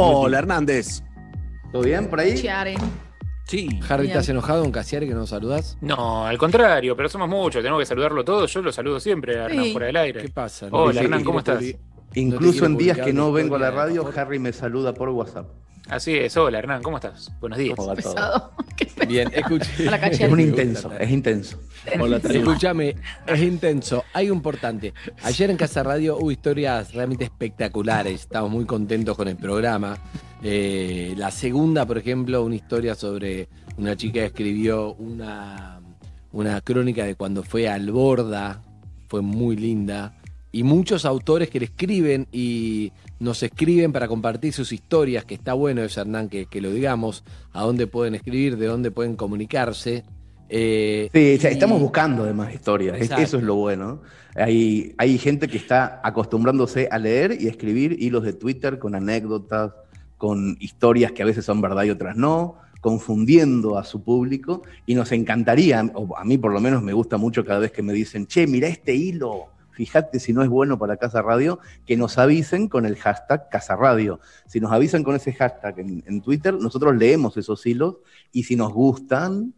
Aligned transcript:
Hola, 0.00 0.38
Hernández. 0.38 1.02
¿Todo 1.72 1.82
bien 1.82 2.08
por 2.08 2.20
ahí? 2.20 2.34
Chiare. 2.36 2.76
Sí. 3.46 3.80
Harry, 3.88 4.02
Bien. 4.04 4.12
¿estás 4.16 4.28
enojado 4.28 4.62
con 4.62 4.70
Casiari 4.70 5.08
que 5.08 5.14
no 5.14 5.26
saludás? 5.26 5.76
No, 5.80 6.24
al 6.26 6.36
contrario, 6.38 6.94
pero 6.96 7.08
somos 7.08 7.28
muchos, 7.28 7.62
tenemos 7.62 7.80
que 7.80 7.86
saludarlo 7.86 8.24
todos. 8.24 8.52
Yo 8.52 8.62
lo 8.62 8.70
saludo 8.70 9.00
siempre 9.00 9.40
a 9.40 9.46
Hernán 9.46 9.64
Sí. 9.64 9.72
fuera 9.72 9.86
del 9.86 9.96
aire. 9.96 10.22
¿Qué 10.22 10.28
pasa? 10.28 10.68
Hola, 10.70 11.00
Hernán, 11.00 11.24
¿cómo 11.24 11.38
estás? 11.40 11.64
Incluso 12.14 12.64
en 12.66 12.76
días 12.76 12.96
publicar 12.96 13.06
que 13.06 13.12
no 13.12 13.32
vengo 13.32 13.56
a 13.56 13.58
la 13.58 13.68
historia 13.70 13.84
radio. 14.02 14.10
Harry 14.16 14.38
me 14.38 14.52
saluda 14.52 14.94
por 14.94 15.08
WhatsApp. 15.08 15.46
Así 15.88 16.14
es, 16.14 16.36
hola 16.36 16.58
Hernán, 16.58 16.82
¿cómo 16.82 16.98
estás? 16.98 17.32
Buenos 17.40 17.58
días. 17.58 17.74
¿Cómo 17.74 17.88
va 17.88 17.96
todo? 17.96 18.52
Bien, 19.08 19.30
escuché. 19.32 19.88
Es 20.10 20.20
un 20.30 20.40
intenso, 20.40 20.92
es 20.98 21.10
intenso. 21.10 21.58
Hola. 21.98 22.18
Escúchame, 22.18 22.94
es 23.26 23.40
intenso. 23.40 24.04
Hay 24.12 24.30
un 24.30 24.36
importante. 24.36 24.92
Ayer 25.22 25.50
en 25.50 25.56
Casa 25.56 25.82
Radio 25.82 26.18
hubo 26.18 26.30
historias 26.30 26.92
realmente 26.92 27.24
espectaculares. 27.24 28.20
Estamos 28.22 28.50
muy 28.50 28.66
contentos 28.66 29.16
con 29.16 29.28
el 29.28 29.36
programa. 29.36 29.96
Eh, 30.42 31.14
la 31.16 31.30
segunda, 31.30 31.86
por 31.86 31.96
ejemplo, 31.96 32.44
una 32.44 32.56
historia 32.56 32.94
sobre 32.94 33.48
una 33.78 33.96
chica 33.96 34.20
que 34.20 34.26
escribió 34.26 34.92
una, 34.94 35.80
una 36.32 36.60
crónica 36.60 37.04
de 37.04 37.14
cuando 37.14 37.42
fue 37.42 37.66
al 37.66 37.90
Borda. 37.90 38.62
Fue 39.08 39.22
muy 39.22 39.56
linda. 39.56 40.17
Y 40.50 40.62
muchos 40.62 41.04
autores 41.04 41.50
que 41.50 41.58
le 41.58 41.66
escriben 41.66 42.26
y 42.32 42.92
nos 43.20 43.42
escriben 43.42 43.92
para 43.92 44.08
compartir 44.08 44.52
sus 44.52 44.72
historias, 44.72 45.24
que 45.24 45.34
está 45.34 45.52
bueno 45.52 45.82
eso, 45.82 46.00
Hernán, 46.00 46.28
que, 46.28 46.46
que 46.46 46.60
lo 46.60 46.70
digamos, 46.70 47.22
a 47.52 47.62
dónde 47.64 47.86
pueden 47.86 48.14
escribir, 48.14 48.56
de 48.56 48.66
dónde 48.66 48.90
pueden 48.90 49.14
comunicarse. 49.16 50.04
Eh, 50.48 51.10
Sí, 51.12 51.34
o 51.36 51.40
sea, 51.40 51.50
y- 51.50 51.54
estamos 51.54 51.80
buscando 51.80 52.22
además 52.24 52.54
historias, 52.54 52.96
Exacto. 52.98 53.22
eso 53.22 53.36
es 53.36 53.42
lo 53.44 53.56
bueno. 53.56 54.00
Hay, 54.34 54.94
hay 54.96 55.18
gente 55.18 55.48
que 55.48 55.58
está 55.58 56.00
acostumbrándose 56.02 56.88
a 56.90 56.98
leer 56.98 57.36
y 57.38 57.48
a 57.48 57.50
escribir 57.50 57.96
hilos 58.00 58.22
de 58.24 58.32
Twitter 58.32 58.78
con 58.78 58.94
anécdotas, 58.94 59.72
con 60.16 60.56
historias 60.60 61.12
que 61.12 61.22
a 61.22 61.26
veces 61.26 61.44
son 61.44 61.60
verdad 61.60 61.84
y 61.84 61.90
otras 61.90 62.16
no, 62.16 62.56
confundiendo 62.80 63.76
a 63.78 63.84
su 63.84 64.02
público 64.02 64.62
y 64.86 64.94
nos 64.94 65.12
encantaría, 65.12 65.90
o 65.94 66.16
a 66.16 66.24
mí 66.24 66.38
por 66.38 66.52
lo 66.52 66.60
menos 66.60 66.82
me 66.82 66.92
gusta 66.94 67.18
mucho 67.18 67.44
cada 67.44 67.58
vez 67.58 67.70
que 67.72 67.82
me 67.82 67.92
dicen, 67.92 68.26
che, 68.26 68.46
mira 68.46 68.68
este 68.68 68.94
hilo, 68.94 69.46
fíjate 69.78 70.18
si 70.18 70.32
no 70.32 70.42
es 70.42 70.48
bueno 70.48 70.76
para 70.76 70.96
Casa 70.96 71.22
Radio, 71.22 71.60
que 71.86 71.96
nos 71.96 72.18
avisen 72.18 72.66
con 72.66 72.84
el 72.84 72.96
hashtag 72.96 73.48
Casa 73.48 73.76
Radio. 73.76 74.18
Si 74.44 74.58
nos 74.58 74.72
avisan 74.72 75.04
con 75.04 75.14
ese 75.14 75.32
hashtag 75.32 75.78
en, 75.78 76.02
en 76.04 76.20
Twitter, 76.20 76.52
nosotros 76.52 76.96
leemos 76.96 77.36
esos 77.36 77.64
hilos 77.64 77.98
y 78.32 78.42
si 78.42 78.56
nos 78.56 78.72
gustan, 78.72 79.54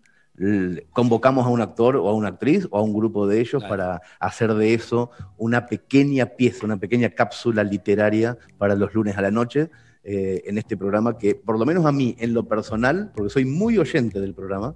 convocamos 0.92 1.46
a 1.46 1.48
un 1.48 1.62
actor 1.62 1.96
o 1.96 2.06
a 2.06 2.14
una 2.14 2.28
actriz 2.28 2.68
o 2.70 2.78
a 2.78 2.82
un 2.82 2.92
grupo 2.92 3.26
de 3.26 3.40
ellos 3.40 3.62
Claro. 3.62 3.68
para 3.70 4.02
hacer 4.18 4.52
de 4.52 4.74
eso 4.74 5.10
una 5.38 5.66
pequeña 5.66 6.26
pieza, 6.26 6.66
una 6.66 6.76
pequeña 6.76 7.08
cápsula 7.10 7.64
literaria 7.64 8.36
para 8.58 8.74
los 8.74 8.92
lunes 8.92 9.16
a 9.16 9.22
la 9.22 9.30
noche 9.30 9.70
eh, 10.04 10.42
en 10.46 10.58
este 10.58 10.76
programa 10.76 11.16
que 11.16 11.34
por 11.34 11.58
lo 11.58 11.64
menos 11.64 11.86
a 11.86 11.92
mí 11.92 12.14
en 12.18 12.34
lo 12.34 12.46
personal, 12.46 13.10
porque 13.14 13.30
soy 13.30 13.46
muy 13.46 13.78
oyente 13.78 14.20
del 14.20 14.34
programa, 14.34 14.74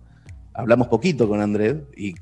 hablamos 0.55 0.87
poquito 0.89 1.29
con 1.29 1.41
Andrés 1.41 1.77
y, 1.97 2.15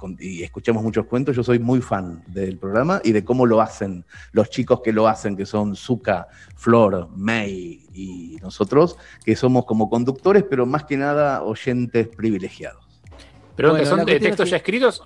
escuchamos 0.42 0.82
muchos 0.82 1.06
cuentos, 1.06 1.36
yo 1.36 1.44
soy 1.44 1.58
muy 1.58 1.80
fan 1.82 2.24
del 2.26 2.56
programa 2.58 3.00
y 3.04 3.12
de 3.12 3.24
cómo 3.24 3.46
lo 3.46 3.60
hacen 3.60 4.04
los 4.32 4.48
chicos 4.50 4.80
que 4.82 4.92
lo 4.92 5.06
hacen, 5.06 5.36
que 5.36 5.44
son 5.46 5.76
Zuka, 5.76 6.28
Flor, 6.56 7.08
May 7.14 7.86
y 7.92 8.38
nosotros, 8.42 8.96
que 9.24 9.36
somos 9.36 9.66
como 9.66 9.90
conductores, 9.90 10.44
pero 10.48 10.64
más 10.64 10.84
que 10.84 10.96
nada 10.96 11.42
oyentes 11.42 12.08
privilegiados. 12.08 12.82
Bueno, 13.56 13.78
la 13.78 13.84
¿son 13.84 14.04
de 14.04 14.18
textos 14.18 14.46
es 14.46 14.50
ya 14.50 14.56
que- 14.56 14.56
escritos? 14.56 15.02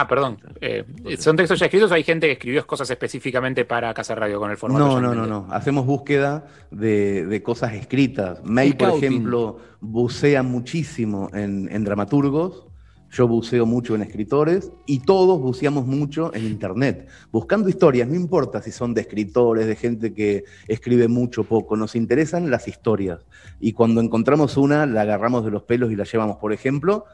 Ah, 0.00 0.06
perdón. 0.06 0.38
eh, 0.60 0.84
¿Son 1.18 1.36
textos 1.36 1.58
ya 1.58 1.66
escritos 1.66 1.90
o 1.90 1.94
hay 1.94 2.04
gente 2.04 2.28
que 2.28 2.34
escribió 2.34 2.64
cosas 2.64 2.88
específicamente 2.88 3.64
para 3.64 3.92
Casa 3.92 4.14
Radio 4.14 4.38
con 4.38 4.48
el 4.52 4.56
formato? 4.56 4.86
No, 4.86 5.00
no, 5.00 5.12
no, 5.12 5.26
no. 5.26 5.48
Hacemos 5.50 5.86
búsqueda 5.86 6.46
de, 6.70 7.26
de 7.26 7.42
cosas 7.42 7.72
escritas. 7.74 8.40
May, 8.44 8.74
por 8.74 8.90
ejemplo, 8.90 9.58
bucea 9.80 10.44
muchísimo 10.44 11.30
en, 11.32 11.68
en 11.72 11.82
dramaturgos. 11.82 12.68
Yo 13.10 13.26
buceo 13.26 13.66
mucho 13.66 13.96
en 13.96 14.02
escritores 14.02 14.70
y 14.86 15.00
todos 15.00 15.40
buceamos 15.40 15.84
mucho 15.86 16.32
en 16.34 16.44
internet, 16.44 17.08
buscando 17.32 17.70
historias, 17.70 18.06
no 18.06 18.14
importa 18.14 18.60
si 18.60 18.70
son 18.70 18.92
de 18.92 19.00
escritores, 19.00 19.66
de 19.66 19.76
gente 19.76 20.12
que 20.12 20.44
escribe 20.68 21.08
mucho 21.08 21.40
o 21.40 21.44
poco, 21.44 21.74
nos 21.74 21.96
interesan 21.96 22.50
las 22.50 22.68
historias. 22.68 23.24
Y 23.60 23.72
cuando 23.72 24.02
encontramos 24.02 24.58
una, 24.58 24.84
la 24.84 25.00
agarramos 25.00 25.42
de 25.44 25.50
los 25.50 25.62
pelos 25.62 25.90
y 25.90 25.96
la 25.96 26.04
llevamos. 26.04 26.36
Por 26.36 26.52
ejemplo, 26.52 27.06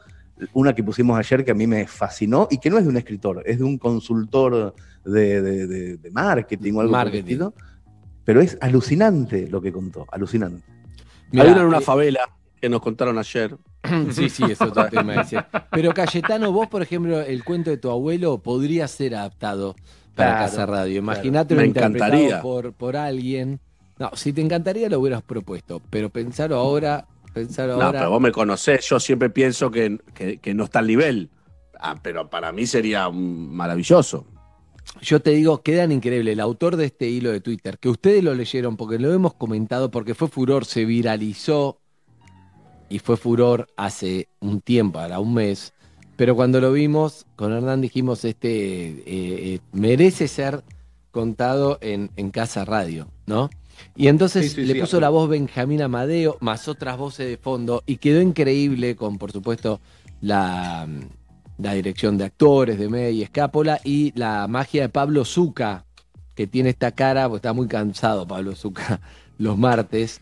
una 0.53 0.73
que 0.75 0.83
pusimos 0.83 1.17
ayer 1.17 1.45
que 1.45 1.51
a 1.51 1.55
mí 1.55 1.65
me 1.67 1.87
fascinó 1.87 2.47
y 2.51 2.57
que 2.57 2.69
no 2.69 2.77
es 2.77 2.83
de 2.83 2.89
un 2.89 2.97
escritor, 2.97 3.41
es 3.45 3.57
de 3.59 3.63
un 3.63 3.77
consultor 3.77 4.73
de, 5.03 5.41
de- 5.41 5.67
de- 5.67 5.97
de 5.97 6.11
marketing 6.11 6.73
o 6.73 6.81
algo 6.81 6.91
Marketing. 6.91 7.39
Pero 8.23 8.41
es 8.41 8.57
alucinante 8.59 9.47
lo 9.47 9.61
que 9.61 9.71
contó, 9.71 10.05
alucinante. 10.11 10.63
Mirá, 11.31 11.45
Hay 11.45 11.51
una 11.51 11.61
en 11.61 11.67
una 11.67 11.77
eh, 11.77 11.81
favela 11.81 12.19
que 12.59 12.69
nos 12.69 12.81
contaron 12.81 13.17
ayer. 13.17 13.55
Sí, 14.11 14.29
sí, 14.29 14.43
es 14.49 14.59
otro 14.61 14.87
tema 14.89 15.21
ese. 15.21 15.37
Pero 15.71 15.93
Cayetano, 15.93 16.51
vos, 16.51 16.67
por 16.67 16.81
ejemplo, 16.81 17.21
el 17.21 17.43
cuento 17.43 17.69
de 17.69 17.77
tu 17.77 17.91
abuelo 17.91 18.39
podría 18.39 18.87
ser 18.87 19.13
adaptado 19.15 19.75
para 20.15 20.31
Claro, 20.31 20.45
Casa 20.45 20.65
Radio. 20.65 21.01
claro. 21.03 21.17
Imagínate 21.19 21.55
Me 21.55 21.65
interpretado 21.67 22.13
encantaría. 22.13 22.41
por, 22.41 22.73
por 22.73 22.95
alguien. 22.97 23.59
No, 23.99 24.09
si 24.15 24.33
te 24.33 24.41
encantaría 24.41 24.89
lo 24.89 24.99
hubieras 24.99 25.21
propuesto, 25.21 25.81
pero 25.91 26.09
pensarlo 26.09 26.55
ahora, 26.57 27.05
No, 27.77 27.91
pero 27.99 28.09
vos 28.11 28.21
me 28.21 28.31
conocés, 28.31 28.87
yo 28.89 28.99
siempre 28.99 29.29
pienso 29.29 29.69
que, 29.71 29.97
que- 30.13 30.37
que 30.37 30.53
no 30.53 30.65
está 30.65 30.79
al 30.79 30.87
nivel. 30.87 31.29
Ah, 31.79 31.95
pero 32.01 32.29
para 32.29 32.51
mí 32.51 32.65
sería 32.65 33.09
maravilloso. 33.09 34.25
Yo 35.01 35.19
te 35.19 35.31
digo, 35.31 35.61
quedan 35.61 35.91
increíbles. 35.91 36.33
El 36.33 36.39
autor 36.39 36.75
de 36.77 36.85
este 36.85 37.09
hilo 37.09 37.31
de 37.31 37.41
Twitter, 37.41 37.77
que 37.79 37.89
ustedes 37.89 38.23
lo 38.23 38.33
leyeron 38.33 38.77
porque 38.77 38.99
lo 38.99 39.11
hemos 39.11 39.33
comentado, 39.33 39.91
porque 39.91 40.13
fue 40.13 40.27
furor, 40.27 40.65
se 40.65 40.85
viralizó 40.85 41.79
y 42.87 42.99
fue 42.99 43.17
furor 43.17 43.67
hace 43.77 44.27
un 44.39 44.61
tiempo, 44.61 44.99
ahora 44.99 45.19
un 45.19 45.33
mes. 45.33 45.73
Pero 46.15 46.35
cuando 46.35 46.61
lo 46.61 46.71
vimos, 46.71 47.25
con 47.35 47.51
Hernán 47.51 47.81
dijimos, 47.81 48.23
este 48.23 48.49
eh, 48.49 49.03
eh, 49.05 49.59
merece 49.73 50.27
ser 50.27 50.63
contado 51.11 51.77
en, 51.81 52.11
en 52.15 52.29
Casa 52.31 52.63
Radio, 52.63 53.07
¿no? 53.25 53.49
Y 53.95 54.07
entonces 54.07 54.51
Sí, 54.51 54.55
sí, 54.55 54.65
le 54.65 54.73
sí, 54.73 54.79
puso 54.79 54.99
la 54.99 55.09
voz 55.09 55.29
Benjamín 55.29 55.81
Amadeo, 55.81 56.37
más 56.41 56.67
otras 56.67 56.97
voces 56.97 57.27
de 57.27 57.37
fondo, 57.37 57.83
y 57.85 57.97
quedó 57.97 58.21
increíble 58.21 58.95
con, 58.95 59.17
por 59.17 59.31
supuesto, 59.31 59.79
la, 60.21 60.87
la 61.57 61.73
dirección 61.73 62.17
de 62.17 62.25
actores 62.25 62.77
de 62.77 62.89
May 62.89 63.21
Escápola 63.21 63.79
y 63.83 64.11
la 64.17 64.47
magia 64.47 64.83
de 64.83 64.89
Pablo 64.89 65.25
Zuca, 65.25 65.85
que 66.35 66.47
tiene 66.47 66.69
esta 66.69 66.91
cara, 66.91 67.27
porque 67.27 67.37
está 67.37 67.53
muy 67.53 67.67
cansado 67.67 68.27
Pablo 68.27 68.55
Zuca 68.55 68.99
los 69.37 69.57
martes, 69.57 70.21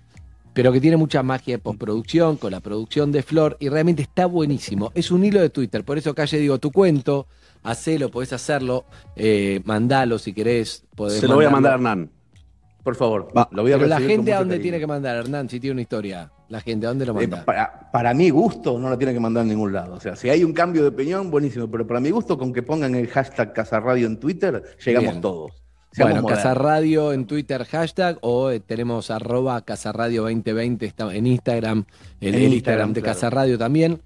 pero 0.54 0.72
que 0.72 0.80
tiene 0.80 0.98
mucha 0.98 1.24
magia 1.24 1.56
de 1.56 1.60
postproducción, 1.60 2.38
con 2.38 2.52
la 2.52 2.60
producción 2.60 3.12
de 3.12 3.24
Flor, 3.24 3.58
y 3.60 3.70
realmente 3.70 4.04
está 4.04 4.28
buenísimo. 4.28 4.92
Es 4.94 5.10
un 5.10 5.26
hilo 5.26 5.42
de 5.42 5.50
Twitter, 5.50 5.84
por 5.84 5.98
eso 5.98 6.14
calle 6.14 6.38
digo 6.38 6.60
tu 6.60 6.72
cuento, 6.72 7.28
hacelo, 7.64 8.12
podés 8.12 8.34
hacerlo, 8.34 8.86
eh, 9.16 9.62
mandalo 9.66 10.20
si 10.20 10.34
querés. 10.34 10.84
podés 10.96 11.20
Se 11.20 11.28
lo 11.28 11.36
voy 11.36 11.46
a 11.46 11.50
mandar 11.50 11.74
a. 11.74 11.76
Hernán. 11.76 12.12
Por 12.84 12.96
favor, 12.96 13.30
Va, 13.36 13.48
lo 13.52 13.62
voy 13.62 13.72
a 13.72 13.78
Pero 13.78 13.88
la 13.88 14.00
gente 14.02 14.34
a 14.34 14.40
dónde 14.40 14.56
cariño. 14.56 14.62
tiene 14.64 14.80
que 14.80 14.88
mandar, 14.88 15.16
Hernán, 15.16 15.48
si 15.50 15.60
tiene 15.60 15.72
una 15.74 15.82
historia. 15.82 16.30
La 16.50 16.60
gente, 16.60 16.86
¿a 16.86 16.90
dónde 16.90 17.06
lo 17.06 17.14
Eh, 17.14 17.28
manda? 17.28 17.46
para, 17.46 17.90
para 17.92 18.14
mi 18.14 18.30
gusto 18.30 18.78
no 18.78 18.90
la 18.90 18.98
tiene 18.98 19.14
que 19.14 19.20
mandar 19.22 19.44
a 19.44 19.48
ningún 19.48 19.72
lado. 19.72 19.94
O 19.96 20.00
sea, 20.02 20.16
si 20.18 20.30
hay 20.30 20.44
un 20.44 20.52
cambio 20.54 20.82
de 20.82 20.90
opinión, 20.90 21.32
buenísimo. 21.32 21.70
Pero 21.72 21.88
para 21.88 22.00
mi 22.02 22.10
gusto, 22.12 22.38
con 22.38 22.52
que 22.52 22.62
pongan 22.62 22.94
el 22.96 23.08
hashtag 23.08 23.54
Casa 23.54 23.80
Radio 23.80 24.06
en 24.08 24.20
Twitter, 24.20 24.62
llegamos 24.86 25.12
Bien. 25.12 25.22
todos. 25.22 25.52
Seamos 25.94 26.12
Bueno, 26.14 26.22
modernos. 26.24 26.44
Casa 26.44 26.54
Radio 26.56 27.14
en 27.14 27.26
Twitter 27.28 27.64
hashtag 27.66 28.18
o 28.22 28.50
eh, 28.52 28.60
tenemos 28.60 29.12
arroba 29.12 29.62
Casaradio 29.62 30.24
2020 30.24 30.86
está 30.86 31.14
en 31.16 31.28
Instagram, 31.28 31.86
el, 32.20 32.30
En 32.30 32.36
el 32.36 32.42
Instagram, 32.42 32.54
Instagram, 32.90 32.94
de 32.94 33.02
claro. 33.02 33.16
Casa 33.16 33.30
Radio 33.30 33.58
también. 33.58 34.02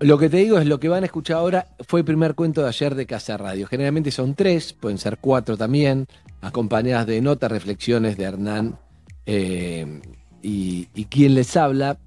Lo 0.00 0.16
que 0.16 0.30
te 0.30 0.38
digo 0.38 0.58
es 0.58 0.66
lo 0.66 0.80
que 0.80 0.88
van 0.88 1.02
a 1.02 1.06
escuchar 1.06 1.36
ahora 1.36 1.66
fue 1.86 2.00
el 2.00 2.06
primer 2.06 2.34
cuento 2.34 2.62
de 2.62 2.68
ayer 2.68 2.94
de 2.94 3.04
Casa 3.06 3.36
Radio. 3.36 3.66
Generalmente 3.66 4.10
son 4.10 4.34
tres, 4.34 4.72
pueden 4.72 4.96
ser 4.96 5.18
cuatro 5.18 5.58
también, 5.58 6.06
acompañadas 6.40 7.06
de 7.06 7.20
notas, 7.20 7.50
reflexiones 7.50 8.16
de 8.16 8.24
Hernán 8.24 8.78
eh, 9.26 10.00
y, 10.42 10.86
quien 11.06 11.34
les 11.34 11.56
habla, 11.56 11.98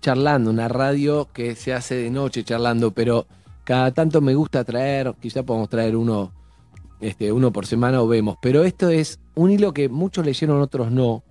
charlando, 0.00 0.50
una 0.50 0.68
radio 0.68 1.28
que 1.32 1.54
se 1.54 1.74
hace 1.74 1.96
de 1.96 2.10
noche 2.10 2.44
charlando, 2.44 2.92
pero 2.92 3.26
cada 3.64 3.92
tanto 3.92 4.20
me 4.20 4.34
gusta 4.34 4.64
traer, 4.64 5.14
quizá 5.20 5.42
podemos 5.42 5.68
traer 5.68 5.96
uno 5.96 6.32
este, 7.00 7.32
uno 7.32 7.52
por 7.52 7.66
semana 7.66 8.02
o 8.02 8.08
vemos. 8.08 8.36
Pero 8.40 8.64
esto 8.64 8.88
es 8.90 9.20
un 9.34 9.50
hilo 9.50 9.72
que 9.72 9.88
muchos 9.88 10.24
leyeron, 10.24 10.60
otros 10.60 10.90
no. 10.90 11.22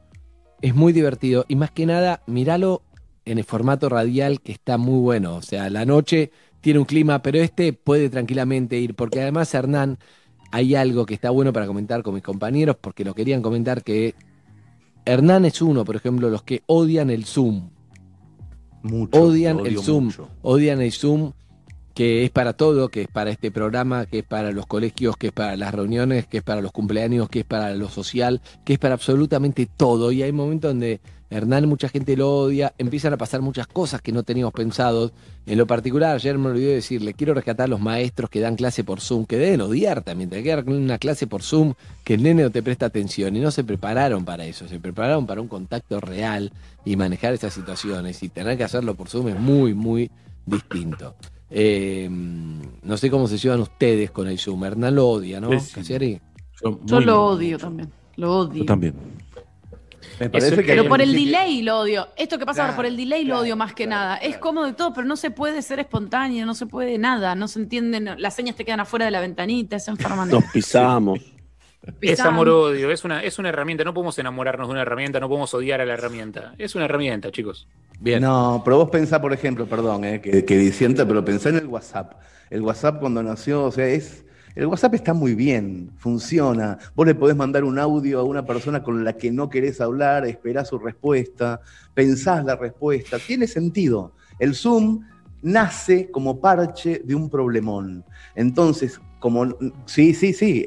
Es 0.61 0.75
muy 0.75 0.93
divertido. 0.93 1.45
Y 1.47 1.55
más 1.55 1.71
que 1.71 1.85
nada, 1.85 2.21
míralo 2.27 2.81
en 3.25 3.37
el 3.39 3.43
formato 3.43 3.89
radial 3.89 4.41
que 4.41 4.51
está 4.51 4.77
muy 4.77 4.99
bueno. 4.99 5.35
O 5.35 5.41
sea, 5.41 5.69
la 5.69 5.85
noche 5.85 6.31
tiene 6.61 6.79
un 6.79 6.85
clima, 6.85 7.21
pero 7.21 7.39
este 7.39 7.73
puede 7.73 8.09
tranquilamente 8.09 8.77
ir. 8.77 8.95
Porque 8.95 9.21
además, 9.21 9.53
Hernán, 9.53 9.97
hay 10.55 10.73
algo 10.73 11.05
que 11.05 11.13
está 11.13 11.31
bueno 11.31 11.51
para 11.51 11.67
comentar 11.67 12.01
con 12.01 12.13
mis 12.13 12.23
compañeros, 12.23 12.77
porque 12.79 13.03
lo 13.03 13.13
querían 13.13 13.41
comentar 13.41 13.83
que 13.83 14.15
Hernán 15.03 15.43
es 15.43 15.61
uno, 15.61 15.83
por 15.83 15.97
ejemplo, 15.97 16.29
los 16.29 16.43
que 16.43 16.63
odian 16.65 17.09
el 17.09 17.25
Zoom. 17.25 17.71
Mucho, 18.81 19.21
Odian 19.21 19.59
el 19.65 19.79
Zoom. 19.79 20.05
mucho. 20.05 20.29
Odian 20.43 20.79
el 20.79 20.93
Zoom 20.93 21.33
que 21.93 22.23
es 22.23 22.31
para 22.31 22.53
todo, 22.53 22.87
que 22.87 23.01
es 23.01 23.07
para 23.09 23.31
este 23.31 23.51
programa, 23.51 24.05
que 24.05 24.19
es 24.19 24.25
para 24.25 24.51
los 24.51 24.65
colegios, 24.65 25.17
que 25.17 25.27
es 25.27 25.33
para 25.33 25.57
las 25.57 25.73
reuniones, 25.73 26.25
que 26.25 26.37
es 26.37 26.43
para 26.43 26.61
los 26.61 26.71
cumpleaños, 26.71 27.27
que 27.27 27.39
es 27.39 27.45
para 27.45 27.73
lo 27.75 27.89
social, 27.89 28.41
que 28.63 28.73
es 28.73 28.79
para 28.79 28.93
absolutamente 28.93 29.65
todo. 29.65 30.13
Y 30.13 30.23
hay 30.23 30.31
momentos 30.31 30.71
donde 30.71 31.01
Hernán 31.35 31.67
mucha 31.67 31.89
gente 31.89 32.15
lo 32.15 32.33
odia, 32.33 32.73
empiezan 32.77 33.13
a 33.13 33.17
pasar 33.17 33.41
muchas 33.41 33.67
cosas 33.67 34.01
que 34.01 34.11
no 34.11 34.23
teníamos 34.23 34.53
pensados. 34.53 35.11
En 35.45 35.57
lo 35.57 35.67
particular, 35.67 36.15
ayer 36.15 36.37
me 36.37 36.49
olvidé 36.49 36.75
decirle, 36.75 37.13
quiero 37.13 37.33
rescatar 37.33 37.65
a 37.65 37.67
los 37.67 37.81
maestros 37.81 38.29
que 38.29 38.39
dan 38.39 38.55
clase 38.55 38.83
por 38.83 39.01
Zoom, 39.01 39.25
que 39.25 39.37
deben 39.37 39.61
odiar 39.61 40.01
también, 40.01 40.29
te 40.29 40.41
que 40.41 40.49
dar 40.49 40.63
una 40.65 40.97
clase 40.97 41.27
por 41.27 41.43
Zoom 41.43 41.73
que 42.03 42.13
el 42.13 42.23
nene 42.23 42.43
no 42.43 42.51
te 42.51 42.63
presta 42.63 42.85
atención 42.85 43.35
y 43.35 43.41
no 43.41 43.51
se 43.51 43.63
prepararon 43.63 44.23
para 44.23 44.45
eso, 44.45 44.67
se 44.67 44.79
prepararon 44.79 45.27
para 45.27 45.41
un 45.41 45.47
contacto 45.47 45.99
real 45.99 46.53
y 46.85 46.95
manejar 46.95 47.33
esas 47.33 47.53
situaciones 47.53 48.23
y 48.23 48.29
tener 48.29 48.57
que 48.57 48.63
hacerlo 48.63 48.95
por 48.95 49.09
Zoom 49.09 49.27
es 49.27 49.39
muy, 49.39 49.73
muy 49.73 50.09
distinto. 50.45 51.15
Eh, 51.49 52.07
no 52.09 52.97
sé 52.97 53.09
cómo 53.09 53.27
se 53.27 53.37
llevan 53.37 53.59
ustedes 53.59 54.11
con 54.11 54.27
el 54.27 54.39
Zoom. 54.39 54.63
Hernán 54.63 54.95
lo 54.95 55.09
odia, 55.09 55.39
¿no? 55.39 55.59
Sí. 55.59 55.73
Casiari? 55.73 56.21
Yo 56.85 56.99
lo 57.01 57.25
odio 57.25 57.57
también. 57.57 57.91
Lo 58.15 58.39
odio. 58.39 58.59
Yo 58.59 58.65
también. 58.65 58.93
Me 60.19 60.29
parece 60.29 60.47
Eso- 60.53 60.57
que 60.61 60.67
Pero 60.67 60.87
por 60.87 61.01
el 61.01 61.13
delay 61.13 61.61
lo 61.61 61.79
odio. 61.79 62.07
Esto 62.17 62.37
que 62.39 62.45
pasa 62.45 62.63
ahora 62.63 62.75
por 62.75 62.85
el 62.85 62.95
delay 62.95 63.23
lo 63.23 63.29
claro, 63.35 63.41
odio 63.41 63.55
más 63.55 63.73
que 63.73 63.85
claro, 63.85 64.01
nada. 64.01 64.17
Es 64.17 64.37
cómodo 64.37 64.67
y 64.69 64.73
todo, 64.73 64.93
pero 64.93 65.05
no 65.07 65.15
se 65.17 65.31
puede 65.31 65.61
ser 65.61 65.79
espontáneo, 65.79 66.45
no 66.45 66.53
se 66.55 66.65
puede 66.65 66.97
nada, 66.97 67.35
no 67.35 67.47
se 67.47 67.59
entienden, 67.59 68.09
las 68.17 68.35
señas 68.35 68.55
te 68.55 68.63
quedan 68.65 68.79
afuera 68.79 69.05
de 69.05 69.11
la 69.11 69.19
ventanita, 69.19 69.75
es 69.75 69.87
enfermante. 69.87 70.33
Nos 70.35 70.45
pisamos. 70.51 71.19
Es 72.01 72.19
amor-odio, 72.19 72.89
es 72.89 73.03
una, 73.03 73.21
es 73.23 73.37
una 73.37 73.49
herramienta. 73.49 73.83
No 73.83 73.93
podemos 73.93 74.17
enamorarnos 74.17 74.67
de 74.67 74.71
una 74.71 74.81
herramienta, 74.81 75.19
no 75.19 75.27
podemos 75.27 75.53
odiar 75.53 75.81
a 75.81 75.85
la 75.85 75.93
herramienta. 75.93 76.55
Es 76.57 76.73
una 76.73 76.85
herramienta, 76.85 77.31
chicos. 77.31 77.67
Bien. 77.99 78.21
No, 78.21 78.61
pero 78.65 78.77
vos 78.77 78.89
pensá, 78.89 79.21
por 79.21 79.33
ejemplo, 79.33 79.67
perdón, 79.67 80.03
eh, 80.03 80.19
que, 80.19 80.43
que 80.45 80.57
disienta, 80.57 81.07
pero 81.07 81.23
pensá 81.23 81.49
en 81.49 81.57
el 81.57 81.67
WhatsApp. 81.67 82.13
El 82.49 82.61
WhatsApp 82.61 82.99
cuando 82.99 83.21
nació, 83.21 83.65
o 83.65 83.71
sea, 83.71 83.85
es. 83.87 84.24
El 84.55 84.67
WhatsApp 84.67 84.93
está 84.95 85.13
muy 85.13 85.35
bien, 85.35 85.91
funciona. 85.97 86.77
Vos 86.95 87.05
le 87.05 87.13
podés 87.13 87.35
mandar 87.35 87.65
un 87.65 87.77
audio 87.77 88.19
a 88.19 88.23
una 88.23 88.45
persona 88.45 88.81
con 88.81 89.03
la 89.03 89.13
que 89.13 89.29
no 89.31 89.49
querés 89.49 89.81
hablar, 89.81 90.25
esperás 90.25 90.69
su 90.69 90.79
respuesta, 90.79 91.59
pensás 91.93 92.45
la 92.45 92.55
respuesta. 92.55 93.19
Tiene 93.19 93.47
sentido. 93.47 94.13
El 94.39 94.55
Zoom 94.55 95.01
nace 95.41 96.09
como 96.09 96.39
parche 96.39 97.01
de 97.03 97.15
un 97.15 97.29
problemón. 97.29 98.05
Entonces, 98.33 99.01
como. 99.19 99.45
Sí, 99.85 100.13
sí, 100.13 100.33
sí. 100.33 100.65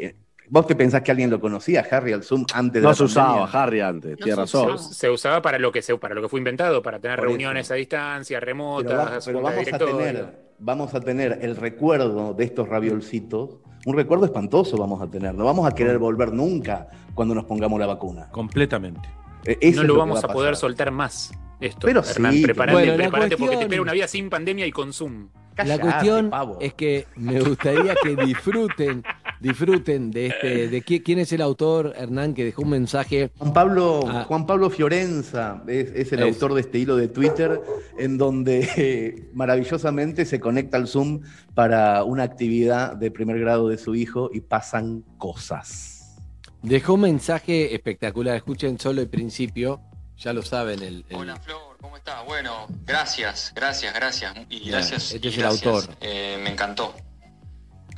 Vos 0.51 0.67
te 0.67 0.75
pensás 0.75 1.03
que 1.03 1.11
alguien 1.11 1.29
lo 1.31 1.41
conocía, 1.41 1.87
Harry, 1.91 2.13
al 2.15 2.23
Zoom 2.23 2.45
antes 2.55 2.75
de 2.75 2.81
No 2.83 2.89
la 2.91 2.95
se 2.95 3.05
usaba? 3.05 3.45
Harry 3.51 3.81
antes, 3.81 4.13
No 4.13 4.17
tiene 4.17 4.33
se 4.33 4.41
razón. 4.41 4.71
usaba. 4.75 4.93
Se 4.95 5.11
usaba 5.11 5.43
para 5.43 5.59
lo 5.59 5.71
que 5.73 5.83
se, 5.83 5.97
para 5.99 6.15
lo 6.15 6.23
que 6.23 6.29
fue 6.29 6.41
inventado, 6.41 6.83
para 6.83 6.99
tener 6.99 7.19
Por 7.19 7.29
reuniones 7.29 7.67
eso. 7.67 7.75
a 7.75 7.77
distancia, 7.77 8.39
Pero, 8.39 8.47
remotas, 8.47 8.95
va- 8.95 9.21
pero 9.27 9.43
vamos, 9.43 9.73
a 9.73 9.79
tener, 9.79 10.39
vamos 10.59 10.95
a 10.95 11.01
tener 11.01 11.39
el 11.43 11.55
recuerdo 11.57 12.33
de 12.33 12.45
estos 12.45 12.67
raviolcitos, 12.67 13.59
un 13.89 13.97
recuerdo 13.97 14.25
espantoso 14.27 14.77
vamos 14.77 15.01
a 15.01 15.07
tener. 15.09 15.35
No 15.35 15.45
vamos 15.45 15.67
a 15.67 15.75
querer 15.75 15.99
volver 15.99 16.33
nunca 16.33 16.89
cuando 17.15 17.35
nos 17.35 17.45
pongamos 17.45 17.79
la 17.81 17.87
vacuna. 17.87 18.29
Completamente. 18.31 19.09
Eh, 19.45 19.57
eso 19.61 19.83
no 19.83 19.89
lo 19.89 19.97
vamos 19.97 20.23
va 20.23 20.29
a 20.29 20.33
poder 20.33 20.51
pasar. 20.53 20.61
soltar 20.61 20.91
más. 20.91 21.33
Esto, 21.61 21.87
Pero 21.87 22.03
Hernán, 22.05 22.33
sí, 22.35 22.43
prepárate, 22.43 22.73
Bueno, 22.75 22.93
la 22.93 22.97
prepárate 22.99 23.31
porque 23.31 23.37
te 23.37 23.39
cuestión- 23.47 23.63
espera 23.63 23.83
una 23.83 23.93
vida 23.93 24.07
sin 24.09 24.31
pandemia 24.31 24.67
y 24.67 24.71
con 24.73 24.93
Zoom. 24.93 25.29
La 25.57 25.65
Cállate, 25.65 25.81
cuestión 25.81 26.31
pavo. 26.31 26.59
es 26.61 26.75
que 26.75 27.07
me 27.17 27.41
gustaría 27.41 27.95
que 28.01 28.15
disfruten, 28.15 29.03
disfruten 29.41 30.11
de 30.11 30.27
este, 30.27 30.69
de 30.69 30.85
qui- 30.85 31.03
quién 31.03 31.19
es 31.19 31.33
el 31.33 31.41
autor, 31.43 31.95
Hernán, 31.97 32.35
que 32.35 32.45
dejó 32.45 32.63
un 32.63 32.71
mensaje. 32.71 33.31
Juan 33.39 33.53
Pablo, 33.53 34.01
Ah. 34.09 34.25
Juan 34.27 34.47
Pablo 34.47 34.71
Fiorenza 34.71 35.63
es, 35.67 35.91
es 35.95 36.13
el 36.13 36.21
Es. 36.21 36.35
autor 36.35 36.55
de 36.55 36.61
este 36.63 36.79
hilo 36.79 36.97
de 36.97 37.09
Twitter, 37.09 37.61
en 37.99 38.19
donde 38.19 38.69
eh, 38.77 39.29
maravillosamente 39.35 40.25
se 40.25 40.41
conecta 40.41 40.77
al 40.77 40.87
Zoom 40.89 41.21
para 41.55 42.05
una 42.05 42.23
actividad 42.25 42.97
de 42.97 43.11
primer 43.11 43.39
grado 43.39 43.69
de 43.69 43.79
su 43.79 43.95
hijo 43.95 44.31
y 44.33 44.41
pasan 44.41 45.05
cosas. 45.19 46.17
Dejó 46.63 46.95
un 46.95 47.03
mensaje 47.03 47.75
espectacular. 47.75 48.37
Escuchen 48.37 48.79
solo 48.79 49.01
el 49.01 49.09
principio. 49.09 49.81
Ya 50.19 50.33
lo 50.33 50.43
saben. 50.43 50.83
El, 50.83 51.05
el- 51.09 51.17
Hola 51.17 51.37
Flor, 51.37 51.77
¿cómo 51.81 51.97
estás? 51.97 52.25
Bueno, 52.27 52.67
gracias, 52.85 53.53
gracias, 53.55 53.95
gracias. 53.95 54.35
Y 54.51 54.69
gracias. 54.69 55.13
este 55.15 55.29
y 55.29 55.31
es 55.31 55.39
el 55.39 55.45
autor. 55.45 55.85
Eh, 56.01 56.37
me 56.43 56.51
encantó. 56.51 56.93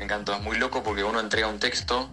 Me 0.01 0.07
encantó. 0.07 0.35
Es 0.35 0.41
muy 0.41 0.57
loco 0.57 0.83
porque 0.83 1.05
uno 1.05 1.21
entrega 1.21 1.47
un 1.47 1.59
texto 1.59 2.09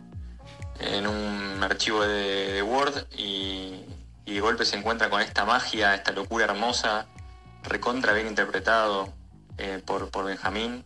en 0.82 1.08
un 1.08 1.64
archivo 1.64 2.04
de, 2.04 2.52
de 2.52 2.62
Word 2.62 3.08
y, 3.18 3.86
y 4.26 4.34
de 4.34 4.42
golpe 4.42 4.66
se 4.66 4.76
encuentra 4.76 5.10
con 5.10 5.22
esta 5.22 5.46
magia, 5.46 5.96
esta 5.96 6.12
locura 6.12 6.44
hermosa, 6.44 7.08
recontra 7.64 8.12
bien 8.12 8.28
interpretado 8.28 9.14
eh, 9.58 9.82
por, 9.86 10.10
por 10.10 10.26
Benjamín, 10.26 10.84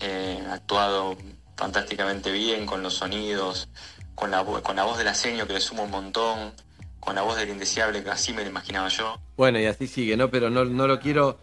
eh, 0.00 0.44
actuado 0.50 1.16
fantásticamente 1.56 2.32
bien 2.32 2.66
con 2.66 2.82
los 2.82 2.94
sonidos, 2.94 3.68
con 4.16 4.32
la, 4.32 4.44
con 4.44 4.74
la 4.74 4.82
voz 4.82 4.98
del 4.98 5.06
aseño 5.06 5.46
que 5.46 5.52
le 5.52 5.60
suma 5.60 5.82
un 5.82 5.92
montón, 5.92 6.54
con 6.98 7.14
la 7.14 7.22
voz 7.22 7.36
del 7.36 7.50
indeseable 7.50 8.02
que 8.02 8.10
así 8.10 8.32
me 8.32 8.42
lo 8.42 8.50
imaginaba 8.50 8.88
yo. 8.88 9.16
Bueno, 9.36 9.60
y 9.60 9.66
así 9.66 9.86
sigue, 9.86 10.16
¿no? 10.16 10.28
Pero 10.28 10.50
no, 10.50 10.64
no 10.64 10.88
lo 10.88 10.98
quiero. 10.98 11.38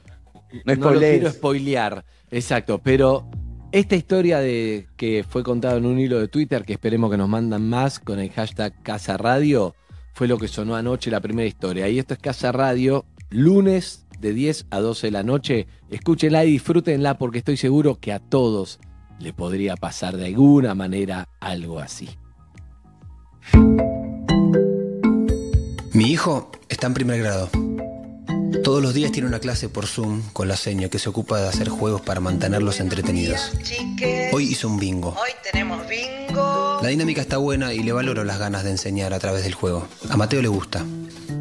No 0.66 0.76
No 0.76 0.92
lo 0.92 1.00
quiero 1.00 1.32
spoilear. 1.32 2.04
Exacto. 2.30 2.80
Pero 2.80 3.30
esta 3.74 3.96
historia 3.96 4.40
de 4.40 4.88
que 4.98 5.26
fue 5.28 5.42
contada 5.44 5.78
en 5.78 5.88
un 5.88 6.00
hilo 6.00 6.20
de 6.20 6.28
Twitter, 6.28 6.64
que 6.64 6.74
esperemos 6.74 7.10
que 7.10 7.18
nos 7.18 7.28
mandan 7.28 7.68
más 7.68 8.00
con 8.00 8.20
el 8.20 8.30
hashtag 8.30 8.72
Casa 8.84 9.18
Radio, 9.18 9.76
fue 10.14 10.28
lo 10.28 10.38
que 10.38 10.48
sonó 10.48 10.76
anoche 10.76 11.10
la 11.10 11.20
primera 11.20 11.48
historia. 11.48 11.90
Y 11.90 11.98
esto 11.98 12.14
es 12.14 12.20
Casa 12.20 12.52
Radio, 12.52 13.04
lunes 13.32 14.06
de 14.20 14.32
10 14.32 14.68
a 14.70 14.80
12 14.80 15.08
de 15.08 15.12
la 15.12 15.24
noche. 15.24 15.68
Escúchenla 15.90 16.46
y 16.46 16.52
disfrútenla 16.52 17.18
porque 17.18 17.40
estoy 17.40 17.58
seguro 17.58 18.00
que 18.00 18.14
a 18.14 18.20
todos 18.20 18.80
le 19.20 19.34
podría 19.34 19.76
pasar 19.76 20.18
de 20.18 20.28
alguna 20.28 20.76
manera 20.76 21.30
algo 21.40 21.80
así. 21.80 22.10
Mi 25.94 26.12
hijo 26.12 26.52
está 26.70 26.86
en 26.86 26.94
primer 26.94 27.20
grado. 27.22 27.50
Todos 28.62 28.82
los 28.82 28.94
días 28.94 29.12
tiene 29.12 29.28
una 29.28 29.40
clase 29.40 29.70
por 29.70 29.88
Zoom 29.88 30.22
con 30.34 30.48
la 30.48 30.56
seña 30.58 30.90
que 30.90 31.00
se 31.00 31.10
ocupa 31.10 31.40
de 31.42 31.48
hacer 31.48 31.70
juegos 31.70 32.02
para 32.02 32.20
mantenerlos 32.20 32.80
entretenidos. 32.80 33.52
Hoy 34.32 34.44
hizo 34.46 34.68
un 34.68 34.78
bingo. 34.80 35.16
hoy 35.22 35.32
tenemos 35.52 35.88
bingo. 35.88 36.80
La 36.82 36.90
dinámica 36.90 37.22
está 37.22 37.38
buena 37.38 37.74
y 37.74 37.80
le 37.84 37.92
valoro 37.92 38.24
las 38.24 38.40
ganas 38.40 38.64
de 38.64 38.72
enseñar 38.72 39.14
a 39.14 39.20
través 39.20 39.44
del 39.44 39.54
juego. 39.54 39.88
A 40.10 40.18
Mateo 40.18 40.42
le 40.42 40.48
gusta. 40.50 40.86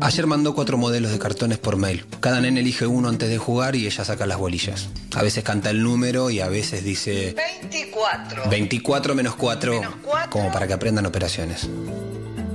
Ayer 0.01 0.27
mandó 0.27 0.55
cuatro 0.55 0.77
modelos 0.79 1.13
de 1.13 1.19
cartones 1.19 1.59
por 1.59 1.77
mail. 1.77 2.07
Cada 2.21 2.41
nene 2.41 2.61
elige 2.61 2.87
uno 2.87 3.09
antes 3.09 3.29
de 3.29 3.39
jugar 3.39 3.77
y 3.77 3.87
ella 3.87 4.05
saca 4.05 4.27
las 4.27 4.39
bolillas. 4.39 4.89
A 5.15 5.23
veces 5.23 5.45
canta 5.45 5.71
el 5.71 5.83
número 5.83 6.31
y 6.31 6.41
a 6.41 6.49
veces 6.49 6.83
dice 6.85 7.35
24. 7.37 8.49
24 8.49 9.15
menos 9.15 9.35
4, 9.37 9.81
Menos 9.81 9.95
cuatro. 10.03 10.31
como 10.31 10.51
para 10.53 10.67
que 10.67 10.73
aprendan 10.73 11.07
operaciones. 11.07 11.69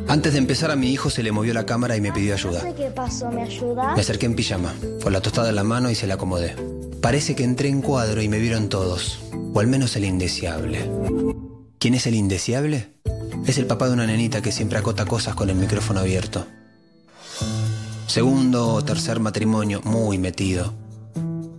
Antes 0.09 0.33
de 0.33 0.39
empezar 0.39 0.71
a 0.71 0.77
mi 0.77 0.92
hijo 0.92 1.09
se 1.09 1.21
le 1.21 1.33
movió 1.33 1.54
la 1.54 1.65
cámara 1.65 1.98
y 1.98 2.01
me 2.01 2.13
pidió 2.13 2.33
ayuda. 2.33 2.63
Qué 2.74 2.89
pasó, 2.92 3.30
¿me 3.30 3.42
ayuda? 3.42 3.94
Me 3.94 4.01
acerqué 4.01 4.25
en 4.25 4.36
pijama, 4.36 4.74
con 5.04 5.12
la 5.12 5.19
tostada 5.19 5.50
en 5.50 5.55
la 5.55 5.65
mano 5.65 5.91
y 5.91 5.96
se 5.96 6.08
la 6.08 6.13
acomodé. 6.13 6.55
Parece 7.01 7.36
que 7.36 7.43
entré 7.43 7.67
en 7.67 7.81
cuadro 7.81 8.22
y 8.22 8.29
me 8.29 8.39
vieron 8.39 8.70
todos, 8.70 9.20
o 9.53 9.60
al 9.60 9.67
menos 9.67 9.98
el 9.98 10.05
indeseable. 10.05 10.89
¿Quién 11.77 11.93
es 11.93 12.08
el 12.08 12.15
indeseable? 12.15 12.93
Es 13.46 13.58
el 13.58 13.65
papá 13.65 13.88
de 13.88 13.93
una 13.93 14.08
nenita 14.08 14.41
que 14.41 14.53
siempre 14.53 14.77
acota 14.77 15.05
cosas 15.05 15.36
con 15.36 15.50
el 15.50 15.58
micrófono 15.58 16.00
abierto. 16.00 16.48
Segundo 18.08 18.74
o 18.74 18.84
tercer 18.86 19.20
matrimonio, 19.20 19.81
muy 19.84 20.17
metido. 20.17 20.74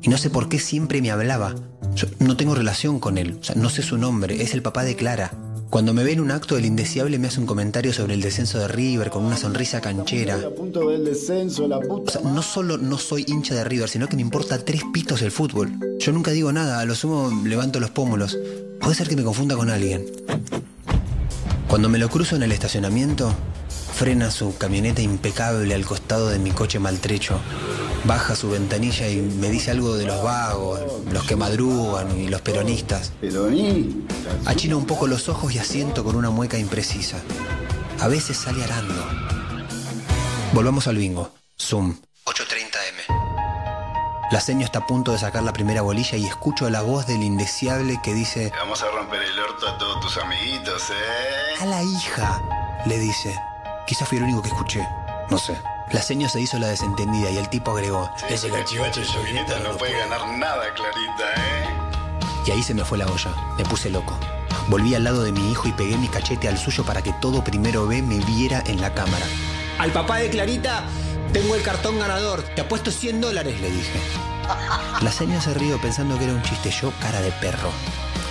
Y 0.00 0.08
no 0.08 0.16
sé 0.16 0.30
por 0.30 0.48
qué 0.48 0.58
siempre 0.58 1.02
me 1.02 1.10
hablaba. 1.10 1.54
Yo 1.94 2.06
no 2.18 2.36
tengo 2.36 2.54
relación 2.54 2.98
con 2.98 3.18
él, 3.18 3.38
o 3.40 3.44
sea, 3.44 3.56
no 3.56 3.68
sé 3.68 3.82
su 3.82 3.98
nombre, 3.98 4.42
es 4.42 4.54
el 4.54 4.62
papá 4.62 4.84
de 4.84 4.96
Clara. 4.96 5.32
Cuando 5.70 5.92
me 5.92 6.02
ve 6.02 6.12
en 6.12 6.20
un 6.20 6.30
acto, 6.30 6.56
el 6.56 6.64
indeseable 6.64 7.18
me 7.18 7.28
hace 7.28 7.40
un 7.40 7.46
comentario 7.46 7.92
sobre 7.92 8.14
el 8.14 8.22
descenso 8.22 8.58
de 8.58 8.68
River 8.68 9.10
con 9.10 9.24
una 9.24 9.36
sonrisa 9.36 9.80
canchera. 9.82 10.36
A 10.36 10.50
punto 10.50 10.88
del 10.88 11.04
descenso, 11.04 11.68
la 11.68 11.76
O 11.76 11.80
puta. 11.82 12.12
sea, 12.12 12.20
no 12.22 12.40
solo 12.42 12.78
no 12.78 12.96
soy 12.96 13.24
hincha 13.28 13.54
de 13.54 13.64
River, 13.64 13.88
sino 13.88 14.08
que 14.08 14.16
me 14.16 14.22
importa 14.22 14.64
tres 14.64 14.82
pitos 14.92 15.20
el 15.20 15.30
fútbol. 15.30 15.70
Yo 15.98 16.12
nunca 16.12 16.30
digo 16.30 16.52
nada, 16.52 16.80
a 16.80 16.84
lo 16.86 16.94
sumo 16.94 17.30
levanto 17.44 17.80
los 17.80 17.90
pómulos. 17.90 18.38
Puede 18.80 18.94
ser 18.94 19.08
que 19.08 19.16
me 19.16 19.24
confunda 19.24 19.56
con 19.56 19.68
alguien. 19.68 20.06
Cuando 21.68 21.90
me 21.90 21.98
lo 21.98 22.08
cruzo 22.08 22.34
en 22.36 22.42
el 22.44 22.52
estacionamiento, 22.52 23.30
frena 23.92 24.30
su 24.30 24.56
camioneta 24.56 25.02
impecable 25.02 25.74
al 25.74 25.84
costado 25.84 26.30
de 26.30 26.38
mi 26.38 26.50
coche 26.50 26.78
maltrecho. 26.78 27.38
Baja 28.04 28.36
su 28.36 28.50
ventanilla 28.50 29.08
y 29.08 29.16
me 29.16 29.50
dice 29.50 29.70
algo 29.70 29.96
de 29.96 30.06
los 30.06 30.22
vagos, 30.22 30.80
los 31.10 31.24
que 31.24 31.36
madrugan 31.36 32.18
y 32.18 32.28
los 32.28 32.40
peronistas. 32.40 33.12
Peronista. 33.20 34.30
Achino 34.46 34.78
un 34.78 34.86
poco 34.86 35.06
los 35.06 35.28
ojos 35.28 35.54
y 35.54 35.58
asiento 35.58 36.04
con 36.04 36.16
una 36.16 36.30
mueca 36.30 36.58
imprecisa. 36.58 37.18
A 38.00 38.08
veces 38.08 38.36
sale 38.36 38.62
arando. 38.64 39.04
Volvamos 40.52 40.86
al 40.86 40.96
bingo. 40.96 41.30
Zoom. 41.60 41.96
8.30M. 42.24 43.18
La 44.30 44.40
seño 44.40 44.64
está 44.64 44.80
a 44.80 44.86
punto 44.86 45.12
de 45.12 45.18
sacar 45.18 45.42
la 45.42 45.52
primera 45.52 45.82
bolilla 45.82 46.16
y 46.16 46.26
escucho 46.26 46.68
la 46.68 46.82
voz 46.82 47.06
del 47.06 47.22
indeseable 47.22 47.98
que 48.02 48.12
dice... 48.12 48.52
Vamos 48.58 48.82
a 48.82 48.90
romper 48.90 49.22
el 49.22 49.38
orto 49.38 49.66
a 49.66 49.78
todos 49.78 50.00
tus 50.00 50.18
amiguitos, 50.18 50.90
¿eh? 50.90 51.62
A 51.62 51.64
la 51.64 51.82
hija, 51.82 52.42
le 52.86 52.98
dice. 52.98 53.34
Quizás 53.86 54.06
fui 54.06 54.18
el 54.18 54.24
único 54.24 54.42
que 54.42 54.48
escuché. 54.48 54.86
No 55.30 55.38
sé. 55.38 55.58
La 55.92 56.02
seño 56.02 56.28
se 56.28 56.40
hizo 56.40 56.58
la 56.58 56.68
desentendida 56.68 57.30
y 57.30 57.38
el 57.38 57.48
tipo 57.48 57.70
agregó... 57.70 58.10
Ese 58.28 58.50
cachivache 58.50 59.02
Clarita 59.02 59.58
no 59.60 59.76
puede 59.78 59.98
ganar 59.98 60.26
nada, 60.36 60.74
Clarita, 60.74 61.32
¿eh? 61.36 61.68
Y 62.46 62.50
ahí 62.50 62.62
se 62.62 62.74
me 62.74 62.84
fue 62.84 62.98
la 62.98 63.06
olla. 63.06 63.30
Me 63.56 63.64
puse 63.64 63.88
loco. 63.88 64.18
Volví 64.68 64.94
al 64.94 65.04
lado 65.04 65.22
de 65.22 65.32
mi 65.32 65.50
hijo 65.50 65.66
y 65.66 65.72
pegué 65.72 65.96
mi 65.96 66.08
cachete 66.08 66.46
al 66.46 66.58
suyo 66.58 66.84
para 66.84 67.00
que 67.00 67.14
todo 67.14 67.42
primero 67.42 67.86
B 67.86 68.02
me 68.02 68.18
viera 68.18 68.62
en 68.66 68.82
la 68.82 68.92
cámara. 68.92 69.24
Al 69.78 69.90
papá 69.90 70.18
de 70.18 70.28
Clarita, 70.28 70.84
tengo 71.32 71.54
el 71.54 71.62
cartón 71.62 71.98
ganador. 71.98 72.42
Te 72.54 72.60
apuesto 72.60 72.90
100 72.90 73.22
dólares, 73.22 73.58
le 73.60 73.70
dije. 73.70 73.98
La 75.00 75.10
señora 75.10 75.40
se 75.40 75.54
rió 75.54 75.80
pensando 75.80 76.18
que 76.18 76.24
era 76.24 76.34
un 76.34 76.42
chiste. 76.42 76.70
Yo, 76.70 76.92
cara 77.00 77.22
de 77.22 77.32
perro, 77.32 77.70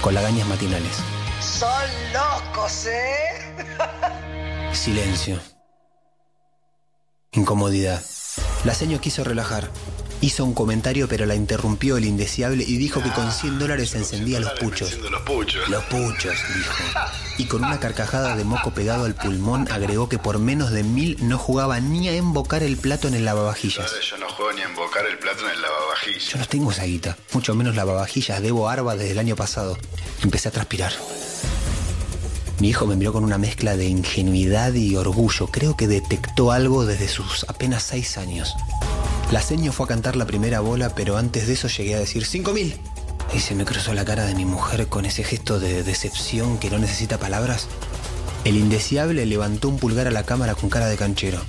con 0.01 0.13
lagañas 0.13 0.47
matinales. 0.47 0.97
Son 1.39 1.69
locos, 2.13 2.85
¿eh? 2.85 3.55
Silencio. 4.73 5.39
Incomodidad. 7.37 8.01
La 8.65 8.73
seño 8.73 8.99
quiso 8.99 9.23
relajar. 9.23 9.69
Hizo 10.21 10.43
un 10.43 10.55
comentario, 10.55 11.07
pero 11.07 11.27
la 11.27 11.35
interrumpió 11.35 11.97
el 11.97 12.05
indeseable 12.05 12.63
y 12.63 12.77
dijo 12.77 13.03
que 13.03 13.11
con 13.11 13.31
100 13.31 13.59
dólares 13.59 13.93
encendía 13.93 14.39
los 14.39 14.53
puchos. 14.53 14.97
Los 14.97 15.21
puchos. 15.21 15.69
Los 15.69 15.83
puchos, 15.83 16.33
dijo. 16.55 16.73
Y 17.37 17.45
con 17.45 17.63
una 17.63 17.79
carcajada 17.79 18.35
de 18.35 18.43
moco 18.43 18.71
pegado 18.71 19.05
al 19.05 19.13
pulmón 19.13 19.67
agregó 19.71 20.09
que 20.09 20.17
por 20.17 20.39
menos 20.39 20.71
de 20.71 20.81
mil 20.81 21.15
no 21.21 21.37
jugaba 21.37 21.79
ni 21.79 22.09
a 22.09 22.13
embocar 22.13 22.63
el 22.63 22.75
plato 22.75 23.07
en 23.07 23.13
el 23.13 23.25
lavavajillas. 23.25 23.91
Yo 24.01 24.17
no 24.17 24.27
juego 24.29 24.53
ni 24.53 24.61
a 24.61 24.65
embocar 24.65 25.05
el 25.05 25.19
plato 25.19 25.45
en 25.45 25.51
el 25.51 25.61
lavavajillas. 25.61 26.29
Yo 26.29 26.39
no 26.39 26.45
tengo 26.45 26.71
esa 26.71 26.85
guita, 26.85 27.17
mucho 27.33 27.53
menos 27.53 27.75
lavavajillas. 27.75 28.41
Debo 28.41 28.67
arba 28.67 28.95
desde 28.95 29.11
el 29.11 29.19
año 29.19 29.35
pasado. 29.35 29.77
Empecé 30.23 30.49
a 30.49 30.51
transpirar. 30.51 30.93
Mi 32.59 32.69
hijo 32.69 32.87
me 32.87 32.95
miró 32.95 33.13
con 33.13 33.23
una 33.23 33.37
mezcla 33.37 33.77
de 33.77 33.87
ingenuidad 33.87 34.73
y 34.73 34.95
orgullo. 34.95 35.47
Creo 35.47 35.77
que 35.77 35.87
detectó 35.87 36.51
algo 36.51 36.85
desde 36.85 37.07
sus 37.07 37.45
apenas 37.47 37.83
seis 37.83 38.17
años. 38.17 38.55
La 39.31 39.41
seño 39.41 39.71
fue 39.71 39.85
a 39.85 39.89
cantar 39.89 40.15
la 40.15 40.25
primera 40.25 40.59
bola, 40.59 40.95
pero 40.95 41.17
antes 41.17 41.45
de 41.45 41.53
eso 41.53 41.67
llegué 41.67 41.95
a 41.95 41.99
decir 41.99 42.25
¡Cinco 42.25 42.53
mil! 42.53 42.75
Y 43.31 43.39
se 43.41 43.53
me 43.53 43.65
cruzó 43.65 43.93
la 43.93 44.05
cara 44.05 44.25
de 44.25 44.33
mi 44.33 44.45
mujer 44.45 44.87
con 44.87 45.05
ese 45.05 45.23
gesto 45.23 45.59
de 45.59 45.83
decepción 45.83 46.57
que 46.57 46.71
no 46.71 46.79
necesita 46.79 47.19
palabras. 47.19 47.67
El 48.43 48.55
indeseable 48.55 49.25
levantó 49.25 49.69
un 49.69 49.77
pulgar 49.77 50.07
a 50.07 50.11
la 50.11 50.23
cámara 50.23 50.55
con 50.55 50.69
cara 50.69 50.87
de 50.87 50.97
canchero. 50.97 51.39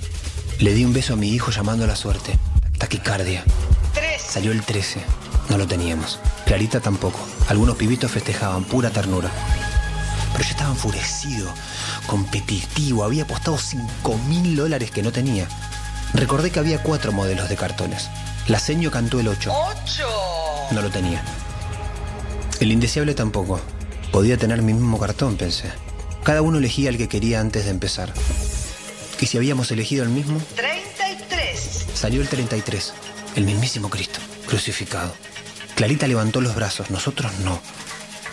Le 0.59 0.73
di 0.73 0.85
un 0.85 0.93
beso 0.93 1.13
a 1.13 1.15
mi 1.17 1.29
hijo 1.29 1.49
llamando 1.49 1.85
a 1.85 1.87
la 1.87 1.95
suerte. 1.95 2.37
Taquicardia. 2.77 3.43
Salió 4.19 4.51
el 4.51 4.61
13. 4.61 4.99
No 5.49 5.57
lo 5.57 5.65
teníamos. 5.65 6.19
Clarita 6.45 6.81
tampoco. 6.81 7.19
Algunos 7.47 7.77
pibitos 7.77 8.11
festejaban, 8.11 8.63
pura 8.63 8.91
ternura. 8.91 9.31
Pero 10.33 10.43
yo 10.43 10.49
estaba 10.49 10.69
enfurecido, 10.71 11.51
competitivo. 12.07 13.03
Había 13.03 13.23
apostado 13.23 13.57
5 13.57 14.17
mil 14.27 14.55
dólares 14.55 14.91
que 14.91 15.03
no 15.03 15.11
tenía. 15.11 15.47
Recordé 16.13 16.51
que 16.51 16.59
había 16.59 16.81
cuatro 16.81 17.11
modelos 17.11 17.49
de 17.49 17.55
cartones. 17.55 18.09
La 18.47 18.59
seño 18.59 18.89
cantó 18.91 19.19
el 19.19 19.27
8. 19.27 19.51
¡Ocho! 19.53 20.07
No 20.71 20.81
lo 20.81 20.89
tenía. 20.89 21.23
El 22.59 22.71
indeseable 22.71 23.13
tampoco. 23.13 23.61
Podía 24.11 24.37
tener 24.37 24.61
mi 24.61 24.73
mismo 24.73 24.99
cartón, 24.99 25.37
pensé. 25.37 25.71
Cada 26.23 26.41
uno 26.41 26.57
elegía 26.57 26.89
el 26.89 26.97
que 26.97 27.07
quería 27.07 27.39
antes 27.39 27.65
de 27.65 27.71
empezar. 27.71 28.13
¿Y 29.21 29.25
si 29.27 29.37
habíamos 29.37 29.71
elegido 29.71 30.03
el 30.03 30.09
mismo? 30.09 30.41
33. 30.55 31.87
Salió 31.93 32.21
el 32.21 32.27
33, 32.27 32.93
el 33.35 33.43
mismísimo 33.45 33.89
Cristo, 33.89 34.19
crucificado. 34.47 35.13
Clarita 35.75 36.07
levantó 36.07 36.41
los 36.41 36.55
brazos, 36.55 36.89
nosotros 36.89 37.31
no. 37.43 37.61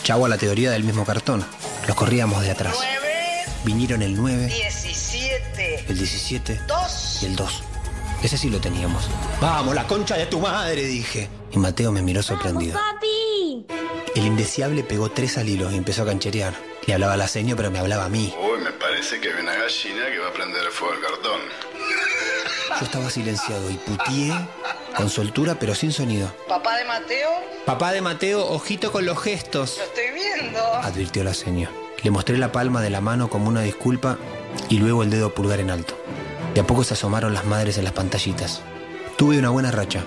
Chau 0.02 0.24
a 0.24 0.28
la 0.28 0.38
teoría 0.38 0.70
del 0.70 0.84
mismo 0.84 1.04
cartón. 1.04 1.44
Los 1.86 1.96
corríamos 1.96 2.42
de 2.42 2.50
atrás. 2.50 2.74
9. 2.76 3.06
Vinieron 3.64 4.02
el 4.02 4.14
9, 4.16 4.46
17. 4.46 5.84
el 5.88 5.98
17 5.98 6.60
2. 6.66 7.22
y 7.22 7.26
el 7.26 7.36
2. 7.36 7.62
Ese 8.22 8.38
sí 8.38 8.48
lo 8.48 8.60
teníamos. 8.60 9.08
Vamos, 9.40 9.74
la 9.74 9.86
concha 9.86 10.16
de 10.16 10.26
tu 10.26 10.40
madre, 10.40 10.82
dije. 10.84 11.28
Y 11.52 11.58
Mateo 11.58 11.92
me 11.92 12.02
miró 12.02 12.22
sorprendido. 12.22 12.78
papi! 12.78 13.66
El 14.14 14.24
indeseable 14.26 14.82
pegó 14.82 15.10
tres 15.10 15.36
al 15.38 15.48
hilo 15.48 15.70
y 15.70 15.76
empezó 15.76 16.02
a 16.02 16.06
cancherear. 16.06 16.54
Le 16.86 16.94
hablaba 16.94 17.14
a 17.14 17.16
la 17.16 17.28
seño, 17.28 17.56
pero 17.56 17.70
me 17.70 17.78
hablaba 17.78 18.04
a 18.06 18.08
mí. 18.08 18.32
Uy, 18.40 18.60
me 18.62 18.70
parece 18.72 19.20
que 19.20 19.28
hay 19.32 19.40
una 19.42 19.52
gallina 19.54 20.06
que 20.06 20.18
va 20.18 20.28
a 20.28 20.32
prender 20.32 20.64
el 20.64 20.70
fuego 20.72 20.94
al 20.94 21.00
cartón. 21.00 21.40
Yo 22.78 22.84
estaba 22.84 23.10
silenciado 23.10 23.70
y 23.70 23.74
putié 23.74 24.32
con 24.96 25.08
soltura, 25.10 25.58
pero 25.58 25.74
sin 25.74 25.92
sonido. 25.92 26.34
Papá 26.48 26.76
de 26.76 26.84
Mateo, 26.84 27.30
Papá 27.64 27.92
de 27.92 28.00
Mateo, 28.00 28.46
ojito 28.46 28.92
con 28.92 29.04
los 29.06 29.20
gestos. 29.22 29.76
lo 29.78 29.84
estoy 29.84 30.05
advirtió 30.82 31.24
la 31.24 31.34
seño. 31.34 31.68
Le 32.02 32.10
mostré 32.10 32.36
la 32.38 32.52
palma 32.52 32.82
de 32.82 32.90
la 32.90 33.00
mano 33.00 33.28
como 33.28 33.48
una 33.48 33.62
disculpa 33.62 34.18
y 34.68 34.78
luego 34.78 35.02
el 35.02 35.10
dedo 35.10 35.34
pulgar 35.34 35.60
en 35.60 35.70
alto. 35.70 35.96
De 36.54 36.60
a 36.60 36.66
poco 36.66 36.84
se 36.84 36.94
asomaron 36.94 37.34
las 37.34 37.44
madres 37.44 37.78
en 37.78 37.84
las 37.84 37.92
pantallitas. 37.92 38.60
Tuve 39.16 39.38
una 39.38 39.50
buena 39.50 39.70
racha. 39.70 40.02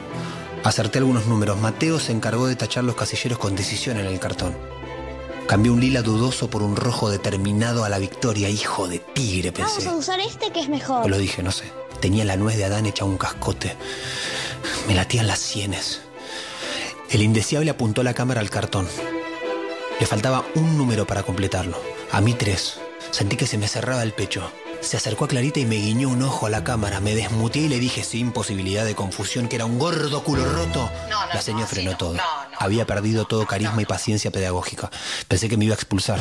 Acerté 0.64 1.00
algunos 1.00 1.26
números. 1.26 1.60
Mateo 1.60 2.00
se 2.00 2.12
encargó 2.12 2.48
de 2.48 2.56
tachar 2.56 2.84
los 2.84 2.96
casilleros 2.96 3.38
con 3.40 3.56
decisión 3.56 3.98
en 3.98 4.06
el 4.06 4.20
cartón. 4.20 4.56
Cambié 5.48 5.72
un 5.72 5.80
lila 5.80 6.02
dudoso 6.04 6.50
por 6.50 6.62
un 6.62 6.76
rojo 6.76 7.10
determinado 7.10 7.84
a 7.84 7.90
la 7.90 7.98
victoria. 7.98 8.50
Hijo 8.50 8.88
de 8.88 9.00
tigre, 9.00 9.52
Vamos 9.52 9.74
pensé. 9.74 9.90
a 9.90 9.94
usar 9.96 10.20
este 10.20 10.52
que 10.52 10.60
es 10.60 10.68
O 10.68 10.72
mejor. 10.72 11.10
lo 11.10 11.18
dije, 11.18 11.42
no 11.42 11.52
sé. 11.52 11.66
Tenía 12.02 12.24
la 12.24 12.38
nuez 12.38 12.56
de 12.58 12.66
Adán 12.66 12.86
hecha 12.86 13.04
un 13.04 13.18
cascote. 13.18 13.76
Me 14.88 14.94
latían 14.96 15.28
las 15.28 15.40
sienes. 15.40 16.02
El 17.10 17.24
indeseable 17.24 17.72
apuntó 17.72 18.04
la 18.04 18.14
cámara 18.14 18.42
al 18.42 18.50
cartón. 18.52 18.88
Le 20.00 20.06
faltaba 20.06 20.46
un 20.56 20.78
número 20.78 21.06
para 21.06 21.24
completarlo. 21.24 21.82
A 22.12 22.22
mí 22.22 22.34
tres. 22.34 22.80
Sentí 23.12 23.36
que 23.36 23.48
se 23.48 23.58
me 23.58 23.68
cerraba 23.68 24.04
el 24.04 24.14
pecho. 24.14 24.50
Se 24.82 24.96
acercó 24.96 25.26
a 25.26 25.28
Clarita 25.28 25.60
y 25.60 25.66
me 25.66 25.76
guiñó 25.76 26.08
un 26.08 26.22
ojo 26.24 26.46
a 26.46 26.50
la 26.50 26.64
cámara. 26.64 27.02
Me 27.02 27.14
desmuteé 27.14 27.64
y 27.64 27.68
le 27.68 27.80
dije 27.80 28.04
sin 28.04 28.32
posibilidad 28.32 28.86
de 28.86 28.96
confusión 28.96 29.50
que 29.50 29.58
era 29.58 29.66
un 29.66 29.78
gordo 29.78 30.24
culo 30.24 30.46
roto. 30.46 30.90
No, 31.10 31.26
no, 31.28 31.34
la 31.34 31.42
señora 31.42 31.64
no, 31.64 31.68
frenó 31.68 31.98
todo. 31.98 32.16
Había 32.58 32.86
perdido 32.86 33.26
todo 33.26 33.46
carisma 33.46 33.82
y 33.82 33.86
paciencia 33.86 34.32
pedagógica. 34.32 34.90
Pensé 35.28 35.50
que 35.50 35.58
me 35.58 35.66
iba 35.66 35.74
a 35.74 35.76
expulsar. 35.76 36.20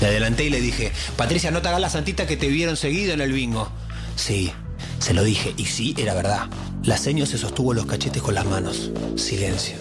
Me 0.00 0.08
adelanté 0.08 0.44
y 0.44 0.50
le 0.50 0.60
dije, 0.60 0.92
Patricia, 1.16 1.52
no 1.52 1.62
te 1.62 1.68
hagas 1.68 1.80
la 1.80 1.90
santita 1.90 2.26
que 2.26 2.36
te 2.36 2.48
vieron 2.48 2.76
seguido 2.76 3.14
en 3.14 3.20
el 3.20 3.32
bingo. 3.32 3.68
Sí, 4.16 4.52
se 4.98 5.14
lo 5.14 5.22
dije, 5.22 5.54
y 5.56 5.66
sí, 5.66 5.94
era 5.96 6.14
verdad. 6.14 6.48
La 6.82 6.96
seño 6.96 7.24
se 7.26 7.38
sostuvo 7.38 7.72
los 7.72 7.86
cachetes 7.86 8.20
con 8.20 8.34
las 8.34 8.46
manos. 8.46 8.90
Silencio. 9.16 9.76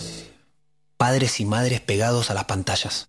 Padres 0.98 1.39
y 1.39 1.45
madres 1.45 1.81
pegados 1.81 2.29
a 2.29 2.36
las 2.36 2.45
pantallas. 2.45 3.07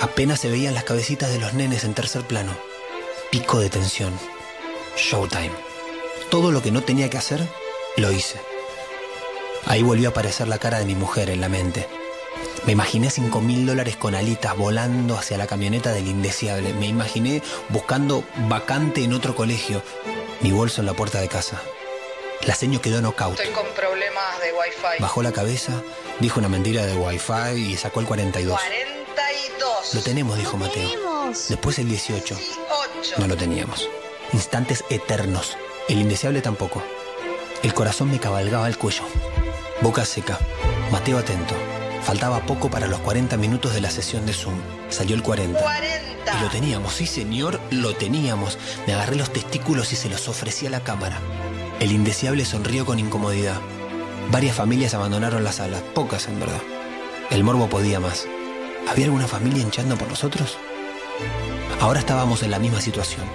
Apenas 0.00 0.40
se 0.40 0.48
veían 0.48 0.74
las 0.74 0.84
cabecitas 0.84 1.30
de 1.30 1.40
los 1.40 1.54
nenes 1.54 1.82
en 1.82 1.94
tercer 1.94 2.22
plano. 2.22 2.52
Pico 3.30 3.58
de 3.58 3.68
tensión. 3.68 4.16
Showtime. 4.96 5.50
Todo 6.30 6.52
lo 6.52 6.62
que 6.62 6.70
no 6.70 6.82
tenía 6.82 7.10
que 7.10 7.18
hacer, 7.18 7.46
lo 7.96 8.12
hice. 8.12 8.40
Ahí 9.66 9.82
volvió 9.82 10.08
a 10.08 10.10
aparecer 10.12 10.46
la 10.46 10.58
cara 10.58 10.78
de 10.78 10.84
mi 10.84 10.94
mujer 10.94 11.30
en 11.30 11.40
la 11.40 11.48
mente. 11.48 11.88
Me 12.64 12.72
imaginé 12.72 13.10
cinco 13.10 13.40
mil 13.40 13.66
dólares 13.66 13.96
con 13.96 14.14
alitas 14.14 14.56
volando 14.56 15.18
hacia 15.18 15.36
la 15.36 15.48
camioneta 15.48 15.92
del 15.92 16.06
indeseable. 16.06 16.72
Me 16.74 16.86
imaginé 16.86 17.42
buscando 17.68 18.24
vacante 18.48 19.02
en 19.02 19.14
otro 19.14 19.34
colegio. 19.34 19.82
Mi 20.40 20.52
bolso 20.52 20.80
en 20.80 20.86
la 20.86 20.94
puerta 20.94 21.20
de 21.20 21.28
casa. 21.28 21.60
La 22.42 22.54
seño 22.54 22.80
quedó 22.80 23.00
knockout. 23.00 23.40
Estoy 23.40 23.52
con 23.52 23.66
problemas 23.74 24.40
de 24.40 24.52
wifi. 24.52 25.02
Bajó 25.02 25.22
la 25.22 25.32
cabeza, 25.32 25.82
dijo 26.20 26.38
una 26.38 26.48
mentira 26.48 26.86
de 26.86 26.94
wifi 26.94 27.72
y 27.72 27.76
sacó 27.76 27.98
el 27.98 28.06
42. 28.06 28.60
42. 29.58 29.94
Lo 29.94 30.02
tenemos, 30.02 30.38
dijo 30.38 30.56
Mateo. 30.56 30.88
Tenemos. 30.88 31.48
Después 31.48 31.78
el 31.78 31.88
18. 31.88 32.36
8. 33.00 33.14
No 33.18 33.26
lo 33.26 33.36
teníamos. 33.36 33.88
Instantes 34.32 34.84
eternos. 34.90 35.56
El 35.88 36.00
indeseable 36.00 36.40
tampoco. 36.40 36.82
El 37.62 37.74
corazón 37.74 38.10
me 38.10 38.20
cabalgaba 38.20 38.66
al 38.66 38.78
cuello. 38.78 39.02
Boca 39.80 40.04
seca. 40.04 40.38
Mateo 40.92 41.18
atento. 41.18 41.54
Faltaba 42.02 42.40
poco 42.46 42.70
para 42.70 42.86
los 42.86 43.00
40 43.00 43.36
minutos 43.36 43.74
de 43.74 43.80
la 43.80 43.90
sesión 43.90 44.26
de 44.26 44.32
Zoom. 44.32 44.54
Salió 44.88 45.16
el 45.16 45.22
40. 45.22 45.60
40. 45.60 46.38
Y 46.38 46.42
lo 46.42 46.50
teníamos, 46.50 46.94
sí 46.94 47.06
señor, 47.06 47.60
lo 47.70 47.94
teníamos. 47.94 48.58
Me 48.86 48.94
agarré 48.94 49.16
los 49.16 49.32
testículos 49.32 49.92
y 49.92 49.96
se 49.96 50.08
los 50.08 50.28
ofrecí 50.28 50.66
a 50.66 50.70
la 50.70 50.84
cámara. 50.84 51.18
El 51.80 51.92
indeseable 51.92 52.44
sonrió 52.44 52.86
con 52.86 52.98
incomodidad. 52.98 53.60
Varias 54.30 54.56
familias 54.56 54.94
abandonaron 54.94 55.42
la 55.42 55.52
sala, 55.52 55.80
pocas 55.94 56.28
en 56.28 56.38
verdad. 56.38 56.62
El 57.30 57.44
morbo 57.44 57.68
podía 57.68 57.98
más. 57.98 58.26
¿Había 58.88 59.06
alguna 59.06 59.26
familia 59.26 59.62
hinchando 59.62 59.96
por 59.96 60.08
nosotros? 60.08 60.56
Ahora 61.80 62.00
estábamos 62.00 62.42
en 62.42 62.50
la 62.50 62.58
misma 62.58 62.80
situación, 62.80 63.26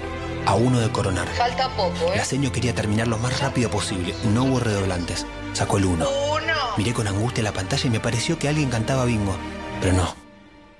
a 0.45 0.55
uno 0.55 0.79
de 0.79 0.89
coronar. 0.89 1.27
Falta 1.29 1.69
poco, 1.75 2.11
¿eh? 2.11 2.17
La 2.17 2.25
seño 2.25 2.51
quería 2.51 2.73
terminar 2.73 3.07
lo 3.07 3.17
más 3.17 3.39
rápido 3.39 3.69
posible, 3.69 4.15
no 4.33 4.45
hubo 4.45 4.59
redoblantes. 4.59 5.25
Sacó 5.53 5.77
el 5.77 5.85
uno. 5.85 6.07
Uno. 6.09 6.53
Miré 6.77 6.93
con 6.93 7.07
angustia 7.07 7.43
la 7.43 7.53
pantalla 7.53 7.85
y 7.85 7.89
me 7.91 7.99
pareció 7.99 8.39
que 8.39 8.49
alguien 8.49 8.69
cantaba 8.69 9.05
bingo. 9.05 9.35
Pero 9.79 9.93
no, 9.93 10.15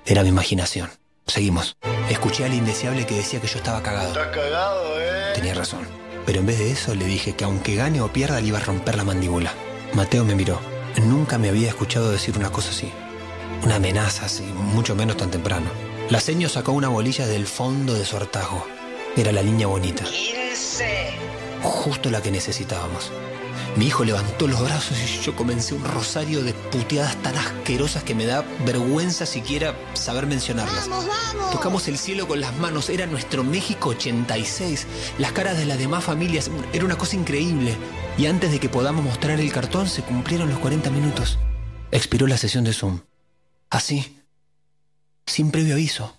era 0.04 0.22
mi 0.22 0.30
imaginación. 0.30 0.90
Seguimos. 1.26 1.76
Escuché 2.10 2.44
al 2.44 2.52
indeseable 2.52 3.06
que 3.06 3.14
decía 3.14 3.40
que 3.40 3.46
yo 3.46 3.58
estaba 3.58 3.82
cagado. 3.82 4.08
Estás 4.08 4.28
cagado, 4.28 5.00
eh. 5.00 5.32
Tenía 5.34 5.54
razón. 5.54 5.86
Pero 6.26 6.40
en 6.40 6.46
vez 6.46 6.58
de 6.58 6.72
eso 6.72 6.94
le 6.94 7.04
dije 7.04 7.34
que 7.34 7.44
aunque 7.44 7.76
gane 7.76 8.00
o 8.00 8.12
pierda 8.12 8.40
le 8.40 8.48
iba 8.48 8.58
a 8.58 8.62
romper 8.62 8.96
la 8.96 9.04
mandíbula. 9.04 9.52
Mateo 9.94 10.24
me 10.24 10.34
miró. 10.34 10.60
Nunca 11.02 11.38
me 11.38 11.48
había 11.48 11.68
escuchado 11.68 12.10
decir 12.10 12.36
una 12.36 12.50
cosa 12.50 12.70
así. 12.70 12.92
Una 13.62 13.76
amenaza 13.76 14.26
así, 14.26 14.42
mucho 14.42 14.94
menos 14.94 15.16
tan 15.16 15.30
temprano. 15.30 15.70
La 16.10 16.20
seño 16.20 16.48
sacó 16.48 16.72
una 16.72 16.88
bolilla 16.88 17.26
del 17.26 17.46
fondo 17.46 17.94
de 17.94 18.04
su 18.04 18.16
hartazgo. 18.16 18.66
Era 19.16 19.32
la 19.32 19.42
niña 19.42 19.66
bonita, 19.66 20.04
15. 20.04 21.14
justo 21.62 22.10
la 22.10 22.20
que 22.20 22.30
necesitábamos. 22.30 23.10
Mi 23.76 23.86
hijo 23.86 24.04
levantó 24.04 24.46
los 24.46 24.60
brazos 24.60 24.96
y 25.00 25.20
yo 25.24 25.34
comencé 25.34 25.74
un 25.74 25.84
rosario 25.84 26.44
de 26.44 26.52
puteadas 26.52 27.16
tan 27.22 27.36
asquerosas 27.36 28.04
que 28.04 28.14
me 28.14 28.24
da 28.24 28.44
vergüenza 28.64 29.26
siquiera 29.26 29.74
saber 29.94 30.26
mencionarlas. 30.26 30.88
Tocamos 31.50 31.88
el 31.88 31.98
cielo 31.98 32.28
con 32.28 32.40
las 32.40 32.56
manos, 32.58 32.88
era 32.88 33.06
nuestro 33.06 33.42
México 33.42 33.88
86. 33.90 34.86
Las 35.18 35.32
caras 35.32 35.56
de 35.56 35.64
las 35.64 35.78
demás 35.78 36.04
familias, 36.04 36.50
era 36.72 36.84
una 36.84 36.96
cosa 36.96 37.16
increíble. 37.16 37.74
Y 38.16 38.26
antes 38.26 38.52
de 38.52 38.60
que 38.60 38.68
podamos 38.68 39.04
mostrar 39.04 39.40
el 39.40 39.52
cartón, 39.52 39.88
se 39.88 40.02
cumplieron 40.02 40.50
los 40.50 40.58
40 40.60 40.90
minutos. 40.90 41.38
Expiró 41.90 42.28
la 42.28 42.36
sesión 42.36 42.62
de 42.62 42.72
Zoom. 42.72 43.00
Así, 43.70 44.16
sin 45.26 45.50
previo 45.50 45.74
aviso. 45.74 46.16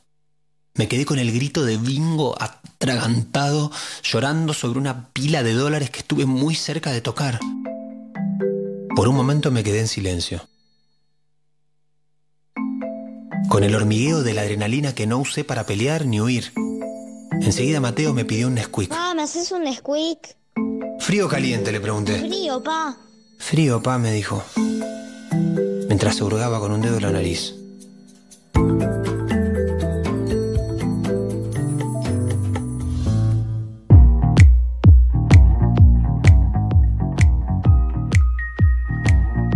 Me 0.75 0.90
quedé 0.90 1.06
con 1.06 1.20
el 1.20 1.32
grito 1.32 1.64
de 1.64 1.78
bingo 1.78 2.36
atragantado, 2.42 3.72
llorando 4.04 4.54
sobre 4.54 4.78
una 4.78 5.10
pila 5.10 5.42
de 5.42 5.54
dólares 5.54 5.90
que 5.90 6.00
estuve 6.00 6.25
muy 6.25 6.54
cerca 6.54 6.92
de 6.92 7.02
tocar. 7.02 7.40
Por 8.96 9.08
un 9.08 9.16
momento 9.16 9.52
me 9.52 9.64
quedé 9.64 9.80
en 9.80 9.88
silencio. 9.88 10.48
Con 13.48 13.64
el 13.64 13.74
hormigueo 13.74 14.22
de 14.22 14.34
la 14.34 14.42
adrenalina 14.42 14.94
que 14.94 15.08
no 15.08 15.18
usé 15.18 15.46
para 15.46 15.66
pelear 15.66 16.06
ni 16.06 16.20
huir. 16.20 16.52
Enseguida 17.42 17.80
Mateo 17.80 18.14
me 18.14 18.25
pidió 18.25 18.48
un 18.48 18.56
Nesquik. 18.56 18.90
Pa, 18.90 19.14
¿me 19.14 19.24
haces 19.24 19.52
un 19.52 19.72
squeak? 19.74 20.36
¿Frío 21.00 21.28
o 21.28 21.30
caliente? 21.30 21.72
le 21.72 21.80
pregunté. 21.80 22.20
Frío, 22.20 22.62
pa. 22.64 22.98
Frío, 23.38 23.82
pa, 23.82 23.98
me 23.98 24.12
dijo. 24.12 24.44
Mientras 25.96 26.18
se 26.18 26.25
hurgaba 26.25 26.60
con 26.60 26.74
un 26.74 26.82
dedo 26.82 26.98
en 26.98 27.04
la 27.04 27.12
nariz. 27.14 27.56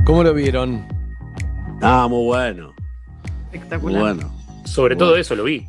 ¿Cómo 0.05 0.23
lo 0.23 0.33
vieron? 0.33 0.85
Ah, 1.81 2.07
muy 2.09 2.25
bueno. 2.25 2.73
Muy 2.73 3.33
Espectacular. 3.53 4.01
bueno. 4.01 4.31
Sobre 4.65 4.95
todo 4.95 5.15
eso 5.17 5.35
lo 5.35 5.43
vi. 5.43 5.65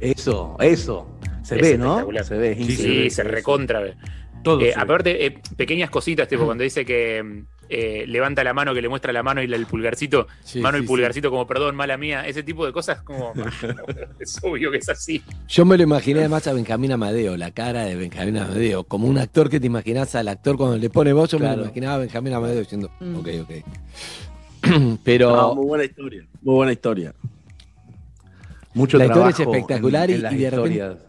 Eso, 0.00 0.56
eso. 0.60 1.08
Se 1.42 1.56
Es 1.56 1.62
ve, 1.62 1.78
¿no? 1.78 1.84
espectacular. 1.98 2.24
Se 2.24 2.36
ve, 2.36 2.54
Sí, 2.56 2.62
increíble. 2.72 3.10
se 3.10 3.22
recontra 3.22 3.80
ve. 3.80 3.94
Todo. 4.42 4.60
Eh, 4.60 4.72
se 4.72 4.76
ve. 4.76 4.82
aparte, 4.82 5.26
eh, 5.26 5.40
pequeñas 5.56 5.90
cositas, 5.90 6.26
tipo 6.28 6.44
cuando 6.44 6.64
dice 6.64 6.84
que 6.84 7.44
eh, 7.68 8.04
levanta 8.06 8.42
la 8.44 8.54
mano, 8.54 8.72
que 8.74 8.80
le 8.82 8.88
muestra 8.88 9.12
la 9.12 9.22
mano 9.22 9.42
y 9.42 9.52
el 9.52 9.66
pulgarcito, 9.66 10.26
Sí, 10.42 10.60
mano 10.60 10.78
sí, 10.78 10.84
y 10.84 10.86
pulgarcito 10.86 11.30
como 11.30 11.46
perdón, 11.46 11.76
mala 11.76 11.96
mía, 11.96 12.26
ese 12.26 12.42
tipo 12.42 12.64
de 12.66 12.72
cosas 12.72 13.02
como 13.02 13.32
es 14.20 14.38
obvio 14.42 14.70
que 14.70 14.78
es 14.78 14.88
así. 14.88 15.18
sí. 15.18 15.24
Yo 15.48 15.64
me 15.64 15.76
lo 15.76 15.82
imaginé 15.82 16.20
además 16.20 16.46
a 16.46 16.52
Benjamín 16.52 16.92
Amadeo, 16.92 17.36
la 17.36 17.50
cara 17.50 17.82
de 17.84 17.94
Benjamín 17.96 18.38
Amadeo, 18.38 18.84
como 18.84 19.06
un 19.06 19.18
actor 19.18 19.50
que 19.50 19.60
te 19.60 19.66
imaginas 19.66 20.14
al 20.14 20.28
actor 20.28 20.56
cuando 20.56 20.76
le 20.78 20.90
pone 20.90 21.12
voz, 21.12 21.30
yo 21.30 21.38
me 21.38 21.46
lo 21.48 21.62
imaginaba 21.64 21.94
a 21.94 21.98
Benjamín 21.98 22.32
Amadeo 22.34 22.60
diciendo, 22.60 22.90
Mm. 23.00 23.16
ok, 23.16 23.28
ok. 23.42 23.50
Pero 25.04 25.34
No, 25.36 25.54
muy 25.54 25.66
buena 25.66 25.84
historia. 25.84 26.26
Muy 26.42 26.54
buena 26.56 26.72
historia. 26.72 27.14
Mucho 28.74 28.98
La 28.98 29.04
historia 29.06 29.28
es 29.30 29.34
trabajo 29.36 29.54
espectacular 29.54 30.10
en- 30.10 30.10
y- 30.10 30.14
en 30.16 30.22
las 30.22 30.32
y 30.32 30.36
de 30.36 30.50
repente-. 30.50 31.07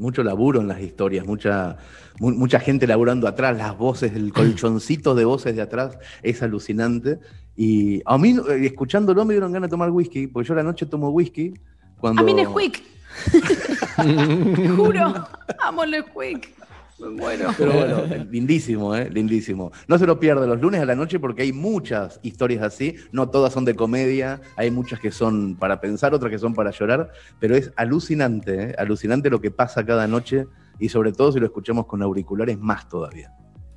Mucho 0.00 0.22
laburo 0.24 0.60
en 0.60 0.68
las 0.68 0.80
historias, 0.80 1.26
mucha, 1.26 1.76
mu- 2.18 2.32
mucha 2.32 2.58
gente 2.58 2.86
laburando 2.86 3.28
atrás, 3.28 3.56
las 3.56 3.76
voces, 3.76 4.12
el 4.14 4.32
colchoncito 4.38 5.14
de 5.14 5.24
voces 5.24 5.54
de 5.54 5.62
atrás 5.62 5.98
es 6.22 6.42
alucinante. 6.42 7.18
Y 7.56 8.00
a 8.06 8.16
mí, 8.16 8.36
eh, 8.48 8.64
escuchándolo, 8.66 9.24
me 9.24 9.34
dieron 9.34 9.52
ganas 9.52 9.68
de 9.68 9.72
tomar 9.72 9.90
whisky, 9.90 10.26
porque 10.26 10.48
yo 10.48 10.54
a 10.54 10.58
la 10.58 10.62
noche 10.62 10.86
tomo 10.86 11.10
whisky. 11.10 11.52
Cuando... 12.00 12.22
A 12.22 12.24
mí 12.24 12.32
Nesquik. 12.32 12.82
Juro. 14.76 15.26
Amo 15.62 15.84
el 15.84 15.90
Nesquik. 15.90 16.54
Muero. 17.00 17.48
Pero 17.56 17.72
bueno, 17.72 18.02
lindísimo, 18.30 18.94
¿eh? 18.94 19.08
Lindísimo. 19.10 19.72
No 19.88 19.98
se 19.98 20.06
lo 20.06 20.20
pierda 20.20 20.46
los 20.46 20.60
lunes 20.60 20.80
a 20.80 20.84
la 20.84 20.94
noche 20.94 21.18
porque 21.18 21.42
hay 21.42 21.52
muchas 21.52 22.20
historias 22.22 22.62
así. 22.62 22.96
No 23.12 23.30
todas 23.30 23.52
son 23.52 23.64
de 23.64 23.74
comedia, 23.74 24.40
hay 24.56 24.70
muchas 24.70 25.00
que 25.00 25.10
son 25.10 25.56
para 25.56 25.80
pensar, 25.80 26.14
otras 26.14 26.30
que 26.30 26.38
son 26.38 26.54
para 26.54 26.70
llorar, 26.70 27.10
pero 27.38 27.56
es 27.56 27.72
alucinante, 27.76 28.62
¿eh? 28.70 28.74
Alucinante 28.78 29.30
lo 29.30 29.40
que 29.40 29.50
pasa 29.50 29.84
cada 29.84 30.06
noche 30.06 30.46
y 30.78 30.88
sobre 30.88 31.12
todo 31.12 31.32
si 31.32 31.40
lo 31.40 31.46
escuchamos 31.46 31.86
con 31.86 32.02
auriculares 32.02 32.58
más 32.58 32.88
todavía. 32.88 33.32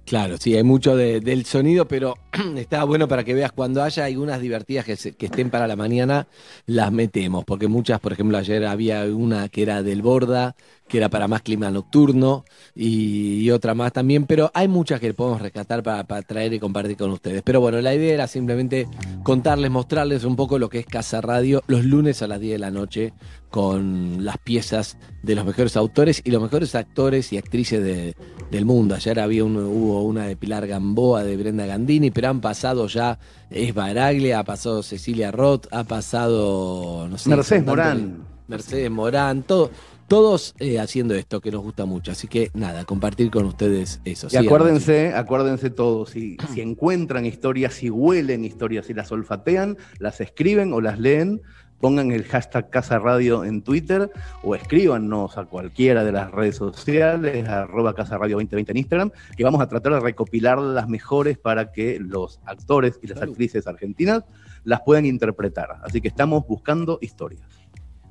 Claro, 0.06 0.36
sí, 0.38 0.53
hay 0.53 0.63
mucho 0.63 0.98
de- 0.98 1.22
del 1.22 1.46
sonido, 1.46 1.88
pero 1.88 2.15
está 2.58 2.84
bueno 2.84 3.08
para 3.08 3.24
que 3.24 3.34
veas 3.34 3.53
cuando 3.53 3.82
haya 3.82 4.03
algunas 4.03 4.42
divertidas 4.42 4.84
que, 4.84 4.98
se- 4.98 5.16
que 5.16 5.27
estén 5.27 5.50
para 5.50 5.66
la 5.66 5.77
mañana, 5.77 6.27
las 6.66 6.92
metemos, 6.92 7.46
porque 7.46 7.70
muchas, 7.70 8.01
por 8.01 8.12
ejemplo, 8.12 8.38
ayer 8.38 8.66
había 8.66 9.05
una 9.05 9.48
que 9.48 9.62
era 9.62 9.81
del 9.81 10.01
Borda, 10.01 10.55
que 10.94 11.00
era 11.00 11.10
para 11.10 11.27
más 11.27 11.42
clima 11.42 11.72
nocturno, 11.72 12.46
y, 12.75 13.40
y 13.40 13.50
otra 13.50 13.74
más 13.74 13.92
también, 13.94 14.27
pero 14.27 14.51
hay 14.53 14.68
muchas 14.68 15.00
que 15.00 15.12
podemos 15.16 15.42
rescatar 15.42 15.82
para, 15.82 16.03
para 16.03 16.22
traer 16.22 16.53
y 16.53 16.60
compartir 16.60 16.96
con 16.98 17.10
ustedes. 17.10 17.42
Pero 17.42 17.60
bueno, 17.60 17.82
la 17.82 17.96
idea 17.96 18.14
era 18.14 18.27
simplemente 18.27 18.88
contarles, 19.24 19.72
mostrarles 19.72 20.24
un 20.24 20.36
poco 20.36 20.60
lo 20.60 20.70
que 20.70 20.77
es 20.77 20.86
Casa 20.86 21.20
Radio 21.20 21.64
los 21.66 21.84
lunes 21.84 22.22
a 22.22 22.27
las 22.27 22.40
10 22.40 22.53
de 22.53 22.60
la 22.60 22.70
noche, 22.70 23.12
con 23.50 24.24
las 24.24 24.38
piezas 24.38 24.98
de 25.24 25.34
los 25.34 25.46
mejores 25.46 25.75
autores 25.77 26.22
y 26.24 26.29
los 26.29 26.44
mejores 26.44 26.75
actores 26.75 27.34
y 27.34 27.38
actrices 27.38 27.84
de, 27.84 28.16
del 28.51 28.66
mundo. 28.66 28.94
Ayer 28.94 29.20
había 29.20 29.44
un- 29.46 29.58
hubo 29.58 30.03
una 30.03 30.27
de 30.27 30.36
Pilar 30.36 30.68
Gamboa, 30.68 31.24
de 31.24 31.38
Brenda 31.38 31.66
Gandini, 31.66 32.12
pero 32.12 32.29
han 32.29 32.40
pasado 32.40 32.86
ya 32.88 33.18
Es 33.50 33.74
Baraglia, 33.74 34.38
ha 34.40 34.44
pasado 34.44 34.84
Cecilia 34.84 35.32
Roth, 35.32 35.66
ha 35.72 35.84
pasado, 35.86 37.08
no 37.10 37.18
sé, 37.18 37.29
Mercedes 37.29 37.66
Morán. 37.66 38.18
Mercedes 38.48 38.92
Morán, 38.92 39.44
todo, 39.44 39.72
todos 40.07 40.55
eh, 40.59 40.79
haciendo 40.79 41.16
esto 41.16 41.42
que 41.42 41.51
nos 41.51 41.61
gusta 41.61 41.85
mucho. 41.85 42.11
Así 42.11 42.27
que 42.27 42.51
nada, 42.53 42.85
compartir 42.85 43.31
con 43.31 43.46
ustedes 43.46 44.01
eso. 44.05 44.27
Y 44.31 44.37
acuérdense, 44.37 45.13
acuérdense 45.13 45.70
todos, 45.70 46.11
si, 46.11 46.37
si 46.53 46.61
encuentran 46.61 47.25
historias, 47.25 47.74
si 47.74 47.89
huelen 47.89 48.46
historias, 48.46 48.85
si 48.85 48.94
las 48.94 49.11
olfatean, 49.11 49.77
las 50.00 50.22
escriben 50.22 50.74
o 50.74 50.81
las 50.81 51.00
leen, 51.00 51.42
pongan 51.83 52.13
el 52.13 52.24
hashtag 52.24 52.70
Casa 52.70 52.98
Radio 52.98 53.44
en 53.44 53.61
Twitter 53.61 54.09
o 54.42 54.55
escríbanos 54.55 55.37
a 55.37 55.44
cualquiera 55.44 56.05
de 56.05 56.13
las 56.13 56.31
redes 56.31 56.55
sociales, 56.55 57.46
arroba 57.46 57.94
Casa 57.94 58.18
Radio 58.18 58.37
2020 58.37 58.72
en 58.72 58.77
Instagram, 58.77 59.11
que 59.35 59.44
vamos 59.44 59.59
a 59.59 59.68
tratar 59.68 59.92
de 59.96 60.00
recopilar 60.00 60.59
las 60.59 60.87
mejores 60.87 61.37
para 61.37 61.74
que 61.74 62.00
los 62.00 62.39
actores 62.46 63.01
y 63.03 63.07
las 63.07 63.22
actrices 63.22 63.68
argentinas 63.68 64.24
las 64.63 64.79
puedan 64.79 65.05
interpretar. 65.05 65.81
Así 65.83 66.00
que 66.00 66.07
estamos 66.07 66.48
buscando 66.48 67.00
historias. 67.01 67.42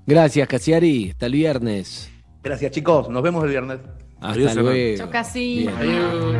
Gracias, 0.07 0.49
Casiari. 0.49 1.11
Hasta 1.11 1.27
el 1.27 1.33
viernes. 1.33 2.11
Gracias 2.43 2.73
chicos, 2.73 3.09
nos 3.09 3.23
vemos 3.23 3.45
el 3.45 3.51
viernes. 3.51 3.79
Hasta 4.21 4.29
Adiós, 4.33 4.57
luego. 4.57 5.11
Casi. 5.11 5.69
Adiós. 5.69 6.37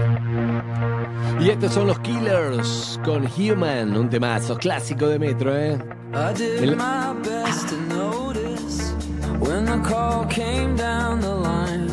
Y 1.41 1.51
estos 1.51 1.73
son 1.73 1.87
los 1.89 1.99
Killers 2.01 3.01
con 3.05 3.27
Human, 3.27 3.97
un 3.97 4.09
temazo 4.11 4.57
clásico 4.57 5.09
de 5.09 5.19
Metro, 5.19 5.57
¿eh? 5.57 5.79
I 6.13 6.35
did 6.37 6.63
El- 6.63 6.77
my 6.77 7.15
best 7.25 7.69
to 7.71 7.77
notice 7.95 8.93
when 9.41 9.65
the 9.65 9.81
call 9.89 10.27
came 10.29 10.77
down 10.77 11.21
the 11.21 11.35
line. 11.35 11.91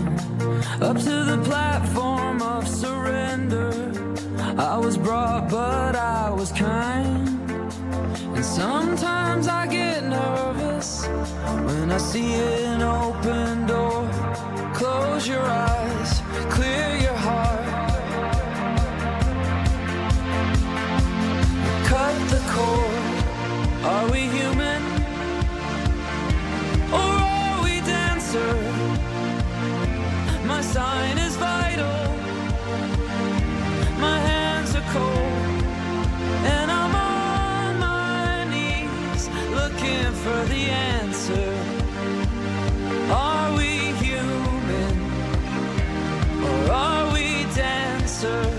Up 0.81 0.97
to 0.97 1.25
the 1.25 1.37
platform 1.43 2.41
of 2.41 2.67
surrender. 2.67 3.71
I 4.57 4.77
was 4.77 4.97
brought, 4.97 5.49
but 5.49 5.95
I 5.95 6.29
was 6.31 6.51
kind. 6.51 7.38
And 8.21 8.45
sometimes 8.45 9.47
I 9.47 9.65
get 9.67 10.03
nervous 10.03 11.05
when 11.67 11.91
I 11.91 11.97
see 11.97 12.33
an 12.33 12.81
open 12.81 13.65
door. 13.65 14.09
Close 14.73 15.27
your 15.27 15.41
eyes, 15.41 16.21
clear 16.49 16.95
your 16.97 17.15
heart. 17.15 17.65
Cut 21.85 22.15
the 22.29 22.41
cord. 22.53 22.99
Are 23.85 24.11
we 24.11 24.21
human? 24.37 24.81
Or 26.91 27.11
are 27.33 27.63
we 27.63 27.81
dancer? 27.81 28.55
My 30.45 30.61
sign 30.61 31.17
is 31.17 31.35
vital. 31.37 32.15
My 33.99 34.19
hands 34.19 34.75
are 34.75 34.87
cold. 34.93 35.28
for 40.29 40.45
the 40.45 40.63
answer. 40.69 41.53
Are 43.11 43.51
we 43.57 43.71
human 44.05 44.95
or 46.43 46.71
are 46.71 47.13
we 47.13 47.45
dancers? 47.55 48.58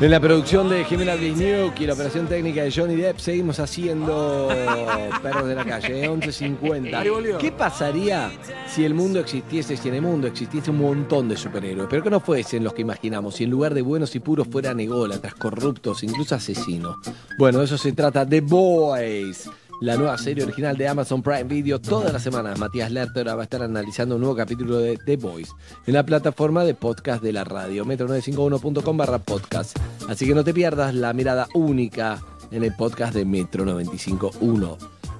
En 0.00 0.12
la 0.12 0.20
producción 0.20 0.68
de 0.68 0.84
Jimena 0.84 1.16
Blisniuk 1.16 1.80
y 1.80 1.86
la 1.86 1.94
operación 1.94 2.28
técnica 2.28 2.62
de 2.62 2.70
Johnny 2.70 2.94
Depp 2.94 3.18
seguimos 3.18 3.58
haciendo 3.58 4.48
Perros 5.22 5.48
de 5.48 5.56
la 5.56 5.64
Calle, 5.64 6.04
¿eh? 6.04 6.08
11.50. 6.08 6.94
Ahí 6.94 7.08
volvió. 7.08 7.36
¿Qué 7.38 7.50
pasaría 7.50 8.30
si 8.68 8.84
el 8.84 8.94
mundo 8.94 9.18
existiese, 9.18 9.76
si 9.76 9.88
en 9.88 9.96
el 9.96 10.02
mundo 10.02 10.28
existiese 10.28 10.70
un 10.70 10.78
montón 10.78 11.28
de 11.28 11.36
superhéroes, 11.36 11.88
pero 11.90 12.04
que 12.04 12.10
no 12.10 12.20
fuesen 12.20 12.62
los 12.62 12.74
que 12.74 12.82
imaginamos, 12.82 13.34
si 13.34 13.42
en 13.44 13.50
lugar 13.50 13.74
de 13.74 13.82
buenos 13.82 14.14
y 14.14 14.20
puros 14.20 14.46
fueran 14.46 14.78
ególatras, 14.78 15.34
corruptos, 15.34 16.04
incluso 16.04 16.36
asesinos? 16.36 16.96
Bueno, 17.36 17.58
de 17.58 17.64
eso 17.64 17.76
se 17.76 17.90
trata 17.90 18.24
The 18.24 18.40
Boys. 18.40 19.50
La 19.80 19.96
nueva 19.96 20.18
serie 20.18 20.42
original 20.42 20.76
de 20.76 20.88
Amazon 20.88 21.22
Prime 21.22 21.44
Video. 21.44 21.80
Todas 21.80 22.12
las 22.12 22.20
semanas 22.20 22.58
Matías 22.58 22.90
Lerter 22.90 23.28
va 23.28 23.40
a 23.40 23.44
estar 23.44 23.62
analizando 23.62 24.16
un 24.16 24.22
nuevo 24.22 24.34
capítulo 24.34 24.78
de 24.78 24.96
The 24.96 25.16
Voice 25.16 25.52
en 25.86 25.94
la 25.94 26.04
plataforma 26.04 26.64
de 26.64 26.74
podcast 26.74 27.22
de 27.22 27.32
la 27.32 27.44
radio, 27.44 27.84
metro951.com 27.84 28.96
barra 28.96 29.20
podcast. 29.20 29.78
Así 30.08 30.26
que 30.26 30.34
no 30.34 30.42
te 30.42 30.52
pierdas 30.52 30.94
la 30.94 31.12
mirada 31.12 31.46
única 31.54 32.20
en 32.50 32.64
el 32.64 32.74
podcast 32.74 33.14
de 33.14 33.24
Metro 33.24 33.64
951. 33.64 34.78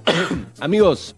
Amigos, 0.61 1.15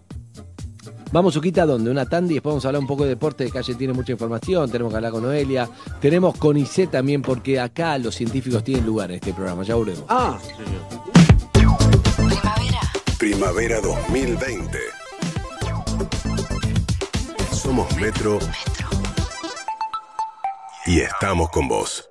Vamos, 1.11 1.35
Uquita, 1.35 1.65
donde 1.65 1.91
una 1.91 2.05
tanda 2.05 2.31
y 2.31 2.35
después 2.35 2.51
vamos 2.51 2.63
a 2.63 2.69
hablar 2.69 2.81
un 2.81 2.87
poco 2.87 3.03
de 3.03 3.09
deporte. 3.09 3.43
De 3.43 3.51
calle 3.51 3.75
tiene 3.75 3.91
mucha 3.91 4.13
información. 4.13 4.71
Tenemos 4.71 4.93
que 4.93 4.97
hablar 4.97 5.11
con 5.11 5.23
Noelia. 5.23 5.67
Tenemos 5.99 6.37
con 6.37 6.55
ICE 6.55 6.87
también, 6.87 7.21
porque 7.21 7.59
acá 7.59 7.97
los 7.97 8.15
científicos 8.15 8.63
tienen 8.63 8.85
lugar 8.85 9.09
en 9.09 9.15
este 9.15 9.33
programa. 9.33 9.63
Ya 9.63 9.75
volvemos. 9.75 10.05
Ah, 10.07 10.39
Primavera 13.21 13.79
2020. 13.81 14.79
Somos 17.51 17.95
Metro. 17.97 18.39
Y 20.87 21.01
estamos 21.01 21.51
con 21.51 21.67
vos. 21.67 22.09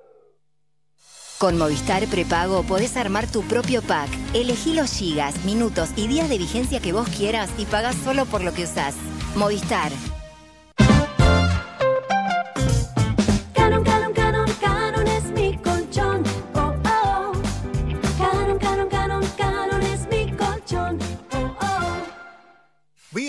Con 1.37 1.57
Movistar 1.57 2.07
Prepago 2.07 2.63
podés 2.63 2.95
armar 2.95 3.29
tu 3.29 3.41
propio 3.41 3.81
pack. 3.81 4.07
Elegí 4.33 4.73
los 4.73 4.93
gigas, 4.93 5.43
minutos 5.43 5.89
y 5.97 6.07
días 6.07 6.29
de 6.29 6.37
vigencia 6.37 6.79
que 6.79 6.93
vos 6.93 7.09
quieras 7.09 7.49
y 7.57 7.65
pagás 7.65 7.97
solo 8.05 8.25
por 8.25 8.41
lo 8.41 8.53
que 8.53 8.63
usás. 8.63 8.95
Movistar. 9.35 9.91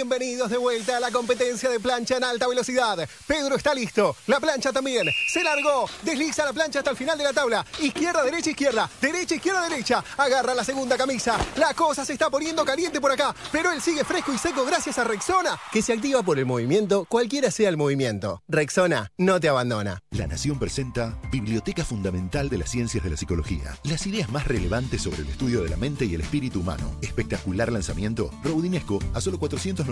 Bienvenidos 0.02 0.50
de 0.50 0.58
vuelta 0.58 0.96
a 0.96 1.00
la 1.00 1.12
competencia 1.12 1.70
de 1.70 1.78
plancha 1.78 2.16
en 2.16 2.24
alta 2.24 2.48
velocidad. 2.48 3.08
Pedro 3.24 3.54
está 3.54 3.72
listo. 3.72 4.16
La 4.26 4.40
plancha 4.40 4.72
también. 4.72 5.06
Se 5.32 5.44
largó. 5.44 5.88
Desliza 6.02 6.44
la 6.44 6.52
plancha 6.52 6.80
hasta 6.80 6.90
el 6.90 6.96
final 6.96 7.16
de 7.16 7.22
la 7.22 7.32
tabla. 7.32 7.64
Izquierda, 7.78 8.24
derecha, 8.24 8.50
izquierda. 8.50 8.90
Derecha, 9.00 9.36
izquierda, 9.36 9.68
derecha. 9.68 10.02
Agarra 10.16 10.56
la 10.56 10.64
segunda 10.64 10.96
camisa. 10.98 11.38
La 11.54 11.72
cosa 11.74 12.04
se 12.04 12.14
está 12.14 12.28
poniendo 12.30 12.64
caliente 12.64 13.00
por 13.00 13.12
acá. 13.12 13.32
Pero 13.52 13.70
él 13.70 13.80
sigue 13.80 14.02
fresco 14.02 14.32
y 14.34 14.38
seco 14.38 14.64
gracias 14.64 14.98
a 14.98 15.04
Rexona, 15.04 15.56
que 15.70 15.82
se 15.82 15.92
activa 15.92 16.24
por 16.24 16.36
el 16.40 16.46
movimiento, 16.46 17.04
cualquiera 17.04 17.52
sea 17.52 17.68
el 17.68 17.76
movimiento. 17.76 18.42
Rexona 18.48 19.12
no 19.18 19.38
te 19.38 19.48
abandona. 19.48 20.00
La 20.10 20.26
Nación 20.26 20.58
presenta 20.58 21.16
Biblioteca 21.30 21.84
Fundamental 21.84 22.48
de 22.48 22.58
las 22.58 22.70
Ciencias 22.70 23.04
de 23.04 23.10
la 23.10 23.16
Psicología. 23.16 23.78
Las 23.84 24.04
ideas 24.08 24.30
más 24.30 24.48
relevantes 24.48 25.00
sobre 25.02 25.22
el 25.22 25.28
estudio 25.28 25.62
de 25.62 25.70
la 25.70 25.76
mente 25.76 26.06
y 26.06 26.16
el 26.16 26.22
espíritu 26.22 26.58
humano. 26.58 26.98
Espectacular 27.02 27.70
lanzamiento. 27.70 28.32
Rodinesco 28.42 28.98
a 29.14 29.20
solo 29.20 29.38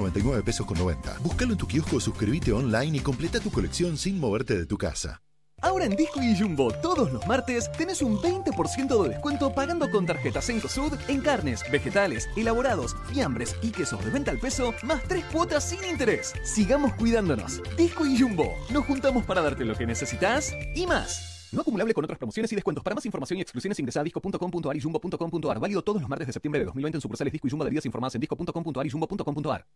499 0.00 0.42
pesos 0.42 0.66
con 0.66 0.78
90. 0.78 1.18
Búscalo 1.22 1.52
en 1.52 1.58
tu 1.58 1.66
kiosco 1.66 2.00
suscríbete 2.00 2.52
online 2.52 2.98
y 2.98 3.00
completa 3.00 3.40
tu 3.40 3.50
colección 3.50 3.96
sin 3.96 4.18
moverte 4.18 4.56
de 4.56 4.66
tu 4.66 4.78
casa. 4.78 5.20
Ahora 5.62 5.84
en 5.84 5.94
Disco 5.94 6.22
y 6.22 6.34
Jumbo, 6.38 6.72
todos 6.72 7.12
los 7.12 7.26
martes, 7.26 7.70
tenés 7.72 8.00
un 8.00 8.16
20% 8.16 9.02
de 9.02 9.08
descuento 9.10 9.52
pagando 9.52 9.90
con 9.90 10.06
tarjetas 10.06 10.46
Cencosud 10.46 10.94
en 11.08 11.20
carnes, 11.20 11.62
vegetales, 11.70 12.30
elaborados, 12.34 12.96
fiambres 13.12 13.54
y 13.60 13.70
quesos 13.70 14.02
de 14.02 14.10
venta 14.10 14.30
al 14.30 14.38
peso, 14.38 14.72
más 14.82 15.02
tres 15.02 15.24
cuotas 15.26 15.68
sin 15.68 15.84
interés. 15.84 16.32
Sigamos 16.44 16.94
cuidándonos. 16.94 17.60
Disco 17.76 18.06
y 18.06 18.18
Jumbo, 18.18 18.54
nos 18.70 18.86
juntamos 18.86 19.24
para 19.26 19.42
darte 19.42 19.66
lo 19.66 19.74
que 19.74 19.86
necesitas 19.86 20.54
y 20.74 20.86
más. 20.86 21.39
No 21.52 21.62
acumulable 21.62 21.92
con 21.94 22.04
otras 22.04 22.18
promociones 22.18 22.52
y 22.52 22.54
descuentos. 22.54 22.84
Para 22.84 22.94
más 22.94 23.04
información 23.04 23.38
y 23.38 23.42
exclusiones 23.42 23.78
ingresa 23.78 24.00
a 24.00 24.04
disco.com.ar 24.04 24.76
y 24.76 24.80
jumbo.com.ar. 24.80 25.58
Válido 25.58 25.82
todos 25.82 26.00
los 26.00 26.08
martes 26.08 26.26
de 26.28 26.32
septiembre 26.32 26.60
de 26.60 26.66
2020 26.66 26.96
en 26.98 27.02
sucursales 27.02 27.32
Disco 27.32 27.48
y 27.48 27.50
Jumbo 27.50 27.64
de 27.64 27.70
días 27.70 27.84
informadas 27.86 28.14
en 28.14 28.20
disco.com.ar 28.20 28.86
y 28.86 28.90
jumbo.com.ar. 28.90 29.66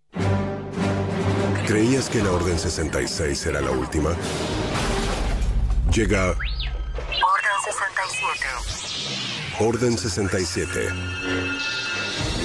¿Creías 1.66 2.08
que 2.08 2.22
la 2.22 2.30
Orden 2.30 2.58
66 2.58 3.46
era 3.46 3.60
la 3.60 3.70
última? 3.70 4.10
Llega 5.92 6.30
Orden 6.30 7.56
67. 7.64 9.60
Orden 9.60 9.98
67. 9.98 10.88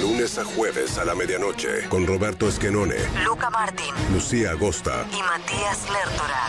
Lunes 0.00 0.38
a 0.38 0.44
jueves 0.44 0.98
a 0.98 1.04
la 1.04 1.14
medianoche 1.14 1.88
con 1.88 2.06
Roberto 2.06 2.48
Esquenone, 2.48 2.96
Luca 3.24 3.50
Martín 3.50 3.94
Lucía 4.12 4.52
Agosta. 4.52 5.06
y 5.12 5.22
Matías 5.22 5.82
Lertora. 5.90 6.46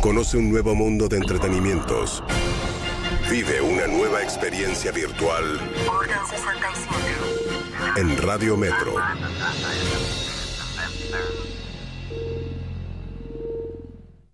Conoce 0.00 0.36
un 0.36 0.50
nuevo 0.50 0.74
mundo 0.74 1.08
de 1.08 1.16
entretenimientos. 1.16 2.22
Vive 3.30 3.60
una 3.60 3.86
nueva 3.86 4.22
experiencia 4.22 4.90
virtual 4.90 5.60
Orden 5.86 6.18
67. 6.28 8.00
en 8.00 8.16
Radio 8.18 8.56
Metro. 8.56 8.94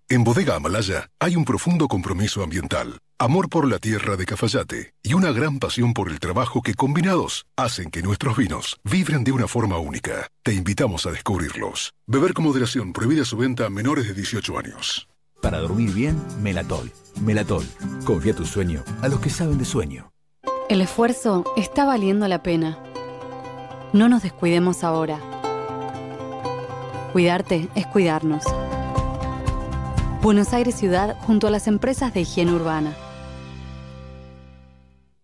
En 0.07 0.23
Bodega 0.23 0.55
Amalaya 0.55 1.09
hay 1.19 1.35
un 1.35 1.45
profundo 1.45 1.87
compromiso 1.87 2.43
ambiental, 2.43 2.99
amor 3.17 3.49
por 3.49 3.67
la 3.67 3.79
tierra 3.79 4.15
de 4.15 4.27
Cafayate 4.27 4.93
y 5.01 5.15
una 5.15 5.31
gran 5.31 5.57
pasión 5.57 5.93
por 5.93 6.11
el 6.11 6.19
trabajo 6.19 6.61
que 6.61 6.75
combinados 6.75 7.47
hacen 7.55 7.89
que 7.89 8.03
nuestros 8.03 8.37
vinos 8.37 8.77
vibren 8.83 9.23
de 9.23 9.31
una 9.31 9.47
forma 9.47 9.79
única. 9.79 10.29
Te 10.43 10.53
invitamos 10.53 11.07
a 11.07 11.11
descubrirlos. 11.11 11.95
Beber 12.05 12.35
con 12.35 12.45
moderación, 12.45 12.93
prohibida 12.93 13.25
su 13.25 13.35
venta 13.35 13.65
a 13.65 13.71
menores 13.71 14.07
de 14.07 14.13
18 14.13 14.59
años. 14.59 15.07
Para 15.41 15.57
dormir 15.57 15.91
bien, 15.91 16.21
Melatol. 16.39 16.91
Melatol. 17.21 17.65
Confía 18.05 18.35
tu 18.35 18.45
sueño 18.45 18.83
a 19.01 19.07
los 19.07 19.19
que 19.19 19.31
saben 19.31 19.57
de 19.57 19.65
sueño. 19.65 20.11
El 20.69 20.81
esfuerzo 20.81 21.51
está 21.57 21.83
valiendo 21.83 22.27
la 22.27 22.43
pena. 22.43 22.77
No 23.91 24.07
nos 24.07 24.21
descuidemos 24.21 24.83
ahora. 24.83 25.19
Cuidarte 27.11 27.69
es 27.73 27.87
cuidarnos. 27.87 28.43
Buenos 30.25 30.51
Aires 30.53 30.73
Ciudad 30.73 31.15
junto 31.19 31.45
a 31.45 31.51
las 31.51 31.67
empresas 31.67 32.11
de 32.11 32.21
higiene 32.21 32.51
urbana. 32.51 32.97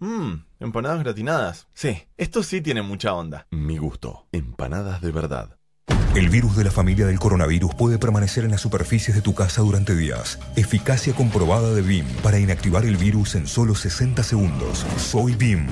Mmm, 0.00 0.44
empanadas 0.60 1.02
gratinadas. 1.02 1.68
Sí, 1.72 2.02
esto 2.16 2.42
sí 2.42 2.60
tiene 2.60 2.82
mucha 2.82 3.14
onda. 3.14 3.46
Mi 3.50 3.78
gusto. 3.78 4.26
Empanadas 4.32 5.00
de 5.00 5.10
verdad. 5.10 5.56
El 6.14 6.30
virus 6.30 6.56
de 6.56 6.64
la 6.64 6.70
familia 6.70 7.06
del 7.06 7.18
coronavirus 7.18 7.74
puede 7.74 7.98
permanecer 7.98 8.44
en 8.44 8.50
las 8.50 8.62
superficies 8.62 9.14
de 9.14 9.22
tu 9.22 9.34
casa 9.34 9.62
durante 9.62 9.94
días. 9.94 10.38
Eficacia 10.56 11.14
comprobada 11.14 11.74
de 11.74 11.82
BIM 11.82 12.06
para 12.22 12.38
inactivar 12.38 12.84
el 12.84 12.96
virus 12.96 13.34
en 13.34 13.46
solo 13.46 13.74
60 13.74 14.22
segundos. 14.22 14.86
Soy 14.96 15.34
BIM. 15.34 15.66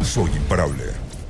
Soy 0.00 0.30
imparable. 0.30 0.84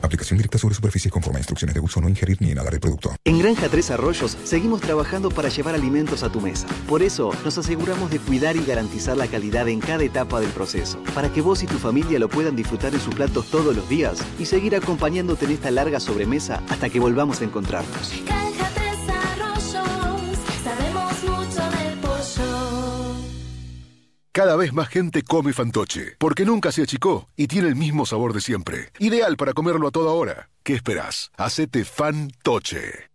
Aplicación 0.04 0.36
directa 0.36 0.58
sobre 0.58 0.74
superficies 0.74 1.10
conforme 1.10 1.38
a 1.38 1.40
instrucciones 1.40 1.74
de 1.74 1.80
uso. 1.80 2.00
No 2.00 2.08
ingerir 2.08 2.36
ni 2.40 2.50
inhalar 2.50 2.74
el 2.74 2.80
producto. 2.80 3.14
En 3.24 3.38
Granja 3.38 3.68
Tres 3.68 3.90
Arroyos 3.90 4.36
seguimos 4.44 4.80
trabajando 4.80 5.30
para 5.30 5.48
llevar 5.48 5.74
alimentos 5.74 6.22
a 6.22 6.30
tu 6.30 6.40
mesa. 6.40 6.66
Por 6.88 7.02
eso 7.02 7.32
nos 7.44 7.56
aseguramos 7.56 8.10
de 8.10 8.18
cuidar 8.18 8.56
y 8.56 8.64
garantizar 8.64 9.16
la 9.16 9.26
calidad 9.26 9.68
en 9.68 9.80
cada 9.80 10.04
etapa 10.04 10.40
del 10.40 10.50
proceso, 10.50 11.02
para 11.14 11.32
que 11.32 11.40
vos 11.40 11.62
y 11.62 11.66
tu 11.66 11.78
familia 11.78 12.18
lo 12.18 12.28
puedan 12.28 12.56
disfrutar 12.56 12.92
en 12.94 13.00
sus 13.00 13.14
platos 13.14 13.50
todos 13.50 13.74
los 13.74 13.88
días 13.88 14.18
y 14.38 14.46
seguir 14.46 14.76
acompañándote 14.76 15.46
en 15.46 15.52
esta 15.52 15.70
larga 15.70 16.00
sobremesa 16.00 16.62
hasta 16.68 16.90
que 16.90 17.00
volvamos 17.00 17.40
a 17.40 17.44
encontrarnos. 17.44 18.12
Granja 18.26 18.73
Cada 24.36 24.56
vez 24.56 24.72
más 24.72 24.88
gente 24.88 25.22
come 25.22 25.52
fantoche, 25.52 26.16
porque 26.18 26.44
nunca 26.44 26.72
se 26.72 26.82
achicó 26.82 27.28
y 27.36 27.46
tiene 27.46 27.68
el 27.68 27.76
mismo 27.76 28.04
sabor 28.04 28.32
de 28.32 28.40
siempre. 28.40 28.90
Ideal 28.98 29.36
para 29.36 29.52
comerlo 29.52 29.86
a 29.86 29.92
toda 29.92 30.10
hora. 30.10 30.50
¿Qué 30.64 30.74
esperás? 30.74 31.30
Hacete 31.36 31.84
fantoche. 31.84 33.13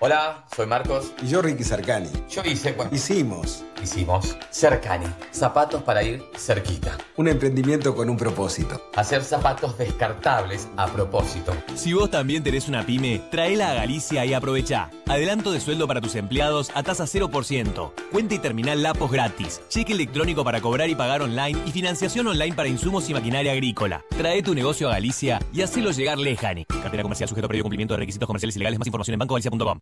Hola, 0.00 0.44
soy 0.54 0.66
Marcos. 0.66 1.12
Y 1.22 1.28
yo 1.28 1.40
Ricky 1.40 1.64
Cercani. 1.64 2.08
Yo 2.28 2.42
hice, 2.44 2.72
bueno, 2.72 2.90
Hicimos 2.94 3.64
hicimos 3.82 4.36
Cercani, 4.50 5.06
zapatos 5.30 5.82
para 5.82 6.02
ir 6.02 6.22
cerquita. 6.36 6.96
un 7.16 7.28
emprendimiento 7.28 7.94
con 7.94 8.08
un 8.08 8.16
propósito. 8.16 8.80
Hacer 8.96 9.22
zapatos 9.22 9.76
descartables 9.76 10.68
a 10.76 10.86
propósito. 10.86 11.54
Si 11.74 11.92
vos 11.92 12.10
también 12.10 12.42
tenés 12.42 12.66
una 12.68 12.84
pyme, 12.86 13.20
traela 13.30 13.70
a 13.70 13.74
Galicia 13.74 14.24
y 14.24 14.32
aprovecha. 14.32 14.90
Adelanto 15.06 15.52
de 15.52 15.60
sueldo 15.60 15.86
para 15.86 16.00
tus 16.00 16.14
empleados 16.14 16.70
a 16.74 16.82
tasa 16.82 17.04
0%. 17.04 17.92
Cuenta 18.10 18.34
y 18.34 18.38
terminal 18.38 18.82
Lapos 18.82 19.10
gratis. 19.10 19.60
Cheque 19.68 19.92
electrónico 19.92 20.44
para 20.44 20.60
cobrar 20.62 20.88
y 20.88 20.94
pagar 20.94 21.20
online 21.20 21.58
y 21.66 21.70
financiación 21.70 22.26
online 22.26 22.54
para 22.54 22.68
insumos 22.68 23.08
y 23.10 23.14
maquinaria 23.14 23.52
agrícola. 23.52 24.02
Trae 24.16 24.42
tu 24.42 24.54
negocio 24.54 24.88
a 24.88 24.92
Galicia 24.92 25.40
y 25.52 25.60
hacelo 25.60 25.90
llegar 25.90 26.16
lejani. 26.18 26.64
Cartera 26.64 27.02
comercial 27.02 27.28
sujeto 27.28 27.46
a 27.46 27.48
previo 27.48 27.64
cumplimiento 27.64 27.92
de 27.94 27.98
requisitos 28.00 28.26
comerciales 28.26 28.56
y 28.56 28.58
legales. 28.60 28.78
Más 28.78 28.86
información 28.86 29.14
en 29.14 29.18
bancogalicia.com. 29.18 29.73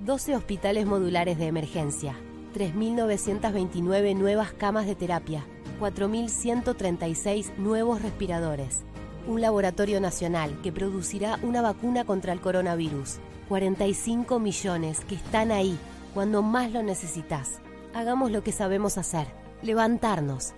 12 0.00 0.36
hospitales 0.36 0.86
modulares 0.86 1.38
de 1.38 1.46
emergencia, 1.46 2.14
3.929 2.54 4.14
nuevas 4.14 4.52
camas 4.52 4.86
de 4.86 4.94
terapia, 4.94 5.44
4.136 5.80 7.56
nuevos 7.56 8.00
respiradores, 8.00 8.84
un 9.26 9.40
laboratorio 9.40 10.00
nacional 10.00 10.56
que 10.62 10.70
producirá 10.70 11.40
una 11.42 11.62
vacuna 11.62 12.04
contra 12.04 12.32
el 12.32 12.40
coronavirus, 12.40 13.18
45 13.48 14.38
millones 14.38 15.00
que 15.00 15.16
están 15.16 15.50
ahí 15.50 15.76
cuando 16.14 16.42
más 16.42 16.70
lo 16.70 16.84
necesitas. 16.84 17.58
Hagamos 17.92 18.30
lo 18.30 18.44
que 18.44 18.52
sabemos 18.52 18.98
hacer, 18.98 19.26
levantarnos. 19.62 20.54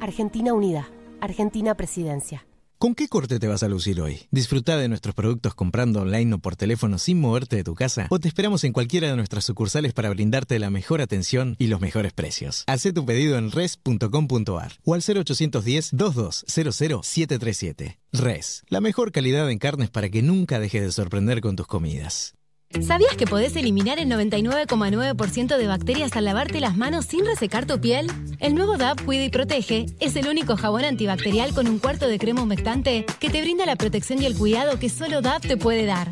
Argentina 0.00 0.52
Unida, 0.52 0.88
Argentina 1.20 1.76
Presidencia. 1.76 2.44
¿Con 2.80 2.94
qué 2.94 3.08
corte 3.08 3.38
te 3.38 3.46
vas 3.46 3.62
a 3.62 3.68
lucir 3.68 4.00
hoy? 4.00 4.22
Disfruta 4.30 4.78
de 4.78 4.88
nuestros 4.88 5.14
productos 5.14 5.54
comprando 5.54 6.00
online 6.00 6.36
o 6.36 6.38
por 6.38 6.56
teléfono 6.56 6.96
sin 6.96 7.20
moverte 7.20 7.56
de 7.56 7.62
tu 7.62 7.74
casa 7.74 8.06
o 8.08 8.18
te 8.18 8.26
esperamos 8.26 8.64
en 8.64 8.72
cualquiera 8.72 9.08
de 9.08 9.16
nuestras 9.16 9.44
sucursales 9.44 9.92
para 9.92 10.08
brindarte 10.08 10.58
la 10.58 10.70
mejor 10.70 11.02
atención 11.02 11.56
y 11.58 11.66
los 11.66 11.82
mejores 11.82 12.14
precios. 12.14 12.64
Haz 12.66 12.84
tu 12.94 13.04
pedido 13.04 13.36
en 13.36 13.50
res.com.ar 13.50 14.72
o 14.82 14.94
al 14.94 15.02
0810-2200-737. 15.02 17.98
Res, 18.14 18.62
la 18.68 18.80
mejor 18.80 19.12
calidad 19.12 19.50
en 19.50 19.58
carnes 19.58 19.90
para 19.90 20.08
que 20.08 20.22
nunca 20.22 20.58
dejes 20.58 20.80
de 20.80 20.90
sorprender 20.90 21.42
con 21.42 21.56
tus 21.56 21.66
comidas. 21.66 22.34
¿Sabías 22.78 23.16
que 23.16 23.26
podés 23.26 23.56
eliminar 23.56 23.98
el 23.98 24.08
99,9% 24.08 25.56
de 25.56 25.66
bacterias 25.66 26.16
al 26.16 26.24
lavarte 26.24 26.60
las 26.60 26.76
manos 26.76 27.04
sin 27.04 27.26
resecar 27.26 27.66
tu 27.66 27.80
piel? 27.80 28.06
El 28.38 28.54
nuevo 28.54 28.76
DAP 28.76 29.04
Cuida 29.04 29.24
y 29.24 29.28
Protege 29.28 29.86
es 29.98 30.14
el 30.14 30.28
único 30.28 30.56
jabón 30.56 30.84
antibacterial 30.84 31.52
con 31.52 31.66
un 31.66 31.80
cuarto 31.80 32.06
de 32.06 32.18
crema 32.18 32.42
humectante 32.42 33.06
que 33.18 33.28
te 33.28 33.42
brinda 33.42 33.66
la 33.66 33.74
protección 33.74 34.22
y 34.22 34.26
el 34.26 34.36
cuidado 34.36 34.78
que 34.78 34.88
solo 34.88 35.20
DAP 35.20 35.42
te 35.42 35.56
puede 35.56 35.84
dar. 35.84 36.10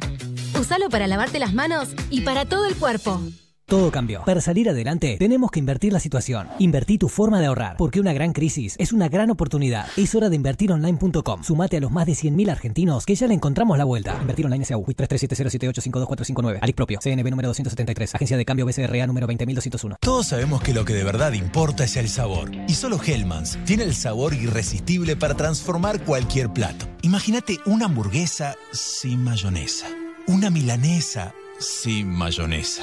Usalo 0.60 0.88
para 0.88 1.06
lavarte 1.06 1.38
las 1.38 1.54
manos 1.54 1.90
y 2.10 2.22
para 2.22 2.44
todo 2.44 2.66
el 2.66 2.74
cuerpo. 2.74 3.20
Todo 3.68 3.90
cambió. 3.90 4.22
Para 4.24 4.40
salir 4.40 4.70
adelante, 4.70 5.18
tenemos 5.18 5.50
que 5.50 5.58
invertir 5.58 5.92
la 5.92 6.00
situación. 6.00 6.48
Invertí 6.58 6.96
tu 6.96 7.10
forma 7.10 7.38
de 7.38 7.46
ahorrar, 7.48 7.76
porque 7.76 8.00
una 8.00 8.14
gran 8.14 8.32
crisis 8.32 8.74
es 8.78 8.94
una 8.94 9.10
gran 9.10 9.28
oportunidad. 9.28 9.86
Es 9.98 10.14
hora 10.14 10.30
de 10.30 10.36
invertironline.com. 10.36 11.42
Sumate 11.42 11.76
a 11.76 11.80
los 11.80 11.92
más 11.92 12.06
de 12.06 12.12
100.000 12.12 12.50
argentinos 12.50 13.04
que 13.04 13.14
ya 13.14 13.26
le 13.26 13.34
encontramos 13.34 13.76
la 13.76 13.84
vuelta. 13.84 14.16
Invertir 14.22 14.46
online 14.46 14.64
SAU, 14.64 14.86
337078525459. 14.86 16.60
Alic 16.62 16.76
propio, 16.76 16.98
CNB 16.98 17.28
número 17.28 17.48
273, 17.48 18.14
Agencia 18.14 18.38
de 18.38 18.44
Cambio 18.46 18.64
BCRA 18.64 19.06
número 19.06 19.26
20201. 19.26 19.96
Todos 20.00 20.28
sabemos 20.28 20.62
que 20.62 20.72
lo 20.72 20.86
que 20.86 20.94
de 20.94 21.04
verdad 21.04 21.34
importa 21.34 21.84
es 21.84 21.98
el 21.98 22.08
sabor. 22.08 22.50
Y 22.68 22.72
solo 22.72 22.98
Hellmann's 23.04 23.58
tiene 23.66 23.84
el 23.84 23.94
sabor 23.94 24.32
irresistible 24.32 25.14
para 25.14 25.34
transformar 25.34 26.02
cualquier 26.04 26.50
plato. 26.50 26.86
Imagínate 27.02 27.58
una 27.66 27.84
hamburguesa 27.84 28.54
sin 28.72 29.22
mayonesa. 29.22 29.88
Una 30.26 30.48
milanesa 30.48 31.34
sin 31.58 32.08
mayonesa. 32.08 32.82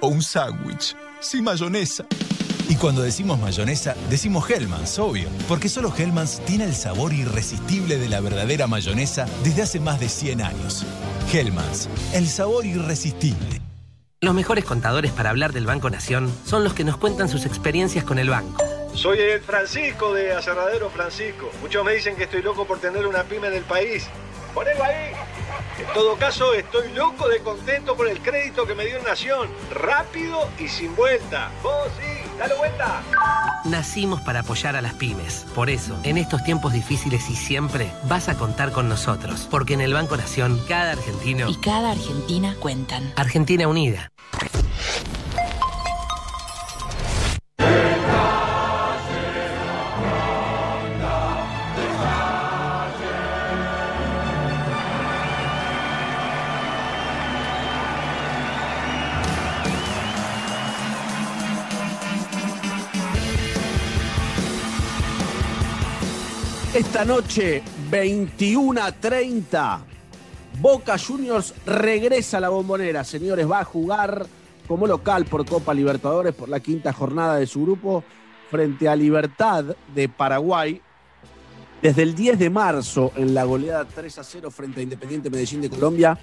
O 0.00 0.08
un 0.08 0.22
sándwich 0.22 0.96
sin 1.20 1.44
mayonesa. 1.44 2.06
Y 2.68 2.76
cuando 2.76 3.02
decimos 3.02 3.38
mayonesa, 3.40 3.96
decimos 4.10 4.48
Hellmann's, 4.48 4.98
obvio. 4.98 5.28
Porque 5.48 5.68
solo 5.68 5.92
Hellmann's 5.96 6.40
tiene 6.44 6.64
el 6.64 6.74
sabor 6.74 7.12
irresistible 7.12 7.98
de 7.98 8.08
la 8.08 8.20
verdadera 8.20 8.66
mayonesa 8.66 9.26
desde 9.42 9.62
hace 9.62 9.80
más 9.80 9.98
de 9.98 10.08
100 10.08 10.42
años. 10.42 10.84
Hellmann's, 11.32 11.88
el 12.12 12.28
sabor 12.28 12.66
irresistible. 12.66 13.62
Los 14.20 14.34
mejores 14.34 14.64
contadores 14.64 15.12
para 15.12 15.30
hablar 15.30 15.52
del 15.52 15.66
Banco 15.66 15.90
Nación 15.90 16.32
son 16.44 16.62
los 16.62 16.74
que 16.74 16.84
nos 16.84 16.96
cuentan 16.96 17.28
sus 17.28 17.46
experiencias 17.46 18.04
con 18.04 18.18
el 18.18 18.30
banco. 18.30 18.62
Soy 18.94 19.18
el 19.18 19.40
Francisco 19.40 20.12
de 20.12 20.32
Aserradero 20.32 20.90
Francisco. 20.90 21.50
Muchos 21.60 21.84
me 21.84 21.92
dicen 21.92 22.16
que 22.16 22.24
estoy 22.24 22.42
loco 22.42 22.66
por 22.66 22.80
tener 22.80 23.06
una 23.06 23.22
pyme 23.22 23.46
en 23.46 23.54
el 23.54 23.62
país. 23.62 24.08
Ponelo 24.54 24.82
ahí. 24.82 25.12
En 25.78 25.86
todo 25.94 26.16
caso, 26.16 26.54
estoy 26.54 26.92
loco 26.92 27.28
de 27.28 27.38
contento 27.40 27.96
por 27.96 28.08
el 28.08 28.20
crédito 28.20 28.66
que 28.66 28.74
me 28.74 28.84
dio 28.84 29.00
Nación. 29.02 29.48
Rápido 29.70 30.48
y 30.58 30.66
sin 30.66 30.94
vuelta. 30.96 31.50
Vos 31.62 31.88
sí, 31.98 32.28
dale 32.38 32.54
vuelta. 32.54 33.00
Nacimos 33.64 34.20
para 34.22 34.40
apoyar 34.40 34.74
a 34.74 34.82
las 34.82 34.94
pymes. 34.94 35.46
Por 35.54 35.70
eso, 35.70 35.96
en 36.02 36.18
estos 36.18 36.42
tiempos 36.42 36.72
difíciles 36.72 37.30
y 37.30 37.36
siempre, 37.36 37.92
vas 38.04 38.28
a 38.28 38.36
contar 38.36 38.72
con 38.72 38.88
nosotros. 38.88 39.46
Porque 39.50 39.74
en 39.74 39.80
el 39.80 39.94
Banco 39.94 40.16
Nación, 40.16 40.60
cada 40.66 40.92
argentino 40.92 41.48
Y 41.48 41.56
cada 41.56 41.92
Argentina 41.92 42.56
cuentan. 42.58 43.12
Argentina 43.16 43.68
Unida. 43.68 44.10
Esta 66.78 67.04
noche, 67.04 67.60
21 67.90 68.80
a 68.80 68.92
30, 68.92 69.80
Boca 70.60 70.96
Juniors 70.96 71.52
regresa 71.66 72.36
a 72.36 72.40
la 72.40 72.50
bombonera. 72.50 73.02
Señores, 73.02 73.50
va 73.50 73.58
a 73.58 73.64
jugar 73.64 74.26
como 74.68 74.86
local 74.86 75.24
por 75.24 75.44
Copa 75.44 75.74
Libertadores 75.74 76.36
por 76.36 76.48
la 76.48 76.60
quinta 76.60 76.92
jornada 76.92 77.34
de 77.34 77.48
su 77.48 77.62
grupo 77.62 78.04
frente 78.48 78.88
a 78.88 78.94
Libertad 78.94 79.64
de 79.92 80.08
Paraguay. 80.08 80.80
Desde 81.82 82.04
el 82.04 82.14
10 82.14 82.38
de 82.38 82.48
marzo, 82.48 83.10
en 83.16 83.34
la 83.34 83.42
goleada 83.42 83.84
3 83.84 84.16
a 84.16 84.22
0 84.22 84.48
frente 84.52 84.78
a 84.78 84.84
Independiente 84.84 85.30
Medellín 85.30 85.60
de 85.60 85.70
Colombia, 85.70 86.16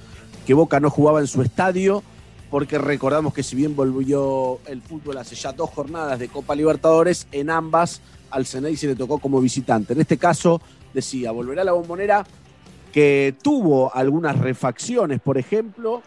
que 0.47 0.53
Boca 0.53 0.79
no 0.79 0.89
jugaba 0.89 1.19
en 1.19 1.27
su 1.27 1.41
estadio, 1.41 2.01
porque 2.49 2.77
recordamos 2.77 3.33
que 3.33 3.43
si 3.43 3.57
bien 3.57 3.75
volvió 3.75 4.61
el 4.67 4.81
fútbol 4.81 5.17
hace 5.17 5.35
ya 5.35 5.51
dos 5.51 5.69
jornadas 5.71 6.17
de 6.17 6.29
Copa 6.29 6.55
Libertadores, 6.55 7.27
en 7.33 7.49
ambas 7.49 7.99
al 8.35 8.45
Ceney 8.45 8.75
se 8.75 8.87
le 8.87 8.95
tocó 8.95 9.17
como 9.17 9.39
visitante. 9.39 9.93
En 9.93 10.01
este 10.01 10.17
caso, 10.17 10.61
decía, 10.93 11.31
volverá 11.31 11.61
a 11.61 11.65
la 11.65 11.71
bombonera 11.71 12.25
que 12.91 13.33
tuvo 13.41 13.95
algunas 13.95 14.37
refacciones, 14.37 15.21
por 15.21 15.37
ejemplo, 15.37 16.01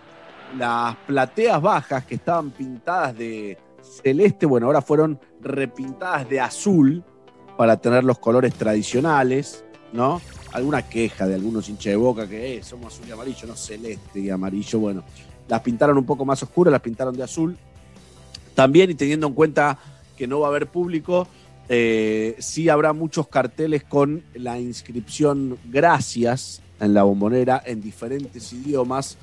las 0.58 0.94
plateas 1.06 1.60
bajas 1.60 2.04
que 2.04 2.16
estaban 2.16 2.50
pintadas 2.50 3.16
de 3.16 3.56
celeste, 4.02 4.44
bueno, 4.44 4.66
ahora 4.66 4.82
fueron 4.82 5.18
repintadas 5.40 6.28
de 6.28 6.40
azul 6.40 7.02
para 7.56 7.78
tener 7.78 8.04
los 8.04 8.18
colores 8.18 8.52
tradicionales, 8.54 9.64
¿no? 9.94 10.20
Alguna 10.52 10.82
queja 10.82 11.26
de 11.26 11.34
algunos 11.34 11.66
hinchas 11.70 11.92
de 11.92 11.96
boca 11.96 12.28
que 12.28 12.58
eh, 12.58 12.62
somos 12.62 12.94
azul 12.94 13.08
y 13.08 13.12
amarillo, 13.12 13.46
no 13.46 13.56
celeste 13.56 14.20
y 14.20 14.28
amarillo, 14.28 14.78
bueno, 14.80 15.02
las 15.48 15.62
pintaron 15.62 15.96
un 15.96 16.04
poco 16.04 16.26
más 16.26 16.42
oscuras, 16.42 16.72
las 16.72 16.82
pintaron 16.82 17.16
de 17.16 17.22
azul. 17.22 17.56
También, 18.54 18.90
y 18.90 18.94
teniendo 18.94 19.26
en 19.26 19.32
cuenta 19.32 19.78
que 20.14 20.26
no 20.26 20.40
va 20.40 20.48
a 20.48 20.50
haber 20.50 20.66
público, 20.66 21.26
eh, 21.68 22.36
sí 22.38 22.68
habrá 22.68 22.92
muchos 22.92 23.28
carteles 23.28 23.84
con 23.84 24.22
la 24.34 24.58
inscripción 24.58 25.58
gracias 25.66 26.62
en 26.80 26.94
la 26.94 27.02
bombonera 27.02 27.62
en 27.64 27.80
diferentes 27.80 28.52
idiomas. 28.52 29.18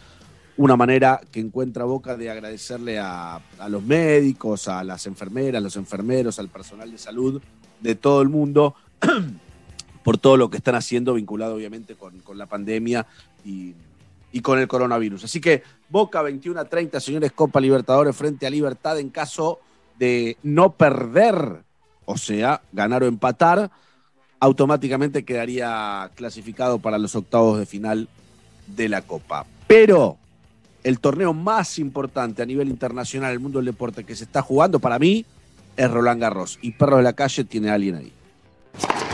Una 0.58 0.78
manera 0.78 1.20
que 1.32 1.40
encuentra 1.40 1.84
Boca 1.84 2.16
de 2.16 2.30
agradecerle 2.30 3.00
a, 3.00 3.42
a 3.60 3.70
los 3.70 3.84
médicos, 3.84 4.68
a 4.68 4.84
las 4.84 5.06
enfermeras, 5.06 5.62
los 5.62 5.76
enfermeros, 5.76 6.40
al 6.40 6.50
personal 6.50 6.92
de 6.92 6.98
salud 6.98 7.42
de 7.82 7.96
todo 7.96 8.22
el 8.22 8.30
mundo 8.30 8.76
por 10.04 10.18
todo 10.18 10.38
lo 10.38 10.50
que 10.50 10.58
están 10.58 10.76
haciendo 10.76 11.16
vinculado 11.16 11.56
obviamente 11.56 11.96
con, 11.96 12.20
con 12.20 12.38
la 12.38 12.46
pandemia 12.46 13.06
y, 13.44 13.74
y 14.32 14.42
con 14.42 14.60
el 14.60 14.68
coronavirus. 14.68 15.24
Así 15.24 15.42
que 15.42 15.64
Boca 15.90 16.22
21 16.22 16.60
a 16.60 16.66
30, 16.66 17.00
señores 17.00 17.32
Copa 17.32 17.60
Libertadores 17.60 18.16
frente 18.16 18.46
a 18.46 18.50
Libertad 18.50 19.00
en 19.00 19.10
caso 19.10 19.60
de 19.98 20.38
no 20.44 20.74
perder, 20.74 21.64
o 22.06 22.18
sea, 22.18 22.62
ganar 22.72 23.04
o 23.04 23.08
empatar, 23.08 23.72
automáticamente 24.40 25.26
quedaría 25.26 26.12
clasificado 26.16 26.80
para 26.80 26.98
los 26.98 27.16
octavos 27.16 27.60
de 27.60 27.66
final 27.66 28.08
de 28.68 28.90
la 28.90 29.02
Copa. 29.02 29.46
Pero 29.68 30.18
el 30.84 31.00
torneo 31.00 31.34
más 31.34 31.80
importante 31.80 32.44
a 32.44 32.46
nivel 32.46 32.70
internacional 32.70 33.32
del 33.32 33.40
mundo 33.40 33.60
del 33.60 33.66
deporte 33.66 34.04
que 34.04 34.16
se 34.16 34.24
está 34.24 34.42
jugando 34.42 34.80
para 34.80 35.00
mí 35.00 35.26
es 35.78 35.92
Roland 35.92 36.22
Garros. 36.22 36.60
Y 36.62 36.72
Perro 36.72 36.98
de 36.98 37.04
la 37.04 37.14
Calle 37.14 37.44
tiene 37.44 37.70
a 37.70 37.74
alguien 37.74 37.96
ahí. 37.96 38.14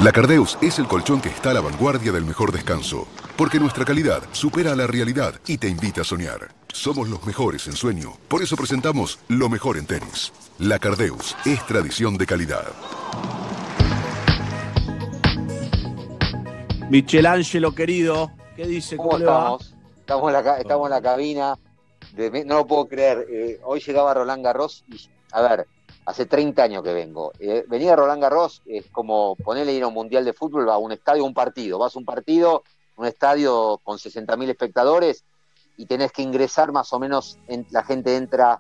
La 0.04 0.12
Cardeus 0.12 0.58
es 0.62 0.80
el 0.80 0.88
colchón 0.88 1.22
que 1.22 1.30
está 1.30 1.52
a 1.52 1.54
la 1.54 1.62
vanguardia 1.62 2.12
del 2.12 2.26
mejor 2.26 2.52
descanso, 2.52 3.08
porque 3.38 3.60
nuestra 3.60 3.86
calidad 3.86 4.24
supera 4.32 4.74
a 4.74 4.76
la 4.76 4.88
realidad 4.88 5.36
y 5.48 5.58
te 5.58 5.70
invita 5.70 6.02
a 6.02 6.04
soñar. 6.04 6.61
Somos 6.74 7.08
los 7.10 7.24
mejores 7.26 7.68
en 7.68 7.76
sueño, 7.76 8.14
por 8.28 8.42
eso 8.42 8.56
presentamos 8.56 9.20
lo 9.28 9.50
mejor 9.50 9.78
en 9.78 9.86
tenis. 9.86 10.32
La 10.60 10.80
Cardeus 10.80 11.36
es 11.46 11.66
tradición 11.66 12.18
de 12.18 12.26
calidad. 12.26 12.66
Michelangelo, 16.90 17.74
querido, 17.74 18.32
¿qué 18.56 18.66
dice? 18.68 18.98
¿Cómo, 18.98 19.10
¿Cómo 19.12 19.20
le 19.20 19.26
va? 19.26 19.38
estamos? 19.38 19.76
Estamos 20.00 20.28
en 20.28 20.34
la, 20.46 20.58
estamos 20.58 20.86
en 20.88 20.92
la 20.92 21.02
cabina. 21.02 21.60
de- 22.14 22.46
no 22.46 22.56
lo 22.56 22.68
puedo 22.68 22.88
creer. 22.88 23.26
eh, 23.30 23.60
hoy 23.64 23.80
llegaba 23.80 24.14
Roland 24.14 24.44
Garros 24.44 24.84
y, 24.90 25.00
a 25.32 25.42
ver, 25.42 25.68
hace 26.06 26.26
30 26.26 26.64
años 26.64 26.84
que 26.84 26.94
vengo. 26.94 27.32
Eh, 27.40 27.64
venir 27.70 27.92
a 27.92 27.96
Roland 27.96 28.22
Garros 28.22 28.62
es 28.66 28.86
como 28.92 29.36
ponerle 29.38 29.74
ir 29.74 29.84
a 29.84 29.88
un 29.88 29.94
mundial 29.94 30.26
de 30.26 30.34
fútbol 30.34 30.70
a 30.70 30.78
un 30.78 30.92
estadio, 30.92 31.24
a 31.24 31.28
un 31.28 31.34
partido. 31.34 31.78
Vas 31.80 31.96
a 31.96 32.00
un 32.00 32.06
partido, 32.06 32.64
un 32.98 33.06
estadio 33.06 33.80
con 33.84 33.98
60.000 33.98 34.50
espectadores 34.50 35.24
y 35.78 35.86
tenés 35.86 36.12
que 36.12 36.22
ingresar 36.22 36.72
más 36.72 36.92
o 36.94 37.00
menos, 37.00 37.38
en- 37.48 37.66
la 37.72 37.84
gente 37.84 38.16
entra 38.16 38.60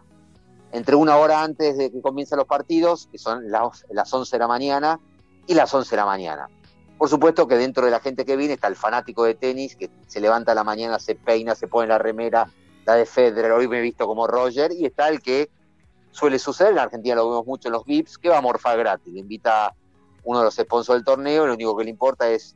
entre 0.71 0.95
una 0.95 1.17
hora 1.17 1.43
antes 1.43 1.77
de 1.77 1.91
que 1.91 2.01
comiencen 2.01 2.37
los 2.37 2.47
partidos, 2.47 3.07
que 3.11 3.17
son 3.17 3.51
las, 3.51 3.85
las 3.89 4.13
11 4.13 4.35
de 4.35 4.39
la 4.39 4.47
mañana, 4.47 4.99
y 5.47 5.53
las 5.53 5.73
11 5.73 5.89
de 5.91 5.97
la 5.97 6.05
mañana. 6.05 6.47
Por 6.97 7.09
supuesto 7.09 7.47
que 7.47 7.55
dentro 7.57 7.83
de 7.83 7.91
la 7.91 7.99
gente 7.99 8.23
que 8.25 8.37
viene 8.37 8.53
está 8.53 8.67
el 8.67 8.75
fanático 8.75 9.23
de 9.23 9.33
tenis, 9.35 9.75
que 9.75 9.89
se 10.07 10.21
levanta 10.21 10.51
a 10.53 10.55
la 10.55 10.63
mañana, 10.63 10.97
se 10.99 11.15
peina, 11.15 11.55
se 11.55 11.67
pone 11.67 11.87
la 11.87 11.97
remera, 11.97 12.47
la 12.85 12.95
de 12.95 13.05
Federer, 13.05 13.51
hoy 13.51 13.67
me 13.67 13.79
he 13.79 13.81
visto 13.81 14.07
como 14.07 14.27
Roger, 14.27 14.71
y 14.71 14.85
está 14.85 15.09
el 15.09 15.21
que 15.21 15.49
suele 16.11 16.39
suceder, 16.39 16.71
en 16.73 16.79
Argentina 16.79 17.15
lo 17.15 17.29
vemos 17.29 17.45
mucho 17.45 17.67
en 17.67 17.73
los 17.73 17.85
VIPs, 17.85 18.17
que 18.17 18.29
va 18.29 18.37
a 18.37 18.41
morfar 18.41 18.77
gratis, 18.77 19.11
le 19.13 19.19
invita 19.19 19.73
uno 20.23 20.39
de 20.39 20.45
los 20.45 20.55
sponsors 20.55 20.97
del 20.97 21.03
torneo, 21.05 21.47
lo 21.47 21.53
único 21.55 21.75
que 21.75 21.83
le 21.85 21.89
importa 21.89 22.29
es 22.29 22.55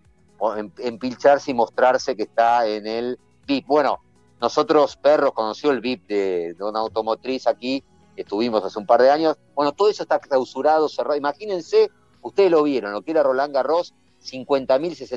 em- 0.57 0.71
empilcharse 0.77 1.51
y 1.51 1.53
mostrarse 1.53 2.15
que 2.15 2.23
está 2.23 2.67
en 2.67 2.85
el 2.85 3.19
VIP. 3.47 3.65
Bueno, 3.67 3.99
nosotros, 4.41 4.95
Perros, 4.98 5.32
conoció 5.34 5.71
el 5.71 5.80
VIP 5.82 6.08
de, 6.08 6.54
de 6.54 6.63
una 6.63 6.80
automotriz 6.80 7.48
aquí, 7.48 7.84
estuvimos 8.15 8.63
hace 8.63 8.78
un 8.80 8.86
par 8.86 9.02
de 9.02 9.10
años. 9.12 9.38
Bueno, 9.56 9.71
todo 9.71 9.89
eso 9.89 10.04
está 10.04 10.19
clausurado, 10.19 10.89
cerrado. 10.89 11.15
Imagínense, 11.17 11.89
ustedes 12.21 12.52
lo 12.52 12.63
vieron, 12.63 12.91
lo 12.91 13.02
que 13.02 13.12
era 13.12 13.24
Roland 13.24 13.54
Garros, 13.54 13.93
50.000, 14.24 14.67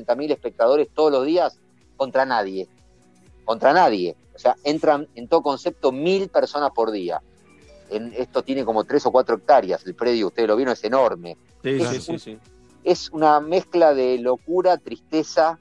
60.000 0.06 0.30
espectadores 0.32 0.88
todos 0.94 1.10
los 1.12 1.24
días 1.26 1.58
contra 1.96 2.24
nadie. 2.26 2.68
Contra 3.44 3.72
nadie. 3.72 4.16
O 4.34 4.38
sea, 4.38 4.54
entran 4.62 5.08
en 5.14 5.26
todo 5.26 5.42
concepto 5.42 5.90
mil 5.90 6.28
personas 6.28 6.70
por 6.74 6.90
día. 6.92 7.20
En, 7.90 8.12
esto 8.16 8.42
tiene 8.42 8.64
como 8.64 8.84
tres 8.84 9.04
o 9.06 9.10
cuatro 9.10 9.36
hectáreas. 9.36 9.84
El 9.86 9.94
predio, 9.94 10.28
ustedes 10.28 10.48
lo 10.48 10.56
vieron, 10.56 10.74
es 10.74 10.84
enorme. 10.84 11.36
Sí, 11.62 11.70
Es 11.70 11.88
sí, 11.88 12.12
un- 12.12 12.18
sí, 12.18 12.18
sí. 12.18 12.38
es 12.84 13.10
una 13.10 13.40
mezcla 13.40 13.94
de 13.94 14.18
locura, 14.18 14.76
tristeza, 14.76 15.58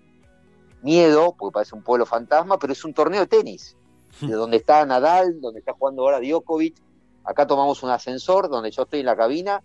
miedo, 0.81 1.35
porque 1.37 1.53
parece 1.53 1.75
un 1.75 1.83
pueblo 1.83 2.05
fantasma, 2.05 2.57
pero 2.57 2.73
es 2.73 2.83
un 2.85 2.93
torneo 2.93 3.21
de 3.21 3.27
tenis, 3.27 3.75
de 4.21 4.33
donde 4.33 4.57
está 4.57 4.85
Nadal, 4.85 5.39
donde 5.41 5.59
está 5.59 5.73
jugando 5.73 6.03
ahora 6.03 6.19
Djokovic. 6.19 6.75
Acá 7.23 7.45
tomamos 7.45 7.83
un 7.83 7.89
ascensor 7.89 8.49
donde 8.49 8.71
yo 8.71 8.83
estoy 8.83 9.01
en 9.01 9.05
la 9.05 9.15
cabina, 9.15 9.61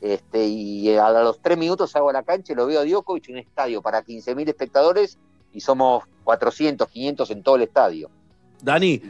este, 0.00 0.46
y 0.46 0.94
a 0.96 1.10
los 1.10 1.40
tres 1.40 1.58
minutos 1.58 1.90
salgo 1.90 2.10
a 2.10 2.12
la 2.12 2.22
cancha 2.22 2.52
y 2.52 2.56
lo 2.56 2.66
veo 2.66 2.80
a 2.80 2.84
Djokovic, 2.84 3.28
un 3.30 3.38
estadio 3.38 3.82
para 3.82 4.04
15.000 4.04 4.48
espectadores, 4.48 5.18
y 5.52 5.60
somos 5.60 6.04
400, 6.24 6.88
500 6.88 7.30
en 7.30 7.42
todo 7.42 7.56
el 7.56 7.62
estadio. 7.62 8.10
Dani, 8.60 9.00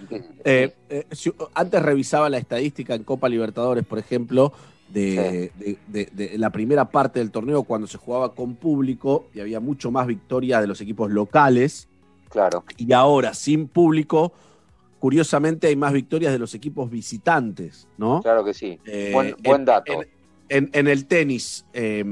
eh, 0.44 0.74
eh, 0.90 1.07
antes 1.55 1.83
revisaba 1.83 2.29
la 2.29 2.38
estadística 2.38 2.94
en 2.94 3.05
Copa 3.05 3.29
Libertadores, 3.29 3.85
por 3.85 3.98
ejemplo, 3.98 4.53
de, 4.92 5.53
de- 5.59 5.79
de- 5.87 6.07
de 6.31 6.38
la 6.38 6.51
primera 6.51 6.87
parte 6.90 7.18
del 7.18 7.31
torneo 7.31 7.62
cuando 7.64 7.87
se 7.87 7.98
jugaba 7.98 8.35
con 8.35 8.55
público 8.55 9.27
y 9.35 9.40
había 9.40 9.61
mucho 9.61 9.90
más 9.90 10.07
victorias 10.07 10.61
de 10.61 10.66
los 10.66 10.81
equipos 10.81 11.11
locales. 11.11 11.88
Claro. 12.31 12.64
Y 12.77 12.92
ahora, 12.92 13.34
sin 13.34 13.68
público, 13.68 14.32
curiosamente 14.99 15.66
hay 15.68 15.76
más 15.76 15.93
victorias 15.93 16.32
de 16.32 16.39
los 16.39 16.55
equipos 16.55 16.91
visitantes, 16.91 17.86
¿no? 17.99 18.20
Claro 18.22 18.45
que 18.45 18.55
sí. 18.55 18.78
Eh, 18.86 19.11
buen, 19.12 19.34
buen 19.43 19.61
en- 19.61 19.64
dato. 19.64 19.93
En, 19.93 20.09
en- 20.49 20.70
en 20.72 20.89
el 20.89 21.07
tenis, 21.07 21.64
eh, 21.72 22.05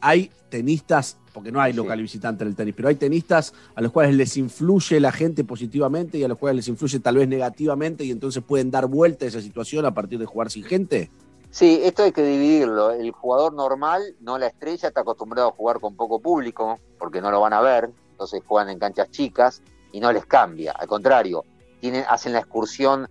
hay 0.00 0.30
tenistas, 0.50 1.18
porque 1.32 1.52
no 1.52 1.60
hay 1.60 1.72
local 1.72 2.00
visitante 2.00 2.42
en 2.44 2.48
el 2.48 2.56
tenis, 2.56 2.74
pero 2.76 2.88
hay 2.88 2.94
tenistas 2.96 3.52
a 3.74 3.80
los 3.80 3.92
cuales 3.92 4.14
les 4.14 4.36
influye 4.36 4.98
la 5.00 5.12
gente 5.12 5.44
positivamente 5.44 6.18
y 6.18 6.24
a 6.24 6.28
los 6.28 6.38
cuales 6.38 6.56
les 6.56 6.68
influye 6.68 7.00
tal 7.00 7.16
vez 7.16 7.28
negativamente 7.28 8.04
y 8.04 8.10
entonces 8.10 8.42
pueden 8.42 8.70
dar 8.70 8.86
vuelta 8.86 9.24
a 9.24 9.28
esa 9.28 9.40
situación 9.40 9.84
a 9.86 9.92
partir 9.94 10.18
de 10.18 10.26
jugar 10.26 10.50
sin 10.50 10.64
gente. 10.64 11.10
Sí, 11.50 11.80
esto 11.82 12.02
hay 12.02 12.12
que 12.12 12.22
dividirlo. 12.22 12.90
El 12.90 13.10
jugador 13.10 13.54
normal, 13.54 14.14
no 14.20 14.38
la 14.38 14.48
estrella, 14.48 14.88
está 14.88 15.00
acostumbrado 15.00 15.48
a 15.48 15.52
jugar 15.52 15.80
con 15.80 15.96
poco 15.96 16.20
público, 16.20 16.78
porque 16.98 17.20
no 17.20 17.30
lo 17.30 17.40
van 17.40 17.54
a 17.54 17.60
ver, 17.60 17.90
entonces 18.10 18.42
juegan 18.46 18.68
en 18.68 18.78
canchas 18.78 19.10
chicas 19.10 19.62
y 19.92 20.00
no 20.00 20.12
les 20.12 20.26
cambia. 20.26 20.72
Al 20.72 20.86
contrario, 20.86 21.44
tienen, 21.80 22.04
hacen 22.08 22.32
la 22.32 22.40
excursión 22.40 23.08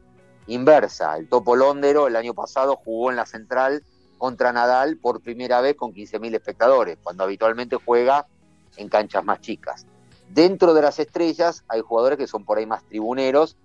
inversa. 0.48 1.18
El 1.18 1.28
Topo 1.28 1.56
Londero 1.56 2.08
el 2.08 2.16
año 2.16 2.34
pasado 2.34 2.80
jugó 2.84 3.10
en 3.10 3.18
la 3.18 3.26
central 3.26 3.84
contra 4.18 4.54
Nadal 4.54 4.98
por 4.98 5.22
primera 5.22 5.62
vez 5.62 5.76
con 5.76 5.94
15.000 5.94 6.36
espectadores, 6.36 6.98
cuando 7.02 7.24
habitualmente 7.24 7.78
juega 7.84 8.28
en 8.78 8.90
canchas 8.90 9.24
más 9.24 9.42
chicas. 9.42 9.86
Dentro 10.30 10.74
de 10.74 10.82
las 10.82 11.00
estrellas 11.00 11.64
hay 11.68 11.82
jugadores 11.82 12.18
que 12.18 12.28
son 12.28 12.44
por 12.44 12.58
ahí 12.58 12.66
más 12.66 12.84
tribuneros, 12.84 13.56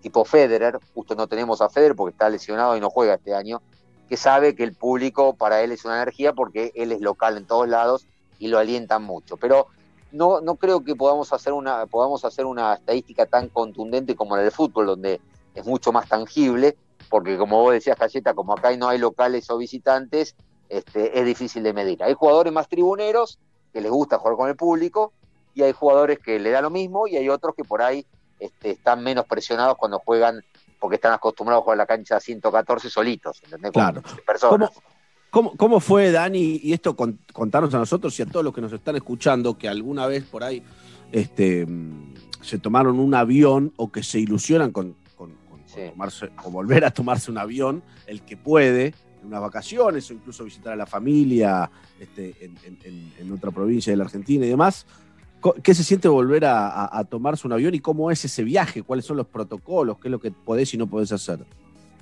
tipo 0.00 0.24
Federer, 0.24 0.78
justo 0.94 1.14
no 1.14 1.26
tenemos 1.26 1.60
a 1.60 1.68
Federer 1.68 1.96
porque 1.96 2.12
está 2.12 2.28
lesionado 2.28 2.76
y 2.76 2.80
no 2.80 2.90
juega 2.90 3.14
este 3.14 3.34
año, 3.34 3.62
que 4.08 4.16
sabe 4.16 4.54
que 4.54 4.64
el 4.64 4.74
público 4.74 5.34
para 5.34 5.62
él 5.62 5.72
es 5.72 5.84
una 5.84 5.96
energía 5.96 6.32
porque 6.32 6.72
él 6.74 6.92
es 6.92 7.00
local 7.00 7.36
en 7.36 7.46
todos 7.46 7.68
lados 7.68 8.06
y 8.38 8.48
lo 8.48 8.58
alientan 8.58 9.02
mucho. 9.02 9.36
Pero 9.36 9.68
no, 10.12 10.40
no 10.40 10.56
creo 10.56 10.84
que 10.84 10.94
podamos 10.94 11.32
hacer 11.32 11.52
una, 11.52 11.86
podamos 11.86 12.24
hacer 12.24 12.46
una 12.46 12.74
estadística 12.74 13.26
tan 13.26 13.48
contundente 13.48 14.14
como 14.14 14.36
la 14.36 14.42
del 14.42 14.52
fútbol, 14.52 14.86
donde 14.86 15.20
es 15.54 15.66
mucho 15.66 15.92
más 15.92 16.08
tangible, 16.08 16.76
porque 17.08 17.36
como 17.36 17.60
vos 17.60 17.72
decías, 17.72 17.96
Cayeta, 17.96 18.34
como 18.34 18.52
acá 18.52 18.76
no 18.76 18.88
hay 18.88 18.98
locales 18.98 19.48
o 19.50 19.58
visitantes, 19.58 20.34
este, 20.68 21.18
es 21.18 21.26
difícil 21.26 21.62
de 21.62 21.72
medir. 21.72 22.02
Hay 22.02 22.14
jugadores 22.14 22.52
más 22.52 22.68
tribuneros 22.68 23.38
que 23.72 23.80
les 23.80 23.90
gusta 23.90 24.18
jugar 24.18 24.36
con 24.36 24.48
el 24.48 24.56
público 24.56 25.12
y 25.54 25.62
hay 25.62 25.72
jugadores 25.72 26.18
que 26.18 26.38
le 26.38 26.50
da 26.50 26.60
lo 26.60 26.70
mismo 26.70 27.06
y 27.06 27.16
hay 27.16 27.28
otros 27.28 27.54
que 27.54 27.64
por 27.64 27.82
ahí 27.82 28.06
este, 28.40 28.70
están 28.70 29.02
menos 29.02 29.26
presionados 29.26 29.76
cuando 29.76 29.98
juegan 29.98 30.40
porque 30.84 30.96
están 30.96 31.14
acostumbrados 31.14 31.62
a 31.62 31.64
jugar 31.64 31.78
la 31.78 31.86
cancha 31.86 32.20
114 32.20 32.90
solitos, 32.90 33.40
¿entendés? 33.42 33.72
Claro. 33.72 34.02
15 34.02 34.20
personas. 34.20 34.70
¿Cómo, 35.30 35.56
cómo 35.56 35.80
fue, 35.80 36.10
Dani? 36.10 36.60
Y 36.62 36.74
esto 36.74 36.94
con- 36.94 37.18
contarnos 37.32 37.72
a 37.72 37.78
nosotros 37.78 38.18
y 38.18 38.22
a 38.22 38.26
todos 38.26 38.44
los 38.44 38.52
que 38.52 38.60
nos 38.60 38.70
están 38.70 38.94
escuchando 38.94 39.56
que 39.56 39.66
alguna 39.66 40.06
vez 40.06 40.24
por 40.24 40.44
ahí 40.44 40.62
este, 41.10 41.64
mm, 41.64 42.12
se 42.42 42.58
tomaron 42.58 43.00
un 43.00 43.14
avión 43.14 43.72
o 43.76 43.90
que 43.90 44.02
se 44.02 44.18
ilusionan 44.20 44.72
con, 44.72 44.94
con- 45.16 45.32
tomarse, 45.74 46.30
o 46.44 46.50
volver 46.50 46.84
a 46.84 46.90
tomarse 46.90 47.30
un 47.30 47.38
avión, 47.38 47.82
el 48.06 48.20
que 48.20 48.36
puede, 48.36 48.88
en 49.22 49.28
unas 49.28 49.40
vacaciones 49.40 50.10
o 50.10 50.12
incluso 50.12 50.44
visitar 50.44 50.74
a 50.74 50.76
la 50.76 50.84
familia 50.84 51.70
este, 51.98 52.36
en, 52.44 52.58
en- 52.62 52.78
en- 52.84 53.12
en 53.20 53.32
otra 53.32 53.50
provincia 53.52 53.90
de 53.90 53.96
la 53.96 54.04
Argentina 54.04 54.44
y 54.44 54.50
demás. 54.50 54.84
¿Qué 55.62 55.74
se 55.74 55.84
siente 55.84 56.08
volver 56.08 56.44
a, 56.44 56.68
a- 56.68 56.98
a 56.98 57.04
tomarse 57.04 57.46
un 57.46 57.52
avión 57.52 57.74
y 57.74 57.80
cómo 57.80 58.10
es 58.10 58.24
ese 58.24 58.42
viaje? 58.44 58.82
¿Cuáles 58.82 59.04
son 59.04 59.16
los 59.16 59.26
protocolos? 59.26 59.98
¿Qué 59.98 60.08
es 60.08 60.12
lo 60.12 60.18
que 60.20 60.30
podés 60.30 60.72
y 60.74 60.78
no 60.78 60.86
podés 60.86 61.12
hacer? 61.12 61.40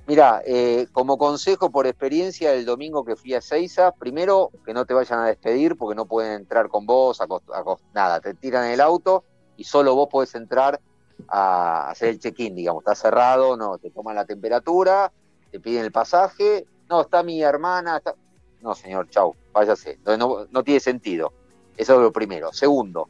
Mira, 0.07 0.43
eh, 0.47 0.87
como 0.93 1.17
consejo 1.17 1.71
por 1.71 1.87
experiencia, 1.87 2.53
el 2.55 2.65
domingo 2.65 3.05
que 3.05 3.15
fui 3.17 3.35
a 3.35 3.41
Seiza, 3.41 3.93
primero 3.93 4.51
que 4.65 4.75
no 4.75 4.85
te 4.85 4.95
vayan 4.95 5.21
a 5.21 5.27
despedir 5.27 5.77
porque 5.77 5.95
no 5.95 6.07
pueden 6.07 6.33
entrar 6.33 6.69
con 6.69 6.87
vos, 6.87 7.21
acost- 7.21 7.47
acost- 7.55 7.83
nada, 7.95 8.21
te 8.21 8.35
tiran 8.35 8.69
el 8.69 8.81
auto 8.81 9.25
y 9.57 9.65
solo 9.65 9.95
vos 9.95 10.09
podés 10.11 10.35
entrar 10.35 10.81
a 11.29 11.91
hacer 11.91 12.09
el 12.11 12.19
check-in, 12.19 12.55
digamos, 12.55 12.83
está 12.83 12.95
cerrado, 12.97 13.57
no, 13.57 13.79
te 13.79 13.91
toman 13.91 14.17
la 14.17 14.25
temperatura, 14.25 15.13
te 15.53 15.61
piden 15.61 15.85
el 15.85 15.93
pasaje, 15.93 16.67
no, 16.89 17.03
está 17.03 17.23
mi 17.23 17.41
hermana, 17.43 17.99
está- 17.99 18.17
no 18.61 18.75
señor, 18.75 19.09
chau, 19.09 19.35
váyase, 19.53 19.99
no, 20.05 20.17
no, 20.17 20.47
no 20.51 20.65
tiene 20.65 20.81
sentido, 20.81 21.33
eso 21.77 21.95
es 21.95 22.01
lo 22.01 22.13
primero. 22.13 22.53
Segundo, 22.53 23.09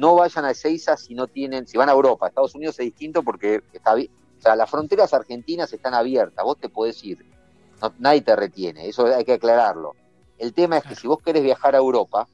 no 0.00 0.14
vayan 0.14 0.46
a 0.46 0.52
Ezeiza 0.52 0.96
si 0.96 1.14
no 1.14 1.26
tienen, 1.26 1.66
si 1.66 1.76
van 1.76 1.90
a 1.90 1.92
Europa, 1.92 2.28
Estados 2.28 2.54
Unidos 2.54 2.78
es 2.78 2.86
distinto 2.86 3.22
porque 3.22 3.62
está 3.72 3.94
o 3.94 4.42
sea, 4.42 4.56
las 4.56 4.70
fronteras 4.70 5.12
argentinas 5.12 5.70
están 5.74 5.92
abiertas, 5.92 6.42
vos 6.42 6.58
te 6.58 6.70
podés 6.70 7.04
ir, 7.04 7.18
no- 7.82 7.92
nadie 7.98 8.22
te 8.22 8.34
retiene, 8.34 8.88
eso 8.88 9.04
hay 9.04 9.26
que 9.26 9.34
aclararlo. 9.34 9.94
El 10.38 10.54
tema 10.54 10.78
es 10.78 10.84
que 10.84 10.94
si 10.94 11.06
vos 11.06 11.18
querés 11.22 11.42
viajar 11.42 11.74
a 11.74 11.78
Europa, 11.78 12.26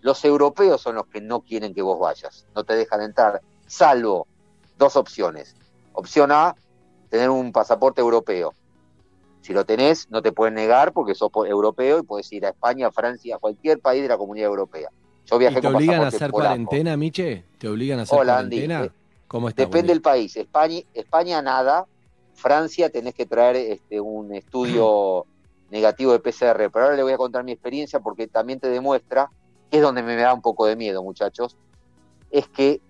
los 0.00 0.24
europeos 0.24 0.80
son 0.80 0.94
los 0.94 1.08
que 1.08 1.20
no 1.20 1.40
quieren 1.40 1.74
que 1.74 1.82
vos 1.82 1.98
vayas, 1.98 2.46
no 2.54 2.62
te 2.62 2.76
dejan 2.76 3.02
entrar, 3.02 3.42
salvo 3.66 4.28
dos 4.76 4.94
opciones. 4.94 5.56
Opción 5.94 6.30
A, 6.30 6.54
tener 7.10 7.30
un 7.30 7.50
pasaporte 7.50 8.00
europeo. 8.00 8.54
Si 9.40 9.52
lo 9.52 9.64
tenés, 9.64 10.08
no 10.10 10.22
te 10.22 10.30
pueden 10.30 10.54
negar 10.54 10.92
porque 10.92 11.16
sos 11.16 11.30
europeo 11.34 11.98
y 11.98 12.02
puedes 12.02 12.32
ir 12.32 12.46
a 12.46 12.50
España, 12.50 12.86
a 12.86 12.92
Francia, 12.92 13.34
a 13.34 13.38
cualquier 13.40 13.80
país 13.80 14.02
de 14.02 14.08
la 14.08 14.16
comunidad 14.18 14.46
europea. 14.50 14.90
Yo 15.30 15.36
¿Y 15.36 15.38
viajé 15.40 15.56
te 15.56 15.66
con 15.66 15.76
obligan 15.76 16.02
a 16.02 16.08
hacer 16.08 16.30
cuarentena, 16.30 16.96
Miche? 16.96 17.44
¿Te 17.58 17.68
obligan 17.68 17.98
a 17.98 18.02
hacer 18.02 18.18
Hola, 18.18 18.38
Andy. 18.38 18.56
cuarentena? 18.56 18.84
Eh, 18.84 18.90
¿Cómo 19.26 19.48
está? 19.48 19.62
Depende 19.62 19.92
del 19.92 20.00
país. 20.00 20.36
España, 20.36 20.80
España 20.94 21.42
nada. 21.42 21.86
Francia 22.34 22.88
tenés 22.88 23.14
que 23.14 23.26
traer 23.26 23.56
este, 23.56 24.00
un 24.00 24.32
estudio 24.34 25.26
negativo 25.70 26.12
de 26.12 26.20
PCR. 26.20 26.70
Pero 26.70 26.84
ahora 26.84 26.96
le 26.96 27.02
voy 27.02 27.12
a 27.12 27.18
contar 27.18 27.44
mi 27.44 27.52
experiencia 27.52 28.00
porque 28.00 28.26
también 28.26 28.58
te 28.58 28.68
demuestra, 28.68 29.30
que 29.70 29.78
es 29.78 29.82
donde 29.82 30.02
me 30.02 30.16
da 30.16 30.32
un 30.32 30.40
poco 30.40 30.66
de 30.66 30.76
miedo, 30.76 31.02
muchachos, 31.02 31.56
es 32.30 32.48
que 32.48 32.80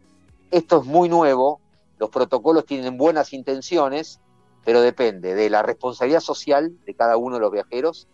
esto 0.51 0.80
es 0.80 0.86
muy 0.86 1.09
nuevo, 1.09 1.61
los 1.99 2.11
protocolos 2.11 2.64
tienen 2.64 2.97
buenas 2.97 3.32
intenciones, 3.32 4.20
pero 4.64 4.80
depende 4.80 5.34
de 5.34 5.51
la 5.51 5.62
responsabilidad 5.62 6.20
social 6.20 6.72
de 6.86 6.95
cada 6.95 7.16
uno 7.16 7.36
de 7.36 7.41
los 7.41 7.53
viajeros, 7.53 8.07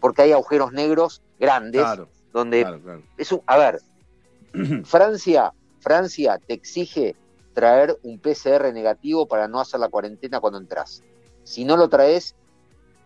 porque 0.00 0.22
hay 0.22 0.32
agujeros 0.32 0.72
negros 0.72 1.22
grandes, 1.38 1.82
Claro, 1.82 2.08
donde 2.32 2.62
claro, 2.62 2.80
claro. 2.80 3.02
es 3.16 3.32
un, 3.32 3.42
a 3.46 3.58
ver, 3.58 3.80
Francia, 4.84 5.52
Francia 5.80 6.38
te 6.38 6.54
exige 6.54 7.16
traer 7.54 7.98
un 8.02 8.18
PCR 8.18 8.72
negativo 8.72 9.26
para 9.26 9.48
no 9.48 9.60
hacer 9.60 9.80
la 9.80 9.88
cuarentena 9.88 10.40
cuando 10.40 10.58
entras. 10.58 11.02
Si 11.44 11.64
no 11.64 11.76
lo 11.76 11.88
traes, 11.88 12.34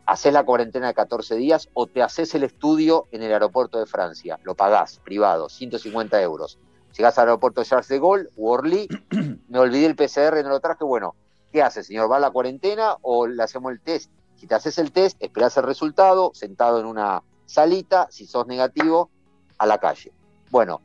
haces 0.06 0.32
la 0.32 0.44
cuarentena 0.44 0.88
de 0.88 0.94
14 0.94 1.34
días 1.36 1.68
o 1.74 1.86
te 1.86 2.02
haces 2.02 2.34
el 2.34 2.44
estudio 2.44 3.06
en 3.10 3.22
el 3.22 3.32
aeropuerto 3.32 3.78
de 3.78 3.86
Francia. 3.86 4.38
Lo 4.44 4.54
pagás, 4.54 5.00
privado, 5.00 5.48
150 5.48 6.20
euros. 6.22 6.58
Llegás 6.96 7.18
al 7.18 7.28
aeropuerto 7.28 7.60
de 7.60 7.66
Charles 7.66 7.88
de 7.88 7.98
Gaulle 7.98 8.28
o 8.36 8.50
Orly, 8.52 8.88
me 9.48 9.58
olvidé 9.58 9.86
el 9.86 9.96
PCR, 9.96 10.42
no 10.42 10.50
lo 10.50 10.60
traje, 10.60 10.84
bueno, 10.84 11.14
¿qué 11.52 11.62
hace, 11.62 11.82
señor? 11.82 12.10
¿Va 12.10 12.16
a 12.16 12.20
la 12.20 12.30
cuarentena 12.30 12.96
o 13.02 13.26
le 13.26 13.42
hacemos 13.42 13.72
el 13.72 13.80
test? 13.80 14.10
Si 14.36 14.46
te 14.46 14.54
haces 14.54 14.78
el 14.78 14.92
test, 14.92 15.16
esperás 15.22 15.56
el 15.56 15.64
resultado, 15.64 16.30
sentado 16.34 16.80
en 16.80 16.86
una 16.86 17.22
salita, 17.46 18.06
si 18.10 18.26
sos 18.26 18.46
negativo, 18.46 19.10
a 19.58 19.66
la 19.66 19.78
calle. 19.78 20.12
Bueno, 20.50 20.80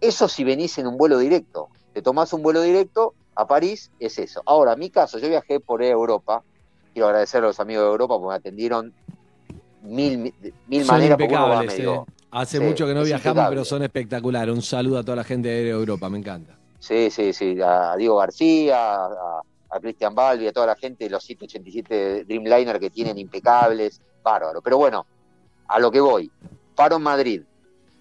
eso 0.00 0.28
si 0.28 0.44
venís 0.44 0.76
en 0.78 0.86
un 0.86 0.96
vuelo 0.96 1.18
directo, 1.18 1.68
te 1.92 2.02
tomás 2.02 2.32
un 2.32 2.42
vuelo 2.42 2.60
directo 2.62 3.14
a 3.36 3.46
París, 3.46 3.90
es 3.98 4.18
eso. 4.18 4.42
Ahora, 4.46 4.76
mi 4.76 4.90
caso, 4.90 5.18
yo 5.18 5.28
viajé 5.28 5.60
por 5.60 5.82
Europa, 5.82 6.42
quiero 6.92 7.08
agradecer 7.08 7.42
a 7.42 7.46
los 7.48 7.60
amigos 7.60 7.84
de 7.84 7.90
Europa 7.90 8.14
porque 8.18 8.28
me 8.28 8.34
atendieron 8.36 8.94
mil, 9.82 10.34
mil, 10.66 10.84
Son 10.84 10.94
maneras, 10.96 11.18
porque 11.18 11.34
uno 11.34 11.48
va 11.48 11.62
impecables, 11.64 11.78
medio- 11.78 11.94
eh. 12.08 12.14
Hace 12.36 12.58
Sí, 12.58 12.64
mucho 12.64 12.84
que 12.86 12.94
no 12.94 13.04
viajamos, 13.04 13.26
impecable. 13.36 13.48
pero 13.54 13.64
son 13.64 13.82
espectaculares. 13.84 14.52
Un 14.52 14.62
saludo 14.62 14.98
a 14.98 15.04
toda 15.04 15.14
la 15.16 15.24
gente 15.24 15.48
de 15.48 15.68
Europa, 15.70 16.10
me 16.10 16.18
encanta. 16.18 16.58
Sí, 16.80 17.08
sí, 17.08 17.32
sí, 17.32 17.56
a 17.64 17.94
Diego 17.96 18.16
García, 18.16 19.04
a, 19.04 19.40
a 19.70 19.80
Cristian 19.80 20.16
Balbi, 20.16 20.48
a 20.48 20.52
toda 20.52 20.66
la 20.66 20.74
gente 20.74 21.04
de 21.04 21.10
los 21.10 21.22
187 21.22 22.24
Dreamliner 22.24 22.80
que 22.80 22.90
tienen 22.90 23.18
impecables, 23.18 24.00
bárbaro. 24.24 24.60
Pero 24.62 24.78
bueno, 24.78 25.06
a 25.68 25.78
lo 25.78 25.92
que 25.92 26.00
voy, 26.00 26.28
paro 26.74 26.96
en 26.96 27.02
Madrid 27.02 27.42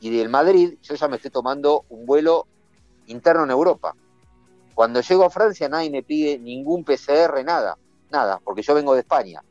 y 0.04 0.10
del 0.18 0.30
Madrid 0.30 0.76
yo 0.82 0.95
ya 0.95 1.08
me 1.08 1.16
estoy 1.16 1.32
tomando 1.32 1.86
un 1.89 2.06
vuelo 2.06 2.45
interno 3.08 3.43
en 3.45 3.51
Europa. 3.51 3.95
Cuando 4.76 5.01
llego 5.01 5.24
a 5.26 5.30
Francia 5.30 5.70
nadie 5.70 5.89
me 5.89 6.04
pide 6.04 6.38
ningún 6.39 6.84
PCR, 6.84 7.43
nada, 7.45 7.78
nada, 8.12 8.39
porque 8.43 8.62
yo 8.62 8.74
vengo 8.74 8.93
de 8.93 9.01
España. 9.01 9.41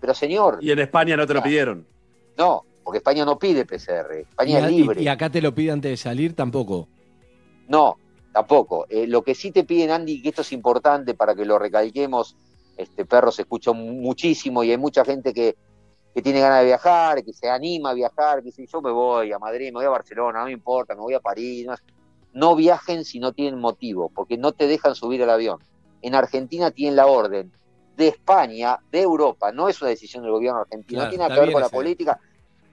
Pero 0.00 0.12
señor, 0.14 0.58
Y 0.60 0.70
en 0.70 0.78
España 0.80 1.16
no 1.16 1.26
te 1.26 1.34
lo 1.34 1.42
pidieron. 1.42 1.86
no, 2.36 2.64
porque 2.84 2.98
España 2.98 3.24
no 3.24 3.38
pide 3.38 3.64
PCR, 3.64 4.18
Y, 4.18 4.22
España 4.22 4.58
a- 4.58 4.66
es 4.66 4.72
y- 4.72 4.76
libre. 4.76 5.02
y 5.02 5.08
acá 5.08 5.30
te 5.30 5.40
lo 5.40 5.54
pide 5.54 5.70
antes 5.72 5.90
de 5.90 5.96
salir 5.96 6.34
tampoco. 6.34 6.88
No, 7.68 7.96
tampoco. 8.32 8.86
Eh, 8.90 9.06
lo 9.06 9.22
que 9.22 9.34
sí 9.34 9.50
te 9.50 9.64
piden, 9.64 9.90
Andy, 9.90 10.20
que 10.22 10.28
esto 10.28 10.42
es 10.42 10.52
importante 10.52 11.14
para 11.14 11.34
que 11.34 11.44
lo 11.46 11.58
recalquemos, 11.58 12.36
este 12.76 13.04
perro 13.06 13.32
se 13.32 13.42
escucha 13.42 13.72
muchísimo 13.72 14.62
y 14.62 14.70
hay 14.70 14.76
mucha 14.76 15.04
gente 15.04 15.32
que, 15.32 15.56
que 16.16 16.22
tiene 16.22 16.40
ganas 16.40 16.60
de 16.60 16.64
viajar, 16.64 17.22
que 17.22 17.34
se 17.34 17.50
anima 17.50 17.90
a 17.90 17.94
viajar, 17.94 18.38
que 18.38 18.46
dice, 18.46 18.64
yo 18.66 18.80
me 18.80 18.90
voy 18.90 19.32
a 19.32 19.38
Madrid, 19.38 19.66
me 19.66 19.72
voy 19.80 19.84
a 19.84 19.90
Barcelona, 19.90 20.38
no 20.38 20.44
me 20.46 20.52
importa, 20.52 20.94
me 20.94 21.02
voy 21.02 21.12
a 21.12 21.20
París. 21.20 21.66
No, 21.66 21.74
No 22.32 22.56
viajen 22.56 23.04
si 23.04 23.18
no 23.20 23.32
tienen 23.34 23.60
motivo, 23.60 24.10
porque 24.14 24.38
no 24.38 24.52
te 24.52 24.66
dejan 24.66 24.94
subir 24.94 25.22
al 25.22 25.28
avión. 25.28 25.58
En 26.00 26.14
Argentina 26.14 26.70
tienen 26.70 26.96
la 26.96 27.06
orden 27.06 27.52
de 27.96 28.08
España, 28.08 28.78
de 28.90 29.02
Europa, 29.02 29.52
no 29.52 29.68
es 29.68 29.78
una 29.82 29.90
decisión 29.90 30.22
del 30.22 30.32
gobierno 30.32 30.60
argentino, 30.60 31.00
Claro, 31.00 31.04
no 31.06 31.10
tiene 31.10 31.22
nada 31.22 31.34
que 31.34 31.40
ver 31.40 31.52
con 31.52 31.60
la 31.60 31.68
política, 31.68 32.18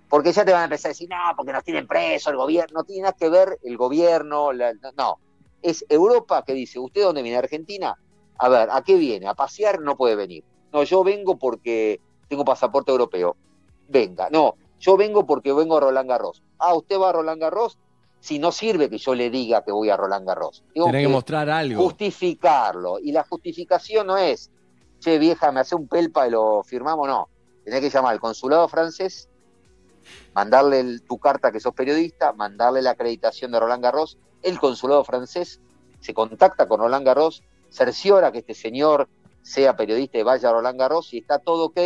porque 0.07 0.31
ya 0.31 0.45
te 0.45 0.53
van 0.53 0.61
a 0.61 0.63
empezar 0.65 0.89
a 0.89 0.93
decir, 0.93 1.09
no, 1.09 1.17
porque 1.35 1.51
nos 1.51 1.63
tienen 1.65 1.85
preso 1.87 2.29
el 2.29 2.37
gobierno, 2.37 2.79
no 2.79 2.83
tiene 2.85 3.01
nada 3.03 3.15
que 3.19 3.27
ver 3.29 3.57
el 3.61 3.75
gobierno, 3.77 4.53
la- 4.53 4.73
no, 4.97 5.19
es 5.61 5.85
Europa 5.89 6.43
que 6.47 6.53
dice, 6.53 6.79
¿usted 6.79 7.03
dónde 7.03 7.21
viene? 7.23 7.37
¿Argentina? 7.39 7.93
A 8.37 8.49
ver, 8.49 8.69
¿a 8.71 8.81
qué 8.83 8.95
viene? 8.95 9.27
¿A 9.27 9.33
pasear? 9.33 9.81
No 9.81 9.97
puede 9.97 10.15
venir. 10.15 10.45
No, 10.71 10.83
yo 10.83 11.03
vengo 11.03 11.37
porque 11.37 11.99
tengo 12.27 12.43
pasaporte 12.45 12.91
europeo. 12.91 13.35
Venga, 13.87 14.29
no, 14.29 14.55
yo 14.79 14.97
vengo 14.97 15.25
porque 15.25 15.53
vengo 15.53 15.77
a 15.77 15.81
Roland 15.81 16.09
Garros. 16.09 16.41
Ah, 16.59 16.73
¿usted 16.73 16.99
va 16.99 17.09
a 17.09 17.13
Roland 17.13 17.41
Garros? 17.41 17.77
Si 18.19 18.39
no 18.39 18.51
sirve 18.51 18.89
que 18.89 18.97
yo 18.97 19.13
le 19.15 19.29
diga 19.29 19.63
que 19.63 19.71
voy 19.71 19.89
a 19.89 19.97
Roland 19.97 20.25
Garros. 20.27 20.63
Tengo 20.73 20.87
Tenés 20.87 21.07
que 21.07 21.11
mostrar 21.13 21.49
algo. 21.49 21.83
justificarlo. 21.83 22.99
Y 22.99 23.11
la 23.11 23.23
justificación 23.23 24.07
no 24.07 24.17
es, 24.17 24.49
che, 24.99 25.17
vieja, 25.19 25.51
me 25.51 25.59
hace 25.59 25.75
un 25.75 25.87
pelpa 25.89 26.27
y 26.27 26.31
lo 26.31 26.63
firmamos, 26.63 27.07
no. 27.07 27.29
Tenés 27.65 27.81
que 27.81 27.89
llamar 27.89 28.13
al 28.13 28.19
consulado 28.21 28.67
francés, 28.69 29.29
mandarle 30.33 30.79
el- 30.79 31.03
tu 31.03 31.17
carta 31.19 31.51
que 31.51 31.59
sos 31.59 31.73
periodista, 31.73 32.33
mandarle 32.33 32.81
la 32.81 32.91
acreditación 32.91 33.51
de 33.51 33.59
Roland 33.59 33.83
Garros. 33.83 34.17
El 34.41 34.59
consulado 34.59 35.03
francés 35.03 35.59
se 35.99 36.13
contacta 36.13 36.67
con 36.67 36.79
Roland 36.79 37.05
Garros, 37.05 37.43
cerciora 37.69 38.31
que 38.31 38.39
este 38.39 38.53
señor 38.53 39.09
sea 39.41 39.75
periodista 39.75 40.17
y 40.17 40.23
vaya 40.23 40.49
a 40.49 40.53
Roland 40.53 40.79
Garros 40.79 41.13
y 41.13 41.19
está 41.19 41.39
todo 41.39 41.65
ok. 41.65 41.79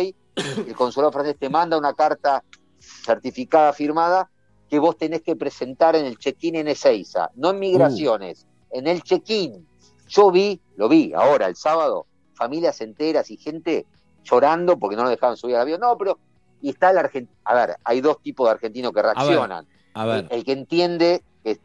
El 0.66 0.74
consulado 0.74 1.12
francés 1.12 1.36
te 1.38 1.48
manda 1.48 1.76
una 1.76 1.94
carta 1.94 2.44
certificada, 2.78 3.72
firmada, 3.72 4.30
que 4.68 4.78
vos 4.78 4.96
tenés 4.96 5.22
que 5.22 5.36
presentar 5.36 5.96
en 5.96 6.04
el 6.04 6.18
check-in 6.18 6.56
en 6.56 6.68
Ezeiza, 6.68 7.30
no 7.36 7.50
en 7.50 7.58
migraciones, 7.58 8.46
en 8.70 8.86
el 8.86 9.02
check-in. 9.02 9.66
Yo 10.08 10.30
vi, 10.30 10.60
lo 10.76 10.88
vi 10.88 11.12
ahora, 11.14 11.46
el 11.46 11.56
sábado, 11.56 12.06
familias 12.34 12.80
enteras 12.80 13.30
y 13.30 13.36
gente 13.36 13.86
llorando 14.24 14.78
porque 14.78 14.96
no 14.96 15.04
lo 15.04 15.10
dejaban 15.10 15.36
subir 15.36 15.56
al 15.56 15.62
avión. 15.62 15.80
No, 15.80 15.96
pero. 15.96 16.18
Y 16.60 16.70
está 16.70 16.90
el 16.90 16.98
argentino. 16.98 17.38
A 17.44 17.54
ver, 17.54 17.76
hay 17.84 18.00
dos 18.00 18.20
tipos 18.20 18.46
de 18.46 18.52
argentinos 18.52 18.92
que 18.92 19.02
reaccionan. 19.02 19.66
A 19.94 20.06
ver. 20.06 20.26
El, 20.30 20.38
el 20.38 20.44
que 20.44 20.52
entiende 20.52 21.22
que, 21.44 21.60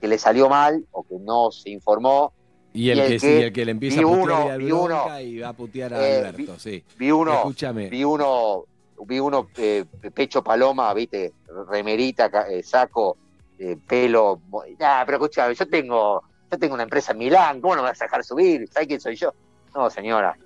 que 0.00 0.08
le 0.08 0.18
salió 0.18 0.48
mal 0.48 0.86
o 0.90 1.04
que 1.04 1.18
no 1.18 1.50
se 1.50 1.70
informó. 1.70 2.32
Y 2.76 2.90
el, 2.90 3.06
que, 3.08 3.18
sí, 3.18 3.42
el 3.42 3.52
que 3.52 3.64
le 3.64 3.70
empieza 3.70 4.00
a 4.00 4.04
putear 4.04 4.50
a 4.52 4.56
uno, 4.56 5.20
y 5.20 5.38
va 5.38 5.48
a 5.48 5.52
putear 5.54 5.94
a 5.94 6.06
eh, 6.06 6.18
Alberto, 6.18 6.52
vi- 6.54 6.58
sí. 6.60 6.84
vi 6.98 7.10
uno, 7.10 7.34
Escúchame. 7.34 7.88
vi 7.88 8.04
uno, 8.04 8.64
vi 9.06 9.18
uno 9.18 9.48
eh, 9.56 9.84
pecho 10.14 10.44
paloma, 10.44 10.92
viste, 10.92 11.32
remerita, 11.70 12.26
eh, 12.50 12.62
saco, 12.62 13.16
eh, 13.58 13.76
pelo. 13.86 14.40
Nah, 14.78 15.04
pero 15.06 15.16
escúchame, 15.16 15.54
yo 15.54 15.66
tengo, 15.68 16.22
yo 16.50 16.58
tengo 16.58 16.74
una 16.74 16.82
empresa 16.82 17.12
en 17.12 17.18
Milán, 17.18 17.60
¿cómo 17.62 17.76
no 17.76 17.82
me 17.82 17.88
vas 17.88 18.02
a 18.02 18.04
dejar 18.04 18.22
subir? 18.22 18.68
¿Sabes 18.70 18.88
quién 18.88 19.00
soy 19.00 19.16
yo? 19.16 19.32
No, 19.74 19.88
señora. 19.88 20.36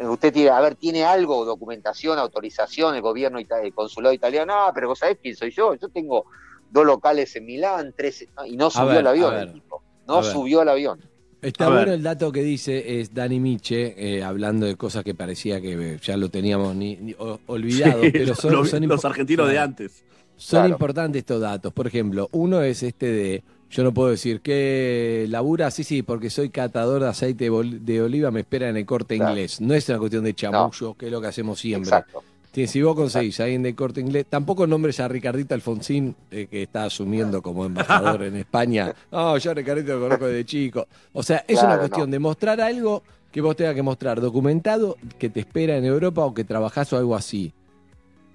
Usted 0.00 0.32
tiene, 0.32 0.50
a 0.50 0.60
ver, 0.60 0.76
¿tiene 0.76 1.04
algo, 1.04 1.44
documentación, 1.44 2.18
autorización, 2.18 2.94
el 2.94 3.02
gobierno, 3.02 3.38
el 3.40 3.74
consulado 3.74 4.14
italiano? 4.14 4.66
No, 4.66 4.72
pero 4.72 4.88
vos 4.88 5.00
sabés 5.00 5.18
quién 5.20 5.34
soy 5.34 5.50
yo. 5.50 5.74
Yo 5.74 5.88
tengo 5.88 6.24
dos 6.70 6.86
locales 6.86 7.34
en 7.34 7.44
Milán, 7.44 7.92
tres, 7.96 8.24
y 8.46 8.56
no 8.56 8.70
subió 8.70 9.00
al 9.00 9.06
avión 9.08 9.34
el 9.34 9.52
tipo. 9.52 9.82
No 10.06 10.22
subió 10.22 10.60
al 10.60 10.68
avión. 10.68 11.00
Está 11.40 11.66
A 11.66 11.68
bueno 11.68 11.84
ver. 11.86 11.94
el 11.94 12.02
dato 12.02 12.32
que 12.32 12.42
dice 12.42 13.00
es 13.00 13.14
Dani 13.14 13.38
Miche, 13.38 13.94
eh, 13.96 14.22
hablando 14.24 14.66
de 14.66 14.74
cosas 14.76 15.04
que 15.04 15.14
parecía 15.14 15.60
que 15.60 15.72
eh, 15.94 15.98
ya 16.02 16.16
lo 16.16 16.28
teníamos 16.30 16.74
ni, 16.74 16.96
ni- 16.96 17.14
o- 17.18 17.38
olvidado, 17.46 18.00
Sí, 18.02 18.10
pero 18.10 18.34
son, 18.34 18.52
los, 18.52 18.68
son 18.70 18.86
los 18.88 19.00
impo- 19.04 19.08
argentinos 19.08 19.48
de 19.48 19.58
antes. 19.58 20.02
Son 20.36 20.58
Claro. 20.60 20.72
importantes 20.74 21.20
estos 21.20 21.40
datos. 21.40 21.72
Por 21.72 21.86
ejemplo, 21.86 22.28
uno 22.32 22.62
es 22.62 22.82
este 22.82 23.06
de, 23.06 23.42
yo 23.70 23.84
no 23.84 23.92
puedo 23.94 24.08
decir 24.10 24.40
que 24.40 25.26
labura, 25.28 25.70
sí, 25.70 25.84
sí, 25.84 26.02
porque 26.02 26.30
soy 26.30 26.48
catador 26.50 27.02
de 27.02 27.08
aceite 27.08 27.50
de, 27.50 28.00
oliva, 28.02 28.30
me 28.32 28.40
espera 28.40 28.68
en 28.68 28.76
el 28.76 28.86
corte 28.86 29.16
Claro. 29.16 29.32
inglés. 29.32 29.60
No 29.60 29.74
es 29.74 29.88
una 29.88 29.98
cuestión 29.98 30.24
de 30.24 30.34
chamullo, 30.34 30.94
que 30.94 31.06
es 31.06 31.12
lo 31.12 31.20
que 31.20 31.26
hacemos 31.28 31.58
siempre. 31.60 31.88
Exacto. 31.88 32.22
Sí, 32.58 32.66
si 32.66 32.82
vos 32.82 32.96
conseguís 32.96 33.38
a 33.38 33.44
alguien 33.44 33.62
de 33.62 33.74
corte 33.74 34.00
inglés, 34.00 34.26
tampoco 34.28 34.66
nombres 34.66 34.98
a 34.98 35.06
Ricardito 35.06 35.54
Alfonsín, 35.54 36.16
eh, 36.30 36.48
que 36.50 36.64
está 36.64 36.84
asumiendo 36.84 37.40
como 37.40 37.64
embajador 37.64 38.24
en 38.24 38.34
España. 38.36 38.92
No, 39.12 39.38
yo 39.38 39.50
a 39.52 39.54
Ricardito 39.54 39.94
lo 39.94 40.00
conozco 40.00 40.26
desde 40.26 40.44
chico. 40.44 40.86
O 41.12 41.22
sea, 41.22 41.44
es 41.46 41.58
Claro, 41.58 41.68
una 41.68 41.78
cuestión 41.78 42.10
no. 42.10 42.12
de 42.14 42.18
mostrar 42.18 42.60
algo 42.60 43.02
que 43.30 43.40
vos 43.40 43.54
tengas 43.54 43.74
que 43.76 43.82
mostrar 43.82 44.20
documentado, 44.20 44.96
que 45.18 45.28
te 45.30 45.40
espera 45.40 45.76
en 45.76 45.84
Europa 45.84 46.24
o 46.24 46.34
que 46.34 46.42
trabajás 46.44 46.92
o 46.92 46.96
algo 46.96 47.14
así. 47.14 47.52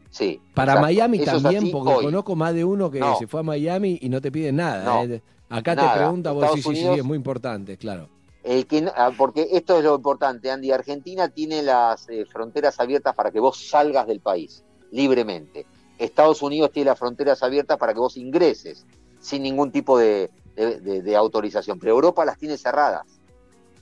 Sí. 0.09 0.39
Para 0.53 0.73
exacto. 0.73 0.87
Miami 0.87 1.17
Eso 1.17 1.41
también, 1.41 1.71
porque 1.71 1.93
hoy. 1.93 2.05
conozco 2.05 2.35
más 2.35 2.53
de 2.53 2.63
uno 2.63 2.89
que 2.91 2.99
No. 2.99 3.17
se 3.17 3.27
fue 3.27 3.41
a 3.41 3.43
Miami 3.43 3.97
y 4.01 4.07
no 4.09 4.21
te 4.21 4.31
piden 4.31 4.55
nada. 4.55 4.85
No. 4.85 5.03
eh. 5.03 5.21
Acá 5.49 5.75
Nada. 5.75 5.93
te 5.93 5.99
pregunta, 5.99 6.31
vos 6.31 6.43
Estados 6.45 6.63
sí, 6.63 6.75
sí, 6.75 6.81
sí, 6.93 6.99
es 6.99 7.03
muy 7.03 7.17
importante, 7.17 7.75
claro. 7.77 8.07
El 8.43 8.67
que 8.67 8.81
no- 8.81 8.91
ah, 8.95 9.11
porque 9.17 9.47
esto 9.51 9.77
es 9.77 9.83
lo 9.85 9.95
importante, 9.95 10.51
Andy. 10.51 10.71
Argentina 10.71 11.29
tiene 11.29 11.61
las 11.63 12.07
eh, 12.09 12.25
fronteras 12.25 12.79
abiertas 12.79 13.15
para 13.15 13.31
que 13.31 13.39
vos 13.39 13.57
salgas 13.69 14.05
del 14.05 14.19
país 14.19 14.63
libremente. 14.91 15.65
Estados 15.97 16.41
Unidos 16.41 16.71
tiene 16.71 16.89
las 16.89 16.99
fronteras 16.99 17.41
abiertas 17.41 17.77
para 17.77 17.93
que 17.93 17.99
vos 17.99 18.17
ingreses 18.17 18.85
sin 19.19 19.43
ningún 19.43 19.71
tipo 19.71 19.97
de, 19.97 20.29
de- 20.55 20.79
de- 20.81 21.01
de 21.01 21.15
autorización. 21.15 21.79
Pero 21.79 21.93
Europa 21.93 22.25
las 22.25 22.37
tiene 22.37 22.57
cerradas. 22.57 23.03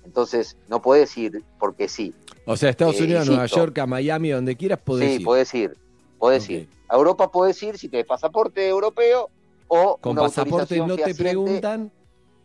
Entonces, 0.03 0.57
no 0.68 0.82
podés 0.82 1.16
ir 1.18 1.43
porque 1.59 1.88
sí. 1.88 2.14
O 2.45 2.55
sea, 2.57 2.70
Estados 2.70 2.99
Eh, 2.99 3.03
Unidos, 3.03 3.28
Nueva 3.28 3.43
insisto. 3.43 3.62
York, 3.62 3.78
a 3.80 3.86
Miami, 3.88 4.30
donde 4.30 4.55
quieras, 4.55 4.80
podés 4.84 5.09
sí, 5.16 5.16
ir. 5.22 5.24
podés 5.26 5.53
ir. 5.53 5.78
Podés 6.20 6.49
ir. 6.49 6.70
A 6.88 6.95
Europa 6.95 7.32
podés 7.32 7.62
ir 7.64 7.78
si 7.78 7.89
tenés 7.89 8.05
pasaporte 8.05 8.68
europeo 8.68 9.30
o 9.68 9.97
Con 9.97 10.14
una 10.14 10.24
pasaporte 10.24 10.78
no 10.80 10.95
te 10.95 11.16
preguntan 11.16 11.91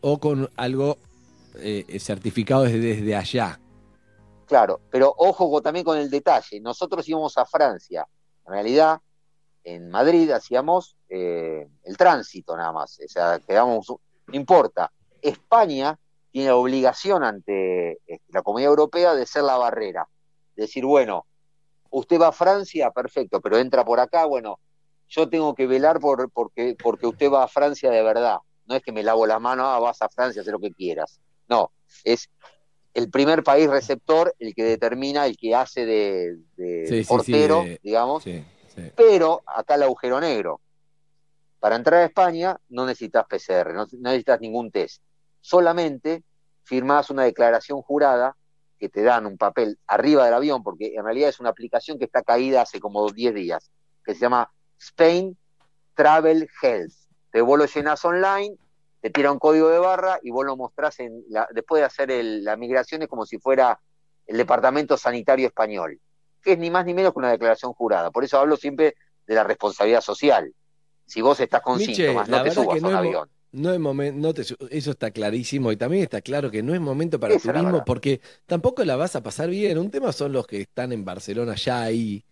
o 0.01 0.19
con 0.19 0.49
algo 0.57 0.97
eh, 1.59 1.99
certificado 2.01 2.63
desde, 2.63 2.79
desde 2.79 3.17
allá. 3.17 3.61
Claro, 4.47 4.81
pero 4.91 5.13
ojo 5.17 5.61
también 5.61 5.85
con 5.85 5.99
el 5.99 6.09
detalle. 6.09 6.61
Nosotros 6.61 7.09
íbamos 7.09 7.37
a 7.37 7.45
Francia. 7.45 8.07
En 8.47 8.53
realidad, 8.53 9.01
en 9.65 9.91
Madrid 9.91 10.31
hacíamos 10.31 10.97
eh, 11.09 11.67
el 11.83 11.97
tránsito 11.97 12.57
nada 12.57 12.73
más. 12.73 12.99
O 13.05 13.09
sea, 13.09 13.41
quedamos, 13.41 13.89
no 13.89 14.35
importa. 14.35 14.93
España 15.21 15.99
tiene 16.31 16.51
la 16.51 16.57
obligación 16.57 17.25
ante 17.25 17.93
eh, 18.07 18.21
la 18.29 18.43
comunidad 18.43 18.71
europea 18.71 19.15
de 19.15 19.27
ser 19.27 19.43
la 19.43 19.57
barrera. 19.57 20.09
Decir, 20.55 20.85
bueno, 20.85 21.27
usted 21.91 22.21
va 22.21 22.29
a 22.29 22.33
Francia, 22.33 22.93
perfecto, 22.93 23.41
pero 23.41 23.59
entra 23.59 23.85
por 23.85 23.99
acá, 23.99 24.25
bueno, 24.25 24.61
yo 25.09 25.29
tengo 25.29 25.55
que 25.55 25.67
velar 25.67 25.99
por, 25.99 26.31
porque, 26.31 26.77
porque 26.81 27.07
usted 27.07 27.31
va 27.31 27.43
a 27.43 27.49
Francia 27.49 27.91
de 27.91 28.03
verdad. 28.03 28.39
No 28.67 28.77
es 28.77 28.83
que 28.83 28.93
me 28.93 29.03
lavo 29.03 29.27
las 29.27 29.41
manos, 29.41 29.67
ah, 29.69 29.81
vas 29.81 30.01
a 30.03 30.09
Francia, 30.09 30.43
haz 30.43 30.49
lo 30.49 30.61
que 30.61 30.73
quieras. 30.73 31.21
No, 31.49 31.71
es 32.05 32.29
el 32.95 33.11
primer 33.11 33.43
país 33.43 33.69
receptor 33.69 34.35
el 34.39 34.55
que 34.55 34.65
determina, 34.65 35.27
el 35.27 35.37
que 35.37 35.55
hace 35.55 35.85
de, 35.87 36.37
de 36.57 36.87
Sí, 36.87 36.95
sí, 36.97 37.03
sí, 37.05 37.09
portero, 37.09 37.63
de- 37.63 37.81
digamos. 37.83 38.23
Pero 38.97 39.43
acá 39.47 39.75
el 39.75 39.83
agujero 39.85 40.21
negro. 40.21 40.61
Para 41.61 41.77
entrar 41.77 42.03
a 42.03 42.05
España 42.07 42.57
no 42.69 42.87
necesitas 42.87 43.25
PCR, 43.27 43.73
no, 43.75 43.87
no 43.93 44.11
necesitas 44.11 44.41
ningún 44.41 44.71
test. 44.71 45.03
Solamente 45.41 46.23
firmás 46.65 47.11
una 47.11 47.25
declaración 47.25 47.81
jurada 47.83 48.37
que 48.79 48.89
te 48.89 49.03
dan 49.03 49.25
un 49.27 49.39
papel 49.39 49.79
arriba 49.87 50.25
del 50.27 50.35
avión, 50.35 50.63
porque 50.63 50.95
en 50.95 51.05
realidad 51.05 51.31
es 51.31 51.41
una 51.41 51.49
aplicación 51.51 51.99
que 51.99 52.05
está 52.05 52.23
caída 52.23 52.63
hace 52.63 52.79
como 52.79 53.11
10 53.11 53.35
días, 53.35 53.71
que 54.05 54.15
se 54.15 54.21
llama 54.21 54.51
Spain 54.79 55.37
Travel 55.95 56.49
Health. 56.63 56.93
Te 57.31 57.41
vos 57.41 57.59
lo 57.59 57.65
llenas 57.67 58.05
online, 58.05 58.57
te 59.07 59.11
tira 59.11 59.31
un 59.31 59.39
código 59.39 59.69
de 59.69 59.79
barra 59.79 60.19
y 60.21 60.31
vos 60.31 60.45
lo 60.45 60.57
mostrás 60.57 60.99
en 60.99 61.23
la- 61.29 61.47
después 61.55 61.81
de 61.81 61.87
hacer 61.87 62.11
el- 62.11 62.43
la 62.43 62.57
migración 62.57 63.03
es 63.03 63.09
como 63.09 63.25
si 63.25 63.39
fuera 63.39 63.79
el 64.27 64.37
Departamento 64.37 64.97
Sanitario 64.97 65.47
Español, 65.47 66.01
que 66.43 66.55
es 66.55 66.59
ni 66.59 66.71
más 66.71 66.85
ni 66.85 66.93
menos 66.93 67.13
que 67.13 67.21
una 67.21 67.31
declaración 67.31 67.73
jurada. 67.73 68.11
Por 68.11 68.25
eso 68.25 68.37
hablo 68.37 68.57
siempre 68.57 68.97
de 69.25 69.35
la 69.37 69.45
responsabilidad 69.45 70.01
social. 70.01 70.53
Si 71.07 71.21
vos 71.23 71.39
estás 71.39 71.63
con 71.63 71.79
Miche, 71.79 71.95
síntomas, 71.95 72.29
no 72.29 72.43
te 72.43 72.51
subas 72.51 72.79
que 72.79 72.85
a 72.85 72.89
un 72.89 72.93
no 72.93 72.99
avión. 72.99 73.29
No 73.53 73.73
es 73.73 73.79
momento, 73.79 74.19
no 74.21 74.35
te 74.35 74.43
eso 74.43 74.91
está 74.91 75.13
clarísimo 75.13 75.71
y 75.71 75.77
también 75.77 76.03
está 76.03 76.21
claro 76.21 76.51
que 76.51 76.65
no 76.65 76.75
es 76.75 76.81
momento 76.81 77.21
para 77.21 77.35
Esa 77.35 77.53
turismo 77.53 77.85
porque 77.87 78.21
tampoco 78.45 78.85
la 78.85 78.97
vas 78.97 79.15
a 79.15 79.23
pasar 79.23 79.49
bien. 79.49 79.79
Un 79.79 79.93
tema 79.93 80.11
son 80.11 80.33
los 80.33 80.49
que 80.49 80.63
están 80.63 80.93
en 80.93 81.05
Barcelona 81.05 81.55
ya 81.55 81.83
ahí 81.83 82.25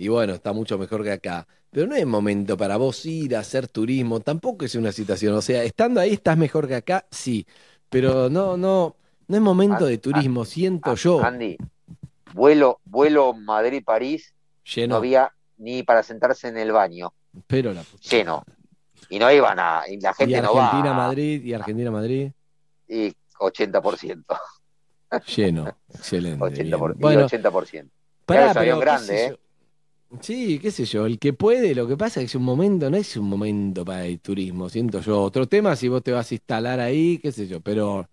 y 0.00 0.08
bueno, 0.08 0.32
está 0.34 0.52
mucho 0.52 0.78
mejor 0.78 1.02
que 1.04 1.12
acá. 1.12 1.46
Pero 1.70 1.86
no 1.86 1.94
es 1.94 2.06
momento 2.06 2.56
para 2.56 2.76
vos 2.76 3.04
ir 3.06 3.36
a 3.36 3.40
hacer 3.40 3.68
turismo, 3.68 4.20
tampoco 4.20 4.64
es 4.64 4.74
una 4.74 4.92
situación. 4.92 5.34
O 5.34 5.42
sea, 5.42 5.62
estando 5.62 6.00
ahí 6.00 6.12
estás 6.14 6.36
mejor 6.36 6.66
que 6.66 6.74
acá, 6.76 7.06
sí, 7.10 7.46
pero 7.88 8.30
no, 8.30 8.56
no, 8.56 8.96
no 9.28 9.36
es 9.36 9.42
momento 9.42 9.84
de 9.86 9.98
turismo, 9.98 10.44
siento 10.44 10.94
yo. 10.94 11.20
Andy, 11.22 11.56
vuelo, 12.32 12.80
vuelo 12.84 13.32
Madrid-París, 13.34 14.34
Lleno. 14.64 14.94
no 14.94 14.96
había 14.96 15.32
ni 15.58 15.82
para 15.82 16.02
sentarse 16.02 16.48
en 16.48 16.56
el 16.58 16.72
baño, 16.72 17.12
Pero 17.46 17.72
la 17.72 17.84
lleno. 18.00 18.44
Y 19.08 19.18
no 19.18 19.30
iban 19.30 19.58
a, 19.58 19.82
y 19.88 20.00
la 20.00 20.10
y 20.10 20.14
gente 20.14 20.40
no 20.42 20.54
va. 20.54 20.68
Argentina 20.68 20.94
Madrid 20.94 21.44
y 21.44 21.52
Argentina 21.52 21.90
Madrid 21.90 22.32
Y 22.88 23.14
80%. 23.38 24.24
lleno, 25.26 25.76
excelente. 25.88 26.38
80%. 26.38 26.94
bien. 26.96 27.00
y 27.00 27.02
Bueno, 27.02 27.22
80%. 27.22 27.90
Pará, 28.24 28.42
Claro, 28.42 28.50
es 28.50 28.56
un 28.56 28.60
pero 28.60 28.60
avión 28.60 28.78
qué 28.78 28.84
grande, 28.84 29.26
¿eh? 29.26 29.36
Yo. 30.10 30.18
Sí, 30.20 30.58
qué 30.58 30.70
sé 30.72 30.84
yo, 30.86 31.06
el 31.06 31.18
que 31.20 31.32
puede, 31.32 31.74
lo 31.74 31.86
que 31.86 31.96
pasa 31.96 32.20
es 32.20 32.24
que 32.24 32.26
es 32.26 32.34
un 32.34 32.42
momento, 32.42 32.90
no 32.90 32.96
es 32.96 33.16
un 33.16 33.28
momento 33.28 33.84
para 33.84 34.06
el 34.06 34.20
turismo, 34.20 34.68
siento 34.68 35.00
yo. 35.00 35.22
Otro 35.22 35.46
tema 35.48 35.76
si 35.76 35.88
vos 35.88 36.02
te 36.02 36.10
vas 36.12 36.30
a 36.30 36.34
instalar 36.34 36.80
ahí, 36.80 37.18
qué 37.18 37.30
sé 37.32 37.46
yo, 37.46 37.60
pero 37.60 38.08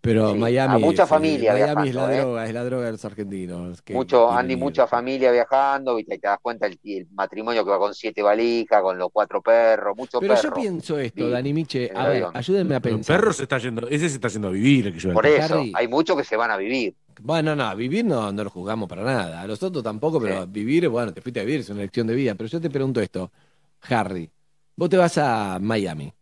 pero 0.00 0.34
Sí, 0.34 0.36
Miami 0.36 0.74
a 0.76 0.78
mucha 0.78 1.06
es, 1.06 1.06
familia 1.06 1.52
Miami 1.52 1.88
es 1.88 1.94
la 1.94 2.06
viajando, 2.06 2.10
¿eh? 2.10 2.26
droga, 2.26 2.46
es 2.46 2.54
la 2.54 2.64
droga 2.64 2.86
de 2.86 2.92
los 2.92 3.04
argentinos. 3.06 3.82
que 3.82 3.94
Mucho, 3.94 4.30
Andy, 4.32 4.56
ir. 4.56 4.56
mucha 4.56 4.86
familia 4.86 5.30
viajando, 5.32 5.94
¿viste? 5.96 6.16
Y 6.16 6.18
te 6.18 6.26
das 6.28 6.38
cuenta 6.42 6.66
el, 6.66 6.78
el 6.84 7.08
matrimonio 7.10 7.64
que 7.64 7.70
va 7.70 7.78
con 7.78 7.94
siete 7.94 8.22
valijas, 8.22 8.82
con 8.82 8.98
los 8.98 9.10
cuatro 9.12 9.40
perros, 9.42 9.96
mucho 9.96 10.20
Pero 10.20 10.34
yo 10.34 10.52
pienso 10.52 10.98
esto, 10.98 11.28
Sí, 11.28 11.30
Dani 11.30 11.52
Miche, 11.52 11.90
a 11.94 12.06
ver, 12.06 12.30
avión. 12.30 12.32
ayúdenme 12.32 12.74
a 12.74 12.80
Pero 12.80 12.96
el 12.96 13.02
pensar. 13.02 13.04
perro 13.04 13.32
se 13.32 13.42
está 13.42 13.58
yendo, 13.58 13.86
ese 13.88 14.08
se 14.08 14.14
está 14.16 14.28
yendo 14.28 14.48
a 14.48 14.50
vivir, 14.50 14.86
el 14.86 14.92
que 14.98 15.08
el 15.08 15.12
Por 15.12 15.26
eso, 15.26 15.38
Harry. 15.38 15.72
hay 15.72 15.88
muchos 15.88 16.16
que 16.16 16.24
se 16.24 16.36
van 16.36 16.50
a 16.50 16.56
vivir. 16.56 16.96
Bueno, 17.20 17.56
no, 17.56 17.74
vivir 17.76 18.04
no, 18.04 18.30
no 18.32 18.44
lo 18.44 18.50
juzgamos 18.50 18.88
para 18.88 19.02
nada. 19.02 19.40
A 19.40 19.46
los 19.46 19.62
otros 19.62 19.82
tampoco, 19.82 20.20
pero 20.20 20.42
Sí. 20.44 20.48
vivir, 20.52 20.88
bueno, 20.88 21.12
te 21.12 21.20
fuiste 21.20 21.40
a 21.40 21.44
vivir, 21.44 21.60
es 21.60 21.70
una 21.70 21.80
elección 21.80 22.06
de 22.06 22.14
vida. 22.14 22.34
Pero 22.34 22.48
yo 22.48 22.60
te 22.60 22.70
pregunto 22.70 23.00
esto, 23.00 23.30
Harry, 23.88 24.30
vos 24.76 24.88
te 24.90 24.96
vas 24.96 25.16
a 25.18 25.58
Miami. 25.60 26.12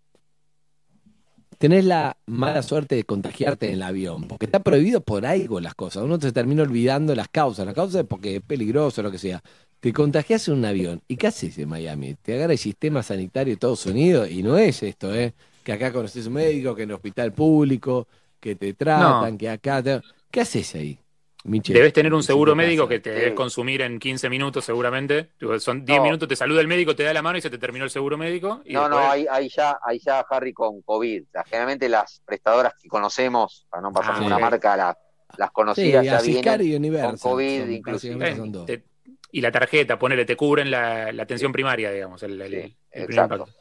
Tenés 1.58 1.84
la 1.84 2.16
mala 2.26 2.62
suerte 2.62 2.96
de 2.96 3.04
contagiarte 3.04 3.68
en 3.68 3.74
el 3.74 3.82
avión, 3.82 4.24
porque 4.28 4.46
está 4.46 4.58
prohibido 4.58 5.00
por 5.00 5.24
algo 5.24 5.60
las 5.60 5.74
cosas. 5.74 6.02
Uno 6.02 6.20
se 6.20 6.32
termina 6.32 6.62
olvidando 6.62 7.14
las 7.14 7.28
causas. 7.28 7.64
Las 7.64 7.74
causas 7.74 8.02
es 8.02 8.06
porque 8.06 8.36
es 8.36 8.42
peligroso, 8.42 9.02
lo 9.02 9.10
que 9.10 9.18
sea. 9.18 9.42
Te 9.80 9.92
contagias 9.92 10.48
en 10.48 10.54
un 10.54 10.64
avión. 10.64 11.00
¿Y 11.08 11.16
qué 11.16 11.28
haces 11.28 11.56
en 11.58 11.68
Miami? 11.68 12.14
Te 12.20 12.34
agarra 12.34 12.52
el 12.54 12.58
sistema 12.58 13.02
sanitario 13.02 13.50
de 13.50 13.54
Estados 13.54 13.86
Unidos 13.86 14.30
y 14.30 14.42
no 14.42 14.58
es 14.58 14.82
esto, 14.82 15.14
¿eh? 15.14 15.32
Que 15.62 15.72
acá 15.72 15.92
conoces 15.92 16.26
un 16.26 16.34
médico, 16.34 16.74
que 16.74 16.82
en 16.82 16.90
el 16.90 16.96
hospital 16.96 17.32
público, 17.32 18.08
que 18.40 18.56
te 18.56 18.74
tratan, 18.74 19.32
No. 19.32 19.38
que 19.38 19.48
acá. 19.48 19.82
te- 19.82 20.02
¿Qué 20.34 20.40
haces 20.40 20.74
ahí? 20.74 20.98
Michel? 21.44 21.74
Debes 21.76 21.92
tener 21.92 22.12
un 22.12 22.24
seguro 22.24 22.56
médico 22.56 22.88
que 22.88 22.98
te 22.98 23.12
Sí. 23.14 23.20
debes 23.20 23.34
consumir 23.34 23.82
en 23.82 24.00
15 24.00 24.28
minutos 24.28 24.64
seguramente. 24.64 25.30
Son 25.60 25.84
10 25.84 25.98
No. 25.98 26.04
minutos, 26.04 26.26
te 26.28 26.34
saluda 26.34 26.60
el 26.60 26.66
médico, 26.66 26.96
te 26.96 27.04
da 27.04 27.12
la 27.12 27.22
mano 27.22 27.38
y 27.38 27.40
se 27.40 27.50
te 27.50 27.56
terminó 27.58 27.84
el 27.84 27.90
seguro 27.90 28.18
médico. 28.18 28.60
Y 28.64 28.72
No, 28.72 28.88
no, 28.88 28.98
hay 28.98 29.26
ya, 29.48 29.78
hay 29.80 30.00
ya 30.00 30.26
Harry 30.28 30.52
con 30.52 30.82
COVID. 30.82 31.22
Generalmente 31.46 31.88
las 31.88 32.20
prestadoras 32.26 32.72
que 32.82 32.88
conocemos, 32.88 33.64
para 33.70 33.80
no 33.80 33.92
pasar 33.92 34.14
Ah, 34.14 34.18
ninguna 34.18 34.36
ok. 34.36 34.42
marca, 34.42 34.76
la- 34.76 34.98
las 35.36 35.48
Sí, 35.48 35.52
conocidas 35.52 36.04
ya 36.04 36.16
Asiscar 36.16 36.60
y 36.62 36.74
Universal. 36.74 37.10
con 37.20 37.30
COVID 37.30 37.60
son 37.60 37.72
inclusive. 37.72 38.14
básicamente 38.16 38.32
Eh, 38.32 38.36
son 38.36 38.50
dos. 38.52 38.66
te- 38.66 38.84
y 39.30 39.40
la 39.40 39.52
tarjeta, 39.52 39.96
ponele, 39.98 40.24
te 40.24 40.34
cubren 40.34 40.68
la, 40.68 41.12
la 41.12 41.22
atención 41.22 41.52
primaria, 41.52 41.92
digamos, 41.92 42.20
el, 42.24 42.40
el- 42.40 42.50
Sí, 42.50 42.76
el 42.90 43.06
primer 43.06 43.10
exacto. 43.10 43.34
impacto. 43.34 43.60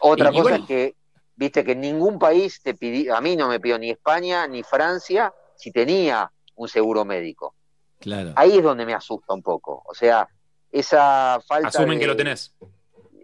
Otra 0.00 0.26
Y- 0.26 0.28
y 0.28 0.36
cosa 0.36 0.42
bueno. 0.42 0.56
es 0.64 0.68
que, 0.68 0.94
viste 1.36 1.64
que 1.64 1.74
ningún 1.76 2.18
país 2.18 2.60
te 2.62 2.74
pidió, 2.74 3.16
a 3.16 3.20
mí 3.20 3.36
no 3.36 3.48
me 3.48 3.60
pidió 3.60 3.78
ni 3.78 3.90
España 3.90 4.46
ni 4.48 4.62
Francia 4.62 5.32
si 5.58 5.72
tenía 5.72 6.30
un 6.54 6.68
seguro 6.68 7.04
médico. 7.04 7.54
Claro. 7.98 8.32
Ahí 8.36 8.56
es 8.58 8.62
donde 8.62 8.86
me 8.86 8.94
asusta 8.94 9.34
un 9.34 9.42
poco. 9.42 9.82
O 9.86 9.92
sea, 9.94 10.26
esa 10.70 11.40
falta 11.46 11.68
Asumen 11.68 11.98
de- 11.98 12.00
que 12.00 12.06
lo 12.06 12.16
tenés. 12.16 12.54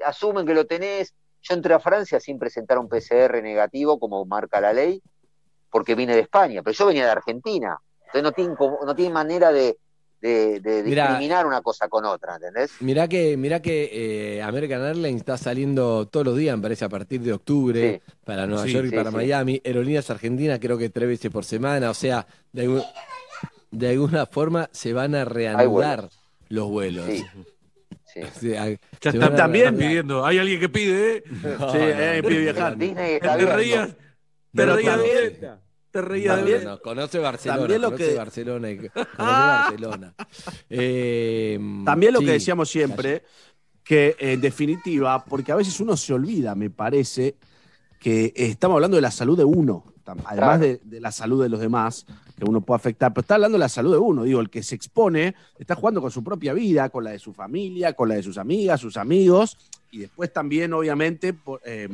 asumen 0.04 0.44
que 0.46 0.54
lo 0.54 0.66
tenés. 0.66 1.14
Yo 1.42 1.54
entré 1.54 1.74
a 1.74 1.78
Francia 1.80 2.18
sin 2.20 2.38
presentar 2.38 2.78
un 2.78 2.88
PCR 2.88 3.40
negativo, 3.42 3.98
como 4.00 4.24
marca 4.24 4.60
la 4.60 4.72
ley, 4.72 5.00
porque 5.70 5.94
vine 5.94 6.14
de 6.14 6.22
España, 6.22 6.62
pero 6.62 6.74
yo 6.74 6.86
venía 6.86 7.04
de 7.04 7.10
Argentina. 7.12 7.78
Entonces 8.00 8.22
no 8.22 8.32
tienen, 8.32 8.56
como- 8.56 8.78
no 8.84 8.94
tienen 8.94 9.12
manera 9.12 9.52
de, 9.52 9.78
de, 10.30 10.60
de 10.60 10.82
Mirá. 10.82 11.08
discriminar 11.08 11.46
una 11.46 11.60
cosa 11.60 11.88
con 11.88 12.04
otra, 12.04 12.36
¿entendés? 12.36 12.72
Mirá 12.80 13.06
que, 13.08 13.36
mirá 13.36 13.60
que 13.60 13.90
eh, 14.36 14.42
American 14.42 14.82
Airlines 14.82 15.20
está 15.20 15.36
saliendo 15.36 16.06
todos 16.08 16.24
los 16.26 16.36
días, 16.36 16.56
me 16.56 16.62
parece, 16.62 16.84
a 16.84 16.88
partir 16.88 17.20
de 17.20 17.32
octubre 17.34 18.00
para 18.24 18.46
Nueva 18.46 18.64
Sí, 18.64 18.72
York 18.72 18.86
y 18.86 18.90
sí, 18.90 18.96
para 18.96 19.10
sí. 19.10 19.16
Miami. 19.16 19.60
Aerolíneas 19.64 20.08
Argentinas 20.10 20.58
creo 20.60 20.78
que 20.78 20.88
tres 20.88 21.08
veces 21.08 21.30
por 21.30 21.44
semana. 21.44 21.90
O 21.90 21.94
sea, 21.94 22.26
de, 22.52 22.62
algún- 22.62 22.82
de 23.70 23.88
alguna 23.90 24.24
forma 24.26 24.68
se 24.72 24.92
van 24.94 25.14
a 25.14 25.24
reanudar 25.26 26.08
los 26.48 26.68
vuelos. 26.68 27.06
O 28.16 28.38
sea, 28.40 28.68
Ya 28.70 28.76
se 29.00 29.08
está- 29.08 29.18
van 29.18 29.32
a 29.32 29.36
también 29.36 29.64
reanudar. 29.64 29.88
pidiendo. 29.88 30.24
Hay 30.24 30.38
alguien 30.38 30.60
que 30.60 30.68
pide, 30.68 31.16
¿eh? 31.16 31.24
No, 31.26 31.72
Sí, 31.72 31.78
no, 31.78 31.84
eh, 31.84 32.20
no, 32.22 32.28
pide 32.28 32.38
no, 32.38 32.52
viajar. 32.52 32.78
Disney 32.78 33.12
está 33.14 33.36
Te 33.36 33.46
reías, 33.46 33.88
te 34.54 34.66
reías 34.66 34.98
de. 34.98 35.50
Te 35.94 36.00
de 36.02 36.78
conoce 36.82 37.18
Barcelona, 37.20 37.60
También 37.60 37.80
lo 37.82 37.88
conoce 37.92 38.08
que- 38.10 38.14
Barcelona, 38.16 38.70
y- 38.70 38.76
conoce 38.88 39.12
Barcelona. 39.16 40.14
Eh, 40.68 41.58
También 41.84 42.12
lo 42.12 42.18
sí, 42.18 42.26
que 42.26 42.32
decíamos 42.32 42.68
siempre, 42.68 43.22
que 43.84 44.16
en 44.18 44.40
definitiva, 44.40 45.24
porque 45.24 45.52
a 45.52 45.56
veces 45.56 45.78
uno 45.78 45.96
se 45.96 46.12
olvida, 46.12 46.54
me 46.56 46.68
parece, 46.70 47.36
que 48.00 48.32
estamos 48.34 48.74
hablando 48.74 48.96
de 48.96 49.02
la 49.02 49.12
salud 49.12 49.38
de 49.38 49.44
uno, 49.44 49.84
además 50.04 50.34
Claro. 50.34 50.58
de, 50.58 50.80
de 50.82 51.00
la 51.00 51.12
salud 51.12 51.40
de 51.42 51.48
los 51.48 51.60
demás, 51.60 52.04
que 52.36 52.44
uno 52.44 52.60
puede 52.60 52.76
afectar, 52.76 53.14
pero 53.14 53.20
está 53.22 53.36
hablando 53.36 53.56
de 53.56 53.60
la 53.60 53.68
salud 53.68 53.92
de 53.92 53.98
uno, 53.98 54.24
digo, 54.24 54.40
el 54.40 54.50
que 54.50 54.62
se 54.64 54.74
expone 54.74 55.36
está 55.58 55.76
jugando 55.76 56.00
con 56.02 56.10
su 56.10 56.24
propia 56.24 56.52
vida, 56.54 56.88
con 56.88 57.04
la 57.04 57.10
de 57.12 57.20
su 57.20 57.32
familia, 57.32 57.92
con 57.92 58.08
la 58.08 58.16
de 58.16 58.22
sus 58.24 58.36
amigas, 58.36 58.80
sus 58.80 58.96
amigos, 58.96 59.56
y 59.92 59.98
después 59.98 60.32
también, 60.32 60.72
obviamente, 60.72 61.32
por- 61.34 61.60
eh, 61.64 61.88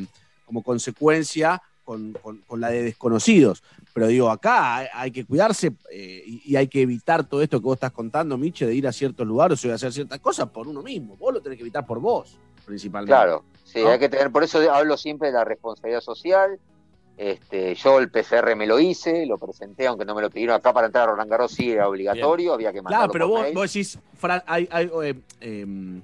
como 0.46 0.62
consecuencia, 0.62 1.61
con, 1.91 2.12
con- 2.22 2.38
con 2.47 2.61
la 2.61 2.70
de 2.70 2.84
desconocidos. 2.84 3.64
Pero 3.93 4.07
digo, 4.07 4.30
acá 4.30 4.76
hay, 4.76 4.86
hay 4.95 5.11
que 5.11 5.24
cuidarse 5.24 5.72
eh, 5.91 6.22
y, 6.24 6.53
y 6.53 6.55
hay 6.57 6.68
que 6.68 6.82
evitar 6.82 7.24
todo 7.28 7.43
esto 7.43 7.59
que 7.59 7.64
vos 7.64 7.74
estás 7.74 7.91
contando, 7.91 8.38
Miche, 8.38 8.64
de 8.64 8.74
ir 8.76 8.86
a 8.86 8.93
ciertos 8.93 9.26
lugares 9.26 9.64
o 9.64 9.68
de 9.68 9.74
hacer 9.74 9.93
ciertas 9.93 10.20
cosas 10.20 10.49
por 10.51 10.68
uno 10.68 10.82
mismo. 10.82 11.16
Vos 11.16 11.34
lo 11.34 11.41
tenés 11.43 11.57
que 11.59 11.62
evitar 11.64 11.84
por 11.84 11.99
vos, 11.99 12.38
principalmente. 12.64 13.11
Claro, 13.11 13.43
sí, 13.64 13.80
¿no? 13.82 13.88
hay 13.91 13.99
que 13.99 14.09
tener, 14.09 14.30
por 14.30 14.45
eso 14.45 14.61
hablo 14.72 14.97
siempre 14.97 15.28
de 15.28 15.34
la 15.34 15.45
responsabilidad 15.45 16.01
social. 16.01 16.61
Este, 17.16 17.74
yo 17.74 17.99
el 17.99 18.09
PCR 18.09 18.55
me 18.57 18.68
lo 18.68 18.78
hice, 18.78 19.26
lo 19.26 19.36
presenté, 19.36 19.88
aunque 19.88 20.05
no 20.05 20.14
me 20.14 20.22
lo 20.22 20.30
pidieron 20.30 20.55
acá 20.55 20.72
para 20.72 20.86
entrar 20.86 21.09
a 21.09 21.12
Roland 21.12 21.28
Garros, 21.28 21.51
sí 21.53 21.72
era 21.72 21.88
obligatorio, 21.88 22.55
había 22.55 22.72
que 22.72 22.80
mandarlo 22.80 23.09
Claro, 23.09 23.12
pero 23.12 23.26
por 23.26 23.34
vos, 23.36 23.43
mail. 23.43 23.55
vos 23.55 23.72
decís, 23.72 23.99
Fran, 24.14 24.43
hay, 24.47 24.68
hay, 24.70 24.91
eh, 25.03 25.14
em, 25.41 25.99
eh, 25.99 26.03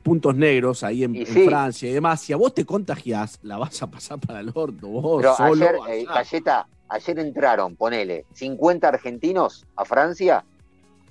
puntos 0.00 0.34
negros 0.34 0.82
ahí 0.82 1.04
en, 1.04 1.14
Y 1.14 1.20
en 1.20 1.26
sí. 1.26 1.44
Francia 1.46 1.88
y 1.90 1.92
demás. 1.92 2.20
Si 2.20 2.32
a 2.32 2.36
vos 2.36 2.54
te 2.54 2.64
contagias, 2.64 3.38
la 3.42 3.56
vas 3.58 3.82
a 3.82 3.86
pasar 3.90 4.18
para 4.18 4.40
el 4.40 4.50
orto, 4.54 4.88
vos 4.88 5.22
Pero 5.22 5.34
solo. 5.36 5.52
ayer, 5.52 5.76
eh, 5.88 6.04
Galleta, 6.04 6.66
ayer 6.88 7.18
entraron, 7.18 7.76
ponele, 7.76 8.24
50 8.34 8.88
argentinos 8.88 9.66
a 9.76 9.84
Francia 9.84 10.44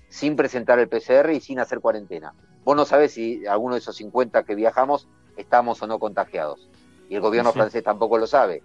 sin 0.09 0.35
presentar 0.35 0.79
el 0.79 0.87
PCR 0.89 1.31
y 1.33 1.39
sin 1.39 1.59
hacer 1.59 1.79
cuarentena. 1.79 2.33
Vos 2.63 2.75
no 2.75 2.85
sabés 2.85 3.13
si 3.13 3.45
alguno 3.45 3.75
de 3.75 3.79
esos 3.79 3.95
50 3.95 4.43
que 4.43 4.55
viajamos 4.55 5.07
estamos 5.37 5.81
o 5.81 5.87
no 5.87 5.99
contagiados. 5.99 6.69
Y 7.09 7.15
el 7.15 7.21
gobierno 7.21 7.51
Sí. 7.51 7.57
francés 7.59 7.83
tampoco 7.83 8.17
lo 8.17 8.27
sabe. 8.27 8.61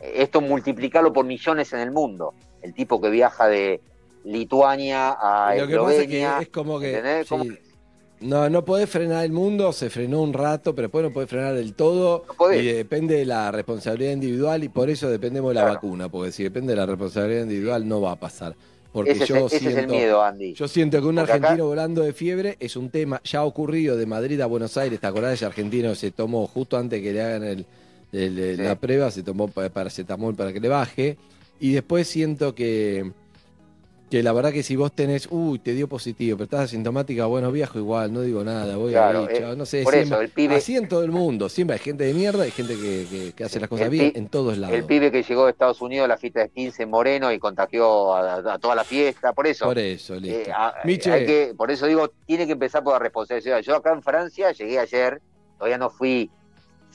Eh, 0.00 0.14
Esto 0.16 0.40
multiplicarlo 0.40 1.12
por 1.12 1.24
millones 1.26 1.72
en 1.72 1.80
el 1.80 1.90
mundo. 1.92 2.34
El 2.62 2.74
tipo 2.74 3.00
que 3.00 3.10
viaja 3.10 3.46
de 3.46 3.80
Lituania 4.24 5.10
a 5.12 5.54
Lo 5.54 5.66
que 5.68 5.76
pasa 5.76 5.90
es 5.92 5.96
que 6.08 6.18
Eslovenia. 6.22 6.38
es 6.40 6.48
como 6.48 6.80
que. 6.80 6.88
¿entendés? 6.96 7.28
sí, 7.28 7.28
Como- 7.28 7.44
No, 8.20 8.48
no 8.48 8.64
podés 8.64 8.88
frenar 8.88 9.24
el 9.26 9.32
mundo, 9.32 9.72
se 9.72 9.90
frenó 9.90 10.22
un 10.22 10.32
rato, 10.32 10.74
pero 10.74 10.88
después 10.88 11.04
no 11.04 11.12
podés 11.12 11.28
frenar 11.28 11.54
del 11.54 11.74
todo. 11.74 12.24
podés. 12.38 12.62
y 12.62 12.66
depende 12.68 13.16
de 13.16 13.26
la 13.26 13.50
responsabilidad 13.50 14.12
individual 14.12 14.64
y 14.64 14.68
por 14.70 14.88
eso 14.88 15.10
dependemos 15.10 15.50
de 15.50 15.54
la 15.56 15.60
Claro. 15.62 15.74
vacuna, 15.74 16.08
porque 16.08 16.32
si 16.32 16.42
depende 16.42 16.72
de 16.72 16.76
la 16.76 16.86
responsabilidad 16.86 17.42
individual 17.42 17.86
no 17.86 18.00
va 18.00 18.12
a 18.12 18.16
pasar. 18.16 18.54
Porque 18.90 19.10
ese, 19.10 19.26
yo 19.26 19.46
ese 19.48 19.58
siento, 19.58 19.68
es 19.78 19.84
el 19.84 19.90
miedo, 19.90 20.22
Andy. 20.22 20.54
Yo 20.54 20.66
siento 20.66 20.98
que 21.02 21.06
un 21.06 21.16
Porque 21.16 21.32
acá- 21.32 21.42
argentino 21.48 21.66
volando 21.68 22.00
de 22.02 22.14
fiebre 22.14 22.56
es 22.58 22.76
un 22.76 22.88
tema 22.88 23.20
ya 23.22 23.44
ocurrido 23.44 23.94
de 23.98 24.06
Madrid 24.06 24.40
a 24.40 24.46
Buenos 24.46 24.78
Aires. 24.78 24.98
¿Te 24.98 25.06
acordás? 25.06 25.34
Ese 25.34 25.44
argentino 25.44 25.94
se 25.94 26.10
tomó 26.12 26.46
justo 26.46 26.78
antes 26.78 27.02
que 27.02 27.12
le 27.12 27.20
hagan 27.20 27.44
el, 27.44 27.66
el- 28.12 28.38
el- 28.38 28.56
Sí. 28.56 28.62
la 28.62 28.76
prueba, 28.76 29.10
se 29.10 29.22
tomó 29.22 29.48
pa- 29.48 29.68
paracetamol 29.68 30.34
para 30.34 30.54
que 30.54 30.60
le 30.60 30.68
baje. 30.68 31.18
Y 31.60 31.72
después 31.72 32.08
siento 32.08 32.54
que, 32.54 33.12
que 34.08 34.22
la 34.22 34.32
verdad 34.32 34.52
que 34.52 34.62
si 34.62 34.76
vos 34.76 34.92
tenés, 34.92 35.26
uy, 35.32 35.58
te 35.58 35.72
dio 35.72 35.88
positivo, 35.88 36.36
pero 36.36 36.44
estás 36.44 36.60
asintomática, 36.60 37.26
bueno, 37.26 37.50
viajo 37.50 37.78
igual, 37.78 38.12
no 38.12 38.20
digo 38.20 38.44
nada, 38.44 38.76
voy 38.76 38.92
Claro, 38.92 39.26
ahí, 39.28 39.36
eh, 39.38 39.54
no 39.56 39.66
sé, 39.66 39.82
por 39.82 39.92
siempre- 39.94 40.00
eso, 40.16 40.20
el 40.20 40.30
pibe- 40.30 40.54
así 40.56 40.76
en 40.76 40.88
todo 40.88 41.02
el 41.02 41.10
mundo, 41.10 41.48
siempre 41.48 41.74
hay 41.74 41.80
gente 41.80 42.04
de 42.04 42.14
mierda, 42.14 42.44
hay 42.44 42.52
gente 42.52 42.74
que, 42.76 43.06
que- 43.10 43.32
que 43.32 43.44
hace 43.44 43.58
las 43.58 43.68
cosas 43.68 43.86
El 43.86 43.90
bien 43.90 44.12
pi- 44.12 44.18
en 44.20 44.28
todos 44.28 44.56
lados. 44.58 44.76
El 44.76 44.84
pibe 44.84 45.10
que 45.10 45.24
llegó 45.24 45.46
de 45.46 45.50
Estados 45.50 45.80
Unidos 45.82 46.04
a 46.04 46.08
la 46.08 46.16
fiesta 46.18 46.38
de 46.40 46.50
15 46.50 46.86
moreno 46.86 47.32
y 47.32 47.40
contagió 47.40 48.14
a, 48.14 48.54
a 48.54 48.58
toda 48.60 48.76
la 48.76 48.84
fiesta, 48.84 49.32
por 49.32 49.48
eso. 49.48 49.64
Por 49.64 49.78
eso, 49.78 50.14
listo. 50.14 50.50
Eh, 50.50 50.52
a- 50.54 50.74
Miche. 50.84 51.10
hay 51.12 51.26
que, 51.26 51.54
por 51.56 51.72
eso 51.72 51.86
digo, 51.86 52.12
tiene 52.26 52.46
que 52.46 52.52
empezar 52.52 52.84
por 52.84 52.92
la 52.92 53.00
responsabilidad. 53.00 53.58
Yo 53.60 53.74
acá 53.74 53.92
en 53.92 54.02
Francia 54.02 54.52
llegué 54.52 54.78
ayer, 54.78 55.20
todavía 55.58 55.78
no 55.78 55.90
fui 55.90 56.30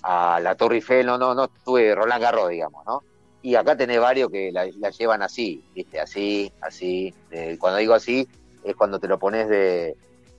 a 0.04 0.40
la 0.40 0.56
Torre 0.56 0.76
Eiffel, 0.76 1.06
no, 1.06 1.18
no, 1.18 1.36
no 1.36 1.50
tuve 1.50 1.94
Roland 1.94 2.22
Garros, 2.22 2.50
digamos, 2.50 2.86
¿no? 2.86 3.04
Y 3.44 3.56
acá 3.56 3.76
tenés 3.76 4.00
varios 4.00 4.30
que 4.30 4.52
la, 4.52 4.68
la 4.80 4.90
llevan 4.92 5.22
así, 5.24 5.64
¿viste? 5.74 6.00
Así, 6.00 6.52
así. 6.62 7.14
Eh, 7.32 7.58
cuando 7.60 7.80
digo 7.80 7.94
así, 7.94 8.28
es 8.64 8.76
cuando 8.76 9.00
te 9.00 9.08
lo 9.08 9.18
pones 9.18 9.50
de, 9.50 9.96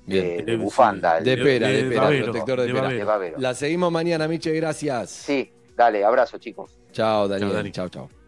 de, 0.07 0.21
Bien. 0.21 0.45
de 0.47 0.57
bufanda. 0.57 1.21
De 1.21 1.37
pera, 1.37 1.69
de, 1.69 1.83
de 1.83 1.89
pera, 1.89 2.03
babero, 2.03 2.25
protector 2.27 2.61
de, 2.61 2.67
de 2.69 2.73
pera. 2.73 3.05
babero. 3.05 3.39
La 3.39 3.55
seguimos 3.55 3.91
mañana, 3.91 4.29
Miche, 4.29 4.53
gracias. 4.53 5.11
Sí, 5.11 5.51
dale, 5.77 6.05
abrazo, 6.05 6.39
chicos. 6.39 6.71
Chao, 6.93 7.27
Daniel. 7.27 7.49
Chao, 7.49 7.57
Dani. 7.57 7.71
Chao, 7.73 7.89
chao. 7.89 8.22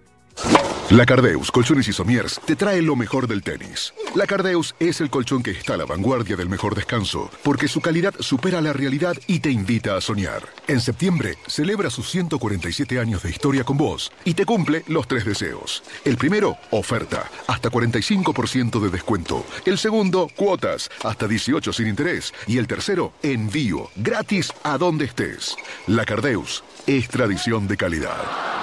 La 0.91 1.07
Cardeus 1.07 1.51
Colchones 1.51 1.89
y 1.89 1.93
Somiers 1.93 2.41
te 2.45 2.57
trae 2.57 2.83
lo 2.83 2.95
mejor 2.95 3.27
del 3.27 3.43
tenis. 3.43 3.95
La 4.15 4.27
Cardeus 4.27 4.75
es 4.79 5.01
el 5.01 5.09
colchón 5.09 5.43
que 5.43 5.51
está 5.51 5.75
a 5.75 5.77
la 5.79 5.87
vanguardia 5.87 6.37
del 6.37 6.49
mejor 6.49 6.75
descanso, 6.75 7.31
porque 7.43 7.69
su 7.69 7.81
calidad 7.81 8.15
supera 8.21 8.61
la 8.61 8.75
realidad 8.75 9.17
y 9.27 9.41
te 9.41 9.51
invita 9.51 9.97
a 9.97 10.01
soñar. 10.01 10.43
En 10.69 10.81
septiembre 10.81 11.39
celebra 11.47 11.89
sus 11.89 12.11
147 12.11 13.01
años 13.01 13.23
de 13.23 13.31
historia 13.31 13.65
con 13.65 13.79
vos 13.79 14.13
y 14.25 14.35
te 14.35 14.45
cumple 14.45 14.85
los 14.87 15.09
tres 15.09 15.25
deseos. 15.25 15.83
El 16.05 16.17
primero, 16.19 16.59
oferta, 16.71 17.31
hasta 17.47 17.71
45% 17.71 18.79
de 18.79 18.91
descuento. 18.91 19.45
El 19.65 19.79
segundo, 19.79 20.29
cuotas, 20.37 20.91
hasta 21.03 21.27
18 21.27 21.73
sin 21.73 21.89
interés. 21.89 22.35
Y 22.47 22.59
el 22.59 22.67
tercero, 22.67 23.15
envío, 23.23 23.91
gratis 23.97 24.53
a 24.63 24.77
donde 24.77 25.07
estés. 25.07 25.57
La 25.87 26.05
Cardeus 26.05 26.63
es 26.87 27.09
tradición 27.09 27.67
de 27.67 27.77
calidad. 27.79 28.55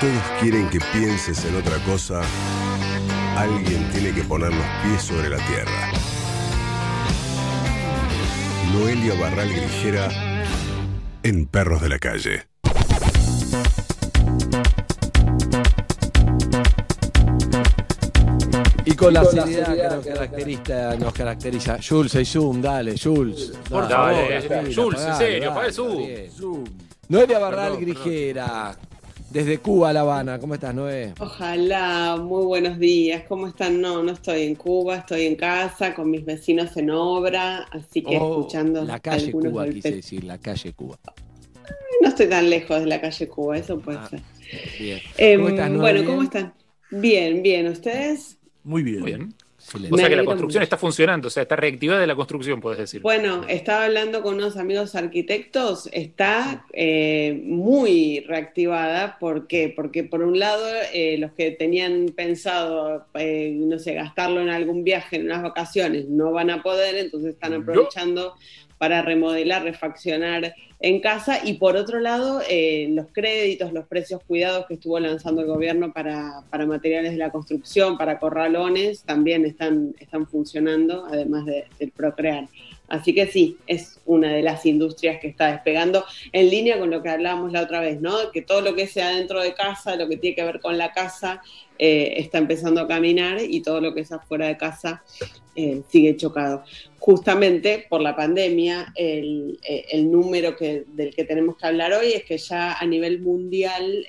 Todos 0.00 0.40
quieren 0.40 0.66
que 0.70 0.78
pienses 0.94 1.44
en 1.44 1.56
otra 1.56 1.76
cosa, 1.84 2.22
alguien 3.36 3.86
tiene 3.92 4.14
que 4.14 4.22
poner 4.22 4.48
los 4.48 4.66
pies 4.82 5.02
sobre 5.02 5.28
la 5.28 5.36
tierra. 5.36 5.92
Noelia 8.72 9.14
Barral 9.20 9.52
Grijera 9.52 10.08
en 11.22 11.44
Perros 11.44 11.82
de 11.82 11.88
la 11.90 11.98
Calle. 11.98 12.46
Y 18.86 18.92
con 18.94 19.12
la 19.12 19.24
seriedad 19.26 19.50
que 19.50 19.54
seriedad 19.66 19.96
nos 19.96 20.04
que 20.04 20.10
nos 20.10 20.18
caracteriza, 20.18 20.96
nos 20.96 21.12
caracteriza. 21.12 21.78
Jules, 21.86 22.14
hay 22.14 22.24
Zoom, 22.24 22.62
dale, 22.62 22.94
Jules. 22.98 23.52
Por 23.68 23.86
favor, 23.86 24.14
Jules, 24.74 25.00
en 25.02 25.16
serio, 25.16 25.50
está 25.50 25.72
Zoom. 25.72 26.64
Noelia 27.08 27.38
Barral 27.38 27.72
Perdón, 27.72 27.84
perdón. 27.84 28.04
Grijera, 28.04 28.78
desde 29.30 29.58
Cuba 29.58 29.90
a 29.90 29.92
La 29.92 30.00
Habana. 30.00 30.38
¿Cómo 30.38 30.54
estás, 30.54 30.74
Noé? 30.74 31.14
Ojalá, 31.20 32.16
muy 32.16 32.44
buenos 32.46 32.78
días. 32.78 33.24
¿Cómo 33.28 33.46
están? 33.48 33.80
No, 33.80 34.02
no 34.02 34.12
estoy 34.12 34.42
en 34.44 34.54
Cuba, 34.54 34.96
estoy 34.96 35.26
en 35.26 35.36
casa 35.36 35.94
con 35.94 36.10
mis 36.10 36.24
vecinos 36.24 36.76
en 36.76 36.90
obra, 36.90 37.58
así 37.70 38.02
que 38.02 38.16
Oh, 38.16 38.38
escuchando 38.40 38.80
la 38.86 38.98
calle 39.00 39.26
algunos 39.26 39.52
Cuba, 39.52 39.62
golpes. 39.64 39.74
quise 39.84 39.94
decir, 39.96 40.24
la 40.24 40.38
calle 40.38 40.72
Cuba. 40.72 40.98
No 42.00 42.08
estoy 42.08 42.28
tan 42.28 42.48
lejos 42.48 42.80
de 42.80 42.86
la 42.86 43.00
calle 43.00 43.28
Cuba, 43.28 43.58
eso 43.58 43.78
puede 43.80 43.98
Ah, 43.98 44.08
ser. 44.08 44.20
Bien. 44.78 45.00
Em, 45.18 45.38
¿Cómo 45.38 45.48
estás, 45.50 45.70
Noé? 45.70 45.80
bueno, 45.80 46.00
¿Bien? 46.00 46.06
¿cómo 46.06 46.22
están? 46.22 46.54
Bien, 46.90 47.42
bien. 47.42 47.66
¿Ustedes? 47.68 48.38
Muy 48.64 48.82
bien. 48.82 49.00
Muy 49.00 49.12
bien. 49.12 49.34
Excelente. 49.70 49.94
O 49.94 49.98
sea 49.98 50.08
que 50.08 50.16
la 50.16 50.24
construcción 50.24 50.60
mucho. 50.60 50.64
está 50.64 50.76
funcionando, 50.76 51.28
o 51.28 51.30
sea, 51.30 51.44
está 51.44 51.54
reactivada 51.54 52.04
la 52.06 52.16
construcción, 52.16 52.60
puedes 52.60 52.78
decir. 52.80 53.00
Bueno, 53.02 53.44
estaba 53.48 53.84
hablando 53.84 54.22
con 54.22 54.34
unos 54.34 54.56
amigos 54.56 54.96
arquitectos, 54.96 55.88
está 55.92 56.66
eh, 56.72 57.40
muy 57.44 58.24
reactivada. 58.26 59.18
¿Por 59.18 59.46
qué? 59.46 59.72
Porque 59.74 60.02
por 60.02 60.22
un 60.22 60.38
lado, 60.38 60.66
eh, 60.92 61.18
los 61.18 61.32
que 61.32 61.52
tenían 61.52 62.06
pensado, 62.16 63.06
eh, 63.14 63.52
no 63.54 63.78
sé, 63.78 63.94
gastarlo 63.94 64.40
en 64.40 64.48
algún 64.48 64.82
viaje, 64.82 65.16
en 65.16 65.26
unas 65.26 65.42
vacaciones, 65.42 66.08
no 66.08 66.32
van 66.32 66.50
a 66.50 66.62
poder, 66.62 66.96
entonces 66.96 67.34
están 67.34 67.54
aprovechando 67.54 68.34
para 68.76 69.02
remodelar, 69.02 69.62
refaccionar 69.62 70.54
en 70.80 71.00
casa. 71.00 71.40
Y 71.44 71.54
por 71.54 71.76
otro 71.76 72.00
lado, 72.00 72.40
eh, 72.48 72.88
los 72.90 73.06
créditos, 73.12 73.72
los 73.72 73.86
precios 73.86 74.20
cuidados 74.26 74.66
que 74.66 74.74
estuvo 74.74 74.98
lanzando 74.98 75.42
el 75.42 75.46
gobierno 75.46 75.92
para, 75.92 76.42
para 76.50 76.66
materiales 76.66 77.12
de 77.12 77.18
la 77.18 77.30
construcción, 77.30 77.98
para 77.98 78.18
corralones, 78.18 79.02
también 79.04 79.44
están, 79.44 79.94
están 80.00 80.26
funcionando, 80.26 81.04
además 81.06 81.44
de- 81.46 81.66
del 81.78 81.90
Procrear. 81.92 82.48
Así 82.90 83.14
que 83.14 83.28
sí, 83.28 83.56
es 83.68 84.00
una 84.04 84.32
de 84.32 84.42
las 84.42 84.66
industrias 84.66 85.20
que 85.20 85.28
está 85.28 85.52
despegando 85.52 86.04
en 86.32 86.50
línea 86.50 86.78
con 86.78 86.90
lo 86.90 87.02
que 87.02 87.08
hablábamos 87.08 87.52
la 87.52 87.62
otra 87.62 87.80
vez, 87.80 88.00
¿no? 88.00 88.32
Que 88.32 88.42
todo 88.42 88.60
lo 88.62 88.74
que 88.74 88.88
sea 88.88 89.10
dentro 89.10 89.40
de 89.40 89.54
casa, 89.54 89.94
lo 89.94 90.08
que 90.08 90.16
tiene 90.16 90.34
que 90.34 90.42
ver 90.42 90.58
con 90.58 90.76
la 90.76 90.92
casa, 90.92 91.40
eh, 91.78 92.14
está 92.20 92.38
empezando 92.38 92.80
a 92.80 92.88
caminar 92.88 93.40
y 93.40 93.62
todo 93.62 93.80
lo 93.80 93.94
que 93.94 94.00
es 94.00 94.10
afuera 94.10 94.48
de 94.48 94.56
casa 94.56 95.04
eh, 95.54 95.82
sigue 95.88 96.16
chocado. 96.16 96.64
Justamente 96.98 97.86
por 97.88 98.00
la 98.00 98.16
pandemia, 98.16 98.92
el, 98.96 99.60
eh, 99.62 100.02
número 100.02 100.56
del 100.58 101.14
que 101.14 101.24
tenemos 101.24 101.56
que 101.56 101.66
hablar 101.68 101.92
hoy 101.92 102.12
es 102.12 102.24
que 102.24 102.38
ya 102.38 102.74
a 102.74 102.84
nivel 102.86 103.20
mundial 103.20 104.04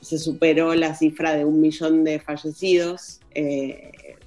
se 0.00 0.18
superó 0.18 0.74
la 0.74 0.94
cifra 0.94 1.34
de 1.34 1.46
un 1.46 1.60
millón 1.60 2.04
de 2.04 2.20
fallecidos. 2.20 3.20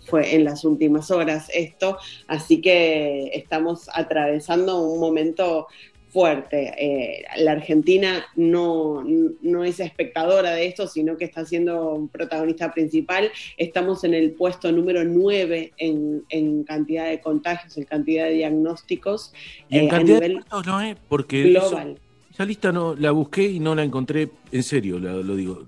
Fue 0.06 0.36
en 0.36 0.44
las 0.44 0.64
últimas 0.66 1.12
horas 1.12 1.50
esto, 1.54 1.98
así 2.28 2.60
que 2.62 3.32
estamos 3.34 3.88
atravesando 3.94 4.80
un 4.82 5.00
momento 5.00 5.68
fuerte. 6.10 6.74
Eh, 6.78 7.24
la 7.38 7.54
Argentina 7.54 8.26
no, 8.36 9.02
no 9.42 9.64
es 9.64 9.80
espectadora 9.80 10.52
de 10.52 10.66
esto, 10.66 10.86
sino 10.88 11.16
que 11.16 11.24
está 11.24 11.46
siendo 11.46 11.94
un 11.94 12.10
protagonista 12.10 12.74
principal. 12.74 13.32
Estamos 13.58 14.04
en 14.04 14.14
el 14.14 14.32
puesto 14.32 14.72
número 14.74 15.06
9 15.06 15.72
en, 15.78 16.24
en 16.28 16.64
cantidad 16.66 17.08
de 17.08 17.22
contagios, 17.22 17.78
en 17.78 17.86
cantidad 17.86 18.26
de 18.26 18.32
diagnósticos. 18.34 19.32
Y 19.70 19.78
en 19.78 19.86
eh, 19.86 19.88
a 19.88 19.92
cantidad 19.92 20.16
nivel 20.20 20.30
de 20.32 20.36
muertos, 20.36 20.68
no, 20.68 20.82
¿eh? 20.82 20.98
Porque 21.08 21.44
global. 21.44 21.92
eso- 21.92 22.02
esa 22.34 22.46
lista 22.46 22.72
no 22.74 22.94
la 22.96 23.12
busqué 23.12 23.44
y 23.44 23.60
no 23.62 23.74
la 23.76 23.84
encontré, 23.84 24.30
en 24.52 24.64
serio, 24.64 25.00
lo 25.00 25.36
digo. 25.36 25.64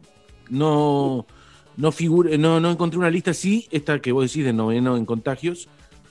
No, 0.49 1.25
no 1.77 1.91
figura, 1.91 2.37
no, 2.37 2.59
no 2.59 2.71
encontré 2.71 2.99
una 2.99 3.09
lista, 3.09 3.33
sí, 3.33 3.67
esta 3.71 3.99
que 3.99 4.11
vos 4.11 4.25
decís 4.25 4.45
de 4.45 4.53
noveno 4.53 4.97
en 4.97 5.05
contagios, 5.05 5.67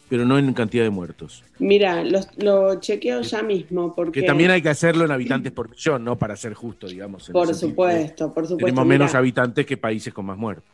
pero 0.08 0.26
no 0.26 0.38
en 0.38 0.52
cantidad 0.52 0.84
de 0.84 0.90
muertos. 0.90 1.42
Mira, 1.58 2.04
lo, 2.04 2.20
lo 2.36 2.80
chequeo 2.80 3.22
ya 3.22 3.42
mismo 3.42 3.94
porque... 3.94 4.20
Que 4.20 4.26
también 4.26 4.50
hay 4.50 4.60
que 4.60 4.68
hacerlo 4.68 5.06
en 5.06 5.10
habitantes 5.10 5.52
por 5.52 5.70
millón, 5.70 6.04
¿no? 6.04 6.18
Para 6.18 6.36
ser 6.36 6.52
justo, 6.52 6.86
digamos. 6.86 7.28
en 7.28 7.32
Por 7.32 7.54
supuesto, 7.54 8.34
por 8.34 8.44
supuesto. 8.46 8.66
Tenemos 8.66 8.86
menos 8.86 9.14
habitantes 9.14 9.64
que 9.64 9.78
países 9.78 10.12
con 10.12 10.26
más 10.26 10.36
muertos. 10.36 10.68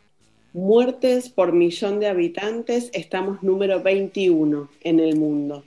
muertes 0.53 1.29
por 1.29 1.53
millón 1.53 2.01
de 2.01 2.09
habitantes, 2.09 2.91
estamos 2.93 3.43
número 3.43 3.81
21 3.81 4.69
en 4.81 4.99
el 4.99 5.17
mundo. 5.17 5.65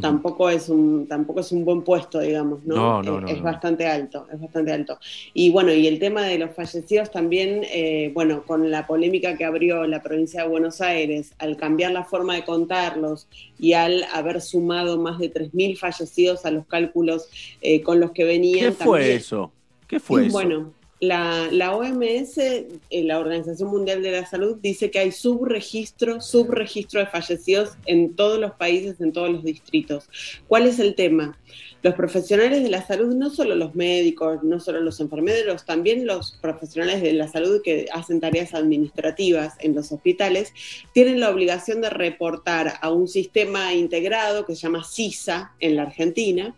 Tampoco 0.00 0.48
es 0.48 0.68
un 0.68 1.06
tampoco 1.06 1.40
es 1.40 1.52
un 1.52 1.64
buen 1.64 1.82
puesto, 1.82 2.20
digamos, 2.20 2.64
¿no? 2.64 2.74
No, 2.76 3.02
no, 3.02 3.20
no, 3.20 3.28
es 3.28 3.42
bastante 3.42 3.86
alto, 3.86 4.26
es 4.32 4.40
bastante 4.40 4.72
alto. 4.72 4.98
Y 5.34 5.50
bueno, 5.50 5.72
y 5.72 5.86
el 5.86 5.98
tema 5.98 6.22
de 6.22 6.38
los 6.38 6.54
fallecidos 6.54 7.10
también, 7.10 7.62
eh, 7.70 8.10
bueno, 8.14 8.44
con 8.44 8.70
la 8.70 8.86
polémica 8.86 9.36
que 9.36 9.44
abrió 9.44 9.86
la 9.86 10.02
provincia 10.02 10.42
de 10.42 10.48
Buenos 10.48 10.80
Aires, 10.80 11.32
al 11.38 11.56
cambiar 11.56 11.92
la 11.92 12.04
forma 12.04 12.34
de 12.34 12.44
contarlos 12.44 13.28
y 13.58 13.74
al 13.74 14.04
haber 14.12 14.40
sumado 14.40 14.98
más 14.98 15.18
de 15.18 15.28
3.000 15.32 15.76
fallecidos 15.76 16.46
a 16.46 16.50
los 16.50 16.66
cálculos 16.66 17.28
eh, 17.60 17.82
con 17.82 18.00
los 18.00 18.12
que 18.12 18.24
venían. 18.24 18.70
¿Qué 18.70 18.72
fue 18.84 18.98
también- 19.00 19.16
eso? 19.18 19.52
¿Qué 19.86 20.00
fue 20.00 20.26
eso? 20.26 20.32
bueno, 20.32 20.72
la, 21.02 21.74
OMS, 21.74 22.38
eh, 22.38 22.68
la 22.90 23.18
Organización 23.18 23.70
Mundial 23.70 24.04
de 24.04 24.12
la 24.12 24.24
Salud, 24.24 24.58
dice 24.62 24.92
que 24.92 25.00
hay 25.00 25.10
subregistro, 25.10 26.20
subregistro 26.20 27.00
de 27.00 27.06
fallecidos 27.06 27.70
en 27.86 28.14
todos 28.14 28.38
los 28.38 28.52
países, 28.52 29.00
en 29.00 29.12
todos 29.12 29.28
los 29.28 29.42
distritos. 29.42 30.08
¿Cuál 30.46 30.68
es 30.68 30.78
el 30.78 30.94
tema? 30.94 31.36
Los 31.82 31.94
profesionales 31.94 32.62
de 32.62 32.70
la 32.70 32.86
salud, 32.86 33.12
no 33.16 33.30
solo 33.30 33.56
los 33.56 33.74
médicos, 33.74 34.44
no 34.44 34.60
solo 34.60 34.80
los 34.80 35.00
enfermeros, 35.00 35.66
también 35.66 36.06
los 36.06 36.38
profesionales 36.40 37.02
de 37.02 37.14
la 37.14 37.26
salud 37.26 37.60
que 37.64 37.88
hacen 37.92 38.20
tareas 38.20 38.54
administrativas 38.54 39.54
en 39.58 39.74
los 39.74 39.90
hospitales, 39.90 40.52
tienen 40.94 41.18
la 41.18 41.30
obligación 41.30 41.80
de 41.80 41.90
reportar 41.90 42.74
a 42.80 42.92
un 42.92 43.08
sistema 43.08 43.74
integrado 43.74 44.46
que 44.46 44.54
se 44.54 44.62
llama 44.62 44.84
CISA 44.84 45.50
en 45.58 45.74
la 45.74 45.82
Argentina, 45.82 46.54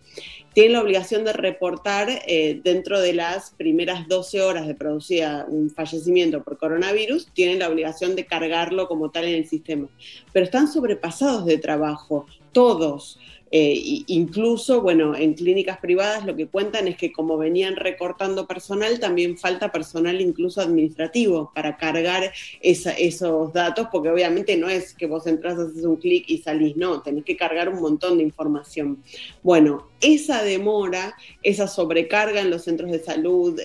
tienen 0.54 0.74
la 0.74 0.82
obligación 0.82 1.24
de 1.24 1.32
reportar 1.32 2.08
eh, 2.26 2.60
dentro 2.62 3.00
de 3.00 3.12
las 3.12 3.50
primeras 3.50 4.06
12 4.06 4.40
horas 4.40 4.66
de 4.66 4.74
producida 4.74 5.46
un 5.48 5.68
fallecimiento 5.68 6.42
por 6.44 6.58
coronavirus, 6.58 7.26
tienen 7.34 7.58
la 7.58 7.68
obligación 7.68 8.14
de 8.14 8.24
cargarlo 8.24 8.86
como 8.86 9.10
tal 9.10 9.24
en 9.24 9.34
el 9.34 9.48
sistema. 9.48 9.88
Pero 10.32 10.44
están 10.44 10.68
sobrepasados 10.68 11.44
de 11.44 11.58
trabajo, 11.58 12.26
todos. 12.52 13.18
Eh, 13.56 14.02
incluso, 14.08 14.82
bueno, 14.82 15.14
en 15.14 15.34
clínicas 15.34 15.78
privadas 15.78 16.26
lo 16.26 16.34
que 16.34 16.48
cuentan 16.48 16.88
es 16.88 16.96
que 16.96 17.12
como 17.12 17.38
venían 17.38 17.76
recortando 17.76 18.48
personal, 18.48 18.98
también 18.98 19.38
falta 19.38 19.70
personal 19.70 20.20
incluso 20.20 20.60
administrativo 20.60 21.52
para 21.54 21.76
cargar 21.76 22.32
esos 22.60 23.52
datos, 23.52 23.86
porque 23.92 24.08
obviamente 24.08 24.56
no 24.56 24.68
es 24.68 24.92
que 24.92 25.06
vos 25.06 25.28
entras, 25.28 25.56
haces 25.56 25.84
un 25.84 25.98
clic 25.98 26.24
y 26.26 26.38
salís, 26.38 26.76
no, 26.76 27.00
tenés 27.00 27.24
que 27.24 27.36
cargar 27.36 27.68
un 27.68 27.80
montón 27.80 28.18
de 28.18 28.24
información. 28.24 29.04
Bueno, 29.44 29.86
esa 30.00 30.42
demora, 30.42 31.14
esa 31.44 31.68
sobrecarga 31.68 32.40
en 32.40 32.50
los 32.50 32.64
centros 32.64 32.90
de 32.90 32.98
salud 32.98 33.60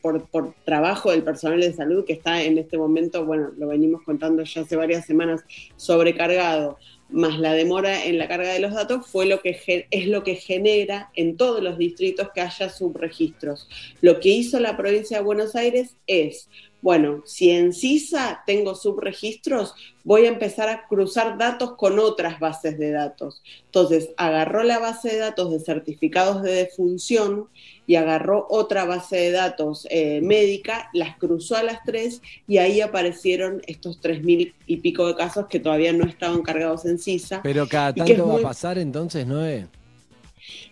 por, 0.00 0.26
por 0.28 0.54
trabajo 0.64 1.10
del 1.10 1.22
personal 1.22 1.60
de 1.60 1.74
salud 1.74 2.06
que 2.06 2.14
está 2.14 2.42
en 2.42 2.56
este 2.56 2.78
momento, 2.78 3.26
bueno, 3.26 3.52
lo 3.58 3.68
venimos 3.68 4.00
contando 4.04 4.42
ya 4.42 4.62
hace 4.62 4.74
varias 4.74 5.04
semanas, 5.04 5.44
sobrecargado, 5.76 6.78
más 7.10 7.38
la 7.38 7.52
demora 7.52 8.04
en 8.04 8.18
la 8.18 8.28
carga 8.28 8.52
de 8.52 8.60
los 8.60 8.72
datos, 8.72 9.06
fue 9.06 9.26
lo 9.26 9.40
que 9.40 9.86
es 9.90 10.06
lo 10.06 10.24
que 10.24 10.34
genera 10.36 11.10
en 11.14 11.36
todos 11.36 11.62
los 11.62 11.78
distritos 11.78 12.30
que 12.34 12.40
haya 12.40 12.68
subregistros. 12.68 13.68
Lo 14.00 14.20
que 14.20 14.30
hizo 14.30 14.58
la 14.60 14.76
provincia 14.76 15.18
de 15.18 15.24
Buenos 15.24 15.54
Aires 15.54 15.96
es, 16.06 16.48
bueno, 16.84 17.22
si 17.24 17.48
en 17.48 17.72
CISA 17.72 18.42
tengo 18.46 18.74
subregistros, 18.74 19.74
voy 20.04 20.26
a 20.26 20.28
empezar 20.28 20.68
a 20.68 20.86
cruzar 20.86 21.38
datos 21.38 21.76
con 21.76 21.98
otras 21.98 22.38
bases 22.38 22.78
de 22.78 22.90
datos. 22.90 23.42
Entonces, 23.64 24.10
agarró 24.18 24.62
la 24.64 24.78
base 24.78 25.08
de 25.08 25.16
datos 25.16 25.50
de 25.50 25.60
certificados 25.60 26.42
de 26.42 26.52
defunción 26.52 27.48
y 27.86 27.94
agarró 27.94 28.46
otra 28.50 28.84
base 28.84 29.16
de 29.16 29.30
datos 29.30 29.86
eh, 29.88 30.20
médica, 30.22 30.90
las 30.92 31.16
cruzó 31.16 31.56
a 31.56 31.62
las 31.62 31.78
tres 31.86 32.20
y 32.46 32.58
ahí 32.58 32.82
aparecieron 32.82 33.62
estos 33.66 33.98
tres 34.02 34.22
mil 34.22 34.54
y 34.66 34.76
pico 34.76 35.06
de 35.06 35.14
casos 35.16 35.46
que 35.46 35.60
todavía 35.60 35.94
no 35.94 36.04
estaban 36.04 36.42
cargados 36.42 36.84
en 36.84 36.98
CISA. 36.98 37.40
Pero 37.42 37.66
cada 37.66 37.94
tanto 37.94 38.26
va 38.26 38.32
a 38.34 38.36
muy- 38.36 38.42
pasar 38.42 38.76
entonces, 38.76 39.26
Noé. 39.26 39.68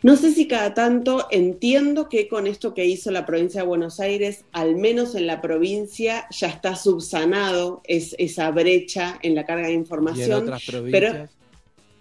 No 0.02 0.16
sé 0.16 0.32
si 0.32 0.48
cada 0.48 0.74
tanto 0.74 1.26
entiendo 1.30 2.08
que 2.08 2.28
con 2.28 2.46
esto 2.46 2.74
que 2.74 2.84
hizo 2.86 3.10
la 3.12 3.24
provincia 3.24 3.62
de 3.62 3.66
Buenos 3.68 4.00
Aires, 4.00 4.44
al 4.52 4.76
menos 4.76 5.14
en 5.14 5.26
la 5.28 5.40
provincia, 5.40 6.26
ya 6.30 6.48
está 6.48 6.74
subsanado 6.76 7.82
es, 7.84 8.14
esa 8.18 8.50
brecha 8.50 9.18
en 9.22 9.34
la 9.34 9.46
carga 9.46 9.68
de 9.68 9.74
Y 9.74 9.76
en 9.76 9.80
información. 9.80 10.42
otras 10.44 10.62
pero 10.90 11.08
provincias. 11.10 11.30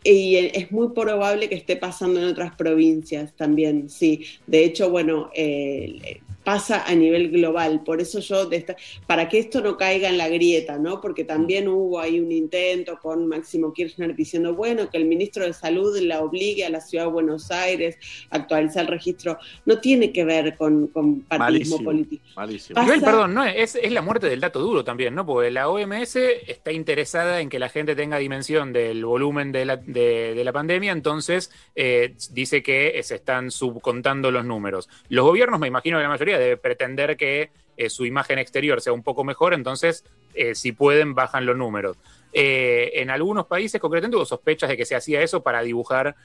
y 0.04 0.36
eh, 0.38 0.52
es 0.56 0.72
muy 0.72 0.90
probable 0.94 1.48
que 1.50 1.56
esté 1.56 1.76
pasando 1.78 2.20
en 2.20 2.28
otras 2.28 2.56
provincias 2.56 3.36
también, 3.36 3.90
sí. 3.90 4.26
De 4.48 4.64
hecho, 4.66 4.90
bueno, 4.90 5.30
eh, 5.36 6.22
pasa 6.44 6.84
a 6.86 6.96
nivel 6.96 7.30
global. 7.32 7.84
Por 7.84 8.02
eso 8.02 8.20
yo, 8.20 8.46
de 8.46 8.58
esta- 8.58 8.76
para 9.08 9.30
que 9.30 9.40
esto 9.40 9.62
no 9.62 9.78
caiga 9.78 10.10
en 10.10 10.18
la 10.18 10.28
grieta, 10.30 10.78
¿no? 10.78 11.02
Porque 11.02 11.24
también 11.24 11.68
hubo 11.68 12.00
ahí 12.00 12.20
un 12.20 12.32
intento 12.32 12.98
con 13.02 13.28
Máximo 13.28 13.74
Kirchner 13.74 14.16
diciendo, 14.16 14.54
bueno, 14.56 14.90
que 14.90 14.98
el 14.98 15.06
ministro 15.06 15.46
de 15.46 15.54
Salud 15.54 15.98
la 16.00 16.22
obligue 16.22 16.66
a 16.66 16.70
la 16.70 16.82
ciudad 16.82 17.06
de 17.06 17.12
Buenos 17.12 17.52
Aires 17.52 17.98
a 18.30 18.38
actualizar 18.38 18.84
el 18.84 18.88
registro. 18.88 19.38
No 19.66 19.80
tiene 19.80 20.12
que 20.12 20.24
ver 20.26 20.56
con, 20.58 20.88
con 20.88 21.22
partidismo 21.22 21.78
Malísimo. 21.78 21.84
político. 21.84 22.24
Malísimo. 22.36 22.76
Pasa- 22.76 22.86
Igual, 22.96 23.02
perdón, 23.12 23.34
no, 23.34 23.46
es, 23.46 23.76
es 23.76 23.92
la 23.92 24.02
muerte 24.02 24.28
del 24.30 24.40
dato 24.40 24.60
duro 24.60 24.84
también, 24.84 25.14
¿no? 25.16 25.26
Porque 25.26 25.52
la 25.52 25.70
OMS 25.70 26.16
está 26.48 26.72
interesada 26.72 27.42
en 27.42 27.50
que 27.50 27.60
la 27.60 27.70
gente 27.70 27.96
tenga 27.96 28.18
dimensión 28.18 28.74
del 28.74 29.06
volumen 29.06 29.52
de 29.52 29.66
la, 29.66 29.78
de, 29.78 30.34
de 30.36 30.44
la 30.44 30.52
pandemia, 30.54 30.92
entonces 30.92 31.52
eh, 31.76 32.16
dice 32.32 32.64
que 32.64 33.00
se 33.04 33.16
están 33.16 33.52
subcontando 33.52 34.32
los 34.32 34.46
números. 34.46 34.90
Los 35.10 35.26
gobiernos, 35.26 35.60
me 35.60 35.68
imagino 35.68 35.98
que 35.98 36.04
la 36.04 36.10
mayoría 36.10 36.31
debe 36.40 36.58
pretender 36.58 37.18
que 37.18 37.50
eh, 37.78 37.90
su 37.90 38.06
imagen 38.06 38.38
exterior 38.40 38.82
sea 38.82 38.94
un 38.94 39.04
poco 39.04 39.24
mejor, 39.24 39.54
entonces, 39.54 40.04
eh, 40.34 40.56
si 40.56 40.72
pueden, 40.72 41.16
bajan 41.16 41.46
los 41.46 41.56
números. 41.58 41.98
Eh, 42.34 42.92
en 42.96 43.10
algunos 43.10 43.46
países, 43.48 43.80
concretamente, 43.82 44.18
hubo 44.18 44.26
sospechas 44.26 44.70
de 44.70 44.78
que 44.78 44.86
se 44.86 44.96
hacía 44.96 45.22
eso 45.22 45.42
para 45.42 45.62
dibujar 45.62 46.16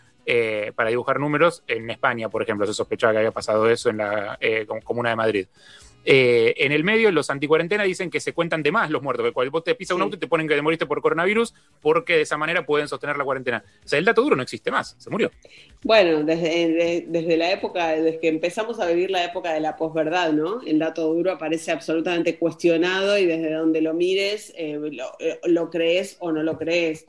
para 0.75 0.91
dibujar 0.91 1.21
números. 1.21 1.63
En 1.69 1.89
España, 1.89 2.29
por 2.29 2.43
ejemplo, 2.43 2.67
se 2.67 2.75
sospechaba 2.75 3.13
que 3.13 3.19
había 3.19 3.31
pasado 3.31 3.71
eso 3.71 3.91
en 3.91 3.99
la 3.99 4.37
com- 4.67 4.81
Comuna 4.81 5.11
de 5.11 5.17
Madrid. 5.17 5.47
Eh, 6.09 6.55
en 6.65 6.71
el 6.73 6.85
medio, 6.85 7.11
los 7.11 7.31
anticuarentena 7.31 7.83
dicen 7.83 8.11
que 8.11 8.21
se 8.21 8.33
cuentan 8.33 8.63
de 8.63 8.71
más 8.73 8.91
los 8.91 9.03
muertos, 9.03 9.27
que 9.27 9.33
cuando 9.33 9.51
vos 9.51 9.65
te 9.65 9.75
pisas 9.75 9.97
un 9.97 10.03
auto 10.03 10.17
y 10.17 10.21
te 10.21 10.29
ponen 10.29 10.47
que 10.47 10.55
te 10.55 10.63
moriste 10.63 10.87
por 10.87 11.03
coronavirus, 11.03 11.53
porque 11.81 12.15
de 12.17 12.23
esa 12.23 12.37
manera 12.37 12.65
pueden 12.65 12.87
sostener 12.89 13.17
la 13.17 13.25
cuarentena. 13.25 13.65
O 13.85 13.89
sea, 13.89 13.99
el 13.99 14.05
dato 14.05 14.23
duro 14.23 14.37
no 14.37 14.43
existe 14.43 14.71
más, 14.71 14.95
se 14.99 15.11
murió. 15.11 15.33
Bueno, 15.83 16.25
desde, 16.25 16.69
de- 16.73 17.05
desde 17.09 17.37
la 17.37 17.53
época, 17.53 17.89
desde 17.91 18.19
que 18.21 18.29
empezamos 18.29 18.81
a 18.81 18.87
vivir 18.87 19.11
la 19.11 19.25
época 19.25 19.53
de 19.53 19.61
la 19.61 19.77
posverdad, 19.77 20.33
¿no? 20.33 20.61
El 20.63 20.79
dato 20.79 21.13
duro 21.13 21.33
aparece 21.33 21.71
absolutamente 21.73 22.39
cuestionado 22.39 23.19
y 23.19 23.27
desde 23.27 23.53
donde 23.53 23.81
lo 23.83 23.95
mires, 23.95 24.53
eh, 24.57 24.79
lo, 24.81 25.07
eh, 25.21 25.39
lo 25.45 25.71
crees 25.71 26.17
o 26.21 26.33
no 26.33 26.43
lo 26.43 26.59
crees. 26.59 27.07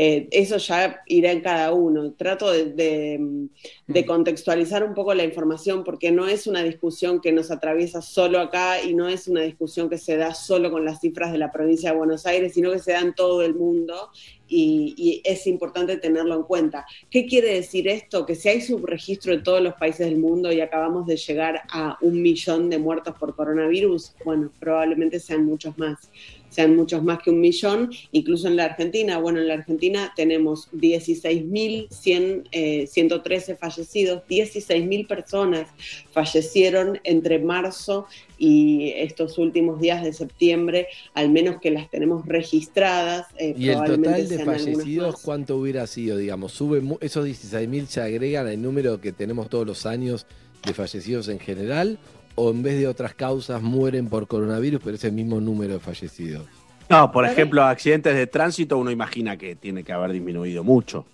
Eh, 0.00 0.28
eso 0.30 0.58
ya 0.58 1.00
irá 1.06 1.32
en 1.32 1.40
cada 1.40 1.72
uno. 1.72 2.12
Trato 2.12 2.52
de, 2.52 2.66
de- 2.66 3.48
de 3.88 4.06
contextualizar 4.06 4.84
un 4.84 4.94
poco 4.94 5.12
la 5.12 5.24
información 5.24 5.82
porque 5.82 6.12
no 6.12 6.28
es 6.28 6.46
una 6.46 6.62
discusión 6.62 7.20
que 7.20 7.32
nos 7.32 7.50
atraviesa 7.50 8.00
solo 8.00 8.38
acá 8.38 8.80
y 8.80 8.94
no 8.94 9.08
es 9.08 9.26
una 9.26 9.40
discusión 9.42 9.88
que 9.90 9.98
se 9.98 10.16
da 10.16 10.34
solo 10.34 10.70
con 10.70 10.84
las 10.84 11.00
cifras 11.00 11.32
de 11.32 11.38
la 11.38 11.50
provincia 11.50 11.90
de 11.90 11.96
Buenos 11.96 12.26
Aires, 12.26 12.54
sino 12.54 12.70
que 12.70 12.78
se 12.78 12.92
da 12.92 13.00
en 13.00 13.12
todo 13.14 13.42
el 13.42 13.54
mundo 13.56 14.10
y, 14.46 14.94
y 14.96 15.20
es 15.24 15.46
importante 15.48 15.96
tenerlo 15.96 16.36
en 16.36 16.42
cuenta. 16.44 16.86
¿Qué 17.10 17.26
quiere 17.26 17.54
decir 17.54 17.88
esto? 17.88 18.24
Que 18.24 18.36
si 18.36 18.48
hay 18.50 18.60
subregistro 18.60 19.32
en 19.32 19.42
todos 19.42 19.60
los 19.60 19.74
países 19.74 20.06
del 20.06 20.18
mundo 20.18 20.52
y 20.52 20.60
acabamos 20.60 21.06
de 21.06 21.16
llegar 21.16 21.62
a 21.72 21.98
un 22.02 22.22
millón 22.22 22.70
de 22.70 22.78
muertos 22.78 23.16
por 23.18 23.34
coronavirus, 23.34 24.14
bueno, 24.24 24.52
probablemente 24.60 25.18
sean 25.18 25.44
muchos 25.44 25.76
más 25.76 26.08
sean 26.50 26.76
muchos 26.76 27.02
más 27.02 27.20
que 27.22 27.30
un 27.30 27.40
millón, 27.40 27.90
incluso 28.12 28.48
en 28.48 28.56
la 28.56 28.64
Argentina. 28.64 29.18
Bueno, 29.18 29.40
en 29.40 29.48
la 29.48 29.54
Argentina 29.54 30.12
tenemos 30.16 30.70
16.113 30.72 32.48
eh, 32.52 32.86
113 32.86 33.56
fallecidos, 33.56 34.22
16.000 34.28 35.06
personas 35.06 35.68
fallecieron 36.12 37.00
entre 37.04 37.38
marzo 37.38 38.06
y 38.38 38.92
estos 38.96 39.38
últimos 39.38 39.80
días 39.80 40.02
de 40.02 40.12
septiembre, 40.12 40.88
al 41.14 41.30
menos 41.30 41.60
que 41.60 41.70
las 41.70 41.90
tenemos 41.90 42.26
registradas. 42.26 43.26
eh, 43.38 43.54
¿Y 43.56 43.68
el 43.68 43.84
total 43.84 44.28
de 44.28 44.44
fallecidos 44.44 45.20
cuánto 45.22 45.56
hubiera 45.56 45.86
sido? 45.86 46.16
Digamos, 46.16 46.52
sube 46.52 46.82
esos 47.00 47.26
16.000 47.26 47.86
se 47.86 48.00
agregan 48.00 48.46
al 48.46 48.60
número 48.60 49.00
que 49.00 49.12
tenemos 49.12 49.48
todos 49.48 49.66
los 49.66 49.86
años 49.86 50.26
de 50.64 50.74
fallecidos 50.74 51.28
en 51.28 51.38
general, 51.38 51.98
o 52.38 52.52
en 52.52 52.62
vez 52.62 52.78
de 52.78 52.86
otras 52.86 53.14
causas 53.14 53.60
mueren 53.60 54.08
por 54.08 54.28
coronavirus, 54.28 54.80
pero 54.84 54.94
es 54.94 55.02
el 55.02 55.12
mismo 55.12 55.40
número 55.40 55.74
de 55.74 55.80
fallecidos. 55.80 56.46
No, 56.88 57.10
por 57.10 57.26
ejemplo, 57.26 57.64
accidentes 57.64 58.14
de 58.14 58.28
tránsito, 58.28 58.78
uno 58.78 58.92
imagina 58.92 59.36
que 59.36 59.56
tiene 59.56 59.82
que 59.82 59.92
haber 59.92 60.12
disminuido 60.12 60.62
mucho. 60.62 61.04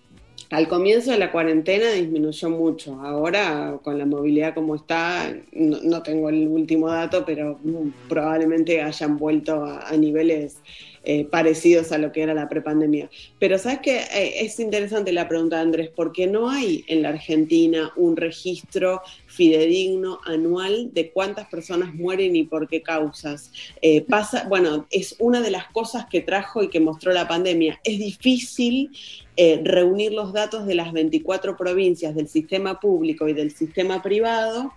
Al 0.50 0.68
comienzo 0.68 1.10
de 1.10 1.18
la 1.18 1.32
cuarentena 1.32 1.90
disminuyó 1.92 2.50
mucho. 2.50 3.00
Ahora, 3.00 3.78
con 3.82 3.98
la 3.98 4.04
movilidad 4.04 4.54
como 4.54 4.76
está, 4.76 5.34
no, 5.52 5.78
no 5.82 6.02
tengo 6.02 6.28
el 6.28 6.46
último 6.46 6.88
dato, 6.88 7.24
pero 7.24 7.58
mm, 7.64 8.08
probablemente 8.08 8.82
hayan 8.82 9.16
vuelto 9.16 9.64
a, 9.64 9.88
a 9.88 9.96
niveles 9.96 10.58
eh, 11.06 11.26
parecidos 11.26 11.92
a 11.92 11.98
lo 11.98 12.12
que 12.12 12.22
era 12.22 12.32
la 12.32 12.48
prepandemia. 12.48 13.10
Pero 13.38 13.58
sabes 13.58 13.80
que 13.80 14.06
es 14.40 14.58
interesante 14.58 15.12
la 15.12 15.28
pregunta 15.28 15.56
de 15.56 15.62
Andrés, 15.62 15.90
porque 15.94 16.26
no 16.26 16.48
hay 16.48 16.82
en 16.88 17.02
la 17.02 17.10
Argentina 17.10 17.92
un 17.96 18.16
registro 18.16 19.02
fidedigno 19.34 20.20
anual 20.24 20.90
de 20.92 21.10
cuántas 21.10 21.48
personas 21.48 21.94
mueren 21.94 22.34
y 22.36 22.44
por 22.44 22.68
qué 22.68 22.82
causas. 22.82 23.50
Eh, 23.82 24.02
pasa, 24.02 24.46
bueno, 24.48 24.86
es 24.90 25.16
una 25.18 25.40
de 25.40 25.50
las 25.50 25.66
cosas 25.72 26.06
que 26.10 26.20
trajo 26.20 26.62
y 26.62 26.68
que 26.70 26.80
mostró 26.80 27.12
la 27.12 27.26
pandemia. 27.28 27.80
Es 27.84 27.98
difícil 27.98 28.90
eh, 29.36 29.60
reunir 29.64 30.12
los 30.12 30.32
datos 30.32 30.66
de 30.66 30.74
las 30.76 30.92
24 30.92 31.56
provincias 31.56 32.14
del 32.14 32.28
sistema 32.28 32.78
público 32.80 33.28
y 33.28 33.32
del 33.32 33.50
sistema 33.50 34.00
privado 34.02 34.72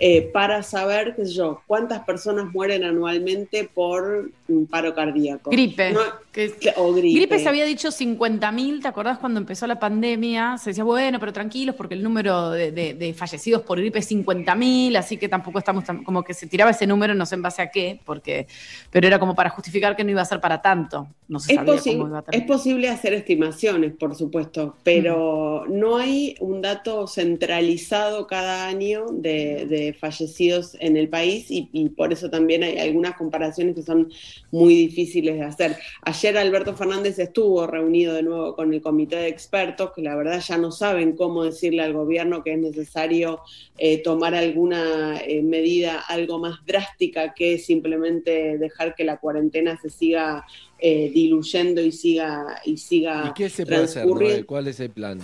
eh, 0.00 0.22
para 0.32 0.62
saber, 0.62 1.14
qué 1.16 1.26
sé 1.26 1.32
yo, 1.32 1.60
cuántas 1.66 2.04
personas 2.04 2.52
mueren 2.52 2.84
anualmente 2.84 3.68
por 3.72 4.30
paro 4.70 4.94
cardíaco. 4.94 5.50
Gripe. 5.50 5.92
No- 5.92 6.00
Que- 6.32 6.52
o 6.76 6.92
gripe. 6.92 7.18
Gripe 7.18 7.38
se 7.40 7.48
había 7.48 7.64
dicho 7.64 7.88
50.000, 7.90 8.80
¿te 8.80 8.88
acordás 8.88 9.18
cuando 9.18 9.40
empezó 9.40 9.66
la 9.66 9.78
pandemia? 9.80 10.56
Se 10.56 10.70
decía, 10.70 10.84
bueno, 10.84 11.18
pero 11.18 11.32
tranquilos 11.32 11.74
porque 11.74 11.94
el 11.94 12.02
número 12.02 12.50
de, 12.50 12.70
de- 12.70 12.94
de 12.94 13.12
fallecidos 13.12 13.62
por 13.62 13.78
gripe 13.80 13.97
es 13.98 14.10
50.000, 14.10 14.96
así 14.96 15.16
que 15.16 15.28
tampoco 15.28 15.58
estamos 15.58 15.84
tan- 15.84 16.04
como 16.04 16.22
que 16.22 16.34
se 16.34 16.46
tiraba 16.46 16.70
ese 16.70 16.86
número, 16.86 17.14
no 17.14 17.26
sé 17.26 17.34
en 17.34 17.42
base 17.42 17.62
a 17.62 17.70
qué, 17.70 18.00
porque, 18.04 18.46
pero 18.90 19.06
era 19.06 19.18
como 19.18 19.34
para 19.34 19.50
justificar 19.50 19.96
que 19.96 20.04
no 20.04 20.10
iba 20.10 20.22
a 20.22 20.24
ser 20.24 20.40
para 20.40 20.60
tanto. 20.62 21.08
No 21.28 21.38
se 21.40 21.52
Es, 21.52 21.56
sabía 21.58 21.74
posi- 21.74 21.92
cómo 21.92 22.06
iba 22.08 22.18
a 22.20 22.24
es 22.32 22.42
posible 22.42 22.88
hacer 22.88 23.12
estimaciones, 23.14 23.92
por 23.92 24.14
supuesto, 24.14 24.76
pero 24.82 25.64
Mm. 25.68 25.78
no 25.78 25.96
hay 25.96 26.34
un 26.40 26.62
dato 26.62 27.06
centralizado 27.06 28.26
cada 28.26 28.66
año 28.66 29.06
de, 29.12 29.66
de 29.66 29.92
fallecidos 29.94 30.76
en 30.80 30.96
el 30.96 31.08
país 31.08 31.50
y, 31.50 31.68
y 31.72 31.88
por 31.90 32.12
eso 32.12 32.28
también 32.30 32.62
hay 32.62 32.78
algunas 32.78 33.14
comparaciones 33.16 33.74
que 33.74 33.82
son 33.82 34.10
muy 34.50 34.74
difíciles 34.74 35.36
de 35.36 35.44
hacer. 35.44 35.76
Ayer 36.02 36.36
Alberto 36.36 36.74
Fernández 36.74 37.18
estuvo 37.18 37.66
reunido 37.66 38.14
de 38.14 38.22
nuevo 38.22 38.54
con 38.54 38.72
el 38.72 38.82
comité 38.82 39.16
de 39.16 39.28
expertos, 39.28 39.92
que 39.94 40.02
la 40.02 40.14
verdad 40.14 40.40
ya 40.40 40.58
no 40.58 40.70
saben 40.72 41.16
cómo 41.16 41.44
decirle 41.44 41.82
al 41.82 41.92
gobierno 41.92 42.42
que 42.42 42.52
es 42.52 42.58
necesario 42.58 43.40
eh, 43.78 43.87
tomar 43.96 44.34
alguna 44.34 45.18
eh, 45.20 45.42
medida 45.42 46.00
algo 46.00 46.38
más 46.38 46.64
drástica 46.66 47.34
que 47.34 47.58
simplemente 47.58 48.58
dejar 48.58 48.94
que 48.94 49.04
la 49.04 49.16
cuarentena 49.16 49.78
se 49.80 49.88
siga 49.90 50.44
eh, 50.78 51.10
diluyendo 51.12 51.80
y 51.80 51.90
siga 51.90 52.60
y 52.64 52.76
siga 52.76 53.28
¿Y 53.30 53.34
qué 53.34 53.48
se 53.48 53.64
puede 53.64 53.84
hacer. 53.84 54.06
Noel? 54.06 54.46
¿Cuál 54.46 54.68
es 54.68 54.78
el 54.80 54.90
plan? 54.90 55.20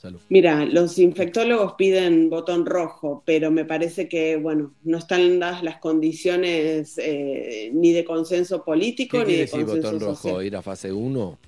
Salud. 0.00 0.18
Mira, 0.30 0.64
los 0.64 0.98
infectólogos 0.98 1.74
piden 1.74 2.28
botón 2.28 2.66
rojo, 2.66 3.22
pero 3.24 3.52
me 3.52 3.64
parece 3.64 4.08
que, 4.08 4.36
bueno, 4.36 4.74
no 4.82 4.98
están 4.98 5.38
dadas 5.38 5.62
las 5.62 5.76
condiciones 5.76 6.98
eh, 6.98 7.70
ni 7.72 7.92
de 7.92 8.04
consenso 8.04 8.64
político 8.64 9.18
¿Qué 9.18 9.24
ni 9.24 9.32
de 9.34 9.38
decir 9.42 9.60
consenso 9.60 9.92
botón 9.92 10.00
rojo? 10.00 10.14
social. 10.16 10.46
¿Ir 10.46 10.56
a 10.56 10.62
fase 10.62 10.90
1? 10.90 11.38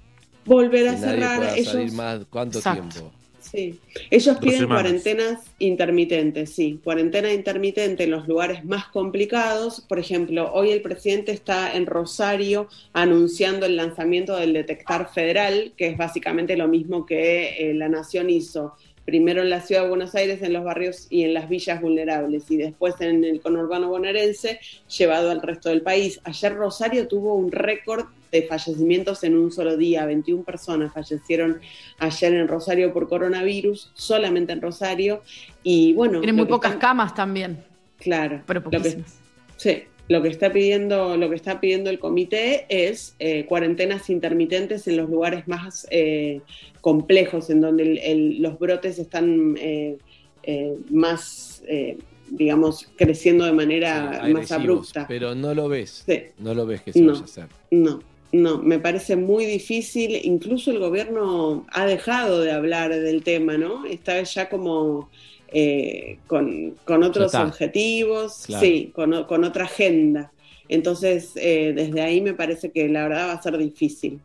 Volver 0.45 0.89
a 0.89 0.97
cerrar, 0.97 1.39
pueda 1.39 1.57
ellos, 1.57 1.73
salir 1.73 1.93
más. 1.93 2.27
¿Cuánto 2.31 2.59
Exacto. 2.59 3.01
tiempo? 3.01 3.24
Sí. 3.55 3.81
ellos 4.11 4.39
piden 4.39 4.67
cuarentenas 4.67 5.41
intermitentes, 5.59 6.51
sí, 6.51 6.81
cuarentena 6.83 7.33
intermitente 7.33 8.05
en 8.05 8.11
los 8.11 8.27
lugares 8.27 8.65
más 8.65 8.87
complicados. 8.89 9.81
Por 9.89 9.99
ejemplo, 9.99 10.53
hoy 10.53 10.71
el 10.71 10.83
presidente 10.83 11.33
está 11.33 11.75
en 11.75 11.87
Rosario 11.87 12.69
anunciando 12.93 13.67
el 13.67 13.77
lanzamiento 13.77 14.37
del 14.37 14.53
Detectar 14.53 15.13
Federal, 15.13 15.73
que 15.77 15.89
es 15.89 15.97
básicamente 15.97 16.57
lo 16.57 16.69
mismo 16.69 17.07
que 17.07 17.71
eh, 17.71 17.75
la 17.75 17.89
Nación 17.89 18.31
hizo 18.31 18.75
primero 19.05 19.43
en 19.43 19.51
la 19.51 19.61
ciudad 19.61 19.83
de 19.83 19.89
Buenos 19.89 20.15
Aires, 20.15 20.43
en 20.43 20.53
los 20.53 20.65
barrios 20.65 21.07
y 21.11 21.25
en 21.25 21.35
las 21.35 21.49
villas 21.49 21.81
vulnerables, 21.81 22.51
y 22.51 22.57
después 22.57 22.95
en 23.01 23.25
el 23.25 23.41
conurbano 23.41 23.89
bonaerense, 23.89 24.61
llevado 24.97 25.31
al 25.31 25.43
resto 25.43 25.69
del 25.69 25.83
país. 25.83 26.21
Ayer 26.25 26.55
Rosario 26.55 27.07
tuvo 27.07 27.35
un 27.35 27.53
récord 27.53 28.07
de 28.35 28.43
fallecimientos 28.49 29.23
en 29.23 29.37
un 29.37 29.53
solo 29.53 29.77
día, 29.77 30.05
21 30.07 30.43
personas 30.43 30.93
fallecieron 30.93 31.61
ayer 31.99 32.35
en 32.35 32.49
Rosario 32.49 32.93
por 32.93 33.09
coronavirus, 33.09 33.93
solamente 33.95 34.53
en 34.53 34.61
Rosario, 34.61 35.23
y 35.63 35.93
bueno... 35.93 36.19
Tienen 36.21 36.37
lo 36.37 36.43
muy 36.43 36.49
pocas 36.51 36.73
están- 36.73 36.81
camas 36.81 37.15
también. 37.15 37.63
Claro. 37.99 38.43
Pero 38.47 38.61
lo 38.61 38.71
que, 38.71 38.77
poquísimas. 38.79 39.19
sí, 39.57 39.85
lo 40.09 40.21
que 40.21 40.29
está 40.29 40.53
pidiendo, 40.53 41.17
lo 41.17 41.31
que 41.31 41.37
está 41.37 41.61
pidiendo 41.61 41.91
el 41.91 42.01
comité 42.01 42.67
es 42.69 43.15
eh, 43.21 43.47
cuarentenas 43.47 44.11
intermitentes 44.11 44.87
en 44.89 44.97
los 44.97 45.09
lugares 45.09 45.47
más 45.47 45.87
eh, 45.93 46.41
complejos, 46.81 47.51
en 47.51 47.61
donde 47.61 47.85
el- 47.85 47.99
el- 47.99 48.43
los 48.43 48.59
brotes 48.59 48.99
están 48.99 49.57
eh, 49.61 49.97
eh, 50.43 50.75
más, 50.91 51.63
eh, 51.69 51.97
digamos, 52.31 52.89
creciendo 52.97 53.45
de 53.45 53.53
manera 53.53 54.25
más 54.33 54.51
abrupta. 54.51 55.07
Pero 55.09 55.35
no 55.37 55.55
lo 55.55 55.69
ves. 55.69 56.03
Sí. 56.05 56.21
No 56.39 56.53
lo 56.53 56.67
ves 56.67 56.83
que 56.83 56.93
se 56.93 57.01
No. 57.01 57.13
vaya 57.13 57.23
a 57.23 57.25
hacer. 57.25 57.47
No, 57.71 58.01
no, 58.35 58.59
me 58.59 58.79
parece 58.79 59.17
muy 59.17 59.45
difícil. 59.47 60.19
Incluso 60.25 60.71
el 60.71 60.79
gobierno 60.79 61.65
ha 61.73 61.87
dejado 61.87 62.41
de 62.43 62.53
hablar 62.53 62.91
del 62.95 63.23
tema, 63.23 63.57
¿no? 63.57 63.87
Está 63.87 64.23
ya 64.23 64.49
como 64.49 65.09
eh, 65.49 66.19
con, 66.27 66.75
con 66.85 67.03
otros 67.05 67.35
objetivos, 67.35 68.45
Claro. 68.47 68.65
sí, 68.65 68.91
con, 68.95 69.25
con 69.25 69.45
otra 69.45 69.65
agenda. 69.65 70.33
Entonces, 70.69 71.33
eh, 71.37 71.73
desde 71.77 72.01
ahí 72.01 72.21
me 72.21 72.35
parece 72.35 72.71
que 72.71 72.89
la 72.89 73.05
verdad 73.05 73.29
va 73.29 73.33
a 73.35 73.43
ser 73.43 73.57
difícil. 73.59 74.19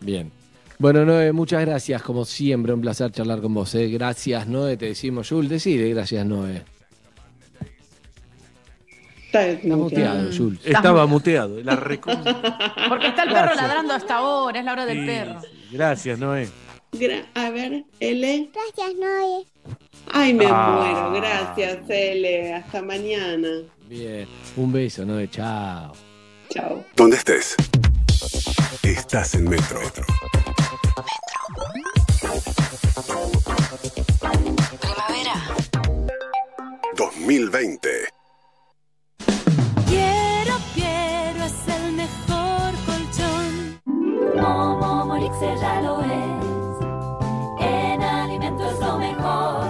Bien. 0.00 0.30
Bueno, 0.78 1.04
Noé, 1.04 1.32
muchas 1.32 1.64
gracias. 1.64 2.02
Como 2.02 2.24
siempre, 2.24 2.72
un 2.72 2.80
placer 2.80 3.10
charlar 3.10 3.40
con 3.40 3.54
vos. 3.54 3.74
¿eh? 3.74 3.88
Gracias, 3.88 4.46
Noé. 4.46 4.76
Te 4.76 4.86
decimos, 4.86 5.28
Jules, 5.28 5.50
decide, 5.50 5.88
gracias, 5.90 6.24
Noé. 6.26 6.62
Está 9.32 9.76
muteado, 9.76 10.30
Jules. 10.36 10.60
Estaba 10.64 11.06
muteado. 11.06 11.60
La 11.62 11.76
Porque 12.88 13.08
está 13.08 13.22
el 13.24 13.28
perro 13.28 13.42
Gracias. 13.42 13.56
ladrando 13.56 13.94
hasta 13.94 14.16
ahora, 14.16 14.58
es 14.58 14.64
la 14.64 14.72
hora 14.72 14.86
del 14.86 15.00
Sí, 15.00 15.06
perro. 15.06 15.40
Gracias, 15.70 16.18
Noé. 16.18 16.48
Gra- 16.92 17.26
a 17.34 17.50
ver, 17.50 17.84
L. 18.00 18.50
Gracias, 18.54 18.94
Noé. 18.98 19.44
Ay, 20.10 20.32
me 20.32 20.46
Ah. 20.48 20.78
muero. 20.80 21.12
Gracias, 21.20 21.78
L. 21.88 22.54
Hasta 22.54 22.80
mañana. 22.82 23.48
Bien. 23.86 24.26
Un 24.56 24.72
beso, 24.72 25.04
Noé. 25.04 25.28
Chao. 25.28 25.92
Chao. 26.48 26.82
Donde 26.96 27.16
estés. 27.16 27.54
Estás 28.82 29.34
en 29.34 29.44
Metro. 29.44 29.80
Primavera. 34.80 35.34
2020. 36.96 37.88
Momo 44.48 45.04
Morixe 45.04 45.56
ya 45.60 45.82
lo 45.82 46.00
es. 46.00 46.80
En 47.60 48.02
alimento 48.02 48.64
es 48.64 48.80
lo 48.80 48.98
mejor. 48.98 49.66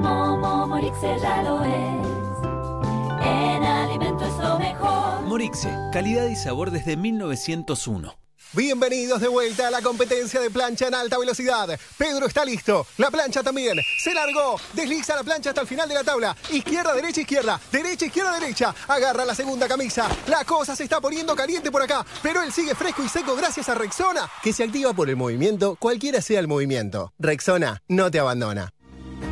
Momo 0.00 0.66
Morixe 0.66 1.16
ya 1.20 1.42
lo 1.42 1.62
es. 1.62 2.06
En 3.22 3.62
alimento 3.62 4.24
es 4.24 4.36
lo 4.38 4.58
mejor. 4.58 5.22
Morixe, 5.22 5.70
calidad 5.92 6.26
y 6.26 6.34
sabor 6.34 6.72
desde 6.72 6.96
1901. 6.96 8.12
Bienvenidos 8.52 9.20
de 9.20 9.28
vuelta 9.28 9.68
a 9.68 9.70
la 9.70 9.80
competencia 9.80 10.40
de 10.40 10.50
plancha 10.50 10.88
en 10.88 10.94
alta 10.96 11.16
velocidad. 11.16 11.78
Pedro 11.96 12.26
está 12.26 12.44
listo. 12.44 12.84
La 12.98 13.08
plancha 13.08 13.44
también. 13.44 13.78
Se 13.96 14.12
largó. 14.12 14.56
Desliza 14.72 15.14
la 15.14 15.22
plancha 15.22 15.50
hasta 15.50 15.60
el 15.60 15.68
final 15.68 15.88
de 15.88 15.94
la 15.94 16.02
tabla. 16.02 16.36
Izquierda, 16.50 16.92
derecha, 16.92 17.20
izquierda. 17.20 17.60
Derecha, 17.70 18.06
izquierda, 18.06 18.40
derecha. 18.40 18.74
Agarra 18.88 19.24
la 19.24 19.36
segunda 19.36 19.68
camisa. 19.68 20.08
La 20.26 20.44
cosa 20.44 20.74
se 20.74 20.82
está 20.82 21.00
poniendo 21.00 21.36
caliente 21.36 21.70
por 21.70 21.80
acá. 21.80 22.04
Pero 22.24 22.42
él 22.42 22.52
sigue 22.52 22.74
fresco 22.74 23.04
y 23.04 23.08
seco 23.08 23.36
gracias 23.36 23.68
a 23.68 23.76
Rexona, 23.76 24.28
que 24.42 24.52
se 24.52 24.64
activa 24.64 24.92
por 24.94 25.08
el 25.08 25.14
movimiento, 25.14 25.76
cualquiera 25.76 26.20
sea 26.20 26.40
el 26.40 26.48
movimiento. 26.48 27.12
Rexona 27.20 27.82
no 27.86 28.10
te 28.10 28.18
abandona. 28.18 28.72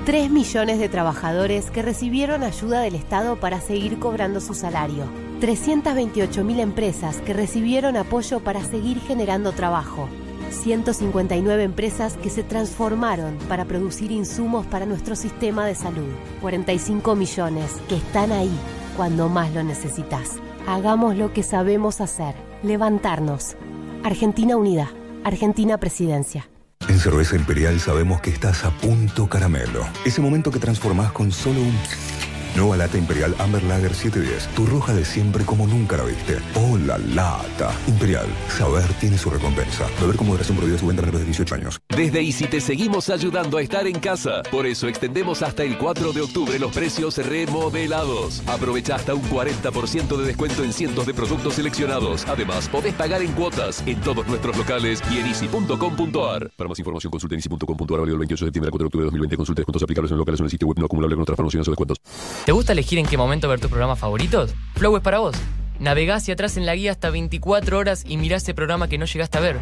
3 0.06 0.30
millones 0.30 0.78
de 0.78 0.88
trabajadores 0.88 1.72
que 1.72 1.82
recibieron 1.82 2.44
ayuda 2.44 2.82
del 2.82 2.94
Estado 2.94 3.40
para 3.40 3.60
seguir 3.60 3.98
cobrando 3.98 4.40
su 4.40 4.54
salario. 4.54 5.27
328 5.40 6.44
mil 6.44 6.58
empresas 6.58 7.18
que 7.18 7.32
recibieron 7.32 7.96
apoyo 7.96 8.40
para 8.40 8.62
seguir 8.64 9.00
generando 9.00 9.52
trabajo. 9.52 10.08
159 10.50 11.62
empresas 11.62 12.14
que 12.16 12.30
se 12.30 12.42
transformaron 12.42 13.36
para 13.48 13.64
producir 13.64 14.10
insumos 14.10 14.66
para 14.66 14.86
nuestro 14.86 15.14
sistema 15.14 15.64
de 15.66 15.74
salud. 15.74 16.08
45 16.40 17.14
millones 17.14 17.72
que 17.88 17.96
están 17.96 18.32
ahí 18.32 18.50
cuando 18.96 19.28
más 19.28 19.54
lo 19.54 19.62
necesitas. 19.62 20.36
Hagamos 20.66 21.16
lo 21.16 21.32
que 21.32 21.42
sabemos 21.42 22.00
hacer. 22.00 22.34
Levantarnos. 22.62 23.56
Argentina 24.02 24.56
Unida. 24.56 24.90
Argentina 25.24 25.78
Presidencia. 25.78 26.48
En 26.88 26.98
Cerveza 26.98 27.36
Imperial 27.36 27.78
sabemos 27.80 28.20
que 28.20 28.30
estás 28.30 28.64
a 28.64 28.70
punto 28.70 29.28
caramelo. 29.28 29.86
Ese 30.04 30.20
momento 30.20 30.50
que 30.50 30.58
transformás 30.58 31.12
con 31.12 31.30
solo 31.30 31.60
un... 31.60 32.17
Nueva 32.58 32.76
lata 32.76 32.98
Imperial 32.98 33.36
Amber 33.38 33.62
Lager 33.62 33.94
710. 33.94 34.48
Tu 34.56 34.66
roja 34.66 34.92
de 34.92 35.04
siempre 35.04 35.44
como 35.44 35.68
nunca 35.68 35.96
la 35.96 36.02
viste. 36.02 36.38
¡Oh, 36.56 36.76
la 36.76 36.98
lata! 36.98 37.72
Imperial. 37.86 38.26
Saber 38.48 38.92
tiene 38.94 39.16
su 39.16 39.30
recompensa. 39.30 39.86
Beber 40.00 40.16
con 40.16 40.26
moderación 40.26 40.56
prohibida 40.56 40.76
su 40.76 40.88
venta 40.88 41.02
de 41.02 41.24
18 41.24 41.54
años. 41.54 41.80
Desde 41.88 42.20
Easy 42.20 42.48
te 42.48 42.60
seguimos 42.60 43.10
ayudando 43.10 43.58
a 43.58 43.62
estar 43.62 43.86
en 43.86 44.00
casa. 44.00 44.42
Por 44.50 44.66
eso 44.66 44.88
extendemos 44.88 45.42
hasta 45.42 45.62
el 45.62 45.78
4 45.78 46.12
de 46.12 46.20
octubre 46.20 46.58
los 46.58 46.72
precios 46.72 47.18
remodelados. 47.18 48.42
Aprovecha 48.48 48.96
hasta 48.96 49.14
un 49.14 49.22
40% 49.22 50.16
de 50.16 50.26
descuento 50.26 50.64
en 50.64 50.72
cientos 50.72 51.06
de 51.06 51.14
productos 51.14 51.54
seleccionados. 51.54 52.26
Además, 52.26 52.68
podés 52.68 52.94
pagar 52.94 53.22
en 53.22 53.30
cuotas 53.34 53.84
en 53.86 54.00
todos 54.00 54.26
nuestros 54.26 54.56
locales 54.56 55.00
y 55.12 55.18
en 55.18 55.26
easy.com.ar. 55.28 56.50
Para 56.56 56.68
más 56.68 56.78
información 56.80 57.12
consulta 57.12 57.36
en 57.36 57.38
easy.com.ar 57.38 58.00
válido 58.00 58.14
el 58.14 58.18
28 58.18 58.44
de 58.44 58.48
septiembre 58.48 58.66
al 58.66 58.72
4 58.72 58.82
de 58.82 58.86
octubre 58.86 59.02
de 59.02 59.06
2020. 59.06 59.36
Consulta 59.36 59.60
descuentos 59.60 59.82
aplicables 59.84 60.10
en 60.10 60.18
locales 60.18 60.40
o 60.40 60.42
en 60.42 60.46
el 60.46 60.50
sitio 60.50 60.66
web 60.66 60.78
no 60.80 60.86
acumulable 60.86 61.14
con 61.14 61.22
otras 61.22 61.36
promociones 61.36 61.68
o 61.68 61.70
descuentos. 61.70 61.98
¿Te 62.48 62.52
gusta 62.52 62.72
elegir 62.72 62.98
en 62.98 63.04
qué 63.04 63.18
momento 63.18 63.46
ver 63.46 63.60
tus 63.60 63.68
programas 63.68 63.98
favoritos? 63.98 64.54
Flow 64.76 64.96
es 64.96 65.02
para 65.02 65.18
vos. 65.18 65.36
Navegá 65.80 66.14
hacia 66.14 66.32
atrás 66.32 66.56
en 66.56 66.64
la 66.64 66.74
guía 66.74 66.92
hasta 66.92 67.10
24 67.10 67.76
horas 67.76 68.04
y 68.08 68.16
mirá 68.16 68.38
ese 68.38 68.54
programa 68.54 68.88
que 68.88 68.96
no 68.96 69.04
llegaste 69.04 69.36
a 69.36 69.42
ver. 69.42 69.58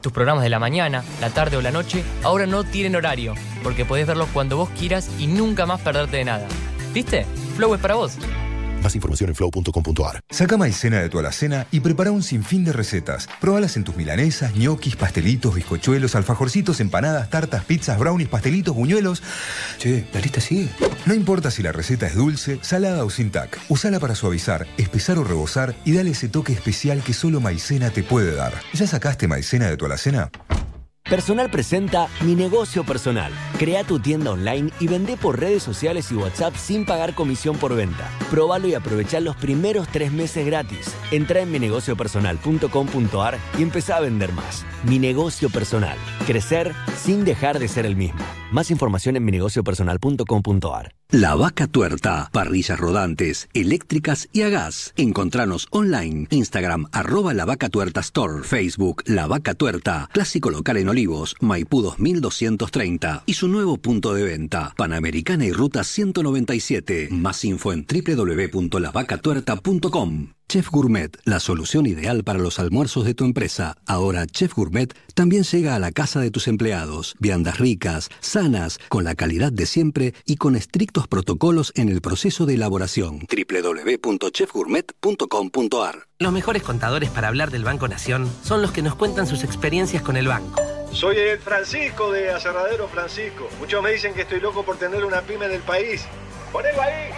Tus 0.00 0.12
programas 0.12 0.44
de 0.44 0.48
la 0.48 0.60
mañana, 0.60 1.02
la 1.20 1.30
tarde 1.30 1.56
o 1.56 1.62
la 1.62 1.72
noche 1.72 2.04
ahora 2.22 2.46
no 2.46 2.62
tienen 2.62 2.94
horario, 2.94 3.34
porque 3.64 3.84
podés 3.84 4.06
verlos 4.06 4.28
cuando 4.32 4.56
vos 4.56 4.68
quieras 4.78 5.10
y 5.18 5.26
nunca 5.26 5.66
más 5.66 5.80
perderte 5.80 6.18
de 6.18 6.24
nada. 6.24 6.46
¿Viste? 6.94 7.26
Flow 7.56 7.74
es 7.74 7.80
para 7.80 7.96
vos. 7.96 8.16
Más 8.82 8.94
información 8.96 9.30
en 9.30 9.36
flow.com.ar. 9.36 10.20
Saca 10.30 10.56
maicena 10.56 11.00
de 11.00 11.08
tu 11.08 11.18
alacena 11.18 11.66
y 11.70 11.80
prepara 11.80 12.10
un 12.10 12.22
sinfín 12.22 12.64
de 12.64 12.72
recetas. 12.72 13.28
Probalas 13.40 13.76
en 13.76 13.84
tus 13.84 13.96
milanesas, 13.96 14.54
ñoquis, 14.54 14.96
pastelitos, 14.96 15.54
bizcochuelos, 15.54 16.14
alfajorcitos, 16.14 16.80
empanadas, 16.80 17.30
tartas, 17.30 17.64
pizzas, 17.64 17.98
brownies, 17.98 18.28
pastelitos, 18.28 18.74
buñuelos. 18.74 19.22
Che, 19.78 20.06
la 20.12 20.20
lista 20.20 20.40
sigue. 20.40 20.70
No 21.06 21.14
importa 21.14 21.50
si 21.50 21.62
la 21.62 21.72
receta 21.72 22.06
es 22.06 22.14
dulce, 22.14 22.58
salada 22.62 23.04
o 23.04 23.10
sin 23.10 23.30
tac. 23.30 23.60
Usala 23.68 24.00
para 24.00 24.14
suavizar, 24.14 24.66
espesar 24.76 25.18
o 25.18 25.24
rebosar 25.24 25.74
y 25.84 25.92
dale 25.92 26.10
ese 26.10 26.28
toque 26.28 26.52
especial 26.52 27.02
que 27.02 27.12
solo 27.12 27.40
maicena 27.40 27.90
te 27.90 28.02
puede 28.02 28.34
dar. 28.34 28.52
¿Ya 28.72 28.86
sacaste 28.86 29.28
maicena 29.28 29.68
de 29.68 29.76
tu 29.76 29.86
alacena? 29.86 30.30
Personal 31.12 31.50
presenta 31.50 32.08
Mi 32.22 32.34
Negocio 32.34 32.84
Personal. 32.84 33.30
Crea 33.58 33.84
tu 33.84 34.00
tienda 34.00 34.30
online 34.30 34.70
y 34.80 34.86
vende 34.88 35.18
por 35.18 35.38
redes 35.38 35.62
sociales 35.62 36.10
y 36.10 36.14
WhatsApp 36.14 36.54
sin 36.56 36.86
pagar 36.86 37.14
comisión 37.14 37.58
por 37.58 37.76
venta. 37.76 38.08
Próbalo 38.30 38.66
y 38.66 38.72
aprovecha 38.72 39.20
los 39.20 39.36
primeros 39.36 39.88
tres 39.88 40.10
meses 40.10 40.46
gratis. 40.46 40.96
Entra 41.10 41.40
en 41.42 41.52
minegociopersonal.com.ar 41.52 43.38
y 43.58 43.62
empezá 43.62 43.98
a 43.98 44.00
vender 44.00 44.32
más. 44.32 44.64
Mi 44.84 44.98
Negocio 44.98 45.50
Personal. 45.50 45.98
Crecer 46.26 46.72
sin 46.96 47.26
dejar 47.26 47.58
de 47.58 47.68
ser 47.68 47.84
el 47.84 47.94
mismo. 47.94 48.24
Más 48.50 48.70
información 48.70 49.14
en 49.16 49.24
minegociopersonal.com.ar. 49.26 50.94
La 51.12 51.34
Vaca 51.34 51.66
Tuerta, 51.66 52.30
parrillas 52.32 52.80
rodantes, 52.80 53.50
eléctricas 53.52 54.30
y 54.32 54.40
a 54.40 54.48
gas. 54.48 54.94
Encontranos 54.96 55.66
online, 55.68 56.26
Instagram, 56.30 56.86
arroba 56.90 57.34
La 57.34 57.44
Vaca 57.44 57.68
Tuerta 57.68 58.00
Store, 58.00 58.42
Facebook, 58.42 59.02
La 59.04 59.26
Vaca 59.26 59.52
Tuerta, 59.52 60.08
clásico 60.10 60.48
local 60.48 60.78
en 60.78 60.88
Olivos, 60.88 61.36
Maipú 61.38 61.82
2230 61.82 63.24
y 63.26 63.34
su 63.34 63.48
nuevo 63.48 63.76
punto 63.76 64.14
de 64.14 64.22
venta, 64.22 64.72
Panamericana 64.74 65.44
y 65.44 65.52
Ruta 65.52 65.84
197. 65.84 67.08
Más 67.10 67.44
info 67.44 67.74
en 67.74 67.86
www.lavacatuerta.com. 67.86 70.28
Chef 70.52 70.68
Gourmet, 70.68 71.16
la 71.24 71.40
solución 71.40 71.86
ideal 71.86 72.24
para 72.24 72.38
los 72.38 72.58
almuerzos 72.58 73.06
de 73.06 73.14
tu 73.14 73.24
empresa. 73.24 73.78
Ahora 73.86 74.26
Chef 74.26 74.54
Gourmet 74.54 74.92
también 75.14 75.44
llega 75.44 75.74
a 75.74 75.78
la 75.78 75.92
casa 75.92 76.20
de 76.20 76.30
tus 76.30 76.46
empleados. 76.46 77.16
Viandas 77.18 77.58
ricas, 77.58 78.10
sanas, 78.20 78.78
con 78.90 79.02
la 79.02 79.14
calidad 79.14 79.50
de 79.50 79.64
siempre 79.64 80.12
y 80.26 80.36
con 80.36 80.54
estrictos 80.54 81.08
protocolos 81.08 81.72
en 81.74 81.88
el 81.88 82.02
proceso 82.02 82.44
de 82.44 82.52
elaboración. 82.52 83.26
www.chefgourmet.com.ar 83.30 86.06
Los 86.18 86.32
mejores 86.34 86.62
contadores 86.62 87.08
para 87.08 87.28
hablar 87.28 87.50
del 87.50 87.64
Banco 87.64 87.88
Nación 87.88 88.30
son 88.44 88.60
los 88.60 88.72
que 88.72 88.82
nos 88.82 88.94
cuentan 88.94 89.26
sus 89.26 89.44
experiencias 89.44 90.02
con 90.02 90.18
el 90.18 90.28
banco. 90.28 90.60
Soy 90.92 91.16
el 91.16 91.38
Francisco 91.38 92.12
de 92.12 92.30
Aserradero 92.30 92.88
Francisco. 92.88 93.48
Muchos 93.58 93.82
me 93.82 93.92
dicen 93.92 94.12
que 94.12 94.20
estoy 94.20 94.40
loco 94.40 94.66
por 94.66 94.76
tener 94.76 95.02
una 95.02 95.22
pyme 95.22 95.46
en 95.46 95.52
el 95.52 95.62
país. 95.62 96.06
Ponelo 96.52 96.82
ahí. 96.82 97.10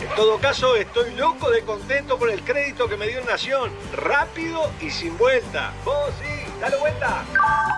En 0.00 0.14
todo 0.14 0.38
caso, 0.38 0.76
estoy 0.76 1.14
loco 1.14 1.50
de 1.50 1.62
contento 1.62 2.18
por 2.18 2.30
el 2.30 2.42
crédito 2.42 2.88
que 2.88 2.96
me 2.98 3.08
dio 3.08 3.24
Nación. 3.24 3.70
Rápido 3.94 4.70
y 4.80 4.90
sin 4.90 5.16
vuelta. 5.16 5.72
Vos 5.84 6.10
sí, 6.20 6.35
dale 6.60 6.76
vuelta. 6.78 7.24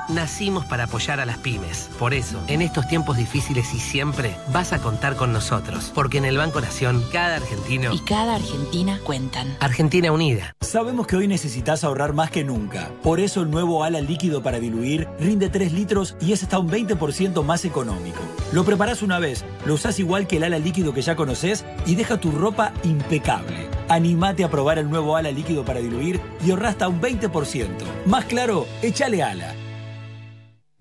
Nacimos 0.09 0.65
para 0.65 0.85
apoyar 0.85 1.21
a 1.21 1.27
las 1.27 1.39
pymes. 1.39 1.91
Por 1.99 2.15
eso, 2.15 2.41
en 2.47 2.63
estos 2.63 2.89
tiempos 2.89 3.17
difíciles 3.17 3.75
y 3.75 3.79
siempre, 3.79 4.35
vas 4.53 4.73
a 4.73 4.79
contar 4.79 5.17
con 5.17 5.33
nosotros. 5.33 5.93
Porque 5.95 6.19
en 6.19 6.25
el 6.25 6.39
Banco 6.39 6.61
Nación, 6.61 7.05
cada 7.13 7.37
argentino 7.37 7.93
Y 7.93 8.01
cada 8.01 8.37
Argentina 8.37 8.99
cuentan. 9.05 9.57
Argentina 9.61 10.11
Unida. 10.13 10.55
Sabemos 10.61 11.07
que 11.07 11.17
hoy 11.17 11.29
necesitas 11.29 11.85
ahorrar 11.85 12.15
más 12.15 12.31
que 12.31 12.45
nunca. 12.45 12.91
Por 13.03 13.21
eso 13.21 13.43
el 13.43 13.51
nuevo 13.51 13.85
ala 13.85 14.01
líquido 14.01 14.43
para 14.43 14.61
diluir 14.61 15.09
rinde 15.21 15.49
3 15.51 15.73
litros 15.73 16.17
y 16.21 16.33
es 16.33 16.43
hasta 16.43 16.59
un 16.59 16.71
20% 16.71 17.45
más 17.45 17.65
económico. 17.65 18.21
Lo 18.53 18.65
preparás 18.65 19.03
una 19.03 19.19
vez, 19.19 19.45
lo 19.67 19.75
usás 19.75 19.99
igual 19.99 20.27
que 20.27 20.39
el 20.39 20.45
ala 20.45 20.59
líquido 20.59 20.95
que 20.95 21.03
ya 21.03 21.17
conoces 21.17 21.65
y 21.87 21.95
deja 21.95 22.19
tu 22.19 22.31
ropa 22.31 22.73
impecable. 22.83 23.78
Animate 23.89 24.45
a 24.45 24.51
probar 24.51 24.79
el 24.79 24.91
nuevo 24.91 25.17
ala 25.17 25.31
líquido 25.31 25.65
para 25.65 25.81
diluir 25.81 26.21
y 26.45 26.51
ahorra 26.51 26.69
hasta 26.69 26.89
un 26.89 27.01
20%. 27.01 27.69
Más 28.07 28.25
claro, 28.27 28.67
échale 28.83 29.23
ala. 29.23 29.55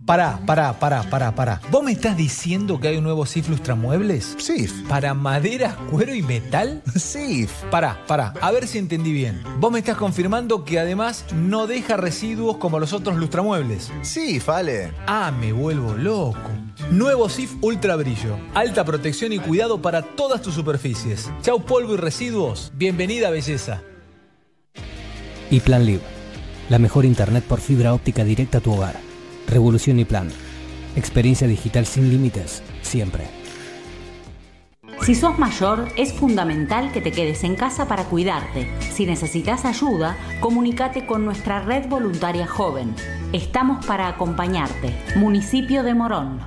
Pará, 0.07 0.39
pará, 0.45 0.71
pará, 0.79 1.03
pará, 1.03 1.35
pará. 1.35 1.61
¿Vos 1.69 1.83
me 1.83 1.91
estás 1.91 2.15
diciendo 2.15 2.79
que 2.79 2.87
hay 2.87 2.95
un 2.95 3.03
nuevo 3.03 3.25
SIF 3.25 3.49
Lustramuebles? 3.49 4.35
SIF. 4.37 4.71
¿Para 4.87 5.13
madera, 5.13 5.77
cuero 5.91 6.15
y 6.15 6.21
metal? 6.21 6.81
SIF. 6.95 7.51
Pará, 7.69 8.05
pará, 8.07 8.33
a 8.39 8.51
ver 8.51 8.67
si 8.67 8.77
entendí 8.77 9.11
bien. 9.11 9.43
Vos 9.59 9.69
me 9.69 9.79
estás 9.79 9.97
confirmando 9.97 10.63
que 10.63 10.79
además 10.79 11.25
no 11.35 11.67
deja 11.67 11.97
residuos 11.97 12.55
como 12.55 12.79
los 12.79 12.93
otros 12.93 13.17
lustramuebles. 13.17 13.91
SIF, 14.01 14.47
Ale. 14.47 14.93
Ah, 15.07 15.29
me 15.37 15.51
vuelvo 15.51 15.93
loco. 15.93 16.51
Nuevo 16.89 17.27
SIF 17.27 17.55
Ultra 17.61 17.97
Brillo. 17.97 18.37
Alta 18.53 18.85
protección 18.85 19.33
y 19.33 19.39
cuidado 19.39 19.81
para 19.81 20.03
todas 20.03 20.41
tus 20.41 20.53
superficies. 20.53 21.29
Chau 21.41 21.65
polvo 21.65 21.95
y 21.95 21.97
residuos. 21.97 22.71
Bienvenida 22.77 23.29
belleza. 23.29 23.81
Y 25.51 25.59
Plan 25.59 25.85
Live, 25.85 26.03
la 26.69 26.79
mejor 26.79 27.03
internet 27.03 27.43
por 27.43 27.59
fibra 27.59 27.93
óptica 27.93 28.23
directa 28.23 28.59
a 28.59 28.61
tu 28.61 28.71
hogar. 28.71 29.06
Revolución 29.47 29.99
y 29.99 30.05
Plan. 30.05 30.29
Experiencia 30.95 31.47
digital 31.47 31.85
sin 31.85 32.09
límites, 32.09 32.61
siempre. 32.81 33.25
Si 35.01 35.15
sos 35.15 35.39
mayor, 35.39 35.87
es 35.95 36.11
fundamental 36.11 36.91
que 36.91 37.01
te 37.01 37.11
quedes 37.11 37.43
en 37.43 37.55
casa 37.55 37.87
para 37.87 38.03
cuidarte. 38.05 38.67
Si 38.91 39.05
necesitas 39.05 39.63
ayuda, 39.63 40.17
comunícate 40.41 41.05
con 41.05 41.23
nuestra 41.23 41.61
red 41.61 41.87
voluntaria 41.87 42.45
joven. 42.45 42.93
Estamos 43.31 43.85
para 43.85 44.07
acompañarte. 44.09 44.93
Municipio 45.15 45.83
de 45.83 45.93
Morón. 45.93 46.39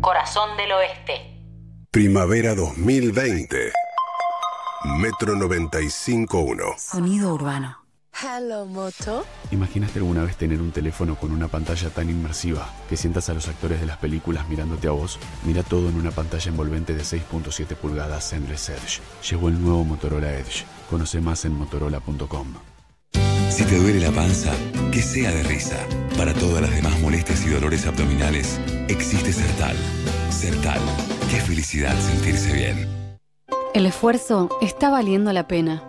Corazón 0.00 0.56
del 0.56 0.72
Oeste. 0.72 1.12
Primavera 1.90 2.54
2020. 2.54 3.72
Metro 4.98 5.34
95.1. 5.34 6.78
Sonido 6.78 7.34
urbano. 7.34 7.81
Hello, 8.20 8.66
Moto. 8.66 9.24
¿Imaginaste 9.50 9.98
alguna 9.98 10.22
vez 10.22 10.36
tener 10.36 10.60
un 10.60 10.70
teléfono 10.70 11.16
con 11.16 11.32
una 11.32 11.48
pantalla 11.48 11.90
tan 11.90 12.08
inmersiva 12.08 12.68
que 12.88 12.96
sientas 12.96 13.28
a 13.28 13.34
los 13.34 13.48
actores 13.48 13.80
de 13.80 13.86
las 13.86 13.96
películas 13.96 14.48
mirándote 14.48 14.86
a 14.88 14.92
vos? 14.92 15.18
Mira 15.44 15.62
todo 15.62 15.88
en 15.88 15.96
una 15.96 16.10
pantalla 16.10 16.50
envolvente 16.50 16.94
de 16.94 17.02
6.7 17.02 17.74
pulgadas 17.74 18.32
Endless 18.32 18.68
Edge. 18.68 19.00
Llegó 19.28 19.48
el 19.48 19.60
nuevo 19.60 19.84
Motorola 19.84 20.32
Edge. 20.38 20.64
Conoce 20.88 21.20
más 21.20 21.44
en 21.44 21.54
motorola.com. 21.54 22.54
Si 23.50 23.64
te 23.64 23.76
duele 23.76 24.00
la 24.00 24.12
panza, 24.12 24.52
que 24.92 25.02
sea 25.02 25.30
de 25.30 25.42
risa. 25.42 25.76
Para 26.16 26.32
todas 26.32 26.62
las 26.62 26.70
demás 26.70 26.98
molestias 27.00 27.44
y 27.44 27.50
dolores 27.50 27.86
abdominales, 27.86 28.60
existe 28.88 29.32
Sertal. 29.32 29.76
Sertal. 30.30 30.80
Qué 31.30 31.36
felicidad 31.40 31.98
sentirse 31.98 32.52
bien. 32.52 32.88
El 33.74 33.86
esfuerzo 33.86 34.48
está 34.60 34.90
valiendo 34.90 35.32
la 35.32 35.48
pena. 35.48 35.82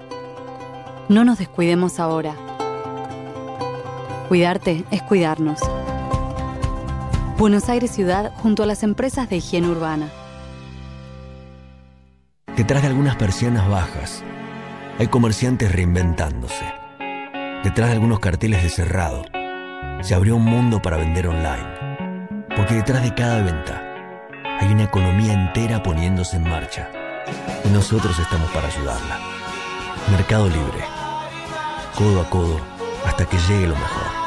No 1.09 1.25
nos 1.25 1.37
descuidemos 1.37 1.99
ahora. 1.99 2.33
Cuidarte 4.29 4.85
es 4.89 5.03
cuidarnos. 5.03 5.59
Buenos 7.37 7.67
Aires 7.67 7.91
Ciudad 7.91 8.31
junto 8.37 8.63
a 8.63 8.65
las 8.65 8.83
empresas 8.83 9.29
de 9.29 9.37
higiene 9.37 9.67
urbana. 9.67 10.09
Detrás 12.55 12.83
de 12.83 12.87
algunas 12.87 13.17
persianas 13.17 13.67
bajas, 13.67 14.23
hay 14.97 15.07
comerciantes 15.07 15.73
reinventándose. 15.73 16.63
Detrás 17.63 17.89
de 17.89 17.95
algunos 17.95 18.19
carteles 18.19 18.63
de 18.63 18.69
cerrado, 18.69 19.23
se 20.01 20.15
abrió 20.15 20.37
un 20.37 20.45
mundo 20.45 20.81
para 20.81 20.97
vender 20.97 21.27
online. 21.27 22.47
Porque 22.55 22.75
detrás 22.75 23.03
de 23.03 23.13
cada 23.13 23.41
venta, 23.41 23.83
hay 24.59 24.71
una 24.71 24.83
economía 24.83 25.33
entera 25.33 25.83
poniéndose 25.83 26.37
en 26.37 26.43
marcha. 26.43 26.89
Y 27.65 27.69
nosotros 27.69 28.17
estamos 28.19 28.49
para 28.51 28.67
ayudarla. 28.67 29.42
Mercado 30.11 30.49
Libre. 30.49 30.83
Codo 31.97 32.21
a 32.21 32.29
codo 32.29 32.59
hasta 33.05 33.25
que 33.27 33.37
llegue 33.37 33.67
lo 33.67 33.75
mejor. 33.75 34.23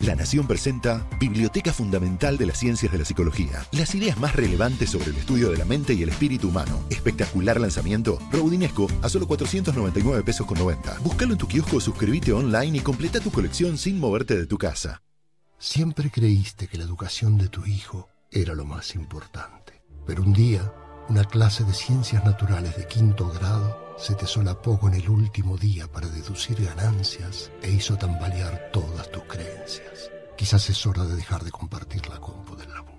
La 0.00 0.14
Nación 0.16 0.46
presenta 0.46 1.06
Biblioteca 1.20 1.72
Fundamental 1.72 2.36
de 2.36 2.46
las 2.46 2.58
Ciencias 2.58 2.90
de 2.90 2.98
la 2.98 3.04
Psicología. 3.04 3.64
Las 3.72 3.94
ideas 3.94 4.18
más 4.18 4.34
relevantes 4.34 4.90
sobre 4.90 5.10
el 5.10 5.16
estudio 5.16 5.50
de 5.50 5.58
la 5.58 5.64
mente 5.64 5.94
y 5.94 6.02
el 6.02 6.08
espíritu 6.08 6.48
humano. 6.48 6.84
Espectacular 6.90 7.60
lanzamiento. 7.60 8.18
Rodinesco 8.32 8.88
a 9.02 9.08
solo 9.08 9.26
499 9.26 10.22
pesos 10.24 10.46
con 10.46 10.58
90. 10.58 10.98
Búscalo 11.00 11.32
en 11.32 11.38
tu 11.38 11.46
kiosco, 11.46 11.80
suscríbete 11.80 12.32
online 12.32 12.78
y 12.78 12.80
completa 12.80 13.20
tu 13.20 13.30
colección 13.30 13.78
sin 13.78 14.00
moverte 14.00 14.36
de 14.36 14.46
tu 14.46 14.58
casa. 14.58 15.02
Siempre 15.58 16.10
creíste 16.10 16.66
que 16.66 16.78
la 16.78 16.84
educación 16.84 17.38
de 17.38 17.48
tu 17.48 17.66
hijo 17.66 18.08
era 18.30 18.54
lo 18.54 18.64
más 18.64 18.94
importante. 18.94 19.82
Pero 20.06 20.22
un 20.22 20.32
día, 20.32 20.72
una 21.08 21.24
clase 21.24 21.64
de 21.64 21.74
ciencias 21.74 22.24
naturales 22.24 22.76
de 22.76 22.86
quinto 22.86 23.28
grado 23.30 23.87
se 23.98 24.14
te 24.14 24.26
solapó 24.26 24.78
con 24.78 24.94
el 24.94 25.08
último 25.08 25.56
día 25.56 25.90
para 25.90 26.08
deducir 26.08 26.64
ganancias 26.64 27.50
e 27.62 27.70
hizo 27.70 27.96
tambalear 27.96 28.70
todas 28.72 29.10
tus 29.10 29.24
creencias. 29.24 30.10
Quizás 30.36 30.70
es 30.70 30.86
hora 30.86 31.04
de 31.04 31.16
dejar 31.16 31.44
de 31.44 31.50
compartir 31.50 32.08
la 32.08 32.20
compu 32.20 32.56
del 32.56 32.70
laburo. 32.70 32.98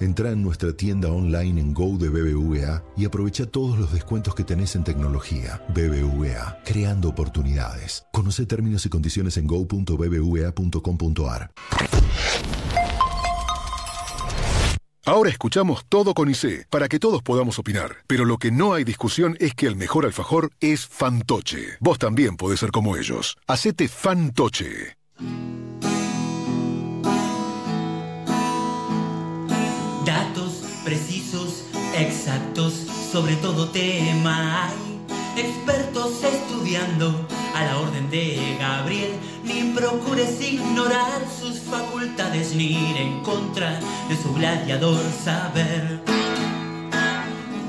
Entra 0.00 0.30
en 0.30 0.42
nuestra 0.42 0.72
tienda 0.72 1.08
online 1.08 1.60
en 1.60 1.74
Go 1.74 1.98
de 1.98 2.08
BBVA 2.08 2.84
y 2.96 3.04
aprovecha 3.04 3.46
todos 3.46 3.78
los 3.78 3.92
descuentos 3.92 4.34
que 4.34 4.44
tenés 4.44 4.76
en 4.76 4.84
tecnología. 4.84 5.60
BBVA, 5.70 6.60
creando 6.64 7.08
oportunidades. 7.08 8.06
Conoce 8.12 8.46
términos 8.46 8.86
y 8.86 8.88
condiciones 8.88 9.36
en 9.38 9.48
go.bbva.com.ar. 9.48 11.50
Ahora 15.08 15.30
escuchamos 15.30 15.86
todo 15.88 16.12
con 16.12 16.28
IC, 16.28 16.66
para 16.68 16.86
que 16.86 16.98
todos 16.98 17.22
podamos 17.22 17.58
opinar. 17.58 17.96
Pero 18.06 18.26
lo 18.26 18.36
que 18.36 18.50
no 18.50 18.74
hay 18.74 18.84
discusión 18.84 19.38
es 19.40 19.54
que 19.54 19.66
el 19.66 19.74
mejor 19.74 20.04
alfajor 20.04 20.50
es 20.60 20.86
Fantoche. 20.86 21.78
Vos 21.80 21.98
también 21.98 22.36
podés 22.36 22.60
ser 22.60 22.70
como 22.70 22.94
ellos. 22.94 23.38
Hacete 23.46 23.88
Fantoche. 23.88 24.98
Datos 30.04 30.62
precisos, 30.84 31.64
exactos, 31.96 32.74
sobre 33.10 33.36
todo 33.36 33.70
tema. 33.70 34.70
Expertos 35.38 36.24
estudiando 36.24 37.14
a 37.54 37.64
la 37.64 37.78
orden 37.78 38.10
de 38.10 38.56
Gabriel. 38.58 39.12
Ni 39.44 39.72
procures 39.72 40.40
ignorar 40.40 41.22
sus 41.40 41.60
facultades 41.60 42.56
ni 42.56 42.72
ir 42.90 42.96
en 42.96 43.22
contra 43.22 43.78
de 44.08 44.16
su 44.20 44.34
gladiador 44.34 45.00
saber. 45.24 46.00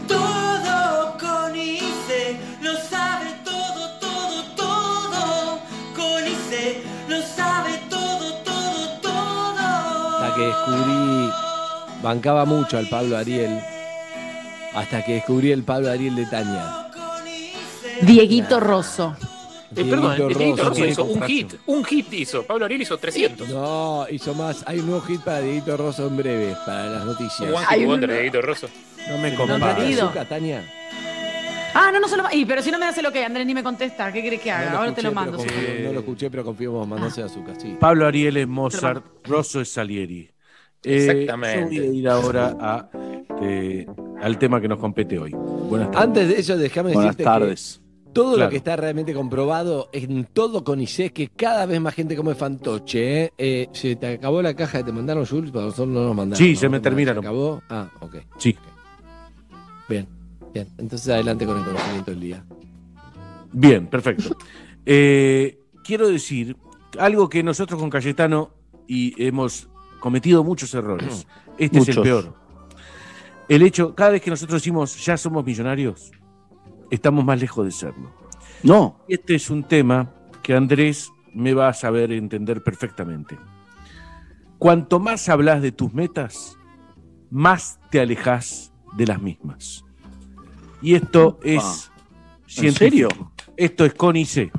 Todo 0.08 1.16
con 1.20 1.56
ICE 1.56 2.40
lo 2.62 2.74
sabe 2.90 3.36
todo, 3.46 4.00
todo, 4.00 4.44
todo. 4.56 5.60
Con 5.96 6.28
ICE 6.28 6.84
lo 7.08 7.22
sabe 7.22 7.80
todo, 7.88 8.34
todo, 8.44 9.00
todo. 9.00 10.18
Hasta 10.18 10.36
que 10.36 10.42
descubrí, 10.42 11.30
bancaba 12.02 12.46
mucho 12.46 12.80
al 12.80 12.90
Pablo 12.90 13.16
Ariel. 13.16 13.62
Hasta 14.74 15.06
que 15.06 15.14
descubrí 15.14 15.52
el 15.52 15.64
Pablo 15.64 15.92
Ariel 15.92 16.16
de 16.16 16.26
Tania. 16.26 16.89
Dieguito 18.02 18.60
Rosso. 18.60 19.16
Eh, 19.76 19.86
perdón, 19.86 20.16
Dieguito 20.16 20.64
Rosso 20.64 20.70
Rosso 20.70 20.86
hizo 20.86 21.04
un 21.06 21.22
hit. 21.24 21.54
Un 21.68 21.84
hit 21.86 22.14
hizo. 22.14 22.44
Pablo 22.44 22.66
Ariel 22.66 22.82
hizo 22.82 22.98
300. 22.98 23.50
No, 23.50 24.06
hizo 24.10 24.34
más. 24.34 24.64
Hay 24.66 24.80
un 24.80 24.88
nuevo 24.88 25.02
hit 25.02 25.22
para 25.22 25.42
Dieguito 25.42 25.78
Rosso 25.78 26.08
en 26.08 26.18
breve, 26.18 26.56
para 26.66 26.86
las 26.90 27.06
noticias. 27.06 27.50
Un 27.50 27.56
One 27.56 27.66
Hit 27.68 27.86
Wonder 27.88 28.10
de 28.10 28.16
Dieguito 28.16 28.42
Rosso. 28.42 28.68
No 29.10 29.18
me 29.20 29.36
compares. 29.36 29.62
compares. 29.62 30.02
Azúcar, 30.02 30.28
Tania. 30.28 30.64
Ah, 31.76 31.92
no, 31.94 32.00
no 32.00 32.08
solo. 32.08 32.24
Y, 32.32 32.46
pero 32.46 32.64
si 32.64 32.72
no 32.72 32.80
me 32.80 32.86
hace 32.88 33.02
lo 33.04 33.12
que 33.12 33.24
Andrés 33.24 33.46
ni 33.46 33.54
me 33.54 33.62
contesta, 33.62 34.12
¿qué 34.12 34.22
crees 34.26 34.42
que 34.42 34.52
haga? 34.52 34.66
No 34.66 34.72
lo 34.72 34.78
Ahora 34.80 34.94
te 34.96 35.02
lo 35.04 35.12
mando. 35.12 35.38
sí. 35.40 35.48
no 35.84 35.94
lo 35.94 36.00
escuché, 36.00 36.32
pero 36.32 36.44
confío 36.44 36.70
en 36.72 36.76
vos. 36.78 36.88
Mandase 36.88 37.22
azúcar, 37.22 37.56
sí. 37.62 37.78
Pablo 37.80 38.08
Ariel 38.08 38.38
es 38.38 38.48
Mozart, 38.48 39.06
Rosso 39.24 39.62
es 39.62 39.70
Salieri. 39.72 40.32
Eh, 40.84 40.96
Exactamente. 40.96 41.76
Yo 41.76 41.82
voy 41.84 41.90
a 41.92 41.94
ir 42.00 42.10
ahora 42.10 42.56
a, 42.60 42.90
al 44.22 44.38
tema 44.40 44.60
que 44.60 44.68
nos 44.68 44.80
compete 44.80 45.20
hoy. 45.20 45.32
Buenas 45.32 45.92
tardes. 45.92 46.08
Antes 46.08 46.28
de 46.30 46.40
eso, 46.40 46.58
déjame 46.58 46.94
Buenas 46.94 47.16
decirte 47.16 47.24
tardes. 47.24 47.82
que 47.84 47.89
todo 48.24 48.36
Claro. 48.36 48.48
lo 48.48 48.50
que 48.52 48.58
está 48.58 48.76
realmente 48.76 49.14
comprobado 49.14 49.90
en 49.94 50.26
todo 50.26 50.64
con 50.64 50.82
ICE 50.82 51.06
es 51.06 51.12
que 51.14 51.30
cada 51.30 51.66
vez 51.66 51.80
más 51.80 51.94
gente 51.94 52.16
come 52.18 52.36
fantoche. 52.36 53.24
¿eh? 53.26 53.34
Eh, 53.38 53.70
se 53.72 53.96
te 53.96 54.08
acabó 54.16 54.42
la 54.42 54.54
caja 54.56 54.84
te 54.84 54.92
mandaron, 54.92 55.26
Jules, 55.26 55.52
pero 55.52 55.66
nosotros 55.66 55.88
no 55.88 56.04
nos 56.04 56.16
mandaron. 56.16 56.38
Sí, 56.46 56.54
¿no? 56.54 56.60
se 56.60 56.70
me 56.70 56.78
¿Se 56.78 56.82
terminaron. 56.82 57.24
acabó? 57.24 57.62
Ah, 57.70 57.90
ok. 58.02 58.16
Sí. 58.38 58.58
Bien, 59.88 60.08
bien. 60.54 60.68
Entonces 60.78 61.08
adelante 61.10 61.46
con 61.46 61.58
el 61.60 61.64
conocimiento 61.64 62.12
del 62.12 62.20
día. 62.20 62.46
Bien, 63.52 63.88
perfecto. 63.88 64.36
Eh, 64.92 65.60
quiero 65.84 66.08
decir 66.10 66.58
algo 66.98 67.30
que 67.30 67.44
nosotros 67.44 67.80
con 67.80 67.90
Cayetano 67.92 68.50
y 68.88 69.14
hemos 69.24 69.70
cometido 70.00 70.44
muchos 70.44 70.74
errores. 70.74 71.28
Este 71.60 71.80
es 71.80 71.90
el 71.90 72.02
peor. 72.02 72.34
El 73.48 73.62
hecho, 73.62 73.94
cada 73.94 74.12
vez 74.12 74.22
que 74.22 74.30
nosotros 74.32 74.62
decimos 74.62 75.06
ya 75.06 75.16
somos 75.16 75.46
millonarios, 75.46 76.12
estamos 76.90 77.24
más 77.26 77.40
lejos 77.40 77.66
de 77.66 77.72
serlo. 77.72 78.12
No. 78.64 79.00
Este 79.08 79.36
es 79.36 79.50
un 79.50 79.64
tema 79.64 80.12
que 80.44 80.54
Andrés 80.54 81.12
me 81.34 81.54
va 81.54 81.70
a 81.70 81.74
saber 81.74 82.12
entender 82.12 82.64
perfectamente. 82.64 83.38
Cuanto 84.58 85.00
más 85.00 85.30
hablas 85.30 85.62
de 85.62 85.72
tus 85.72 85.94
metas, 85.94 86.58
más 87.30 87.80
te 87.90 88.00
alejas 88.02 88.74
de 88.98 89.06
las 89.06 89.22
mismas. 89.22 89.86
Y 90.82 90.96
esto 90.96 91.40
es 91.44 91.92
¿En 92.42 92.48
científico. 92.74 93.10
serio? 93.10 93.32
Esto 93.56 93.86
es 93.86 93.94
con 93.94 94.16
IC. 94.16 94.52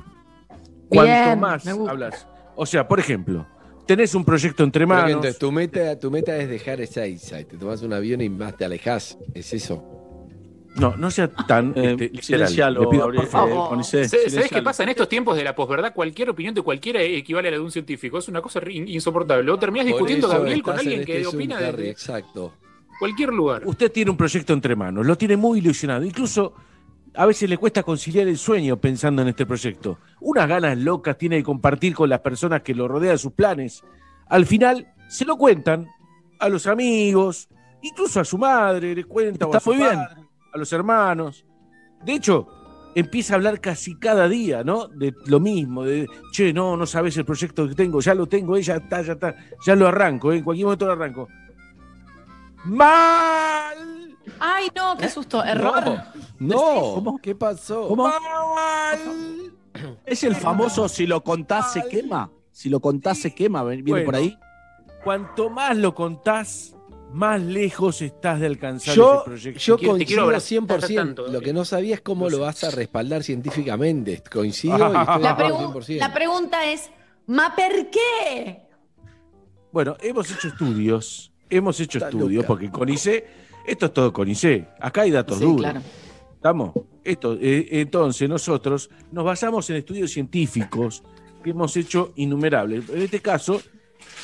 Cuanto 0.88 1.12
Bien, 1.12 1.40
más 1.40 1.66
hablas. 1.66 2.26
O 2.56 2.66
sea, 2.66 2.86
por 2.86 3.00
ejemplo, 3.00 3.46
tenés 3.86 4.14
un 4.14 4.24
proyecto 4.24 4.62
entre 4.64 4.86
manos. 4.86 5.10
entonces 5.10 5.38
tu 5.38 5.50
meta, 5.50 5.98
tu 5.98 6.10
meta 6.10 6.36
es 6.36 6.48
dejar 6.48 6.80
esa 6.80 7.06
Eastside. 7.06 7.44
Te 7.44 7.56
tomas 7.56 7.82
un 7.82 7.92
avión 7.92 8.20
y 8.20 8.28
más 8.28 8.56
te 8.56 8.64
alejas. 8.64 9.18
¿Es 9.34 9.52
eso? 9.52 9.82
No, 10.76 10.96
no 10.96 11.10
sea 11.10 11.28
tan 11.28 11.72
Eh, 11.76 11.96
este, 11.98 12.22
silencialo, 12.22 12.82
Le 12.82 12.86
pido, 12.88 13.00
Gabriel, 13.02 13.22
por 13.24 13.30
favor. 13.30 13.66
eh, 13.66 13.68
Conicé, 13.68 14.08
¿Sabes 14.08 14.48
qué 14.50 14.62
pasa? 14.62 14.82
En 14.84 14.88
estos 14.90 15.08
tiempos 15.08 15.36
de 15.36 15.44
la 15.44 15.54
posverdad, 15.54 15.92
cualquier 15.92 16.30
opinión 16.30 16.54
de 16.54 16.62
cualquiera 16.62 17.02
equivale 17.02 17.48
a 17.48 17.50
la 17.50 17.56
de 17.58 17.62
un 17.64 17.70
científico. 17.72 18.18
Es 18.18 18.28
una 18.28 18.40
cosa 18.40 18.60
in- 18.70 18.88
insoportable. 18.88 19.42
Luego 19.42 19.58
terminás 19.58 19.84
Por 19.86 19.92
discutiendo, 19.94 20.28
Gabriel, 20.28 20.62
con 20.62 20.78
alguien 20.78 21.04
que 21.04 21.20
este 21.22 21.36
opina 21.36 21.58
Harry, 21.58 21.82
de 21.84 21.90
Exacto. 21.90 22.54
cualquier 22.98 23.30
lugar. 23.30 23.62
Usted 23.66 23.90
tiene 23.90 24.10
un 24.10 24.16
proyecto 24.16 24.52
entre 24.52 24.76
manos, 24.76 25.04
lo 25.06 25.16
tiene 25.18 25.36
muy 25.36 25.58
ilusionado. 25.58 26.04
Incluso 26.04 26.54
a 27.14 27.26
veces 27.26 27.50
le 27.50 27.58
cuesta 27.58 27.82
conciliar 27.82 28.28
el 28.28 28.38
sueño 28.38 28.76
pensando 28.80 29.22
en 29.22 29.28
este 29.28 29.44
proyecto. 29.46 29.98
Unas 30.20 30.48
ganas 30.48 30.78
locas 30.78 31.18
tiene 31.18 31.36
de 31.36 31.42
compartir 31.42 31.94
con 31.94 32.08
las 32.08 32.20
personas 32.20 32.62
que 32.62 32.74
lo 32.74 32.86
rodean 32.86 33.18
sus 33.18 33.32
planes. 33.32 33.82
Al 34.28 34.46
final 34.46 34.94
se 35.08 35.24
lo 35.24 35.36
cuentan 35.36 35.88
a 36.38 36.48
los 36.48 36.68
amigos, 36.68 37.48
incluso 37.82 38.20
a 38.20 38.24
su 38.24 38.38
madre, 38.38 38.94
le 38.94 39.02
cuenta 39.04 39.46
o 39.46 39.48
Está 39.48 39.58
a 39.58 39.60
su 39.60 39.70
muy 39.70 39.78
bien. 39.78 39.98
A 40.52 40.58
los 40.58 40.72
hermanos. 40.72 41.44
De 42.04 42.14
hecho, 42.14 42.48
empieza 42.94 43.34
a 43.34 43.36
hablar 43.36 43.60
casi 43.60 43.96
cada 43.96 44.28
día, 44.28 44.64
¿no? 44.64 44.88
De 44.88 45.14
lo 45.26 45.40
mismo, 45.40 45.84
de, 45.84 46.08
che, 46.32 46.52
no, 46.52 46.76
no 46.76 46.86
sabes 46.86 47.16
el 47.16 47.24
proyecto 47.24 47.68
que 47.68 47.74
tengo, 47.74 48.00
ya 48.00 48.14
lo 48.14 48.26
tengo, 48.26 48.56
eh, 48.56 48.62
ya 48.62 48.76
está, 48.76 49.02
ya 49.02 49.12
está, 49.12 49.34
ya 49.64 49.76
lo 49.76 49.86
arranco, 49.86 50.32
eh, 50.32 50.38
en 50.38 50.44
cualquier 50.44 50.66
momento 50.66 50.86
lo 50.86 50.92
arranco. 50.92 51.28
¡Mal! 52.64 54.16
Ay, 54.38 54.70
no, 54.74 54.96
qué 54.96 55.08
susto. 55.08 55.42
Error. 55.42 56.02
No, 56.38 57.18
¿qué 57.22 57.34
pasó? 57.34 57.88
¿Cómo? 57.88 58.10
Es 60.04 60.24
el 60.24 60.34
famoso 60.36 60.88
si 60.88 61.06
lo 61.06 61.22
contás 61.22 61.72
se 61.72 61.86
quema. 61.88 62.30
Si 62.50 62.68
lo 62.68 62.80
contás 62.80 63.18
se 63.18 63.34
quema, 63.34 63.64
¿viene 63.64 63.82
Bueno, 63.90 64.04
por 64.04 64.16
ahí? 64.16 64.38
Cuanto 65.02 65.48
más 65.48 65.76
lo 65.76 65.94
contás, 65.94 66.76
más 67.12 67.40
lejos 67.42 68.02
estás 68.02 68.40
de 68.40 68.46
alcanzar 68.46 68.94
Yo, 68.94 69.14
ese 69.16 69.24
proyecto. 69.24 69.60
yo 69.60 69.74
Te 69.76 69.80
quiero 69.80 69.92
coincido 69.92 70.22
abrazar 70.22 70.90
100%. 70.90 70.94
tanto, 70.94 71.26
lo 71.28 71.40
que 71.40 71.52
no 71.52 71.64
sabía 71.64 71.94
es 71.96 72.00
cómo 72.00 72.28
lo 72.30 72.38
vas 72.40 72.62
a 72.64 72.70
respaldar 72.70 73.22
científicamente. 73.22 74.22
Coincido 74.30 74.76
y 74.76 74.80
estoy 74.98 75.16
de 75.18 75.22
La, 75.24 75.30
acuerdo 75.30 75.72
pregu- 75.72 75.84
100%. 75.86 75.98
la 75.98 76.14
pregunta 76.14 76.70
es, 76.72 76.90
¿ma 77.26 77.54
per 77.56 77.90
qué? 77.90 78.62
Bueno, 79.72 79.96
hemos 80.00 80.30
hecho 80.30 80.48
estudios, 80.48 81.32
hemos 81.48 81.78
hecho 81.80 81.98
Está 81.98 82.08
estudios, 82.10 82.42
loca. 82.42 82.48
porque 82.48 82.70
CONICE, 82.70 83.24
esto 83.66 83.86
es 83.86 83.92
todo 83.92 84.12
CONICE, 84.12 84.68
acá 84.80 85.02
hay 85.02 85.10
datos 85.10 85.38
Sí, 85.38 85.44
duros. 85.44 85.60
claro. 85.60 85.80
¿Estamos? 86.34 86.72
Esto, 87.04 87.36
eh, 87.40 87.68
entonces, 87.72 88.28
nosotros 88.28 88.88
nos 89.12 89.24
basamos 89.24 89.68
en 89.70 89.76
estudios 89.76 90.10
científicos 90.10 91.02
que 91.44 91.50
hemos 91.50 91.76
hecho 91.76 92.12
innumerables. 92.16 92.88
En 92.88 93.02
este 93.02 93.20
caso, 93.20 93.60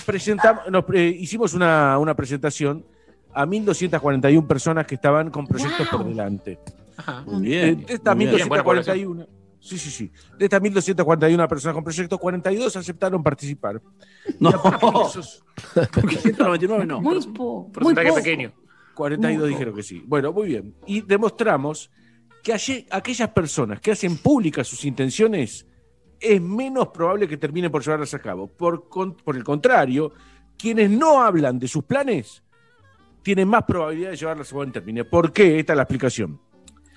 presentamos, 0.05 0.65
nos, 0.71 0.85
eh, 0.95 1.17
hicimos 1.19 1.55
una, 1.55 1.99
una 1.99 2.15
presentación 2.15 2.85
a 3.33 3.45
1.241 3.47 4.47
personas 4.47 4.87
que 4.87 4.95
estaban 4.97 5.31
con 5.31 5.47
proyectos 5.47 5.87
por 5.89 6.05
delante. 6.07 6.59
Ajá. 6.97 7.23
Muy 7.27 7.43
bien. 7.49 7.85
de 7.85 7.95
estas 7.95 8.17
muy 8.17 8.27
bien. 8.27 8.49
1.241, 8.49 9.27
sí, 9.61 9.79
sí, 9.79 9.91
sí. 9.91 10.13
De 10.39 10.47
estas 10.47 10.61
1.241 10.63 11.49
personas 11.49 11.75
con 11.75 11.85
proyectos, 11.85 12.19
42 12.19 12.77
aceptaron 12.77 13.23
participar. 13.23 13.81
No, 14.41 14.51
esos 15.09 15.45
199 16.23 16.87
no. 16.87 17.01
Muy, 17.01 17.21
po- 17.27 17.65
muy 17.65 17.73
Porcentaje 17.73 18.09
poco. 18.09 18.21
pequeño. 18.23 18.53
42 18.95 19.49
dijeron 19.49 19.75
que 19.75 19.83
sí. 19.83 20.03
Bueno, 20.07 20.33
muy 20.33 20.47
bien. 20.47 20.75
Y 20.87 21.03
demostramos 21.03 21.91
que 22.43 22.55
allí- 22.55 22.87
aquellas 22.91 23.29
personas 23.31 23.81
que 23.81 23.93
hacen 23.93 24.17
públicas 24.17 24.67
sus 24.67 24.85
intenciones 24.87 25.66
es 26.21 26.41
menos 26.41 26.89
probable 26.89 27.29
que 27.29 27.37
terminen 27.37 27.71
por 27.71 27.83
llevarlas 27.85 28.15
a 28.15 28.19
cabo. 28.19 28.47
Por, 28.49 28.89
con- 28.89 29.15
por 29.15 29.37
el 29.37 29.45
contrario, 29.45 30.13
quienes 30.59 30.91
no 30.91 31.23
hablan 31.23 31.59
de 31.59 31.69
sus 31.69 31.85
planes 31.85 32.43
tienen 33.23 33.49
más 33.49 33.65
probabilidad 33.65 34.11
de 34.11 34.17
llevarlas 34.17 34.53
a 34.53 34.55
buen 34.55 34.73
término. 34.73 35.05
¿Por 35.05 35.33
qué? 35.33 35.59
Esta 35.59 35.73
es 35.73 35.77
la 35.77 35.83
explicación. 35.83 36.41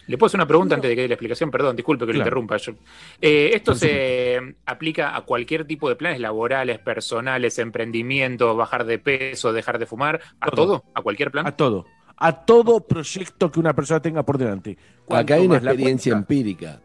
Le 0.08 0.18
puedo 0.18 0.28
hacer 0.28 0.40
una 0.40 0.48
pregunta 0.48 0.74
antes 0.74 0.90
de 0.90 0.96
que 0.96 1.02
dé 1.04 1.08
la 1.08 1.14
explicación, 1.14 1.52
perdón, 1.52 1.76
disculpe 1.76 2.04
que 2.08 2.14
lo 2.14 2.18
interrumpa. 2.20 2.58
yo. 2.58 2.74
Eh, 3.22 3.52
¿Esto 3.54 3.76
se 3.76 4.40
aplica 4.66 5.16
a 5.16 5.22
cualquier 5.22 5.66
tipo 5.66 5.88
de 5.88 5.96
planes 5.96 6.20
laborales, 6.20 6.80
personales, 6.80 7.60
emprendimientos, 7.60 8.58
bajar 8.58 8.86
de 8.86 8.98
peso, 8.98 9.54
dejar 9.54 9.78
de 9.78 9.86
fumar? 9.86 10.20
¿A 10.40 10.50
Todo. 10.50 10.66
todo? 10.80 10.84
¿A 10.96 11.02
cualquier 11.04 11.30
plan? 11.30 11.46
A 11.46 11.52
todo. 11.56 11.86
A 12.18 12.44
todo 12.44 12.80
proyecto 12.88 13.52
que 13.52 13.60
una 13.60 13.74
persona 13.74 14.02
tenga 14.02 14.24
por 14.24 14.38
delante. 14.40 14.78
Acá 15.10 15.36
hay 15.36 15.46
una 15.46 15.58
experiencia 15.58 16.14
empírica. 16.14 16.82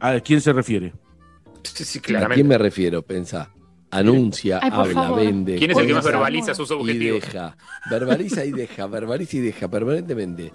¿A 0.00 0.20
quién 0.20 0.40
se 0.40 0.52
refiere? 0.52 0.92
Sí, 1.62 1.84
sí, 1.84 2.14
¿A 2.16 2.28
quién 2.28 2.46
me 2.46 2.58
refiero? 2.58 3.02
Pensá. 3.02 3.50
Anuncia, 3.90 4.58
Ay, 4.62 4.70
habla, 4.72 4.94
favor. 4.94 5.20
vende. 5.20 5.56
¿Quién 5.56 5.70
es 5.70 5.76
el 5.78 5.86
que 5.86 5.94
más 5.94 6.04
verbaliza 6.04 6.54
sus 6.54 6.70
Y 6.70 6.74
objetivos? 6.74 7.20
deja. 7.22 7.56
Verbaliza 7.90 8.44
y 8.44 8.52
deja, 8.52 8.86
verbaliza 8.86 9.36
y 9.36 9.40
deja 9.40 9.68
permanentemente. 9.68 10.52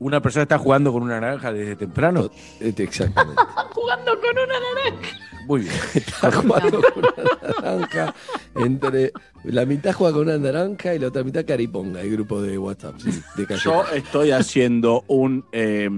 ¿Una 0.00 0.20
persona 0.20 0.44
está 0.44 0.58
jugando 0.58 0.92
con 0.92 1.02
una 1.02 1.20
naranja 1.20 1.52
desde 1.52 1.76
temprano? 1.76 2.30
Este, 2.60 2.84
Exactamente. 2.84 3.42
Jugando 3.72 4.12
con 4.20 4.30
una 4.30 4.60
naranja. 4.60 5.16
Muy 5.46 5.60
bien. 5.62 5.72
Está 5.94 6.30
jugando 6.30 6.82
con 6.82 7.04
una 7.04 7.60
naranja. 7.62 8.14
Entre 8.54 9.12
la 9.44 9.64
mitad 9.64 9.92
juega 9.94 10.12
con 10.14 10.22
una 10.28 10.38
naranja 10.38 10.94
y 10.94 10.98
la 10.98 11.08
otra 11.08 11.24
mitad 11.24 11.44
cariponga, 11.44 12.02
el 12.02 12.10
grupo 12.12 12.40
de 12.42 12.58
WhatsApp. 12.58 12.94
Sí, 12.98 13.22
de 13.36 13.56
Yo 13.56 13.84
estoy 13.94 14.30
haciendo 14.30 15.04
un 15.08 15.44
eh, 15.52 15.88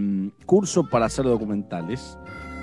curso 0.46 0.88
para 0.88 1.06
hacer 1.06 1.24
documentales 1.24 2.16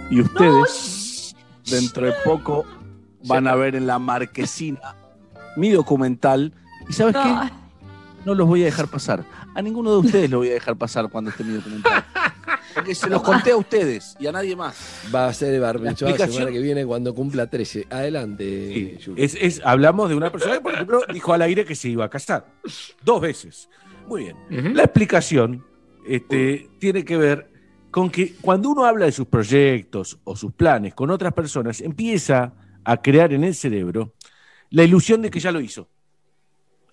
y 0.10 0.22
ustedes 0.22 1.36
dentro 1.70 2.06
de 2.06 2.14
poco 2.24 2.66
van 3.26 3.48
a 3.48 3.56
ver 3.56 3.76
en 3.76 3.88
la 3.88 4.00
marquesina 4.00 4.96
mi 5.56 5.70
documental 5.72 6.54
y 6.90 6.94
¿sabes 6.94 7.16
qué? 7.16 7.28
No, 7.30 7.50
No 8.26 8.36
los 8.36 8.48
voy 8.48 8.62
a 8.62 8.66
dejar 8.66 8.88
pasar. 8.88 9.24
A 9.56 9.62
ninguno 9.62 9.92
de 9.92 9.98
ustedes 9.98 10.30
los 10.30 10.40
voy 10.40 10.50
a 10.50 10.54
dejar 10.54 10.76
pasar 10.78 11.10
cuando 11.10 11.32
esté 11.32 11.44
mi 11.44 11.54
documental. 11.56 12.06
Porque 12.74 12.94
se 12.94 13.10
los 13.10 13.24
conté 13.24 13.52
a 13.52 13.58
ustedes 13.58 14.16
y 14.20 14.28
a 14.28 14.32
nadie 14.32 14.56
más. 14.56 15.02
Va 15.14 15.28
a 15.28 15.34
ser 15.34 15.54
el 15.56 15.62
barbecho 15.62 16.08
la 16.08 16.18
semana 16.28 16.52
que 16.52 16.60
viene 16.60 16.86
cuando 16.86 17.14
cumpla 17.16 17.48
13. 17.50 17.88
Adelante, 17.90 18.98
Sí, 19.04 19.14
es, 19.18 19.36
es- 19.40 19.62
hablamos 19.66 20.10
de 20.10 20.16
una 20.16 20.32
persona 20.32 20.56
que, 20.56 20.62
por 20.62 20.74
ejemplo, 20.74 21.02
dijo 21.12 21.34
al 21.34 21.42
aire 21.42 21.66
que 21.66 21.74
se 21.76 21.90
iba 21.90 22.06
a 22.06 22.10
casar. 22.10 22.46
Dos 23.04 23.20
veces. 23.20 23.68
Muy 24.08 24.26
bien. 24.50 24.76
La 24.76 24.84
explicación 24.84 25.66
este, 26.08 26.70
tiene 26.80 27.04
que 27.04 27.18
ver 27.18 27.50
con 27.98 28.12
que 28.12 28.36
cuando 28.36 28.70
uno 28.70 28.86
habla 28.86 29.06
de 29.08 29.12
sus 29.12 29.26
proyectos 29.26 30.20
o 30.24 30.36
sus 30.36 30.54
planes 30.54 30.94
con 30.94 31.10
otras 31.10 31.34
personas, 31.34 31.82
empieza 31.82 32.54
a 32.84 33.02
crear 33.02 33.34
en 33.34 33.44
el 33.44 33.56
cerebro 33.56 34.14
la 34.70 34.84
ilusión 34.84 35.20
de 35.24 35.32
que 35.32 35.40
ya 35.40 35.52
lo 35.52 35.60
hizo. 35.60 35.88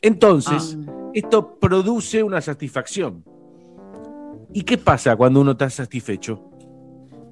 Entonces, 0.01 0.79
Ah. 0.89 1.11
esto 1.13 1.59
produce 1.61 2.23
una 2.23 2.41
satisfacción. 2.41 3.23
¿Y 4.55 4.63
qué 4.63 4.79
pasa 4.79 5.15
cuando 5.15 5.43
uno 5.43 5.51
está 5.51 5.69
satisfecho? 5.69 6.43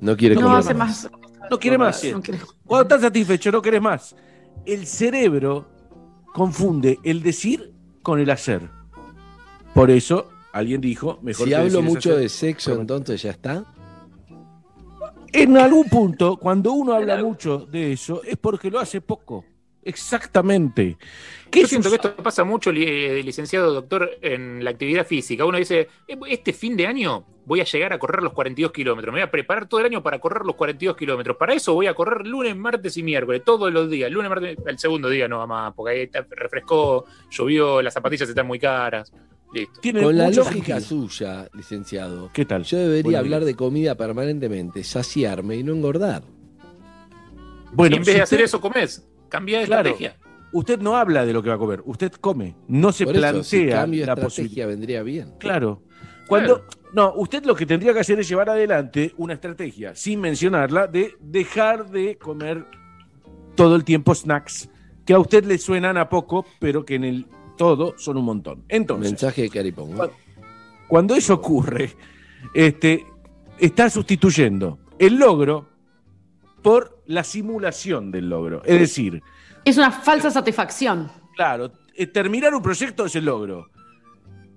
No 0.02 0.18
quiere 0.18 0.34
no 0.34 0.54
hace 0.54 0.74
más. 0.74 1.04
más. 1.04 1.10
No 1.50 1.58
quiere 1.58 1.78
más. 1.78 2.04
No 2.04 2.20
quiere- 2.20 2.40
Cuando 2.66 2.82
estás 2.82 3.00
satisfecho, 3.00 3.50
no 3.50 3.62
querés 3.62 3.80
más. 3.80 4.14
El 4.66 4.86
cerebro 4.86 5.70
confunde 6.34 6.98
el 7.04 7.22
decir 7.22 7.72
con 8.02 8.20
el 8.20 8.28
hacer. 8.28 8.68
Por 9.72 9.90
eso, 9.90 10.28
alguien 10.52 10.80
dijo, 10.80 11.18
mejor 11.22 11.44
Si 11.44 11.50
que 11.50 11.56
hablo 11.56 11.82
mucho 11.82 12.10
hacer. 12.10 12.22
de 12.22 12.28
sexo, 12.28 12.74
entonces 12.80 13.22
ya 13.22 13.30
está. 13.30 13.64
En 15.32 15.56
algún 15.56 15.88
punto, 15.88 16.36
cuando 16.36 16.72
uno 16.72 16.92
habla 16.94 17.16
mucho 17.22 17.58
de 17.66 17.92
eso, 17.92 18.22
es 18.24 18.36
porque 18.36 18.70
lo 18.70 18.78
hace 18.78 19.00
poco. 19.00 19.44
Exactamente. 19.84 20.96
¿Qué 21.50 21.62
Yo 21.62 21.66
siento 21.66 21.88
que 21.88 21.96
esto 21.96 22.14
pasa 22.16 22.44
mucho, 22.44 22.70
eh, 22.70 23.20
licenciado 23.24 23.72
doctor, 23.72 24.10
en 24.20 24.62
la 24.62 24.70
actividad 24.70 25.04
física. 25.06 25.44
Uno 25.44 25.58
dice, 25.58 25.88
"Eh, 26.06 26.16
este 26.28 26.52
fin 26.52 26.76
de 26.76 26.86
año 26.86 27.24
voy 27.44 27.60
a 27.60 27.64
llegar 27.64 27.92
a 27.92 27.98
correr 27.98 28.22
los 28.22 28.32
42 28.32 28.70
kilómetros. 28.72 29.12
Me 29.12 29.20
voy 29.20 29.26
a 29.26 29.30
preparar 29.30 29.66
todo 29.66 29.80
el 29.80 29.86
año 29.86 30.02
para 30.02 30.20
correr 30.20 30.44
los 30.44 30.54
42 30.54 30.96
kilómetros. 30.96 31.36
Para 31.36 31.54
eso 31.54 31.74
voy 31.74 31.86
a 31.88 31.94
correr 31.94 32.26
lunes, 32.26 32.54
martes 32.56 32.96
y 32.96 33.02
miércoles, 33.02 33.42
todos 33.44 33.72
los 33.72 33.90
días. 33.90 34.10
Lunes, 34.12 34.28
martes, 34.30 34.56
el 34.64 34.78
segundo 34.78 35.08
día 35.08 35.26
no, 35.26 35.38
mamá, 35.38 35.74
porque 35.74 35.94
ahí 35.96 36.00
está- 36.02 36.24
refrescó, 36.30 37.04
llovió, 37.30 37.82
las 37.82 37.92
zapatillas 37.94 38.28
están 38.28 38.46
muy 38.46 38.58
caras. 38.60 39.12
Listo. 39.52 39.80
tiene 39.80 40.02
Con 40.02 40.16
la 40.16 40.30
lógica 40.30 40.80
sentido. 40.80 41.08
suya, 41.08 41.48
licenciado, 41.54 42.30
¿Qué 42.32 42.44
tal? 42.44 42.64
yo 42.64 42.78
debería 42.78 43.18
hablar 43.18 43.40
días. 43.40 43.46
de 43.48 43.54
comida 43.56 43.94
permanentemente, 43.96 44.82
saciarme 44.84 45.56
y 45.56 45.62
no 45.62 45.72
engordar. 45.74 46.22
Bueno, 47.72 47.96
y 47.96 47.98
en 47.98 48.04
si 48.04 48.10
vez 48.10 48.16
de 48.16 48.22
hacer 48.22 48.36
usted- 48.38 48.44
eso, 48.44 48.60
comes. 48.60 49.06
Cambia 49.28 49.60
de 49.60 49.66
Claro. 49.66 49.90
estrategia. 49.90 50.18
Usted 50.52 50.80
no 50.80 50.96
habla 50.96 51.24
de 51.24 51.32
lo 51.32 51.42
que 51.42 51.48
va 51.48 51.54
a 51.54 51.58
comer, 51.58 51.82
usted 51.86 52.12
come. 52.12 52.54
No 52.68 52.92
se 52.92 53.04
Por 53.04 53.14
eso, 53.14 53.20
plantea 53.22 53.42
si 53.44 53.66
cambio 53.68 54.00
de 54.00 54.06
la 54.06 54.12
estrategia 54.12 54.24
posibilidad. 54.24 54.66
vendría 54.68 55.02
bien. 55.02 55.32
Claro. 55.38 55.82
Cuando, 56.28 56.64
No, 56.94 57.14
usted 57.16 57.44
lo 57.46 57.54
que 57.54 57.64
tendría 57.64 57.94
que 57.94 58.00
hacer 58.00 58.20
es 58.20 58.28
llevar 58.28 58.50
adelante 58.50 59.14
una 59.16 59.32
estrategia, 59.32 59.94
sin 59.94 60.20
mencionarla, 60.20 60.86
de 60.86 61.14
dejar 61.20 61.90
de 61.90 62.18
comer 62.18 62.66
todo 63.54 63.76
el 63.76 63.84
tiempo 63.84 64.14
snacks, 64.14 64.68
que 65.06 65.14
a 65.14 65.18
usted 65.18 65.44
le 65.46 65.56
suenan 65.56 65.96
a 65.96 66.10
poco, 66.10 66.44
pero 66.60 66.84
que 66.84 66.96
en 66.96 67.04
el 67.04 67.26
todo 67.62 67.94
son 67.96 68.16
un 68.16 68.24
montón. 68.24 68.64
Entonces, 68.68 69.12
Mensaje 69.12 69.42
de 69.42 69.48
Caripón. 69.48 69.90
cuando 70.88 71.14
eso 71.14 71.34
ocurre, 71.34 71.92
este, 72.52 73.06
está 73.56 73.88
sustituyendo 73.88 74.80
el 74.98 75.14
logro 75.14 75.68
por 76.60 77.04
la 77.06 77.22
simulación 77.22 78.10
del 78.10 78.28
logro. 78.28 78.64
Es 78.64 78.80
decir, 78.80 79.22
Es 79.64 79.78
una 79.78 79.92
falsa 79.92 80.28
satisfacción. 80.28 81.08
claro, 81.36 81.70
eh, 81.94 82.08
terminar 82.08 82.52
un 82.52 82.62
proyecto 82.62 83.06
es 83.06 83.14
el 83.14 83.26
logro. 83.26 83.68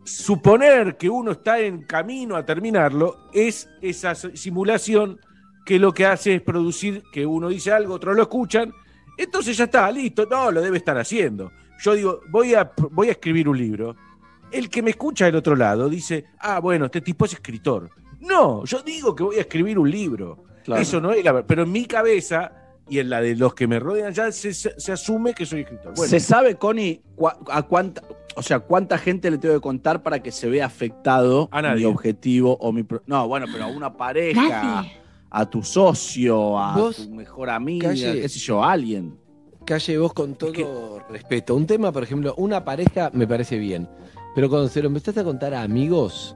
Suponer 0.03 0.97
que 0.97 1.07
uno 1.07 1.33
está 1.33 1.59
en 1.59 1.83
camino 1.83 2.35
a 2.35 2.43
terminarlo 2.43 3.27
es 3.33 3.69
esa 3.83 4.15
simulación 4.15 5.19
que 5.63 5.77
lo 5.77 5.93
que 5.93 6.07
hace 6.07 6.33
es 6.33 6.41
producir 6.41 7.03
que 7.13 7.23
uno 7.23 7.49
dice 7.49 7.71
algo, 7.71 7.93
otros 7.93 8.15
lo 8.15 8.23
escuchan, 8.23 8.73
entonces 9.15 9.55
ya 9.55 9.65
está, 9.65 9.91
listo, 9.91 10.25
no, 10.25 10.49
lo 10.49 10.59
debe 10.59 10.77
estar 10.77 10.97
haciendo. 10.97 11.51
Yo 11.79 11.93
digo, 11.93 12.21
voy 12.29 12.53
a, 12.53 12.71
voy 12.91 13.09
a 13.09 13.11
escribir 13.11 13.47
un 13.49 13.57
libro. 13.57 13.95
El 14.51 14.69
que 14.69 14.81
me 14.81 14.91
escucha 14.91 15.25
del 15.25 15.35
otro 15.35 15.55
lado 15.55 15.89
dice, 15.89 16.25
ah, 16.39 16.59
bueno, 16.59 16.85
este 16.85 17.01
tipo 17.01 17.25
es 17.25 17.33
escritor. 17.33 17.89
No, 18.21 18.63
yo 18.65 18.81
digo 18.81 19.13
que 19.15 19.23
voy 19.23 19.35
a 19.37 19.41
escribir 19.41 19.77
un 19.77 19.89
libro. 19.89 20.43
Claro. 20.63 20.81
Eso 20.81 20.99
no 21.01 21.11
es 21.11 21.23
la 21.23 21.31
verdad. 21.31 21.45
Pero 21.47 21.63
en 21.63 21.71
mi 21.71 21.85
cabeza 21.85 22.51
y 22.89 22.99
en 22.99 23.09
la 23.09 23.19
de 23.21 23.35
los 23.35 23.53
que 23.53 23.67
me 23.67 23.79
rodean 23.79 24.13
ya 24.13 24.31
se, 24.31 24.53
se- 24.53 24.79
se 24.79 24.91
asume 24.91 25.33
que 25.33 25.45
soy 25.45 25.61
escritor. 25.61 25.93
Bueno, 25.95 26.09
¿Se 26.09 26.19
sabe, 26.19 26.55
Connie, 26.55 27.01
cua- 27.17 27.37
a 27.51 27.63
cuánta, 27.63 28.01
o 28.35 28.41
sea, 28.41 28.59
cuánta 28.59 28.97
gente 28.97 29.29
le 29.29 29.37
tengo 29.37 29.55
que 29.55 29.61
contar 29.61 30.01
para 30.03 30.21
que 30.23 30.31
se 30.31 30.47
vea 30.49 30.65
afectado 30.67 31.49
A 31.51 31.61
nadie. 31.61 31.79
mi 31.81 31.85
objetivo 31.85 32.57
o 32.59 32.71
mi... 32.71 32.83
pro- 32.83 33.01
No, 33.07 33.27
bueno, 33.27 33.47
pero 33.51 33.65
a 33.65 33.67
una 33.67 33.95
pareja, 33.97 34.41
Nadie. 34.47 34.91
a 35.29 35.49
tu 35.49 35.61
socio, 35.63 36.57
a 36.59 36.75
Vos, 36.77 36.97
tu 36.97 37.09
mejor 37.13 37.49
amiga, 37.49 37.89
calle. 37.89 38.21
qué 38.21 38.29
sé 38.29 38.39
yo, 38.39 38.63
a 38.63 38.71
alguien. 38.71 39.17
Calle, 39.65 39.97
vos 39.97 40.13
con 40.13 40.35
todo 40.35 40.99
respeto. 41.09 41.55
Un 41.55 41.65
tema, 41.65 41.91
por 41.91 42.03
ejemplo, 42.03 42.35
una 42.37 42.63
pareja 42.63 43.09
me 43.13 43.27
parece 43.27 43.57
bien. 43.57 43.89
Pero 44.35 44.47
cuando 44.49 44.67
se 44.69 44.81
lo 44.81 44.87
empezaste 44.87 45.21
a 45.21 45.23
contar 45.23 45.55
a 45.55 45.63
amigos, 45.63 46.35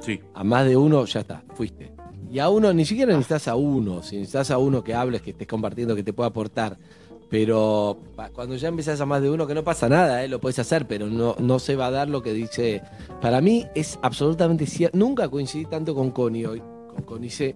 sí. 0.00 0.20
a 0.34 0.42
más 0.42 0.66
de 0.66 0.76
uno, 0.76 1.04
ya 1.04 1.20
está, 1.20 1.44
fuiste. 1.54 1.92
Y 2.30 2.40
a 2.40 2.48
uno, 2.48 2.72
ni 2.72 2.84
siquiera 2.84 3.12
necesitas 3.12 3.46
a 3.48 3.54
uno, 3.54 4.02
si 4.02 4.16
necesitas 4.16 4.50
a 4.50 4.58
uno 4.58 4.82
que 4.82 4.92
hables, 4.92 5.22
que 5.22 5.30
estés 5.30 5.46
compartiendo, 5.46 5.94
que 5.94 6.02
te 6.02 6.12
pueda 6.12 6.30
aportar. 6.30 6.76
Pero 7.30 7.98
cuando 8.32 8.56
ya 8.56 8.68
empezás 8.68 9.00
a 9.00 9.06
más 9.06 9.22
de 9.22 9.30
uno, 9.30 9.46
que 9.46 9.54
no 9.54 9.62
pasa 9.62 9.88
nada, 9.88 10.24
¿eh? 10.24 10.28
lo 10.28 10.40
puedes 10.40 10.58
hacer, 10.58 10.88
pero 10.88 11.06
no, 11.06 11.36
no 11.38 11.58
se 11.58 11.76
va 11.76 11.86
a 11.86 11.90
dar 11.90 12.08
lo 12.08 12.22
que 12.22 12.32
dice. 12.32 12.82
Para 13.20 13.40
mí 13.40 13.66
es 13.74 13.98
absolutamente 14.02 14.66
cierto. 14.66 14.98
Nunca 14.98 15.28
coincidí 15.28 15.66
tanto 15.66 15.94
con 15.94 16.10
Connie 16.10 16.46
hoy. 16.46 16.62
Con 16.88 17.02
Connie 17.04 17.30
C. 17.30 17.54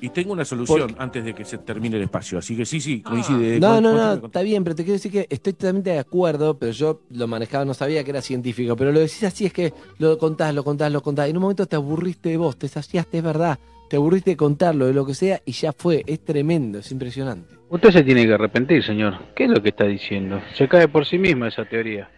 Y 0.00 0.10
tengo 0.10 0.32
una 0.32 0.44
solución 0.44 0.94
antes 0.98 1.24
de 1.24 1.34
que 1.34 1.44
se 1.44 1.58
termine 1.58 1.96
el 1.96 2.02
espacio. 2.02 2.38
Así 2.38 2.56
que 2.56 2.66
sí, 2.66 2.80
sí, 2.80 3.00
coincide. 3.02 3.58
No, 3.58 3.74
Con- 3.74 3.82
no, 3.82 3.90
con- 3.90 4.20
no, 4.20 4.26
está 4.26 4.42
bien, 4.42 4.62
pero 4.62 4.76
te 4.76 4.82
quiero 4.84 4.94
decir 4.94 5.10
que 5.10 5.26
estoy 5.30 5.52
totalmente 5.54 5.90
de 5.90 5.98
acuerdo, 5.98 6.58
pero 6.58 6.72
yo 6.72 7.00
lo 7.10 7.26
manejaba, 7.26 7.64
no 7.64 7.74
sabía 7.74 8.04
que 8.04 8.10
era 8.10 8.20
científico, 8.20 8.76
pero 8.76 8.92
lo 8.92 9.00
decís 9.00 9.22
así, 9.24 9.46
es 9.46 9.52
que 9.52 9.72
lo 9.98 10.18
contás, 10.18 10.54
lo 10.54 10.62
contás, 10.64 10.92
lo 10.92 11.02
contás, 11.02 11.26
y 11.26 11.30
en 11.30 11.36
un 11.36 11.42
momento 11.42 11.66
te 11.66 11.76
aburriste 11.76 12.28
de 12.30 12.36
vos, 12.36 12.56
te 12.58 12.68
saciaste, 12.68 13.18
es 13.18 13.24
verdad, 13.24 13.58
te 13.88 13.96
aburriste 13.96 14.30
de 14.30 14.36
contarlo, 14.36 14.86
de 14.86 14.92
lo 14.92 15.06
que 15.06 15.14
sea, 15.14 15.40
y 15.46 15.52
ya 15.52 15.72
fue, 15.72 16.02
es 16.06 16.24
tremendo, 16.24 16.78
es 16.80 16.90
impresionante. 16.92 17.54
Usted 17.68 17.90
se 17.90 18.02
tiene 18.04 18.26
que 18.26 18.34
arrepentir, 18.34 18.82
señor. 18.84 19.14
¿Qué 19.34 19.44
es 19.44 19.50
lo 19.50 19.62
que 19.62 19.70
está 19.70 19.84
diciendo? 19.84 20.40
Se 20.54 20.68
cae 20.68 20.88
por 20.88 21.04
sí 21.06 21.18
misma 21.18 21.48
esa 21.48 21.64
teoría. 21.64 22.08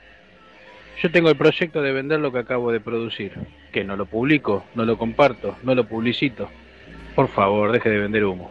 Yo 1.02 1.10
tengo 1.12 1.30
el 1.30 1.36
proyecto 1.36 1.80
de 1.80 1.92
vender 1.92 2.18
lo 2.20 2.32
que 2.32 2.40
acabo 2.40 2.72
de 2.72 2.80
producir. 2.80 3.32
Que 3.72 3.84
no 3.84 3.96
lo 3.96 4.04
publico, 4.06 4.64
no 4.74 4.84
lo 4.84 4.98
comparto, 4.98 5.56
no 5.62 5.74
lo 5.74 5.86
publicito. 5.86 6.48
Por 7.18 7.26
favor, 7.26 7.72
deje 7.72 7.90
de 7.90 7.98
vender 7.98 8.24
humo. 8.24 8.48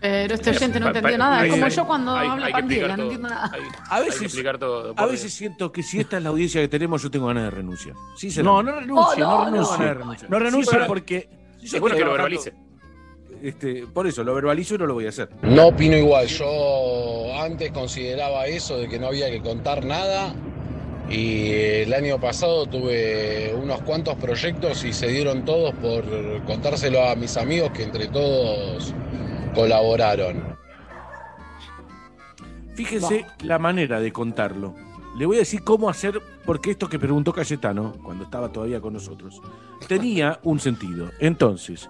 Pero 0.00 0.34
este 0.34 0.48
oyente 0.48 0.80
no 0.80 0.86
entendió 0.86 1.18
nada. 1.18 1.40
hay- 1.40 1.48
Es 1.48 1.52
como 1.52 1.66
hay- 1.66 1.72
yo 1.72 1.86
cuando 1.86 2.16
hay- 2.16 2.26
hablo 2.26 2.50
pandilla, 2.50 2.96
no 2.96 3.02
entiendo 3.02 3.28
nada. 3.28 3.44
A 3.44 3.94
Hay 3.96 4.00
que 4.00 4.06
veces, 4.08 4.22
explicar 4.22 4.56
todo. 4.56 4.94
a 4.96 5.04
veces 5.04 5.30
siento 5.34 5.70
que 5.70 5.82
si 5.82 6.00
esta 6.00 6.16
es 6.16 6.22
la 6.22 6.30
audiencia 6.30 6.62
que 6.62 6.68
tenemos, 6.68 7.02
yo 7.02 7.10
tengo 7.10 7.26
ganas 7.26 7.44
de 7.44 7.50
renunciar. 7.50 7.94
Sí, 8.16 8.30
No, 8.42 8.62
no 8.62 8.72
renuncie, 8.80 9.20
no, 9.22 9.44
ganas 9.44 9.78
de 9.78 9.92
renunciar. 9.94 10.30
No 10.30 10.38
renuncie 10.38 10.72
Sí, 10.72 10.84
porque... 10.88 11.28
Estoy 11.62 11.92
que 11.92 11.98
lo 12.02 12.12
verbalice. 12.12 12.54
Este, 13.42 13.86
por 13.92 14.06
eso, 14.06 14.24
lo 14.24 14.34
verbalizo 14.34 14.76
y 14.76 14.78
no 14.78 14.86
lo 14.86 14.94
voy 14.94 15.04
a 15.04 15.10
hacer. 15.10 15.28
No 15.42 15.66
opino 15.66 15.98
igual, 15.98 16.26
yo 16.28 17.38
antes 17.42 17.70
consideraba 17.72 18.46
eso 18.46 18.78
de 18.78 18.88
que 18.88 18.98
no 18.98 19.08
había 19.08 19.30
que 19.30 19.42
contar 19.42 19.84
nada 19.84 20.34
y 21.08 21.50
el 21.52 21.92
año 21.92 22.18
pasado 22.18 22.66
tuve 22.66 23.54
unos 23.54 23.82
cuantos 23.82 24.16
proyectos 24.16 24.84
y 24.84 24.92
se 24.92 25.08
dieron 25.08 25.44
todos 25.44 25.74
por 25.74 26.04
contárselo 26.44 27.06
a 27.06 27.14
mis 27.14 27.36
amigos 27.36 27.70
que 27.72 27.82
entre 27.82 28.08
todos 28.08 28.94
colaboraron. 29.54 30.56
Fíjese 32.74 33.26
la 33.42 33.58
manera 33.58 34.00
de 34.00 34.12
contarlo. 34.12 34.74
Le 35.16 35.26
voy 35.26 35.36
a 35.36 35.40
decir 35.40 35.62
cómo 35.62 35.88
hacer, 35.88 36.20
porque 36.44 36.72
esto 36.72 36.88
que 36.88 36.98
preguntó 36.98 37.32
Cayetano, 37.32 37.94
cuando 38.02 38.24
estaba 38.24 38.50
todavía 38.50 38.80
con 38.80 38.94
nosotros, 38.94 39.40
tenía 39.86 40.40
un 40.42 40.58
sentido. 40.58 41.10
Entonces, 41.20 41.88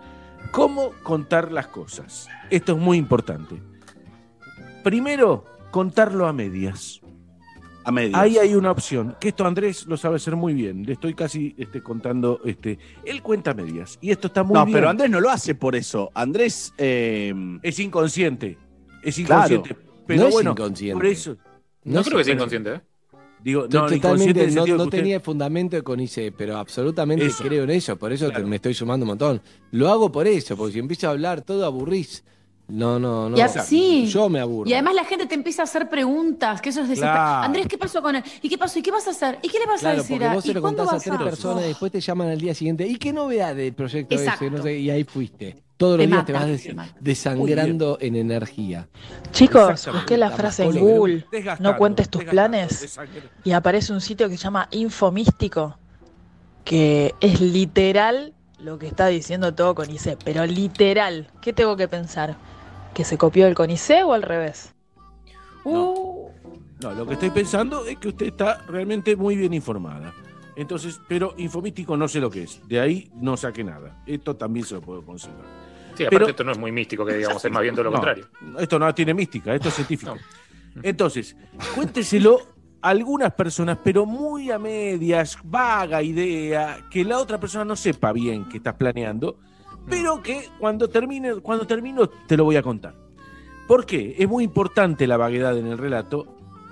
¿cómo 0.50 0.90
contar 1.02 1.50
las 1.50 1.68
cosas? 1.68 2.28
Esto 2.50 2.72
es 2.72 2.78
muy 2.78 2.98
importante. 2.98 3.62
Primero, 4.82 5.46
contarlo 5.70 6.26
a 6.26 6.34
medias. 6.34 7.00
A 7.84 7.92
medias. 7.92 8.18
Ahí 8.20 8.38
hay 8.38 8.54
una 8.54 8.70
opción, 8.70 9.14
que 9.20 9.28
esto 9.28 9.44
Andrés 9.46 9.86
lo 9.86 9.96
sabe 9.96 10.16
hacer 10.16 10.36
muy 10.36 10.54
bien. 10.54 10.84
Le 10.86 10.94
estoy 10.94 11.14
casi 11.14 11.54
este, 11.58 11.82
contando, 11.82 12.40
este, 12.44 12.78
él 13.04 13.20
cuenta 13.22 13.52
medias. 13.54 13.98
Y 14.00 14.10
esto 14.10 14.28
está 14.28 14.42
muy 14.42 14.54
no, 14.54 14.64
bien. 14.64 14.74
pero 14.76 14.88
Andrés 14.88 15.10
no 15.10 15.20
lo 15.20 15.28
hace 15.30 15.54
por 15.54 15.76
eso. 15.76 16.10
Andrés... 16.14 16.72
eh, 16.78 17.32
es 17.62 17.78
inconsciente. 17.78 18.56
Es 19.02 19.16
Claro. 19.16 19.54
inconsciente. 19.54 19.76
Pero 20.06 20.22
No 20.22 20.28
es 20.28 20.34
bueno, 20.34 20.50
inconsciente. 20.52 20.94
por 20.94 21.06
eso. 21.06 21.36
No, 21.84 22.02
creo 22.02 22.18
que 22.18 22.24
sea 22.24 22.34
inconsciente, 22.34 22.74
¿eh? 22.74 22.80
Digo, 23.42 23.62
no, 23.70 23.86
totalmente- 23.86 24.46
no, 24.52 24.66
no 24.66 24.84
usted- 24.84 24.98
tenía 24.98 25.20
fundamento 25.20 25.76
de 25.76 25.82
CONICE, 25.82 26.32
pero 26.32 26.56
absolutamente 26.56 27.26
Eso. 27.26 27.44
creo 27.44 27.64
en 27.64 27.70
eso, 27.70 27.94
por 27.98 28.10
eso 28.10 28.24
te- 28.28 28.32
Claro. 28.32 28.46
me 28.48 28.56
estoy 28.56 28.72
sumando 28.72 29.04
un 29.04 29.08
montón. 29.08 29.42
Lo 29.70 29.90
hago 29.90 30.10
por 30.10 30.26
eso, 30.26 30.56
porque 30.56 30.72
si 30.72 30.78
empiezo 30.78 31.08
a 31.08 31.10
hablar 31.10 31.42
todo 31.42 31.66
aburrís. 31.66 32.24
No, 32.66 32.98
no, 32.98 33.28
no. 33.28 33.36
Y 33.36 33.40
así. 33.42 34.06
Yo 34.06 34.28
me 34.30 34.40
aburro. 34.40 34.68
Y 34.68 34.72
además 34.72 34.94
la 34.94 35.04
gente 35.04 35.26
te 35.26 35.34
empieza 35.34 35.62
a 35.62 35.64
hacer 35.64 35.88
preguntas, 35.88 36.62
que 36.62 36.70
eso 36.70 36.80
es 36.80 36.88
desesperante. 36.88 37.20
Claro. 37.20 37.42
Andrés, 37.44 37.66
¿qué 37.68 37.76
pasó 37.78 38.00
con 38.00 38.16
él? 38.16 38.24
¿Y 38.40 38.48
qué 38.48 38.56
pasó? 38.56 38.78
¿Y 38.78 38.82
qué 38.82 38.90
vas 38.90 39.06
a 39.06 39.10
hacer? 39.10 39.38
¿Y 39.42 39.48
qué 39.48 39.58
le 39.58 39.66
vas 39.66 39.84
a 39.84 39.90
decir? 39.94 40.16
porque 40.16 40.24
a- 40.24 40.34
vos 40.34 40.44
se 40.44 40.50
¿Y 40.50 40.54
lo 40.54 40.60
cuándo 40.62 40.78
contás 40.84 40.92
a 40.92 40.96
vas 40.96 41.04
tres 41.04 41.20
a...? 41.20 41.24
personas 41.30 41.64
y 41.64 41.68
después 41.68 41.92
te 41.92 42.00
llaman 42.00 42.28
al 42.28 42.40
día 42.40 42.54
siguiente. 42.54 42.86
¿Y 42.86 42.96
qué 42.96 43.12
novedad 43.12 43.54
del 43.54 43.74
proyecto 43.74 44.14
Exacto. 44.14 44.46
ese? 44.46 44.56
No 44.56 44.62
sé, 44.62 44.78
y 44.78 44.90
ahí 44.90 45.04
fuiste. 45.04 45.56
Todos 45.76 45.98
los 45.98 46.06
Te 46.06 46.12
días 46.12 46.24
te 46.24 46.32
vas 46.32 46.46
des- 46.46 46.68
desangrando 47.00 47.98
en 48.00 48.16
energía. 48.16 48.88
Chicos, 49.32 49.86
busqué 49.92 50.16
la 50.16 50.30
frase 50.30 50.64
en. 50.64 50.78
Google. 50.78 51.26
No 51.60 51.76
cuentes 51.76 52.08
tus 52.08 52.24
planes. 52.24 52.96
Y 53.44 53.52
aparece 53.52 53.92
un 53.92 54.00
sitio 54.00 54.28
que 54.28 54.36
se 54.36 54.44
llama 54.44 54.68
Infomístico, 54.70 55.76
que 56.64 57.14
es 57.20 57.40
literal 57.40 58.32
lo 58.64 58.78
que 58.78 58.86
está 58.86 59.08
diciendo 59.08 59.54
todo 59.54 59.74
Conicet, 59.74 60.18
pero 60.24 60.46
literal. 60.46 61.28
¿Qué 61.42 61.52
tengo 61.52 61.76
que 61.76 61.86
pensar? 61.86 62.36
¿Que 62.94 63.04
se 63.04 63.18
copió 63.18 63.46
el 63.46 63.54
Conicet 63.54 64.02
o 64.04 64.12
al 64.14 64.22
revés? 64.22 64.74
Uh, 65.64 66.28
No, 66.80 66.92
lo 66.92 67.06
que 67.06 67.14
estoy 67.14 67.30
pensando 67.30 67.84
es 67.86 67.98
que 67.98 68.08
usted 68.08 68.26
está 68.26 68.58
realmente 68.66 69.16
muy 69.16 69.36
bien 69.36 69.52
informada. 69.54 70.12
Entonces, 70.56 71.00
pero 71.08 71.34
infomístico 71.36 71.96
no 71.96 72.06
sé 72.08 72.20
lo 72.20 72.30
que 72.30 72.44
es. 72.44 72.66
De 72.68 72.80
ahí 72.80 73.10
no 73.14 73.36
saqué 73.36 73.64
nada. 73.64 74.02
Esto 74.06 74.36
también 74.36 74.64
se 74.64 74.74
lo 74.74 74.80
puedo 74.80 75.02
conseguir. 75.04 75.36
Sí, 75.96 76.04
aparte 76.04 76.16
Pero- 76.16 76.28
esto 76.28 76.44
no 76.44 76.52
es 76.52 76.58
muy 76.58 76.72
místico, 76.72 77.04
que 77.04 77.14
digamos, 77.14 77.44
es 77.44 77.50
más 77.52 77.62
bien 77.62 77.74
todo 77.74 77.84
lo 77.84 77.90
No, 77.90 77.96
contrario. 77.96 78.26
Esto 78.58 78.78
no 78.78 78.94
tiene 78.94 79.14
mística, 79.14 79.54
esto 79.54 79.68
es 79.68 79.74
científico. 79.74 80.16
Entonces, 80.82 81.36
cuénteselo 81.74 82.53
algunas 82.84 83.32
personas, 83.32 83.78
pero 83.82 84.04
muy 84.04 84.50
a 84.50 84.58
medias, 84.58 85.38
vaga 85.42 86.02
idea, 86.02 86.78
que 86.90 87.02
la 87.04 87.18
otra 87.18 87.40
persona 87.40 87.64
no 87.64 87.76
sepa 87.76 88.12
bien 88.12 88.44
que 88.48 88.58
estás 88.58 88.74
planeando, 88.74 89.38
pero 89.88 90.22
que 90.22 90.48
cuando 90.58 90.88
termine, 90.88 91.36
cuando 91.36 91.66
termino 91.66 92.08
te 92.08 92.36
lo 92.36 92.44
voy 92.44 92.56
a 92.56 92.62
contar. 92.62 92.94
¿Por 93.66 93.86
qué? 93.86 94.14
Es 94.18 94.28
muy 94.28 94.44
importante 94.44 95.06
la 95.06 95.16
vaguedad 95.16 95.56
en 95.56 95.66
el 95.66 95.78
relato, 95.78 96.26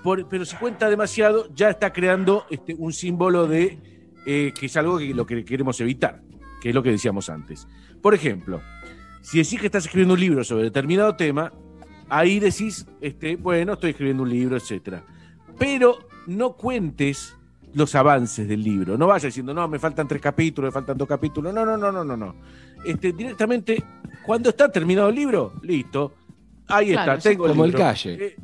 por- 0.04 0.28
pero 0.28 0.44
si 0.44 0.54
cuenta 0.56 0.90
demasiado, 0.90 1.48
ya 1.54 1.70
está 1.70 1.92
creando 1.92 2.44
este, 2.50 2.74
un 2.74 2.92
símbolo 2.92 3.46
de 3.46 3.78
eh, 4.26 4.52
que 4.58 4.66
es 4.66 4.76
algo 4.76 4.98
que 4.98 5.14
lo 5.14 5.24
que 5.24 5.44
queremos 5.46 5.80
evitar, 5.80 6.20
que 6.60 6.68
es 6.68 6.74
lo 6.74 6.82
que 6.82 6.90
decíamos 6.90 7.30
antes. 7.30 7.66
Por 8.02 8.14
ejemplo, 8.14 8.60
si 9.22 9.38
decís 9.38 9.58
que 9.58 9.66
estás 9.66 9.86
escribiendo 9.86 10.12
un 10.14 10.20
libro 10.20 10.44
sobre 10.44 10.64
determinado 10.64 11.16
tema, 11.16 11.52
ahí 12.10 12.38
decís, 12.38 12.86
este, 13.00 13.36
bueno, 13.36 13.72
estoy 13.72 13.90
escribiendo 13.90 14.22
un 14.24 14.28
libro, 14.28 14.56
etcétera. 14.56 15.02
Pero 15.62 15.96
no 16.26 16.54
cuentes 16.54 17.36
los 17.74 17.94
avances 17.94 18.48
del 18.48 18.64
libro. 18.64 18.98
No 18.98 19.06
vayas 19.06 19.22
diciendo, 19.22 19.54
no, 19.54 19.68
me 19.68 19.78
faltan 19.78 20.08
tres 20.08 20.20
capítulos, 20.20 20.68
me 20.68 20.72
faltan 20.72 20.98
dos 20.98 21.06
capítulos. 21.06 21.54
No, 21.54 21.64
no, 21.64 21.76
no, 21.76 21.92
no, 21.92 22.04
no, 22.04 22.16
no. 22.16 22.34
Este, 22.84 23.12
directamente, 23.12 23.80
cuando 24.26 24.48
está 24.48 24.68
terminado 24.72 25.08
el 25.10 25.14
libro, 25.14 25.52
listo. 25.62 26.14
Ahí 26.66 26.90
Claro, 26.90 27.12
está, 27.12 27.28
tengo 27.30 27.46
como 27.46 27.64
el 27.64 27.70
libro. 27.70 27.84
calle. 27.84 28.26
Eh, 28.26 28.36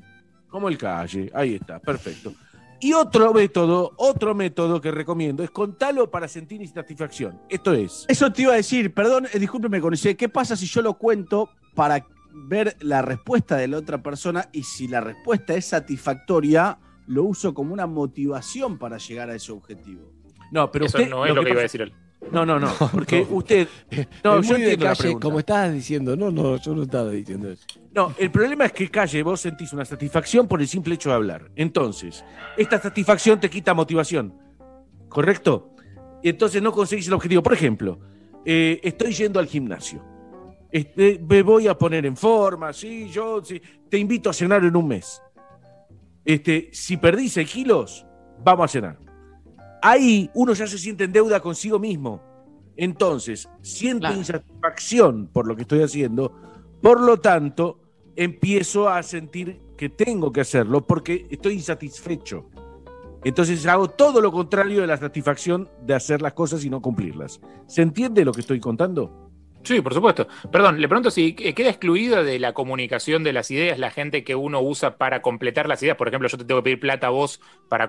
como 0.48 0.68
el 0.68 0.78
calle, 0.78 1.28
ahí 1.34 1.56
está, 1.56 1.80
perfecto. 1.80 2.34
Y 2.78 2.92
otro 2.92 3.34
método, 3.34 3.94
otro 3.96 4.32
método 4.36 4.80
que 4.80 4.92
recomiendo 4.92 5.42
es 5.42 5.50
contarlo 5.50 6.08
para 6.08 6.28
sentir 6.28 6.62
insatisfacción. 6.62 7.40
Esto 7.48 7.74
es. 7.74 8.04
Eso 8.06 8.32
te 8.32 8.42
iba 8.42 8.52
a 8.52 8.56
decir, 8.56 8.94
perdón, 8.94 9.26
eh, 9.32 9.40
discúlpeme, 9.40 9.80
Conicet, 9.80 10.16
¿qué 10.16 10.28
pasa 10.28 10.54
si 10.54 10.66
yo 10.66 10.82
lo 10.82 10.94
cuento 10.94 11.50
para 11.74 12.06
ver 12.32 12.76
la 12.78 13.02
respuesta 13.02 13.56
de 13.56 13.66
la 13.66 13.78
otra 13.78 14.00
persona 14.04 14.48
y 14.52 14.62
si 14.62 14.86
la 14.86 15.00
respuesta 15.00 15.54
es 15.54 15.64
satisfactoria, 15.66 16.78
lo 17.08 17.24
uso 17.24 17.52
como 17.52 17.72
una 17.74 17.86
motivación 17.86 18.78
para 18.78 18.98
llegar 18.98 19.30
a 19.30 19.34
ese 19.34 19.52
objetivo? 19.52 20.12
No, 20.52 20.70
pero 20.70 20.86
Eso 20.86 20.98
usted 20.98 21.10
no 21.10 21.26
es 21.26 21.34
lo 21.34 21.42
que, 21.42 21.50
iba 21.50 21.60
a 21.60 21.62
decir 21.62 21.82
él. 21.82 21.92
No, 22.32 22.44
no, 22.44 22.58
no. 22.58 22.72
Porque 22.92 23.26
usted. 23.28 23.68
No, 24.24 24.38
Es 24.38 24.46
yo 24.46 24.54
muy 24.54 24.62
de 24.62 24.72
entiendo 24.72 24.84
la 24.84 24.94
calle, 24.94 25.20
como 25.20 25.38
estabas 25.38 25.72
diciendo. 25.72 26.16
No, 26.16 26.30
no, 26.30 26.56
yo 26.56 26.74
no 26.74 26.82
estaba 26.82 27.10
diciendo 27.10 27.50
eso. 27.50 27.64
No, 27.94 28.14
el 28.18 28.30
problema 28.30 28.66
es 28.66 28.72
que 28.72 28.88
calle 28.88 29.22
vos 29.22 29.40
sentís 29.40 29.72
una 29.72 29.84
satisfacción 29.84 30.46
por 30.46 30.60
el 30.60 30.68
simple 30.68 30.94
hecho 30.94 31.10
de 31.10 31.16
hablar. 31.16 31.50
Entonces, 31.56 32.24
esta 32.56 32.80
satisfacción 32.80 33.40
te 33.40 33.50
quita 33.50 33.74
motivación. 33.74 34.34
¿Correcto? 35.08 35.74
Y 36.22 36.30
entonces 36.30 36.62
no 36.62 36.72
conseguís 36.72 37.06
el 37.08 37.14
objetivo. 37.14 37.42
Por 37.42 37.54
ejemplo, 37.54 37.98
eh, 38.44 38.80
estoy 38.82 39.12
yendo 39.12 39.40
al 39.40 39.46
gimnasio. 39.46 40.02
Este, 40.70 41.18
me 41.26 41.42
voy 41.42 41.66
a 41.66 41.78
poner 41.78 42.04
en 42.04 42.16
forma, 42.16 42.74
sí, 42.74 43.08
yo 43.08 43.42
sí, 43.42 43.60
te 43.88 43.96
invito 43.96 44.28
a 44.28 44.34
cenar 44.34 44.62
en 44.64 44.76
un 44.76 44.86
mes. 44.86 45.22
Este, 46.28 46.68
si 46.74 46.98
perdí 46.98 47.30
6 47.30 47.50
kilos, 47.50 48.06
vamos 48.44 48.66
a 48.66 48.68
cenar. 48.68 48.98
Ahí 49.80 50.30
uno 50.34 50.52
ya 50.52 50.66
se 50.66 50.76
siente 50.76 51.04
en 51.04 51.12
deuda 51.12 51.40
consigo 51.40 51.78
mismo. 51.78 52.20
Entonces, 52.76 53.48
siento 53.62 54.12
insatisfacción 54.12 55.28
por 55.28 55.48
lo 55.48 55.56
que 55.56 55.62
estoy 55.62 55.80
haciendo, 55.80 56.34
por 56.82 57.00
lo 57.00 57.18
tanto, 57.18 57.80
empiezo 58.14 58.90
a 58.90 59.02
sentir 59.02 59.62
que 59.78 59.88
tengo 59.88 60.30
que 60.30 60.42
hacerlo 60.42 60.86
porque 60.86 61.26
estoy 61.30 61.54
insatisfecho. 61.54 62.50
Entonces 63.24 63.64
hago 63.64 63.88
todo 63.88 64.20
lo 64.20 64.30
contrario 64.30 64.82
de 64.82 64.86
la 64.86 64.98
satisfacción 64.98 65.70
de 65.86 65.94
hacer 65.94 66.20
las 66.20 66.34
cosas 66.34 66.62
y 66.62 66.68
no 66.68 66.82
cumplirlas. 66.82 67.40
¿Se 67.66 67.80
entiende 67.80 68.26
lo 68.26 68.32
que 68.32 68.42
estoy 68.42 68.60
contando? 68.60 69.27
Sí, 69.64 69.80
por 69.82 69.92
supuesto. 69.92 70.26
Perdón, 70.50 70.80
le 70.80 70.88
pregunto 70.88 71.10
si 71.10 71.34
eh, 71.38 71.52
queda 71.52 71.68
excluida 71.70 72.22
de 72.22 72.38
la 72.38 72.54
comunicación 72.54 73.22
de 73.24 73.32
las 73.32 73.50
ideas 73.50 73.78
la 73.78 73.90
gente 73.90 74.24
que 74.24 74.34
uno 74.34 74.60
usa 74.62 74.96
para 74.96 75.20
completar 75.20 75.68
las 75.68 75.82
ideas. 75.82 75.96
Por 75.96 76.08
ejemplo, 76.08 76.28
yo 76.28 76.38
te 76.38 76.44
tengo 76.44 76.60
que 76.60 76.64
pedir 76.64 76.80
plata 76.80 77.08
a 77.08 77.10
vos 77.10 77.40
para, 77.68 77.88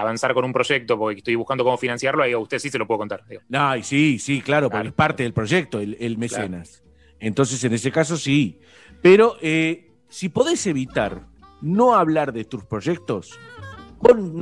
avanzar 0.00 0.32
con 0.34 0.44
un 0.44 0.52
proyecto 0.52 0.96
porque 0.98 1.18
estoy 1.18 1.34
buscando 1.34 1.64
cómo 1.64 1.76
financiarlo 1.76 2.26
y 2.26 2.32
a 2.32 2.38
usted 2.38 2.58
sí 2.58 2.70
se 2.70 2.78
lo 2.78 2.86
puedo 2.86 2.98
contar. 2.98 3.24
digo. 3.28 3.42
Ay, 3.52 3.82
sí, 3.82 4.18
sí, 4.18 4.40
claro, 4.40 4.70
porque 4.70 4.88
es 4.88 4.94
parte 4.94 5.22
del 5.24 5.32
proyecto, 5.34 5.80
el, 5.80 5.96
el 6.00 6.16
mecenas. 6.16 6.82
Entonces, 7.18 7.62
en 7.64 7.74
ese 7.74 7.90
caso, 7.92 8.16
sí. 8.16 8.58
Pero 9.02 9.36
eh, 9.42 9.90
si 10.08 10.28
podés 10.30 10.66
evitar 10.66 11.26
no 11.60 11.94
hablar 11.94 12.32
de 12.32 12.44
tus 12.44 12.64
proyectos 12.64 13.38
con, 13.98 14.40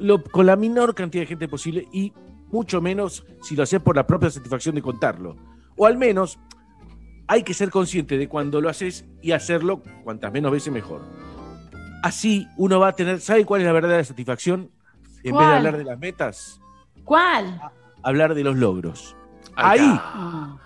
lo- 0.00 0.22
con 0.24 0.44
la 0.44 0.56
menor 0.56 0.94
cantidad 0.94 1.22
de 1.22 1.26
gente 1.28 1.48
posible 1.48 1.86
y 1.92 2.12
mucho 2.48 2.82
menos 2.82 3.24
si 3.42 3.56
lo 3.56 3.62
haces 3.62 3.80
por 3.80 3.96
la 3.96 4.06
propia 4.06 4.28
satisfacción 4.28 4.74
de 4.74 4.82
contarlo. 4.82 5.53
O 5.76 5.86
al 5.86 5.96
menos 5.98 6.38
hay 7.26 7.42
que 7.42 7.54
ser 7.54 7.70
consciente 7.70 8.18
de 8.18 8.28
cuando 8.28 8.60
lo 8.60 8.68
haces 8.68 9.04
y 9.22 9.32
hacerlo 9.32 9.82
cuantas 10.04 10.32
menos 10.32 10.52
veces 10.52 10.72
mejor. 10.72 11.02
Así 12.02 12.46
uno 12.56 12.80
va 12.80 12.88
a 12.88 12.92
tener, 12.92 13.20
¿sabe 13.20 13.44
cuál 13.44 13.62
es 13.62 13.66
la 13.66 13.72
verdadera 13.72 14.04
satisfacción? 14.04 14.70
En 15.22 15.36
vez 15.36 15.48
de 15.48 15.54
hablar 15.54 15.78
de 15.78 15.84
las 15.84 15.98
metas, 15.98 16.60
¿Cuál? 17.02 17.58
hablar 18.02 18.34
de 18.34 18.44
los 18.44 18.56
logros. 18.56 19.16
Ahí 19.56 19.80
Ahí. 19.80 20.00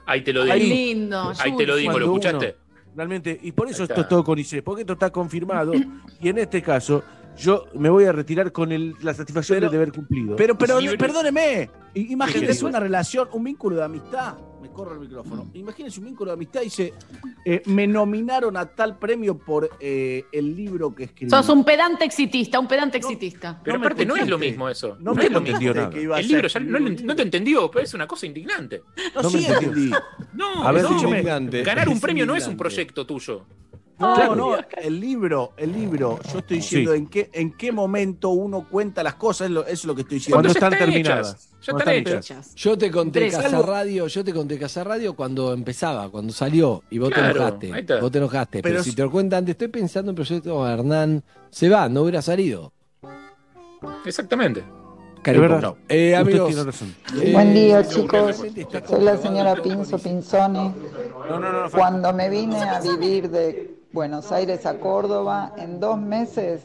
Ahí 0.07 0.25
te 0.25 0.33
lo 0.33 0.43
digo. 0.45 0.55
Qué 0.57 0.61
lindo. 0.65 1.33
Ahí 1.39 1.57
te 1.57 1.67
lo 1.67 1.77
digo, 1.77 1.99
¿lo 1.99 2.07
escuchaste? 2.07 2.57
uno- 2.59 2.69
realmente, 2.97 3.39
y 3.41 3.53
por 3.53 3.69
eso 3.69 3.85
Ahí 3.85 3.89
esto 3.89 4.01
es 4.01 4.09
todo 4.09 4.25
con 4.25 4.37
ICE, 4.39 4.63
porque 4.63 4.81
esto 4.83 4.95
está 4.95 5.11
confirmado, 5.11 5.73
y 6.21 6.29
en 6.29 6.39
este 6.39 6.61
caso, 6.63 7.05
yo 7.37 7.67
me 7.75 7.89
voy 7.89 8.05
a 8.07 8.13
retirar 8.13 8.51
con 8.51 8.73
el- 8.73 8.97
la 9.03 9.15
satisfacción 9.15 9.59
Pero- 9.61 9.71
de 9.71 9.77
haber 9.77 9.93
cumplido. 9.93 10.35
Pero, 10.35 10.59
pero, 10.59 10.81
Y- 10.81 10.97
perdóneme. 10.97 11.71
i- 11.95 12.13
Imagínese 12.13 12.65
una 12.65 12.81
relación, 12.81 13.29
un 13.33 13.45
vínculo 13.45 13.77
de 13.77 13.85
amistad. 13.85 14.35
Me 14.61 14.69
corro 14.71 14.95
el 14.95 15.01
micrófono. 15.01 15.49
Imagínese 15.55 16.01
un 16.01 16.07
vínculo 16.07 16.31
de 16.31 16.35
amistad 16.35 16.61
y 16.63 16.65
dice: 16.65 16.93
eh, 17.45 17.63
Me 17.67 17.87
nominaron 17.87 18.57
a 18.57 18.67
tal 18.67 18.99
premio 18.99 19.39
por 19.39 19.71
eh, 19.81 20.25
el 20.33 20.55
libro 20.57 20.95
que 20.95 21.05
escribí. 21.05 21.31
Sos 21.31 21.49
un 21.49 21.65
pedante 21.65 22.05
exitista, 22.05 22.59
un 22.59 22.67
pedante 22.67 22.99
exitista. 22.99 23.61
Pero 23.63 23.79
No 23.79 23.85
aparte 23.85 24.05
no 24.05 24.17
es 24.17 24.27
lo 24.29 24.39
mismo 24.39 24.69
eso. 24.69 24.97
No 25.01 25.13
No, 25.13 25.15
me 25.15 25.25
es 25.27 25.31
lo 25.31 25.41
mismo. 25.41 25.91
que 25.91 26.03
iba 26.03 26.17
a 26.17 26.21
El 26.21 26.29
libro 26.29 26.49
ya 26.49 26.61
no, 26.61 27.15
te 27.17 27.23
entendió, 27.23 27.71
pero 27.71 27.85
es 27.85 27.95
una 27.95 28.07
cosa 28.07 28.27
indignante. 28.27 28.83
No, 29.15 29.23
No 29.23 29.31
sí 29.31 29.39
me 29.39 29.47
entendí. 29.55 29.91
No, 30.35 30.65
A 30.67 30.73
ver, 30.73 30.83
no. 30.83 30.89
escúcheme. 30.91 31.23
ganar 31.23 31.89
un 31.89 31.95
Es 31.95 32.01
premio 32.01 32.27
no 32.27 32.35
es 32.37 32.47
un 32.47 32.57
proyecto 32.57 33.07
tuyo. 33.07 33.45
No, 33.99 34.15
Claro. 34.15 34.37
no, 34.37 34.57
el 34.77 35.01
libro, 35.01 35.55
el 35.57 35.73
libro, 35.73 36.21
yo 36.33 36.39
estoy 36.39 36.59
diciendo 36.59 36.93
Sí. 36.93 36.99
en 36.99 37.07
qué 37.09 37.31
en 37.33 37.53
qué 37.57 37.73
momento 37.73 38.29
uno 38.31 38.69
cuenta 38.71 39.03
las 39.03 39.15
cosas, 39.17 39.47
es 39.47 39.51
lo, 39.51 39.63
eso 39.63 39.73
es 39.73 39.85
lo 39.87 39.95
que 39.97 40.03
estoy 40.03 40.19
diciendo. 40.19 40.37
Cuando 40.37 40.51
están 40.53 40.73
están 40.73 40.89
terminadas. 40.89 41.29
hechas, 41.31 41.49
ya 41.67 41.73
están 41.73 41.95
están 41.95 42.17
hechas. 42.19 42.55
Yo 42.55 42.79
te 42.79 42.91
conté 42.93 43.19
Tres. 43.21 43.37
Casa 43.37 43.61
Radio, 43.63 44.07
yo 44.07 44.23
te 44.25 44.33
conté 44.33 44.57
Casa 44.59 44.85
Radio 44.85 45.17
cuando 45.17 45.53
empezaba, 45.53 46.09
cuando 46.11 46.33
salió, 46.33 46.85
y 46.91 46.99
vos 46.99 47.11
Claro, 47.11 47.33
te 47.33 47.39
enojaste. 47.39 47.73
ahí 47.73 47.81
está. 47.81 48.01
Vos 48.01 48.11
te 48.13 48.19
enojaste. 48.19 48.63
Pero, 48.63 48.73
Pero 48.75 48.85
si 48.85 48.91
si- 48.91 48.97
te 48.97 49.03
lo 49.03 49.11
cuentan 49.11 49.39
antes, 49.39 49.55
estoy 49.55 49.69
pensando 49.69 50.11
en 50.13 50.15
proyecto 50.15 50.69
Hernán. 50.69 51.25
Se 51.51 51.69
va, 51.69 51.89
no 51.89 52.03
hubiera 52.03 52.23
salido. 52.23 52.73
Exactamente. 54.05 54.63
Cari 55.23 55.39
verdad. 55.39 55.75
Eh, 55.89 56.13
Usted 56.15 56.21
amigos, 56.21 56.49
tiene 56.49 56.65
razón. 56.65 56.95
eh, 57.21 57.33
Buen 57.33 57.53
día, 57.55 57.87
chicos. 57.87 58.37
Soy 58.87 59.01
la 59.03 59.17
señora 59.17 59.57
Pinzo 59.61 59.99
Pinzone. 59.99 60.73
No, 61.29 61.41
no, 61.41 61.53
no. 61.65 61.71
Cuando 61.71 62.13
me 62.13 62.31
vine 62.31 62.63
a 62.63 62.81
vivir 62.81 63.29
de 63.29 63.78
Buenos 63.99 64.31
Aires 64.31 64.65
a 64.65 64.79
Córdoba, 64.79 65.55
en 65.57 65.81
dos 65.81 65.99
meses 65.99 66.63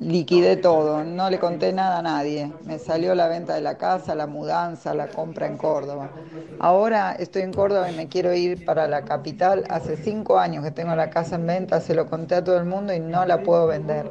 liquidé 0.00 0.56
todo, 0.56 1.04
no 1.04 1.30
le 1.30 1.38
conté 1.38 1.72
nada 1.72 2.00
a 2.00 2.02
nadie. 2.02 2.50
Me 2.66 2.80
salió 2.80 3.14
la 3.14 3.28
venta 3.28 3.54
de 3.54 3.60
la 3.60 3.78
casa, 3.78 4.16
la 4.16 4.26
mudanza, 4.26 4.94
la 4.94 5.06
compra 5.06 5.46
en 5.46 5.56
Córdoba. 5.56 6.10
Ahora 6.58 7.12
estoy 7.12 7.42
en 7.42 7.52
Córdoba 7.52 7.88
y 7.88 7.94
me 7.94 8.08
quiero 8.08 8.34
ir 8.34 8.64
para 8.64 8.88
la 8.88 9.04
capital. 9.04 9.64
Hace 9.68 9.96
cinco 9.96 10.36
años 10.36 10.64
que 10.64 10.72
tengo 10.72 10.96
la 10.96 11.08
casa 11.08 11.36
en 11.36 11.46
venta, 11.46 11.80
se 11.80 11.94
lo 11.94 12.10
conté 12.10 12.34
a 12.34 12.42
todo 12.42 12.58
el 12.58 12.64
mundo 12.64 12.92
y 12.92 12.98
no 12.98 13.24
la 13.24 13.44
puedo 13.44 13.68
vender. 13.68 14.10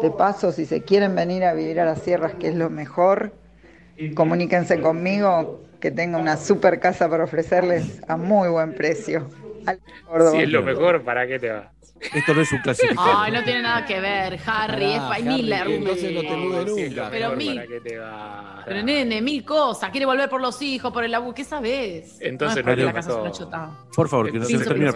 De 0.00 0.10
paso, 0.10 0.50
si 0.50 0.66
se 0.66 0.82
quieren 0.82 1.14
venir 1.14 1.44
a 1.44 1.54
vivir 1.54 1.78
a 1.78 1.84
las 1.84 2.00
sierras, 2.00 2.34
que 2.34 2.48
es 2.48 2.56
lo 2.56 2.68
mejor, 2.68 3.32
comuníquense 4.12 4.80
conmigo, 4.80 5.60
que 5.78 5.92
tengo 5.92 6.18
una 6.18 6.36
super 6.36 6.80
casa 6.80 7.08
para 7.08 7.22
ofrecerles 7.22 8.02
a 8.08 8.16
muy 8.16 8.48
buen 8.48 8.74
precio. 8.74 9.28
Si 10.32 10.38
es 10.38 10.48
lo 10.50 10.62
mejor, 10.62 11.02
¿para 11.02 11.26
qué 11.26 11.38
te 11.38 11.50
vas? 11.50 11.66
Esto 12.00 12.32
no 12.34 12.40
es 12.40 12.50
un 12.52 12.58
clasificado. 12.60 13.12
Ay, 13.18 13.32
no 13.32 13.44
tiene 13.44 13.60
nada 13.62 13.84
que 13.84 14.00
ver, 14.00 14.38
Harry, 14.46 14.92
es 14.92 15.00
Harry, 15.00 15.52
argumentos. 15.52 15.98
entonces 16.02 16.12
no 16.14 16.20
te 16.22 16.36
mude 16.36 16.74
Si 16.74 16.80
es 16.82 16.92
lo 16.92 17.02
nunca. 17.02 17.10
Pero 17.10 17.36
mil- 17.36 17.54
¿para 17.56 17.66
qué 17.66 17.80
te 17.80 17.98
vas? 17.98 18.64
Pero 18.64 18.82
nene, 18.82 19.20
mil 19.22 19.44
cosas. 19.44 19.90
Quiere 19.90 20.06
volver 20.06 20.30
por 20.30 20.40
los 20.40 20.62
hijos, 20.62 20.92
por 20.92 21.04
el 21.04 21.14
abuelo. 21.14 21.34
¿Qué 21.34 21.44
sabes? 21.44 22.16
Entonces 22.20 22.64
no 22.64 22.72
es 22.72 22.78
no 22.78 22.84
la 22.84 22.92
casa 22.94 23.10
es 23.10 23.16
una 23.16 23.30
chotada. 23.32 23.70
Por 23.94 24.08
favor, 24.08 24.32
que 24.32 24.38
no 24.38 24.44
se 24.46 24.58
termine. 24.58 24.92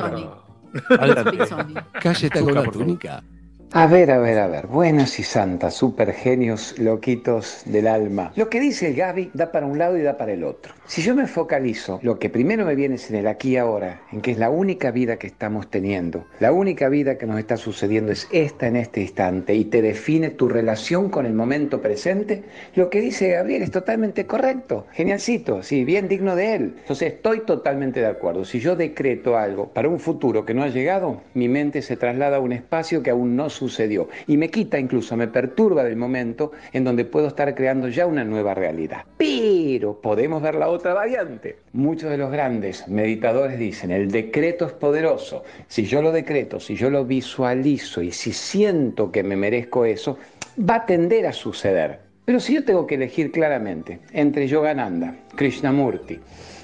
Calle 2.01 2.27
está 2.27 2.41
con 2.41 2.55
la 2.55 2.65
túnica. 2.65 3.23
A 3.77 3.89
ver, 3.89 4.13
a 4.13 4.19
ver, 4.19 4.39
a 4.39 4.47
ver. 4.47 4.69
Buenos 4.69 5.19
y 5.19 5.25
santas, 5.25 5.75
super 5.75 6.13
genios, 6.13 6.79
loquitos 6.79 7.63
del 7.65 7.89
alma. 7.89 8.33
Lo 8.37 8.49
que 8.49 8.61
dice 8.61 8.87
el 8.87 8.95
Gaby 8.95 9.33
da 9.35 9.51
para 9.51 9.67
un 9.67 9.79
lado 9.79 9.99
y 9.99 10.03
da 10.03 10.17
para 10.17 10.33
el 10.33 10.45
otro. 10.45 10.75
Si 10.87 11.03
yo 11.03 11.17
me 11.17 11.27
focalizo, 11.27 11.99
lo 12.03 12.21
que 12.21 12.31
primero 12.31 12.65
me 12.65 12.77
viene 12.77 12.95
es 12.95 13.11
en 13.11 13.17
el 13.17 13.27
aquí 13.27 13.55
y 13.55 13.57
ahora, 13.57 14.03
en 14.13 14.21
que 14.21 14.31
es 14.31 14.39
la 14.39 14.49
única 14.49 14.93
vida 14.93 15.17
que 15.17 15.27
estamos 15.27 15.71
teniendo. 15.71 16.25
La 16.39 16.53
única 16.53 16.89
vida 16.89 17.19
que 17.19 17.27
nos 17.27 17.37
está 17.41 17.57
sucediendo 17.57 18.13
es 18.13 18.29
esta 18.31 18.69
en 18.69 18.77
este 18.77 19.01
instante 19.01 19.57
y 19.57 19.65
te 19.65 19.83
define 19.83 20.31
tu 20.31 20.49
relación 20.49 21.11
con 21.11 21.27
el 21.27 21.33
momento 21.33 21.83
presente. 21.83 22.45
Lo 22.77 22.91
que 22.91 23.01
dice 23.01 23.31
Gabriel 23.31 23.63
es 23.63 23.73
totalmente 23.73 24.25
correcto. 24.25 24.87
Genialcito, 24.93 25.65
sí, 25.65 25.85
bien 25.85 26.07
digno 26.07 26.37
de 26.37 26.55
él. 26.55 26.75
Entonces 26.79 27.15
estoy 27.15 27.41
totalmente 27.41 27.99
de 27.99 28.07
acuerdo. 28.07 28.45
Si 28.45 28.61
yo 28.61 28.77
decreto 28.77 29.37
algo 29.37 29.71
para 29.71 29.89
un 29.89 29.99
futuro 29.99 30.45
que 30.45 30.55
no 30.55 30.63
ha 30.63 30.69
llegado, 30.69 31.23
mi 31.35 31.49
mente 31.49 31.83
se 31.83 31.97
traslada 31.97 32.37
a 32.37 32.41
un 32.41 32.53
espacio 32.53 33.03
que 33.03 33.11
aún 33.11 33.35
no 33.35 33.51
sucedió 33.65 34.09
y 34.27 34.37
me 34.37 34.51
quita 34.51 34.79
incluso, 34.79 35.17
me 35.17 35.29
perturba 35.29 35.85
del 35.85 35.97
momento 35.97 36.53
en 36.73 36.85
donde 36.85 37.05
puedo 37.05 37.29
estar 37.29 37.55
creando 37.55 37.89
ya 37.89 38.07
una 38.07 38.25
nueva 38.25 38.53
realidad. 38.53 39.05
Pero 39.17 40.01
podemos 40.01 40.43
ver 40.43 40.57
la 40.57 40.69
otra 40.69 40.93
variante. 40.93 41.57
Muchos 41.73 42.11
de 42.11 42.19
los 42.19 42.31
grandes 42.31 42.87
meditadores 42.89 43.59
dicen, 43.59 43.91
el 43.91 44.11
decreto 44.11 44.67
es 44.67 44.73
poderoso. 44.73 45.45
Si 45.67 45.87
yo 45.87 46.03
lo 46.03 46.13
decreto, 46.13 46.61
si 46.61 46.75
yo 46.77 46.91
lo 46.91 47.05
visualizo 47.05 48.03
y 48.03 48.13
si 48.13 48.33
siento 48.33 49.11
que 49.11 49.23
me 49.23 49.37
merezco 49.37 49.87
eso, 49.87 50.19
va 50.59 50.77
a 50.77 50.87
tender 50.87 51.27
a 51.27 51.33
suceder. 51.33 52.01
Pero 52.27 52.41
si 52.41 52.55
yo 52.55 52.65
tengo 52.65 52.87
que 52.87 52.97
elegir 52.97 53.33
claramente 53.33 54.01
entre 54.13 54.47
Yogananda, 54.47 55.17
Krishnamurti, 55.37 56.19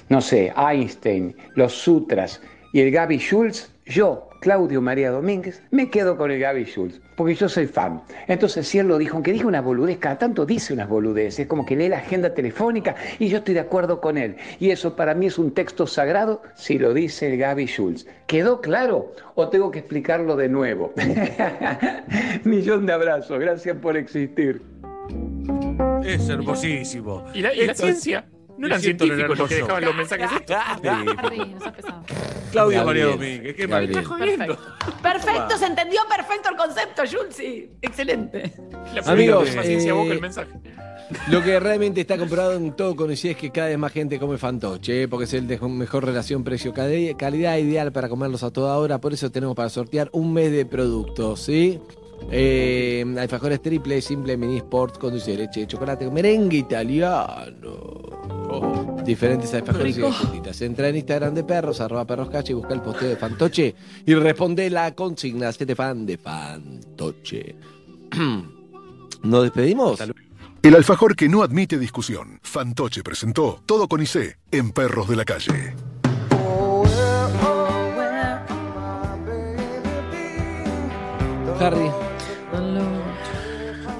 no 0.09 0.21
sé, 0.21 0.53
Einstein, 0.55 1.35
los 1.55 1.73
sutras 1.73 2.41
y 2.73 2.81
el 2.81 2.91
Gaby 2.91 3.17
Schultz, 3.17 3.71
yo, 3.85 4.30
Claudio 4.41 4.81
María 4.81 5.11
Domínguez, 5.11 5.61
me 5.69 5.91
quedo 5.91 6.17
con 6.17 6.31
el 6.31 6.39
Gaby 6.39 6.65
Schultz, 6.65 6.99
porque 7.15 7.35
yo 7.35 7.47
soy 7.47 7.67
fan. 7.67 8.01
Entonces, 8.27 8.67
si 8.67 8.79
él 8.79 8.87
lo 8.87 8.97
dijo, 8.97 9.13
aunque 9.15 9.31
diga 9.33 9.45
una 9.45 9.61
boludez, 9.61 9.99
cada 9.99 10.17
tanto 10.17 10.47
dice 10.47 10.73
unas 10.73 10.89
boludeces, 10.89 11.45
como 11.45 11.63
que 11.63 11.75
lee 11.75 11.89
la 11.89 11.97
agenda 11.99 12.33
telefónica 12.33 12.95
y 13.19 13.27
yo 13.29 13.37
estoy 13.37 13.53
de 13.53 13.59
acuerdo 13.59 14.01
con 14.01 14.17
él. 14.17 14.35
Y 14.59 14.71
eso 14.71 14.95
para 14.95 15.13
mí 15.13 15.27
es 15.27 15.37
un 15.37 15.51
texto 15.53 15.85
sagrado 15.85 16.41
si 16.55 16.79
lo 16.79 16.91
dice 16.93 17.31
el 17.31 17.37
Gaby 17.37 17.67
Schultz. 17.67 18.07
¿Quedó 18.25 18.61
claro 18.61 19.13
o 19.35 19.47
tengo 19.49 19.69
que 19.69 19.77
explicarlo 19.79 20.35
de 20.35 20.49
nuevo? 20.49 20.91
Millón 22.43 22.87
de 22.87 22.93
abrazos, 22.93 23.39
gracias 23.39 23.77
por 23.77 23.95
existir. 23.95 24.61
Es 26.03 26.27
hermosísimo. 26.29 27.25
¿Y 27.35 27.41
la, 27.41 27.53
y 27.53 27.65
la 27.65 27.71
Esto 27.73 27.87
es- 27.87 28.01
ciencia? 28.01 28.25
No 28.61 28.67
eran 28.67 28.79
científicos 28.79 29.39
los 29.39 29.49
que 29.49 29.55
dejaban 29.55 29.83
los 29.83 29.95
mensajes. 29.95 30.29
Claudio. 32.51 32.85
María 32.85 33.05
Domínguez, 33.05 33.55
qué 33.55 33.67
mal. 33.67 34.05
Jodiendo. 34.05 34.55
Perfecto, 35.01 35.57
se 35.57 35.65
entendió 35.65 36.01
perfecto 36.07 36.49
el 36.51 36.57
concepto, 36.57 37.01
Julsi. 37.11 37.71
Excelente. 37.81 38.53
Amigos, 39.03 39.49
paciencia 39.49 39.89
eh, 39.89 39.93
boca 39.93 40.13
el 40.13 40.21
mensaje. 40.21 40.51
Lo 41.29 41.41
que 41.41 41.59
realmente 41.59 42.01
está 42.01 42.19
comprobado 42.19 42.53
en 42.53 42.75
todo 42.75 42.95
conocido 42.95 43.31
es 43.31 43.37
que 43.37 43.49
cada 43.49 43.69
vez 43.69 43.79
más 43.79 43.91
gente 43.91 44.19
come 44.19 44.37
fantoche, 44.37 45.03
¿eh? 45.03 45.07
porque 45.07 45.23
es 45.23 45.33
el 45.33 45.47
de 45.47 45.59
mejor 45.59 46.05
relación 46.05 46.43
precio-calidad, 46.43 47.57
ideal 47.57 47.91
para 47.91 48.09
comerlos 48.09 48.43
a 48.43 48.51
toda 48.51 48.77
hora. 48.77 49.01
Por 49.01 49.11
eso 49.11 49.31
tenemos 49.31 49.55
para 49.55 49.69
sortear 49.69 50.07
un 50.13 50.33
mes 50.33 50.51
de 50.51 50.67
productos, 50.67 51.41
¿sí? 51.41 51.81
Eh, 52.29 53.05
alfajores 53.17 53.61
triple, 53.61 54.01
simple, 54.01 54.37
mini 54.37 54.57
sport 54.57 54.97
con 54.97 55.11
dulce 55.11 55.31
de 55.31 55.37
leche, 55.37 55.67
chocolate, 55.67 56.09
merengue 56.09 56.57
italiano. 56.57 58.01
Diferentes 59.03 59.53
alfajores 59.53 59.97
y 59.97 60.01
galletitas. 60.01 60.61
Entra 60.61 60.89
en 60.89 60.97
Instagram 60.97 61.33
de 61.33 61.43
perros, 61.43 61.81
arroba 61.81 62.05
perros 62.05 62.29
y 62.49 62.53
busca 62.53 62.73
el 62.73 62.81
posteo 62.81 63.09
de 63.09 63.15
fantoche 63.17 63.75
y 64.05 64.13
responde 64.13 64.69
la 64.69 64.93
consigna. 64.93 65.49
Hacete 65.49 65.75
fan 65.75 66.05
de 66.05 66.17
fantoche. 66.17 67.55
¿Nos 69.23 69.43
despedimos? 69.43 69.99
El 70.63 70.75
alfajor 70.75 71.15
que 71.15 71.27
no 71.27 71.41
admite 71.41 71.79
discusión. 71.79 72.39
Fantoche 72.43 73.01
presentó 73.03 73.61
Todo 73.65 73.87
con 73.87 74.01
IC 74.01 74.37
en 74.51 74.71
Perros 74.71 75.07
de 75.07 75.15
la 75.15 75.25
Calle. 75.25 75.73
Harry. 81.59 82.10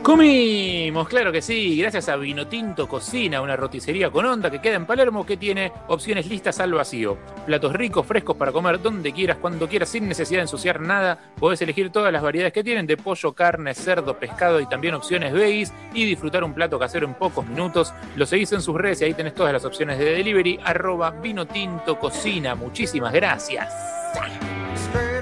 Comimos, 0.04 1.08
claro 1.08 1.32
que 1.32 1.44
sí, 1.44 1.78
gracias 1.78 2.10
a 2.10 2.16
Vinotinto 2.16 2.88
Cocina, 2.88 3.40
una 3.40 3.56
roticería 3.56 4.10
con 4.10 4.26
onda 4.26 4.50
que 4.50 4.60
queda 4.60 4.76
en 4.76 4.88
Palermo 4.88 5.28
que 5.28 5.38
tiene 5.38 5.72
opciones 5.88 6.26
listas 6.26 6.60
al 6.60 6.74
vacío. 6.74 7.20
Platos 7.46 7.72
ricos, 7.74 8.08
frescos 8.08 8.36
para 8.36 8.52
comer 8.52 8.82
donde 8.82 9.12
quieras, 9.14 9.38
cuando 9.38 9.70
quieras, 9.70 9.90
sin 9.90 10.08
necesidad 10.08 10.40
de 10.40 10.44
ensuciar 10.44 10.82
nada. 10.82 11.20
Podés 11.38 11.62
elegir 11.62 11.92
todas 11.92 12.12
las 12.12 12.24
variedades 12.24 12.52
que 12.52 12.64
tienen 12.64 12.88
de 12.88 12.98
pollo, 12.98 13.34
carne, 13.34 13.76
cerdo, 13.76 14.18
pescado 14.18 14.60
y 14.60 14.66
también 14.66 14.96
opciones 14.96 15.34
veggies 15.34 15.72
y 15.94 16.06
disfrutar 16.06 16.44
un 16.44 16.56
plato 16.56 16.80
casero 16.80 17.06
en 17.06 17.14
pocos 17.14 17.46
minutos. 17.46 17.94
Lo 18.16 18.26
seguís 18.26 18.52
en 18.54 18.62
sus 18.62 18.76
redes 18.76 19.02
y 19.02 19.06
ahí 19.06 19.14
tenés 19.14 19.36
todas 19.36 19.54
las 19.54 19.66
opciones 19.66 20.00
de 20.00 20.06
delivery. 20.06 20.60
Arroba 20.64 21.12
Vinotinto 21.12 22.00
Cocina. 22.00 22.56
Muchísimas 22.56 23.14
gracias. 23.14 23.72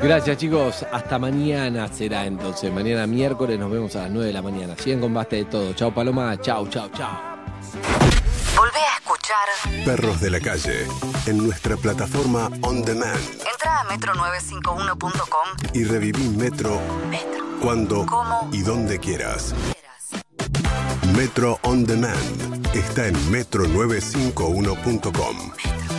Gracias 0.01 0.37
chicos, 0.37 0.85
hasta 0.91 1.19
mañana 1.19 1.87
será 1.89 2.25
entonces. 2.25 2.71
Mañana 2.73 3.05
miércoles 3.05 3.59
nos 3.59 3.69
vemos 3.71 3.95
a 3.97 4.03
las 4.03 4.11
9 4.11 4.27
de 4.27 4.33
la 4.33 4.41
mañana. 4.41 4.75
Siguen 4.77 5.01
con 5.01 5.13
Basta 5.13 5.35
de 5.35 5.43
Todo. 5.45 5.73
Chao 5.73 5.93
Paloma, 5.93 6.39
chao, 6.39 6.67
chao, 6.69 6.89
chao. 6.95 7.19
Volvé 8.55 8.79
a 8.79 8.95
escuchar. 8.97 9.49
Perros 9.85 10.21
de 10.21 10.29
la 10.29 10.39
Calle 10.39 10.85
en 11.25 11.37
nuestra 11.45 11.75
plataforma 11.77 12.49
On 12.61 12.81
Demand 12.83 13.19
Entra 13.51 13.81
a 13.81 13.85
metro951.com. 13.85 15.73
y 15.73 15.83
reviví 15.83 16.29
Metro 16.29 16.79
cuando 17.61 18.05
¿Cómo? 18.05 18.49
y 18.53 18.61
donde 18.61 18.99
quieras. 18.99 19.53
Metro 21.15 21.59
On 21.63 21.83
Demand 21.85 22.65
está 22.73 23.07
en 23.07 23.15
metro951.com. 23.31 25.98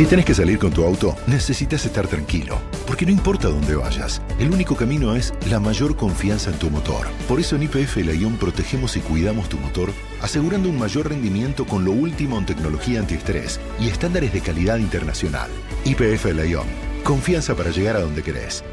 Si 0.00 0.06
tenés 0.06 0.24
que 0.24 0.32
salir 0.32 0.58
con 0.58 0.72
tu 0.72 0.82
auto, 0.82 1.14
necesitas 1.26 1.84
estar 1.84 2.08
tranquilo, 2.08 2.58
porque 2.86 3.04
no 3.04 3.12
importa 3.12 3.48
dónde 3.48 3.76
vayas, 3.76 4.22
el 4.38 4.50
único 4.50 4.74
camino 4.74 5.14
es 5.14 5.34
la 5.50 5.60
mayor 5.60 5.94
confianza 5.94 6.48
en 6.48 6.58
tu 6.58 6.70
motor. 6.70 7.06
Por 7.28 7.38
eso 7.38 7.54
en 7.56 7.64
IPF 7.64 7.98
Laión 7.98 8.38
protegemos 8.38 8.96
y 8.96 9.00
cuidamos 9.00 9.50
tu 9.50 9.58
motor, 9.58 9.92
asegurando 10.22 10.70
un 10.70 10.78
mayor 10.78 11.10
rendimiento 11.10 11.66
con 11.66 11.84
lo 11.84 11.92
último 11.92 12.38
en 12.38 12.46
tecnología 12.46 12.98
antiestrés 12.98 13.60
y 13.78 13.88
estándares 13.88 14.32
de 14.32 14.40
calidad 14.40 14.78
internacional. 14.78 15.50
IPF 15.84 16.32
Laión, 16.34 16.66
confianza 17.04 17.54
para 17.54 17.68
llegar 17.68 17.96
a 17.96 18.00
donde 18.00 18.22
querés. 18.22 18.64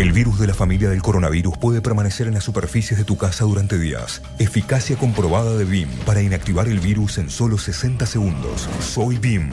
El 0.00 0.12
virus 0.12 0.38
de 0.38 0.46
la 0.46 0.54
familia 0.54 0.88
del 0.88 1.02
coronavirus 1.02 1.58
puede 1.58 1.82
permanecer 1.82 2.26
en 2.26 2.32
las 2.32 2.44
superficies 2.44 2.98
de 2.98 3.04
tu 3.04 3.18
casa 3.18 3.44
durante 3.44 3.78
días. 3.78 4.22
Eficacia 4.38 4.96
comprobada 4.96 5.54
de 5.58 5.66
BIM 5.66 5.90
para 6.06 6.22
inactivar 6.22 6.68
el 6.68 6.80
virus 6.80 7.18
en 7.18 7.28
solo 7.28 7.58
60 7.58 8.06
segundos. 8.06 8.66
Soy 8.80 9.18
BIM. 9.18 9.50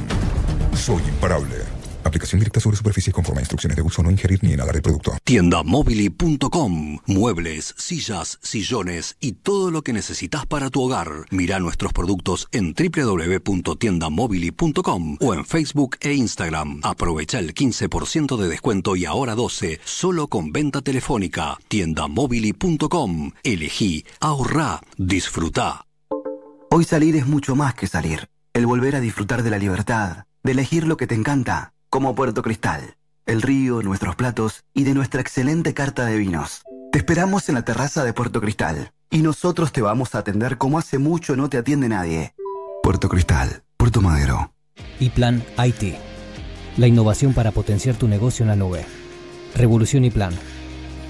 Soy 0.73 1.03
imparable. 1.03 1.76
Aplicación 2.07 2.39
directa 2.39 2.59
sobre 2.59 2.77
superficies 2.77 3.13
conforme 3.13 3.39
a 3.39 3.43
instrucciones 3.43 3.75
de 3.75 3.81
uso. 3.81 4.03
No 4.03 4.11
ingerir 4.11 4.43
ni 4.43 4.53
inhalar 4.53 4.75
el 4.75 4.81
producto. 4.81 5.13
Tiendamobili.com. 5.23 6.99
Muebles, 7.05 7.75
sillas, 7.77 8.39
sillones 8.41 9.17
y 9.19 9.34
todo 9.34 9.71
lo 9.71 9.81
que 9.81 9.93
necesitas 9.93 10.45
para 10.45 10.69
tu 10.69 10.81
hogar. 10.81 11.25
Mira 11.31 11.59
nuestros 11.59 11.93
productos 11.93 12.47
en 12.51 12.73
www.tiendamobili.com 12.73 15.17
o 15.19 15.34
en 15.34 15.45
Facebook 15.45 15.97
e 16.01 16.13
Instagram. 16.13 16.81
Aprovecha 16.84 17.39
el 17.39 17.53
15% 17.53 18.38
de 18.38 18.47
descuento 18.47 18.95
y 18.95 19.05
ahora 19.05 19.35
12 19.35 19.79
solo 19.84 20.27
con 20.27 20.51
venta 20.51 20.81
telefónica. 20.81 21.57
Tiendamobili.com. 21.67 23.31
Elegí, 23.43 24.05
ahorrá, 24.19 24.81
disfrutá. 24.97 25.88
Hoy 26.69 26.84
salir 26.84 27.15
es 27.15 27.25
mucho 27.25 27.55
más 27.55 27.73
que 27.73 27.88
salir. 27.88 28.29
El 28.53 28.65
volver 28.65 28.95
a 28.95 28.99
disfrutar 28.99 29.43
de 29.43 29.49
la 29.49 29.57
libertad, 29.57 30.25
de 30.43 30.51
elegir 30.51 30.85
lo 30.85 30.97
que 30.97 31.07
te 31.07 31.15
encanta, 31.15 31.73
como 31.89 32.15
Puerto 32.15 32.41
Cristal, 32.41 32.95
el 33.26 33.41
río, 33.41 33.81
nuestros 33.81 34.15
platos 34.15 34.64
y 34.73 34.84
de 34.84 34.93
nuestra 34.93 35.22
excelente 35.22 35.73
carta 35.73 36.05
de 36.05 36.18
vinos. 36.18 36.64
Te 36.91 36.99
esperamos 36.99 37.49
en 37.49 37.55
la 37.55 37.64
terraza 37.64 38.03
de 38.03 38.14
Puerto 38.14 38.41
Cristal 38.41 38.91
y 39.09 39.19
nosotros 39.22 39.72
te 39.72 39.81
vamos 39.81 40.15
a 40.15 40.19
atender 40.19 40.57
como 40.57 40.80
hace 40.80 40.97
mucho 40.97 41.35
no 41.35 41.49
te 41.49 41.57
atiende 41.57 41.89
nadie. 41.89 42.34
Puerto 42.84 43.09
Cristal, 43.09 43.64
Puerto 43.77 44.01
Madero. 44.01 44.53
Y 44.99 45.09
Plan 45.09 45.43
IT. 45.57 45.95
La 46.77 46.88
innovación 46.88 47.34
para 47.34 47.51
potenciar 47.51 47.95
tu 47.95 48.07
negocio 48.07 48.43
en 48.43 48.49
la 48.49 48.55
nube. 48.55 48.85
Revolución 49.55 50.05
y 50.05 50.11
Plan. 50.11 50.34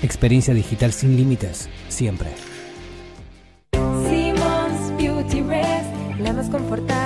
Experiencia 0.02 0.54
digital 0.54 0.94
sin 0.94 1.16
límites, 1.16 1.70
siempre. 1.90 2.34
Simmons 3.74 4.98
Beauty 4.98 5.41
Rest, 5.41 6.20
la 6.20 6.34
más 6.34 6.49
confortable 6.49 6.97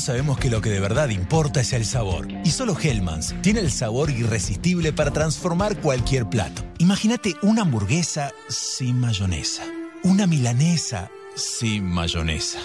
Sabemos 0.00 0.38
que 0.38 0.48
lo 0.48 0.62
que 0.62 0.70
de 0.70 0.80
verdad 0.80 1.10
importa 1.10 1.60
es 1.60 1.74
el 1.74 1.84
sabor. 1.84 2.26
Y 2.42 2.52
solo 2.52 2.74
Hellmann's 2.74 3.34
tiene 3.42 3.60
el 3.60 3.70
sabor 3.70 4.10
irresistible 4.10 4.94
para 4.94 5.10
transformar 5.10 5.76
cualquier 5.76 6.26
plato. 6.26 6.64
Imagínate 6.78 7.34
una 7.42 7.62
hamburguesa 7.62 8.32
sin 8.48 8.98
mayonesa. 8.98 9.62
Una 10.02 10.26
milanesa 10.26 11.10
sin 11.34 11.84
mayonesa. 11.84 12.60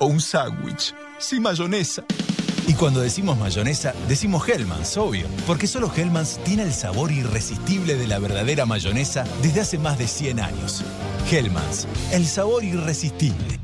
O 0.00 0.06
un 0.06 0.20
sándwich 0.20 0.92
sin 1.18 1.42
mayonesa. 1.42 2.04
Y 2.66 2.74
cuando 2.74 3.00
decimos 3.00 3.38
mayonesa, 3.38 3.94
decimos 4.08 4.48
Hellmann's, 4.48 4.96
obvio. 4.96 5.28
Porque 5.46 5.68
solo 5.68 5.90
Hellmann's 5.94 6.40
tiene 6.44 6.64
el 6.64 6.72
sabor 6.72 7.12
irresistible 7.12 7.94
de 7.94 8.08
la 8.08 8.18
verdadera 8.18 8.66
mayonesa 8.66 9.24
desde 9.40 9.60
hace 9.60 9.78
más 9.78 9.98
de 9.98 10.08
100 10.08 10.40
años. 10.40 10.82
Hellmann's, 11.30 11.86
el 12.10 12.26
sabor 12.26 12.64
irresistible. 12.64 13.60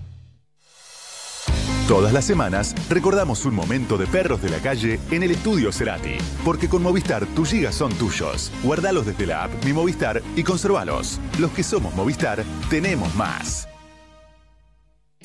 Todas 1.88 2.12
las 2.12 2.26
semanas 2.26 2.74
recordamos 2.90 3.46
un 3.46 3.54
momento 3.54 3.96
de 3.96 4.06
perros 4.06 4.42
de 4.42 4.50
la 4.50 4.58
calle 4.58 5.00
en 5.10 5.22
el 5.22 5.30
estudio 5.30 5.72
Cerati. 5.72 6.18
Porque 6.44 6.68
con 6.68 6.82
Movistar 6.82 7.24
tus 7.28 7.48
gigas 7.48 7.76
son 7.76 7.94
tuyos. 7.94 8.52
Guardalos 8.62 9.06
desde 9.06 9.24
la 9.24 9.44
app 9.44 9.64
Mi 9.64 9.72
Movistar 9.72 10.20
y 10.36 10.42
conservalos. 10.42 11.18
Los 11.38 11.50
que 11.52 11.62
somos 11.62 11.94
Movistar 11.94 12.44
tenemos 12.68 13.14
más. 13.14 13.66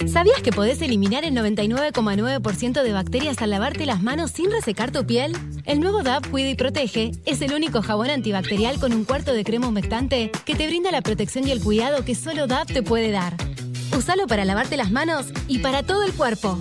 ¿Sabías 0.08 0.42
que 0.42 0.54
podés 0.54 0.82
eliminar 0.82 1.26
el 1.26 1.36
99,9% 1.36 2.82
de 2.82 2.94
bacterias 2.94 3.42
al 3.42 3.50
lavarte 3.50 3.86
las 3.86 4.02
manos 4.02 4.32
sin 4.32 4.50
resecar 4.50 4.90
tu 4.90 5.06
piel? 5.06 5.36
El 5.66 5.82
nuevo 5.82 6.02
DAP 6.02 6.28
Cuida 6.28 6.50
y 6.50 6.56
Protege 6.56 7.12
es 7.26 7.42
el 7.42 7.54
único 7.54 7.82
jabón 7.82 8.10
antibacterial 8.10 8.80
con 8.80 8.94
un 8.94 9.04
cuarto 9.04 9.34
de 9.34 9.44
crema 9.44 9.68
humectante 9.68 10.32
que 10.46 10.56
te 10.56 10.68
brinda 10.68 10.92
la 10.92 11.02
protección 11.02 11.46
y 11.46 11.52
el 11.52 11.62
cuidado 11.62 12.06
que 12.06 12.16
solo 12.16 12.48
DAP 12.48 12.72
te 12.72 12.84
puede 12.84 13.12
dar. 13.12 13.36
Usalo 13.96 14.26
para 14.26 14.44
lavarte 14.44 14.76
las 14.76 14.92
manos 14.92 15.28
y 15.48 15.60
para 15.60 15.84
todo 15.84 16.04
el 16.04 16.14
cuerpo. 16.14 16.58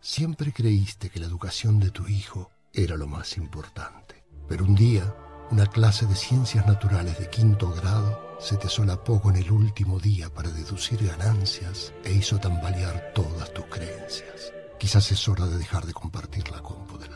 Siempre 0.00 0.52
creíste 0.52 1.10
que 1.10 1.20
la 1.20 1.26
educación 1.26 1.78
de 1.78 1.90
tu 1.90 2.08
hijo 2.08 2.50
era 2.72 2.96
lo 2.96 3.06
más 3.06 3.36
importante. 3.36 4.24
Pero 4.48 4.64
un 4.64 4.74
día, 4.74 5.14
una 5.50 5.66
clase 5.66 6.06
de 6.06 6.16
ciencias 6.16 6.66
naturales 6.66 7.18
de 7.18 7.30
quinto 7.30 7.70
grado 7.70 8.36
se 8.40 8.56
te 8.56 8.68
solapó 8.68 9.20
con 9.20 9.36
el 9.36 9.50
último 9.50 10.00
día 10.00 10.28
para 10.28 10.50
deducir 10.50 11.06
ganancias 11.06 11.92
e 12.04 12.12
hizo 12.12 12.38
tambalear 12.38 13.12
todas 13.14 13.54
tus 13.54 13.66
creencias. 13.66 14.52
Quizás 14.78 15.10
es 15.12 15.28
hora 15.28 15.46
de 15.46 15.58
dejar 15.58 15.86
de 15.86 15.94
compartir 15.94 16.50
la 16.50 16.60
compu 16.62 16.98
del 16.98 17.12
laburo. 17.12 17.15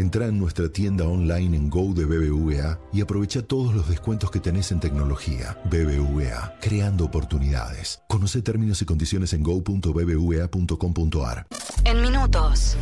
Entra 0.00 0.26
en 0.28 0.38
nuestra 0.40 0.70
tienda 0.70 1.04
online 1.04 1.54
en 1.54 1.68
Go 1.68 1.92
de 1.92 2.06
BBVA 2.06 2.80
y 2.90 3.02
aprovecha 3.02 3.42
todos 3.42 3.74
los 3.74 3.86
descuentos 3.86 4.30
que 4.30 4.40
tenés 4.40 4.72
en 4.72 4.80
tecnología. 4.80 5.58
BBVA, 5.64 6.54
creando 6.58 7.04
oportunidades. 7.04 8.00
Conoce 8.08 8.40
términos 8.40 8.80
y 8.80 8.86
condiciones 8.86 9.34
en 9.34 9.42
go.bbva.com.ar. 9.42 11.46
En 11.84 12.00
minutos. 12.00 12.78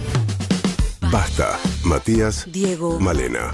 Basta. 1.11 1.59
Matías. 1.83 2.47
Diego. 2.53 3.01
Malena. 3.01 3.51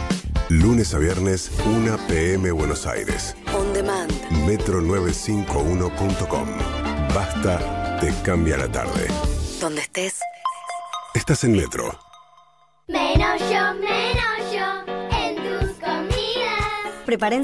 Lunes 0.51 0.93
a 0.93 0.99
viernes, 0.99 1.51
1 1.65 1.97
pm 2.07 2.53
Buenos 2.53 2.86
Aires. 2.86 3.35
On 3.59 3.73
demand. 3.73 4.12
Metro951.com. 4.47 6.49
Basta, 7.15 7.99
te 7.99 8.12
cambia 8.23 8.59
la 8.59 8.70
tarde. 8.70 9.09
Donde 9.59 9.81
estés. 9.81 10.20
Estás 11.15 11.45
en 11.45 11.53
Metro. 11.53 11.99
Menos 12.86 13.40
yo, 13.40 13.74
menos 13.81 14.52
yo 14.52 14.85
en 15.16 15.36
tus 15.36 15.78
comidas. 15.78 17.02
Preparen 17.06 17.43